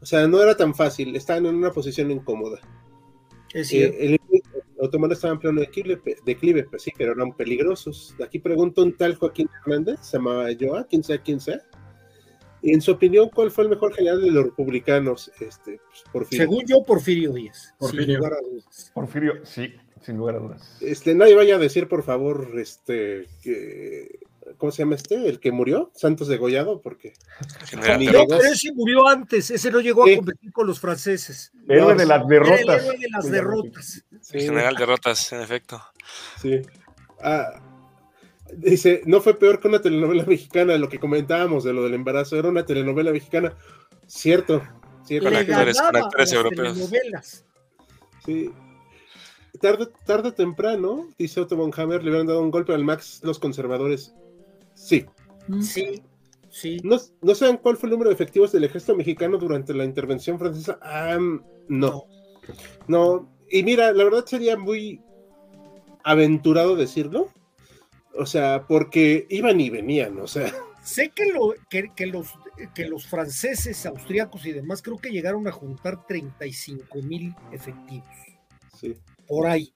O 0.00 0.06
sea, 0.06 0.28
no 0.28 0.40
era 0.40 0.56
tan 0.56 0.74
fácil, 0.74 1.16
estaban 1.16 1.46
en 1.46 1.56
una 1.56 1.72
posición 1.72 2.10
incómoda. 2.10 2.60
Es 3.52 3.72
eh, 3.72 3.96
el 3.98 4.20
otomano 4.80 5.14
estaba 5.14 5.34
en 5.34 5.40
pleno 5.40 5.60
declive, 5.60 6.00
declive, 6.24 6.64
pues 6.64 6.82
sí, 6.82 6.92
pero 6.96 7.12
eran 7.12 7.32
peligrosos. 7.32 8.14
Aquí 8.24 8.38
pregunto 8.38 8.82
un 8.82 8.96
tal 8.96 9.14
Joaquín 9.16 9.48
Hernández, 9.60 10.00
se 10.02 10.16
llamaba 10.18 10.48
Joa, 10.58 10.86
quién 10.88 11.02
sea 11.02 11.18
quién 11.18 11.40
sea. 11.40 11.60
En 12.62 12.80
su 12.80 12.92
opinión, 12.92 13.30
¿cuál 13.32 13.50
fue 13.50 13.64
el 13.64 13.70
mejor 13.70 13.94
general 13.94 14.20
de 14.20 14.30
los 14.30 14.44
republicanos? 14.44 15.30
Este, 15.40 15.80
pues, 15.88 16.02
Porfirio. 16.12 16.44
Según 16.44 16.64
yo, 16.66 16.82
Porfirio 16.82 17.32
Díaz. 17.32 17.74
Porfirio. 17.78 18.20
Porfirio, 18.94 19.34
sí, 19.44 19.74
sin 20.00 20.16
lugar 20.16 20.36
a 20.36 20.38
dudas. 20.40 20.78
Este, 20.80 21.14
nadie 21.14 21.36
vaya 21.36 21.54
a 21.54 21.58
decir, 21.58 21.86
por 21.88 22.02
favor, 22.02 22.50
este, 22.56 23.26
que, 23.42 24.18
¿cómo 24.56 24.72
se 24.72 24.82
llama 24.82 24.94
este? 24.94 25.28
El 25.28 25.40
que 25.40 25.52
murió, 25.52 25.90
Santos 25.94 26.28
Degollado, 26.28 26.80
porque. 26.80 27.12
No, 27.74 27.82
pero 27.82 28.42
ese 28.42 28.72
murió 28.72 29.06
antes, 29.06 29.50
ese 29.50 29.70
no 29.70 29.80
llegó 29.80 30.04
a 30.04 30.14
competir 30.14 30.52
con 30.52 30.66
los 30.66 30.80
franceses. 30.80 31.52
Héroe 31.68 31.94
de 31.94 32.06
las 32.06 32.26
derrotas. 32.26 32.60
El 32.60 32.68
héroe 32.68 32.98
de 32.98 33.08
las 33.10 33.30
derrotas. 33.30 34.04
General 34.30 34.74
derrotas, 34.74 35.32
en 35.32 35.40
efecto. 35.40 35.82
Sí. 36.40 36.62
Ah, 37.20 37.60
Dice, 38.56 39.02
no 39.04 39.20
fue 39.20 39.38
peor 39.38 39.60
que 39.60 39.68
una 39.68 39.80
telenovela 39.80 40.24
mexicana, 40.24 40.76
lo 40.78 40.88
que 40.88 40.98
comentábamos 40.98 41.64
de 41.64 41.72
lo 41.72 41.84
del 41.84 41.94
embarazo, 41.94 42.38
era 42.38 42.48
una 42.48 42.64
telenovela 42.64 43.12
mexicana. 43.12 43.54
Cierto, 44.06 44.62
cierto. 45.04 45.28
Con 45.28 45.36
actores, 45.36 45.80
con 45.80 45.96
actores 45.96 46.32
europeos. 46.32 47.44
Sí. 48.24 48.50
Tarde, 49.60 49.88
tarde 50.06 50.28
o 50.28 50.34
temprano, 50.34 51.08
dice 51.18 51.40
Otto 51.40 51.56
von 51.56 51.72
Hammer, 51.76 52.02
le 52.02 52.10
hubieran 52.10 52.26
dado 52.26 52.40
un 52.40 52.50
golpe 52.50 52.72
al 52.74 52.84
Max 52.84 53.20
los 53.22 53.38
conservadores. 53.38 54.14
Sí. 54.78 55.04
Mm. 55.48 55.62
Sí, 55.62 56.02
sí. 56.50 56.78
¿No, 56.84 56.96
¿No 57.20 57.34
saben 57.34 57.56
cuál 57.56 57.76
fue 57.76 57.88
el 57.88 57.92
número 57.92 58.10
de 58.10 58.14
efectivos 58.14 58.52
del 58.52 58.64
ejército 58.64 58.96
mexicano 58.96 59.38
durante 59.38 59.74
la 59.74 59.84
intervención 59.84 60.38
francesa? 60.38 60.78
no. 61.68 62.06
No. 62.86 63.28
Y 63.50 63.62
mira, 63.62 63.92
la 63.92 64.04
verdad 64.04 64.24
sería 64.26 64.56
muy 64.56 65.00
aventurado 66.04 66.76
decirlo, 66.76 67.28
o 68.14 68.26
sea, 68.26 68.66
porque 68.66 69.26
iban 69.28 69.60
y 69.60 69.70
venían, 69.70 70.18
o 70.20 70.26
sea. 70.26 70.52
Sé 70.82 71.10
que, 71.10 71.26
lo, 71.32 71.54
que, 71.68 72.06
los, 72.06 72.28
que 72.74 72.88
los 72.88 73.06
franceses, 73.06 73.84
austriacos 73.84 74.46
y 74.46 74.52
demás 74.52 74.80
creo 74.80 74.96
que 74.96 75.10
llegaron 75.10 75.46
a 75.46 75.52
juntar 75.52 76.06
35 76.06 77.02
mil 77.02 77.34
efectivos. 77.52 78.08
Sí. 78.78 78.94
Por 79.26 79.46
ahí. 79.46 79.74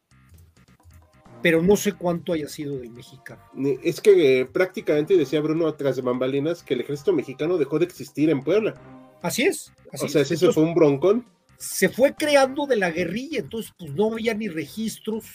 Pero 1.42 1.62
no 1.62 1.76
sé 1.76 1.92
cuánto 1.92 2.32
haya 2.32 2.48
sido 2.48 2.78
del 2.78 2.90
mexicano. 2.90 3.42
Es 3.82 4.00
que 4.00 4.40
eh, 4.40 4.46
prácticamente 4.46 5.16
decía 5.16 5.40
Bruno 5.40 5.72
tras 5.74 5.96
de 5.96 6.02
bambalinas 6.02 6.62
que 6.62 6.74
el 6.74 6.80
ejército 6.80 7.12
mexicano 7.12 7.58
dejó 7.58 7.78
de 7.78 7.84
existir 7.84 8.30
en 8.30 8.42
Puebla. 8.42 8.74
Así 9.22 9.42
es. 9.42 9.72
o 9.92 10.08
sea, 10.08 10.22
eso 10.22 10.52
fue 10.52 10.62
un 10.62 10.74
broncón. 10.74 11.26
Se 11.58 11.88
fue 11.88 12.14
creando 12.14 12.66
de 12.66 12.76
la 12.76 12.90
guerrilla, 12.90 13.40
entonces 13.40 13.72
pues 13.78 13.92
no 13.92 14.12
había 14.12 14.34
ni 14.34 14.48
registros 14.48 15.26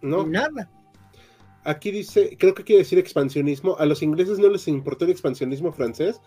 ni 0.00 0.24
nada. 0.24 0.70
Aquí 1.64 1.90
dice, 1.90 2.36
creo 2.38 2.54
que 2.54 2.62
quiere 2.62 2.82
decir 2.82 2.98
expansionismo. 2.98 3.76
¿A 3.78 3.86
los 3.86 4.02
ingleses 4.02 4.38
no 4.38 4.48
les 4.48 4.68
importó 4.68 5.06
el 5.06 5.10
expansionismo 5.10 5.72
francés? 5.72 6.20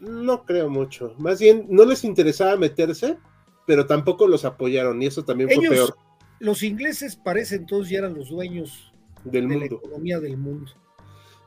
No 0.00 0.44
creo 0.44 0.70
mucho. 0.70 1.14
Más 1.18 1.38
bien, 1.38 1.66
no 1.68 1.84
les 1.84 2.02
interesaba 2.04 2.56
meterse, 2.56 3.18
pero 3.66 3.86
tampoco 3.86 4.26
los 4.26 4.44
apoyaron, 4.44 5.02
y 5.02 5.06
eso 5.06 5.24
también 5.24 5.50
fue 5.50 5.68
peor. 5.68 5.96
Los 6.38 6.62
ingleses 6.62 7.16
parece 7.16 7.56
entonces 7.56 7.90
ya 7.90 7.98
eran 7.98 8.14
los 8.14 8.28
dueños 8.28 8.92
del 9.24 9.48
de 9.48 9.56
mundo. 9.56 9.60
la 9.60 9.66
economía 9.66 10.20
del 10.20 10.36
mundo. 10.36 10.72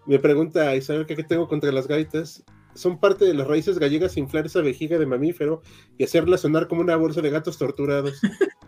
Me 0.06 0.20
pregunta 0.20 0.76
Isabel, 0.76 1.06
¿qué 1.06 1.24
tengo 1.24 1.48
contra 1.48 1.72
las 1.72 1.88
gaitas? 1.88 2.44
Son 2.74 3.00
parte 3.00 3.26
de 3.26 3.34
las 3.34 3.48
raíces 3.48 3.78
gallegas 3.78 4.18
inflar 4.18 4.46
esa 4.46 4.62
vejiga 4.62 4.98
de 4.98 5.06
mamífero 5.06 5.62
y 5.98 6.04
hacerla 6.04 6.38
sonar 6.38 6.68
como 6.68 6.82
una 6.82 6.96
bolsa 6.96 7.22
de 7.22 7.30
gatos 7.30 7.58
torturados. 7.58 8.20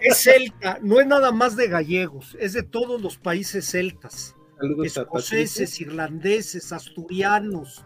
Es 0.00 0.18
celta, 0.18 0.78
no 0.82 1.00
es 1.00 1.06
nada 1.06 1.30
más 1.30 1.56
de 1.56 1.68
gallegos, 1.68 2.36
es 2.40 2.52
de 2.52 2.62
todos 2.62 3.00
los 3.00 3.16
países 3.16 3.70
celtas. 3.70 4.34
escoceses, 4.82 5.80
irlandeses, 5.80 6.72
asturianos. 6.72 7.84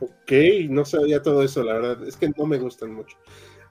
Ok, 0.00 0.32
no 0.68 0.84
sabía 0.84 1.22
todo 1.22 1.42
eso, 1.42 1.62
la 1.62 1.74
verdad, 1.74 2.06
es 2.06 2.16
que 2.16 2.28
no 2.36 2.44
me 2.44 2.58
gustan 2.58 2.92
mucho. 2.92 3.16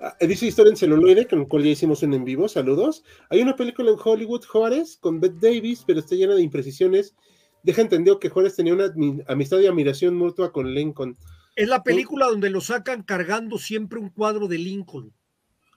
Ah, 0.06 0.16
dice 0.22 0.46
Historia 0.46 0.70
en 0.70 0.78
celuloide, 0.78 1.26
con 1.26 1.40
el 1.40 1.48
cual 1.48 1.64
ya 1.64 1.72
hicimos 1.72 2.04
un 2.04 2.14
en 2.14 2.24
vivo, 2.24 2.48
saludos. 2.48 3.04
Hay 3.32 3.42
una 3.42 3.56
película 3.56 3.90
en 3.90 3.98
Hollywood, 3.98 4.46
Juárez, 4.46 4.98
con 5.02 5.20
Bette 5.20 5.40
Davis, 5.40 5.84
pero 5.84 6.00
está 6.00 6.14
llena 6.14 6.36
de 6.36 6.44
imprecisiones. 6.44 7.16
Deja 7.64 7.82
entendido 7.82 8.20
que 8.20 8.30
Juárez 8.30 8.56
tenía 8.56 8.76
una 8.76 8.94
amistad 9.28 9.58
y 9.62 9.66
admiración 9.66 10.16
mutua 10.16 10.52
con 10.52 10.76
Lincoln. 10.76 11.18
Es 11.56 11.68
la 11.68 11.82
película 11.82 12.28
donde 12.28 12.52
lo 12.52 12.62
sacan 12.62 13.02
cargando 13.02 13.58
siempre 13.58 13.98
un 13.98 14.10
cuadro 14.10 14.48
de 14.48 14.60
Lincoln. 14.60 15.12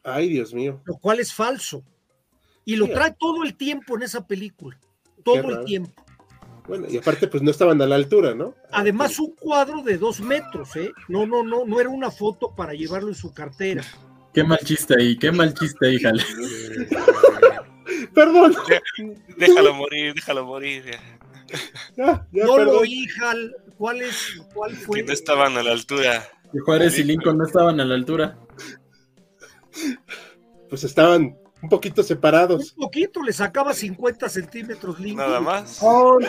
Ay, 0.04 0.28
Dios 0.28 0.52
mío. 0.52 0.82
Lo 0.84 0.98
cual 0.98 1.20
es 1.20 1.32
falso. 1.32 1.82
Y 2.66 2.76
lo 2.76 2.86
trae 2.86 3.16
todo 3.18 3.44
el 3.44 3.56
tiempo 3.56 3.96
en 3.96 4.02
esa 4.02 4.26
película. 4.26 4.78
Todo 5.24 5.58
el 5.58 5.64
tiempo. 5.64 6.04
Bueno, 6.66 6.86
y 6.86 6.98
aparte, 6.98 7.28
pues 7.28 7.42
no 7.42 7.50
estaban 7.50 7.80
a 7.80 7.86
la 7.86 7.94
altura, 7.94 8.34
¿no? 8.34 8.54
Además, 8.72 9.18
un 9.18 9.34
cuadro 9.34 9.82
de 9.82 9.96
dos 9.96 10.20
metros, 10.20 10.76
¿eh? 10.76 10.92
No, 11.08 11.24
no, 11.24 11.42
no, 11.42 11.64
no 11.64 11.80
era 11.80 11.88
una 11.88 12.10
foto 12.10 12.54
para 12.54 12.74
llevarlo 12.74 13.08
en 13.08 13.14
su 13.14 13.32
cartera. 13.32 13.82
Qué 14.38 14.44
mal 14.44 14.58
chiste 14.60 14.94
ahí, 14.96 15.18
qué 15.18 15.32
mal 15.32 15.52
chiste 15.52 15.84
ahí, 15.84 15.98
Jale. 15.98 16.22
Perdón. 18.14 18.54
Déjalo 19.36 19.74
morir, 19.74 20.14
déjalo 20.14 20.46
morir. 20.46 20.84
Ya. 21.96 22.24
no 22.30 22.58
lo 22.58 22.78
oí, 22.78 23.08
Jal. 23.08 23.56
¿Cuál, 23.76 24.02
es, 24.02 24.40
¿Cuál 24.54 24.76
fue? 24.76 25.00
Que 25.00 25.06
no 25.06 25.12
estaban 25.12 25.56
a 25.56 25.64
la 25.64 25.72
altura. 25.72 26.22
Que 26.52 26.60
Juárez 26.60 26.96
y 27.00 27.02
Lincoln 27.02 27.36
no 27.36 27.46
estaban 27.46 27.80
a 27.80 27.84
la 27.84 27.96
altura. 27.96 28.38
Pues 30.70 30.84
estaban 30.84 31.36
un 31.60 31.68
poquito 31.68 32.04
separados. 32.04 32.74
Un 32.76 32.84
poquito, 32.84 33.20
le 33.24 33.32
sacaba 33.32 33.74
50 33.74 34.28
centímetros 34.28 35.00
Lincoln. 35.00 35.26
Nada 35.26 35.40
más. 35.40 35.80
Oh, 35.82 36.20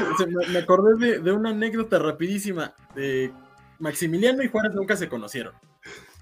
me, 0.51 0.57
acordé 0.57 1.19
de, 1.19 1.31
una 1.31 1.51
anécdota 1.51 1.99
rapidísima. 1.99 2.73
De 2.95 3.31
Maximiliano 3.77 4.41
y 4.41 4.47
Juárez 4.47 4.73
nunca 4.73 4.95
se 4.95 5.07
conocieron. 5.07 5.53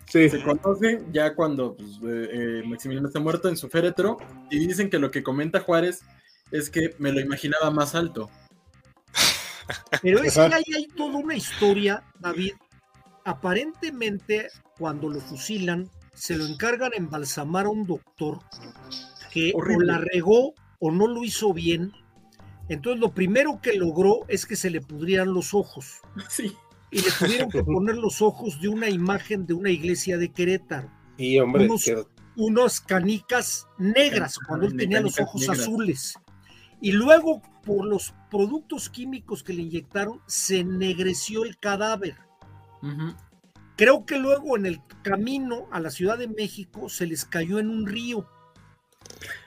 Sí. 0.08 0.30
Se 0.30 0.42
conocen 0.42 1.12
ya 1.12 1.36
cuando 1.36 1.76
pues, 1.76 1.92
eh, 2.04 2.30
eh, 2.32 2.64
Maximiliano 2.66 3.08
está 3.08 3.20
muerto 3.20 3.50
en 3.50 3.58
su 3.58 3.68
féretro 3.70 4.18
y 4.50 4.60
dicen 4.66 4.90
que 4.90 5.00
lo 5.00 5.12
que 5.12 5.22
comenta 5.22 5.60
Juárez 5.60 6.02
es 6.52 6.70
que 6.70 6.96
me 6.98 7.12
lo 7.12 7.20
imaginaba 7.20 7.72
más 7.72 7.94
alto. 7.94 8.30
Pero 10.02 10.24
es 10.24 10.36
que 10.36 10.42
ahí 10.42 10.64
hay 10.76 10.88
toda 10.96 11.18
una 11.18 11.36
historia, 11.36 12.04
David. 12.20 12.54
Aparentemente, 13.26 14.48
cuando 14.78 15.10
lo 15.10 15.20
fusilan, 15.20 15.90
se 16.14 16.38
lo 16.38 16.46
encargan 16.46 16.92
embalsamar 16.96 17.66
a 17.66 17.70
un 17.70 17.86
doctor 17.86 18.40
que 19.32 19.52
o 19.54 19.62
la 19.82 19.98
regó 19.98 20.54
o 20.80 20.92
no 20.92 21.08
lo 21.08 21.24
hizo 21.26 21.54
bien. 21.54 21.92
Entonces, 22.70 23.02
lo 23.02 23.12
primero 23.12 23.60
que 23.62 23.74
logró 23.74 24.22
es 24.30 24.46
que 24.46 24.56
se 24.56 24.70
le 24.70 24.80
pudrieran 24.80 25.34
los 25.34 25.54
ojos. 25.54 26.02
Sí. 26.30 26.56
Y 26.92 27.02
le 27.02 27.12
tuvieron 27.12 27.50
que 27.50 27.64
poner 27.64 27.96
los 27.96 28.22
ojos 28.22 28.62
de 28.62 28.70
una 28.70 28.90
imagen 28.90 29.46
de 29.46 29.54
una 29.54 29.70
iglesia 29.70 30.18
de 30.18 30.30
Querétaro. 30.32 30.90
Y 31.18 31.40
hombre, 31.40 31.66
unos, 31.66 31.86
unas 32.36 32.80
canicas 32.80 33.68
negras, 33.78 34.38
cuando 34.48 34.68
él 34.68 34.78
tenía 34.78 35.02
los 35.02 35.20
ojos 35.20 35.50
azules. 35.50 36.14
Y 36.80 36.92
luego, 36.92 37.42
por 37.66 37.86
los 37.86 38.14
productos 38.30 38.90
químicos 38.90 39.44
que 39.44 39.54
le 39.54 39.64
inyectaron, 39.64 40.22
se 40.28 40.60
ennegreció 40.60 41.44
el 41.44 41.58
cadáver. 41.58 42.16
Creo 43.76 44.06
que 44.06 44.20
luego 44.20 44.56
en 44.56 44.66
el 44.66 44.82
camino 45.04 45.68
a 45.72 45.80
la 45.80 45.90
Ciudad 45.90 46.18
de 46.18 46.28
México 46.28 46.90
se 46.90 47.08
les 47.08 47.26
cayó 47.26 47.60
en 47.60 47.70
un 47.70 47.88
río. 47.88 48.28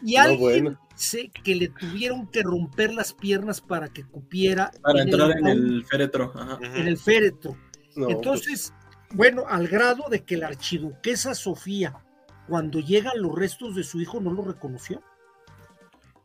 Y 0.02 0.16
alguien 0.16 0.78
dice 0.94 1.30
que 1.44 1.54
le 1.54 1.68
tuvieron 1.68 2.30
que 2.30 2.42
romper 2.42 2.92
las 2.92 3.12
piernas 3.12 3.60
para 3.60 3.88
que 3.88 4.04
cupiera. 4.04 4.70
Para 4.82 5.02
entrar 5.02 5.36
en 5.38 5.46
el 5.46 5.84
féretro. 5.84 6.32
En 6.60 6.88
el 6.88 6.96
féretro. 6.96 7.56
Entonces, 7.96 8.72
bueno, 9.12 9.44
al 9.48 9.68
grado 9.68 10.04
de 10.08 10.24
que 10.24 10.36
la 10.36 10.48
archiduquesa 10.48 11.34
Sofía, 11.34 12.04
cuando 12.48 12.80
llegan 12.80 13.20
los 13.20 13.34
restos 13.34 13.74
de 13.74 13.84
su 13.84 14.00
hijo, 14.00 14.20
no 14.20 14.32
lo 14.32 14.42
reconoció. 14.42 15.02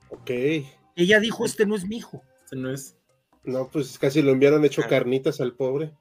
Ok. 0.10 0.32
Ella 0.96 1.20
dijo, 1.20 1.46
este 1.46 1.66
no 1.66 1.76
es 1.76 1.86
mi 1.86 1.98
hijo. 1.98 2.24
Este 2.44 2.56
no 2.56 2.72
es. 2.72 2.96
No, 3.44 3.68
pues 3.68 4.00
casi 4.00 4.22
lo 4.22 4.32
enviaron 4.32 4.66
hecho 4.66 4.84
carnitas 4.88 5.42
al 5.42 5.54
pobre. 5.54 5.94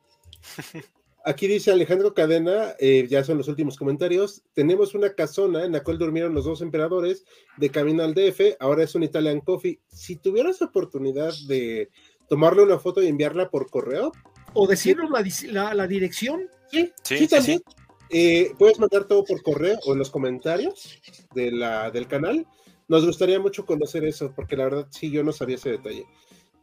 Aquí 1.26 1.46
dice 1.46 1.70
Alejandro 1.72 2.12
Cadena, 2.12 2.74
eh, 2.78 3.06
ya 3.09 3.24
son 3.24 3.38
los 3.38 3.48
últimos 3.48 3.78
comentarios. 3.78 4.42
Tenemos 4.52 4.94
una 4.94 5.14
casona 5.14 5.64
en 5.64 5.72
la 5.72 5.82
cual 5.82 5.96
durmieron 5.96 6.34
los 6.34 6.44
dos 6.44 6.60
emperadores 6.60 7.24
de 7.56 7.70
camino 7.70 8.02
al 8.02 8.12
DF. 8.12 8.56
Ahora 8.60 8.84
es 8.84 8.94
un 8.94 9.05
Italian 9.05 9.40
Coffee. 9.40 9.80
Si 9.88 10.16
tuvieras 10.16 10.60
oportunidad 10.60 11.32
de 11.48 11.90
tomarle 12.28 12.62
una 12.62 12.78
foto 12.78 13.02
y 13.02 13.06
enviarla 13.06 13.51
por 13.51 13.70
correo. 13.70 14.12
O 14.52 14.66
decirnos 14.66 15.10
la, 15.10 15.72
la, 15.72 15.86
dirección. 15.86 16.48
Sí, 16.70 16.92
sí, 17.02 17.26
también. 17.26 17.62
Eh, 18.10 18.52
puedes 18.59 18.78
mandar 18.78 19.05
todo 19.05 19.24
por 19.24 19.42
correo 19.42 19.78
o 19.86 19.94
en 19.94 20.01
los 20.01 20.10
comentarios 20.10 21.01
de 21.34 21.51
la, 21.51 21.90
del 21.90 22.06
canal 22.06 22.46
nos 22.86 23.06
gustaría 23.06 23.40
mucho 23.40 23.64
conocer 23.64 24.05
eso, 24.05 24.32
porque 24.34 24.56
la 24.56 24.64
verdad 24.64 24.86
sí, 24.90 25.10
yo 25.10 25.22
no 25.24 25.32
sabía 25.32 25.56
ese 25.56 25.70
detalle. 25.70 26.06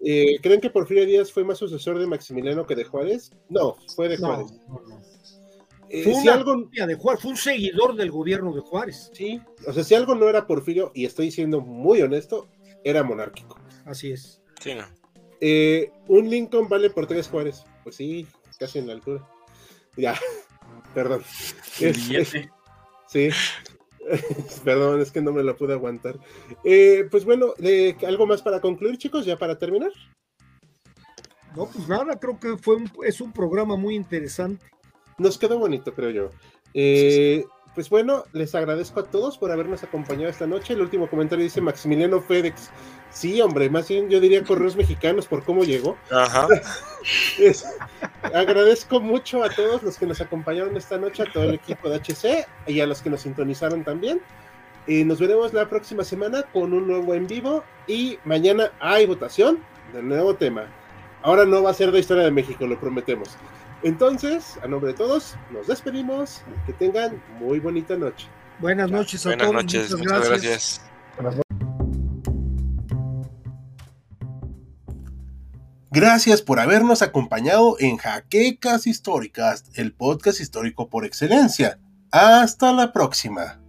Eh, 0.04 0.38
¿Creen 0.42 0.62
que 0.62 0.70
Porfirio 0.70 1.06
Díaz 1.06 1.32
fue 1.32 1.44
más 1.44 1.58
sucesor 1.58 2.00
de 2.00 2.08
Maximiliano 2.08 2.66
que 2.66 2.76
de 2.76 2.86
Juárez? 2.86 3.32
No, 3.50 3.76
fue 3.96 4.10
de 4.10 4.18
Juárez. 4.18 4.52
Eh, 5.90 6.04
fue, 6.04 6.16
si 6.16 6.28
algo... 6.28 6.56
de 6.72 6.96
Juárez, 6.96 7.22
fue 7.22 7.32
un 7.32 7.38
seguidor 7.38 7.96
del 7.96 8.10
gobierno 8.10 8.54
de 8.54 8.62
Juárez. 8.62 9.12
Sí, 9.14 9.42
o 9.68 9.74
sea, 9.74 9.84
si 9.84 9.94
algo 9.94 10.16
no 10.16 10.28
era 10.28 10.48
Porfirio, 10.48 10.92
y 10.96 11.06
estoy 11.06 11.32
siendo 11.32 11.62
muy 11.62 12.02
honesto, 12.02 12.48
era 12.84 13.04
monárquico. 13.04 13.58
Así 13.86 14.12
es. 14.12 14.42
Sí, 14.60 14.74
no. 14.74 14.86
Eh, 15.40 15.92
un 16.08 16.30
Lincoln 16.30 16.70
vale 16.70 16.90
por 16.90 17.08
tres 17.08 17.28
Juárez. 17.28 17.64
Pues 17.84 17.96
sí, 17.96 18.28
casi 18.58 18.80
en 18.80 18.88
la 18.88 18.94
altura. 18.94 19.28
Ya, 19.98 20.16
perdón. 20.94 21.24
sí. 23.08 23.30
Perdón, 24.64 25.02
es 25.02 25.12
que 25.12 25.22
no 25.22 25.32
me 25.32 25.44
lo 25.44 25.56
pude 25.56 25.74
aguantar. 25.74 26.20
Eh, 26.64 27.08
pues 27.10 27.26
bueno, 27.26 27.54
¿algo 28.06 28.26
más 28.26 28.42
para 28.42 28.60
concluir, 28.60 28.98
chicos? 28.98 29.26
Ya 29.26 29.38
para 29.38 29.58
terminar. 29.58 29.92
No, 31.56 31.66
pues 31.66 31.88
nada, 31.88 32.20
creo 32.20 32.40
que 32.40 32.58
fue 32.58 32.78
es 33.06 33.20
un 33.22 33.34
programa 33.34 33.76
muy 33.76 33.96
interesante. 33.96 34.66
Nos 35.18 35.38
quedó 35.38 35.60
bonito, 35.60 35.94
creo 35.94 36.10
yo. 36.10 36.30
Eh, 36.74 37.46
pues 37.74 37.90
bueno, 37.90 38.26
les 38.34 38.54
agradezco 38.54 39.00
a 39.00 39.04
todos 39.06 39.38
por 39.38 39.52
habernos 39.52 39.84
acompañado 39.84 40.30
esta 40.30 40.46
noche. 40.46 40.74
El 40.74 40.82
último 40.82 41.10
comentario 41.10 41.44
dice 41.44 41.62
Maximiliano 41.62 42.22
FedEx. 42.22 42.70
Sí, 43.12 43.42
hombre, 43.42 43.70
más 43.70 43.88
bien 43.88 44.10
yo 44.10 44.20
diría 44.20 44.44
correos 44.44 44.76
mexicanos 44.76 45.28
por 45.28 45.44
cómo 45.44 45.64
llegó. 45.64 45.98
Ajá. 46.12 46.48
agradezco 48.34 49.00
mucho 49.00 49.44
a 49.44 49.50
todos 49.50 49.84
los 49.84 49.98
que 49.98 50.06
nos 50.06 50.20
acompañaron 50.20 50.76
esta 50.76 50.98
noche, 50.98 51.24
a 51.24 51.32
todo 51.32 51.46
el 51.46 51.54
equipo 51.54 51.90
de 51.90 51.98
HC 51.98 52.48
y 52.68 52.82
a 52.82 52.88
los 52.88 53.02
que 53.02 53.10
nos 53.10 53.22
sintonizaron 53.22 53.84
también. 53.84 54.22
Y 54.88 55.04
nos 55.04 55.20
veremos 55.20 55.54
la 55.54 55.70
próxima 55.70 56.04
semana 56.04 56.44
con 56.52 56.74
un 56.74 56.88
nuevo 56.88 57.14
en 57.14 57.28
vivo 57.28 57.64
y 57.88 58.18
mañana 58.26 58.72
hay 58.80 59.06
votación 59.06 59.60
del 59.94 60.08
nuevo 60.08 60.36
tema. 60.36 60.66
Ahora 61.22 61.46
no 61.46 61.64
va 61.64 61.70
a 61.70 61.74
ser 61.74 61.92
de 61.92 62.00
historia 62.00 62.24
de 62.24 62.32
México, 62.32 62.66
lo 62.66 62.80
prometemos. 62.80 63.38
Entonces, 63.84 64.60
a 64.64 64.68
nombre 64.68 64.92
de 64.92 64.98
todos, 64.98 65.36
nos 65.52 65.68
despedimos. 65.68 66.42
Que 66.66 66.74
tengan 66.74 67.22
muy 67.40 67.60
bonita 67.60 67.96
noche. 67.98 68.28
Buenas 68.60 68.92
noches 68.92 69.26
a 69.26 69.30
Buenas 69.30 69.48
todos. 69.48 69.64
Noches, 69.64 69.98
muchas, 69.98 70.30
gracias. 70.30 70.82
Gracias 75.90 76.42
por 76.42 76.60
habernos 76.60 77.02
acompañado 77.02 77.76
en 77.80 77.98
Jaquecas 77.98 78.88
Históricas, 78.88 79.66
el 79.74 79.94
podcast 79.94 80.40
histórico 80.40 80.90
por 80.90 81.04
excelencia. 81.04 81.80
Hasta 82.12 82.72
la 82.72 82.94
próxima. 82.94 83.60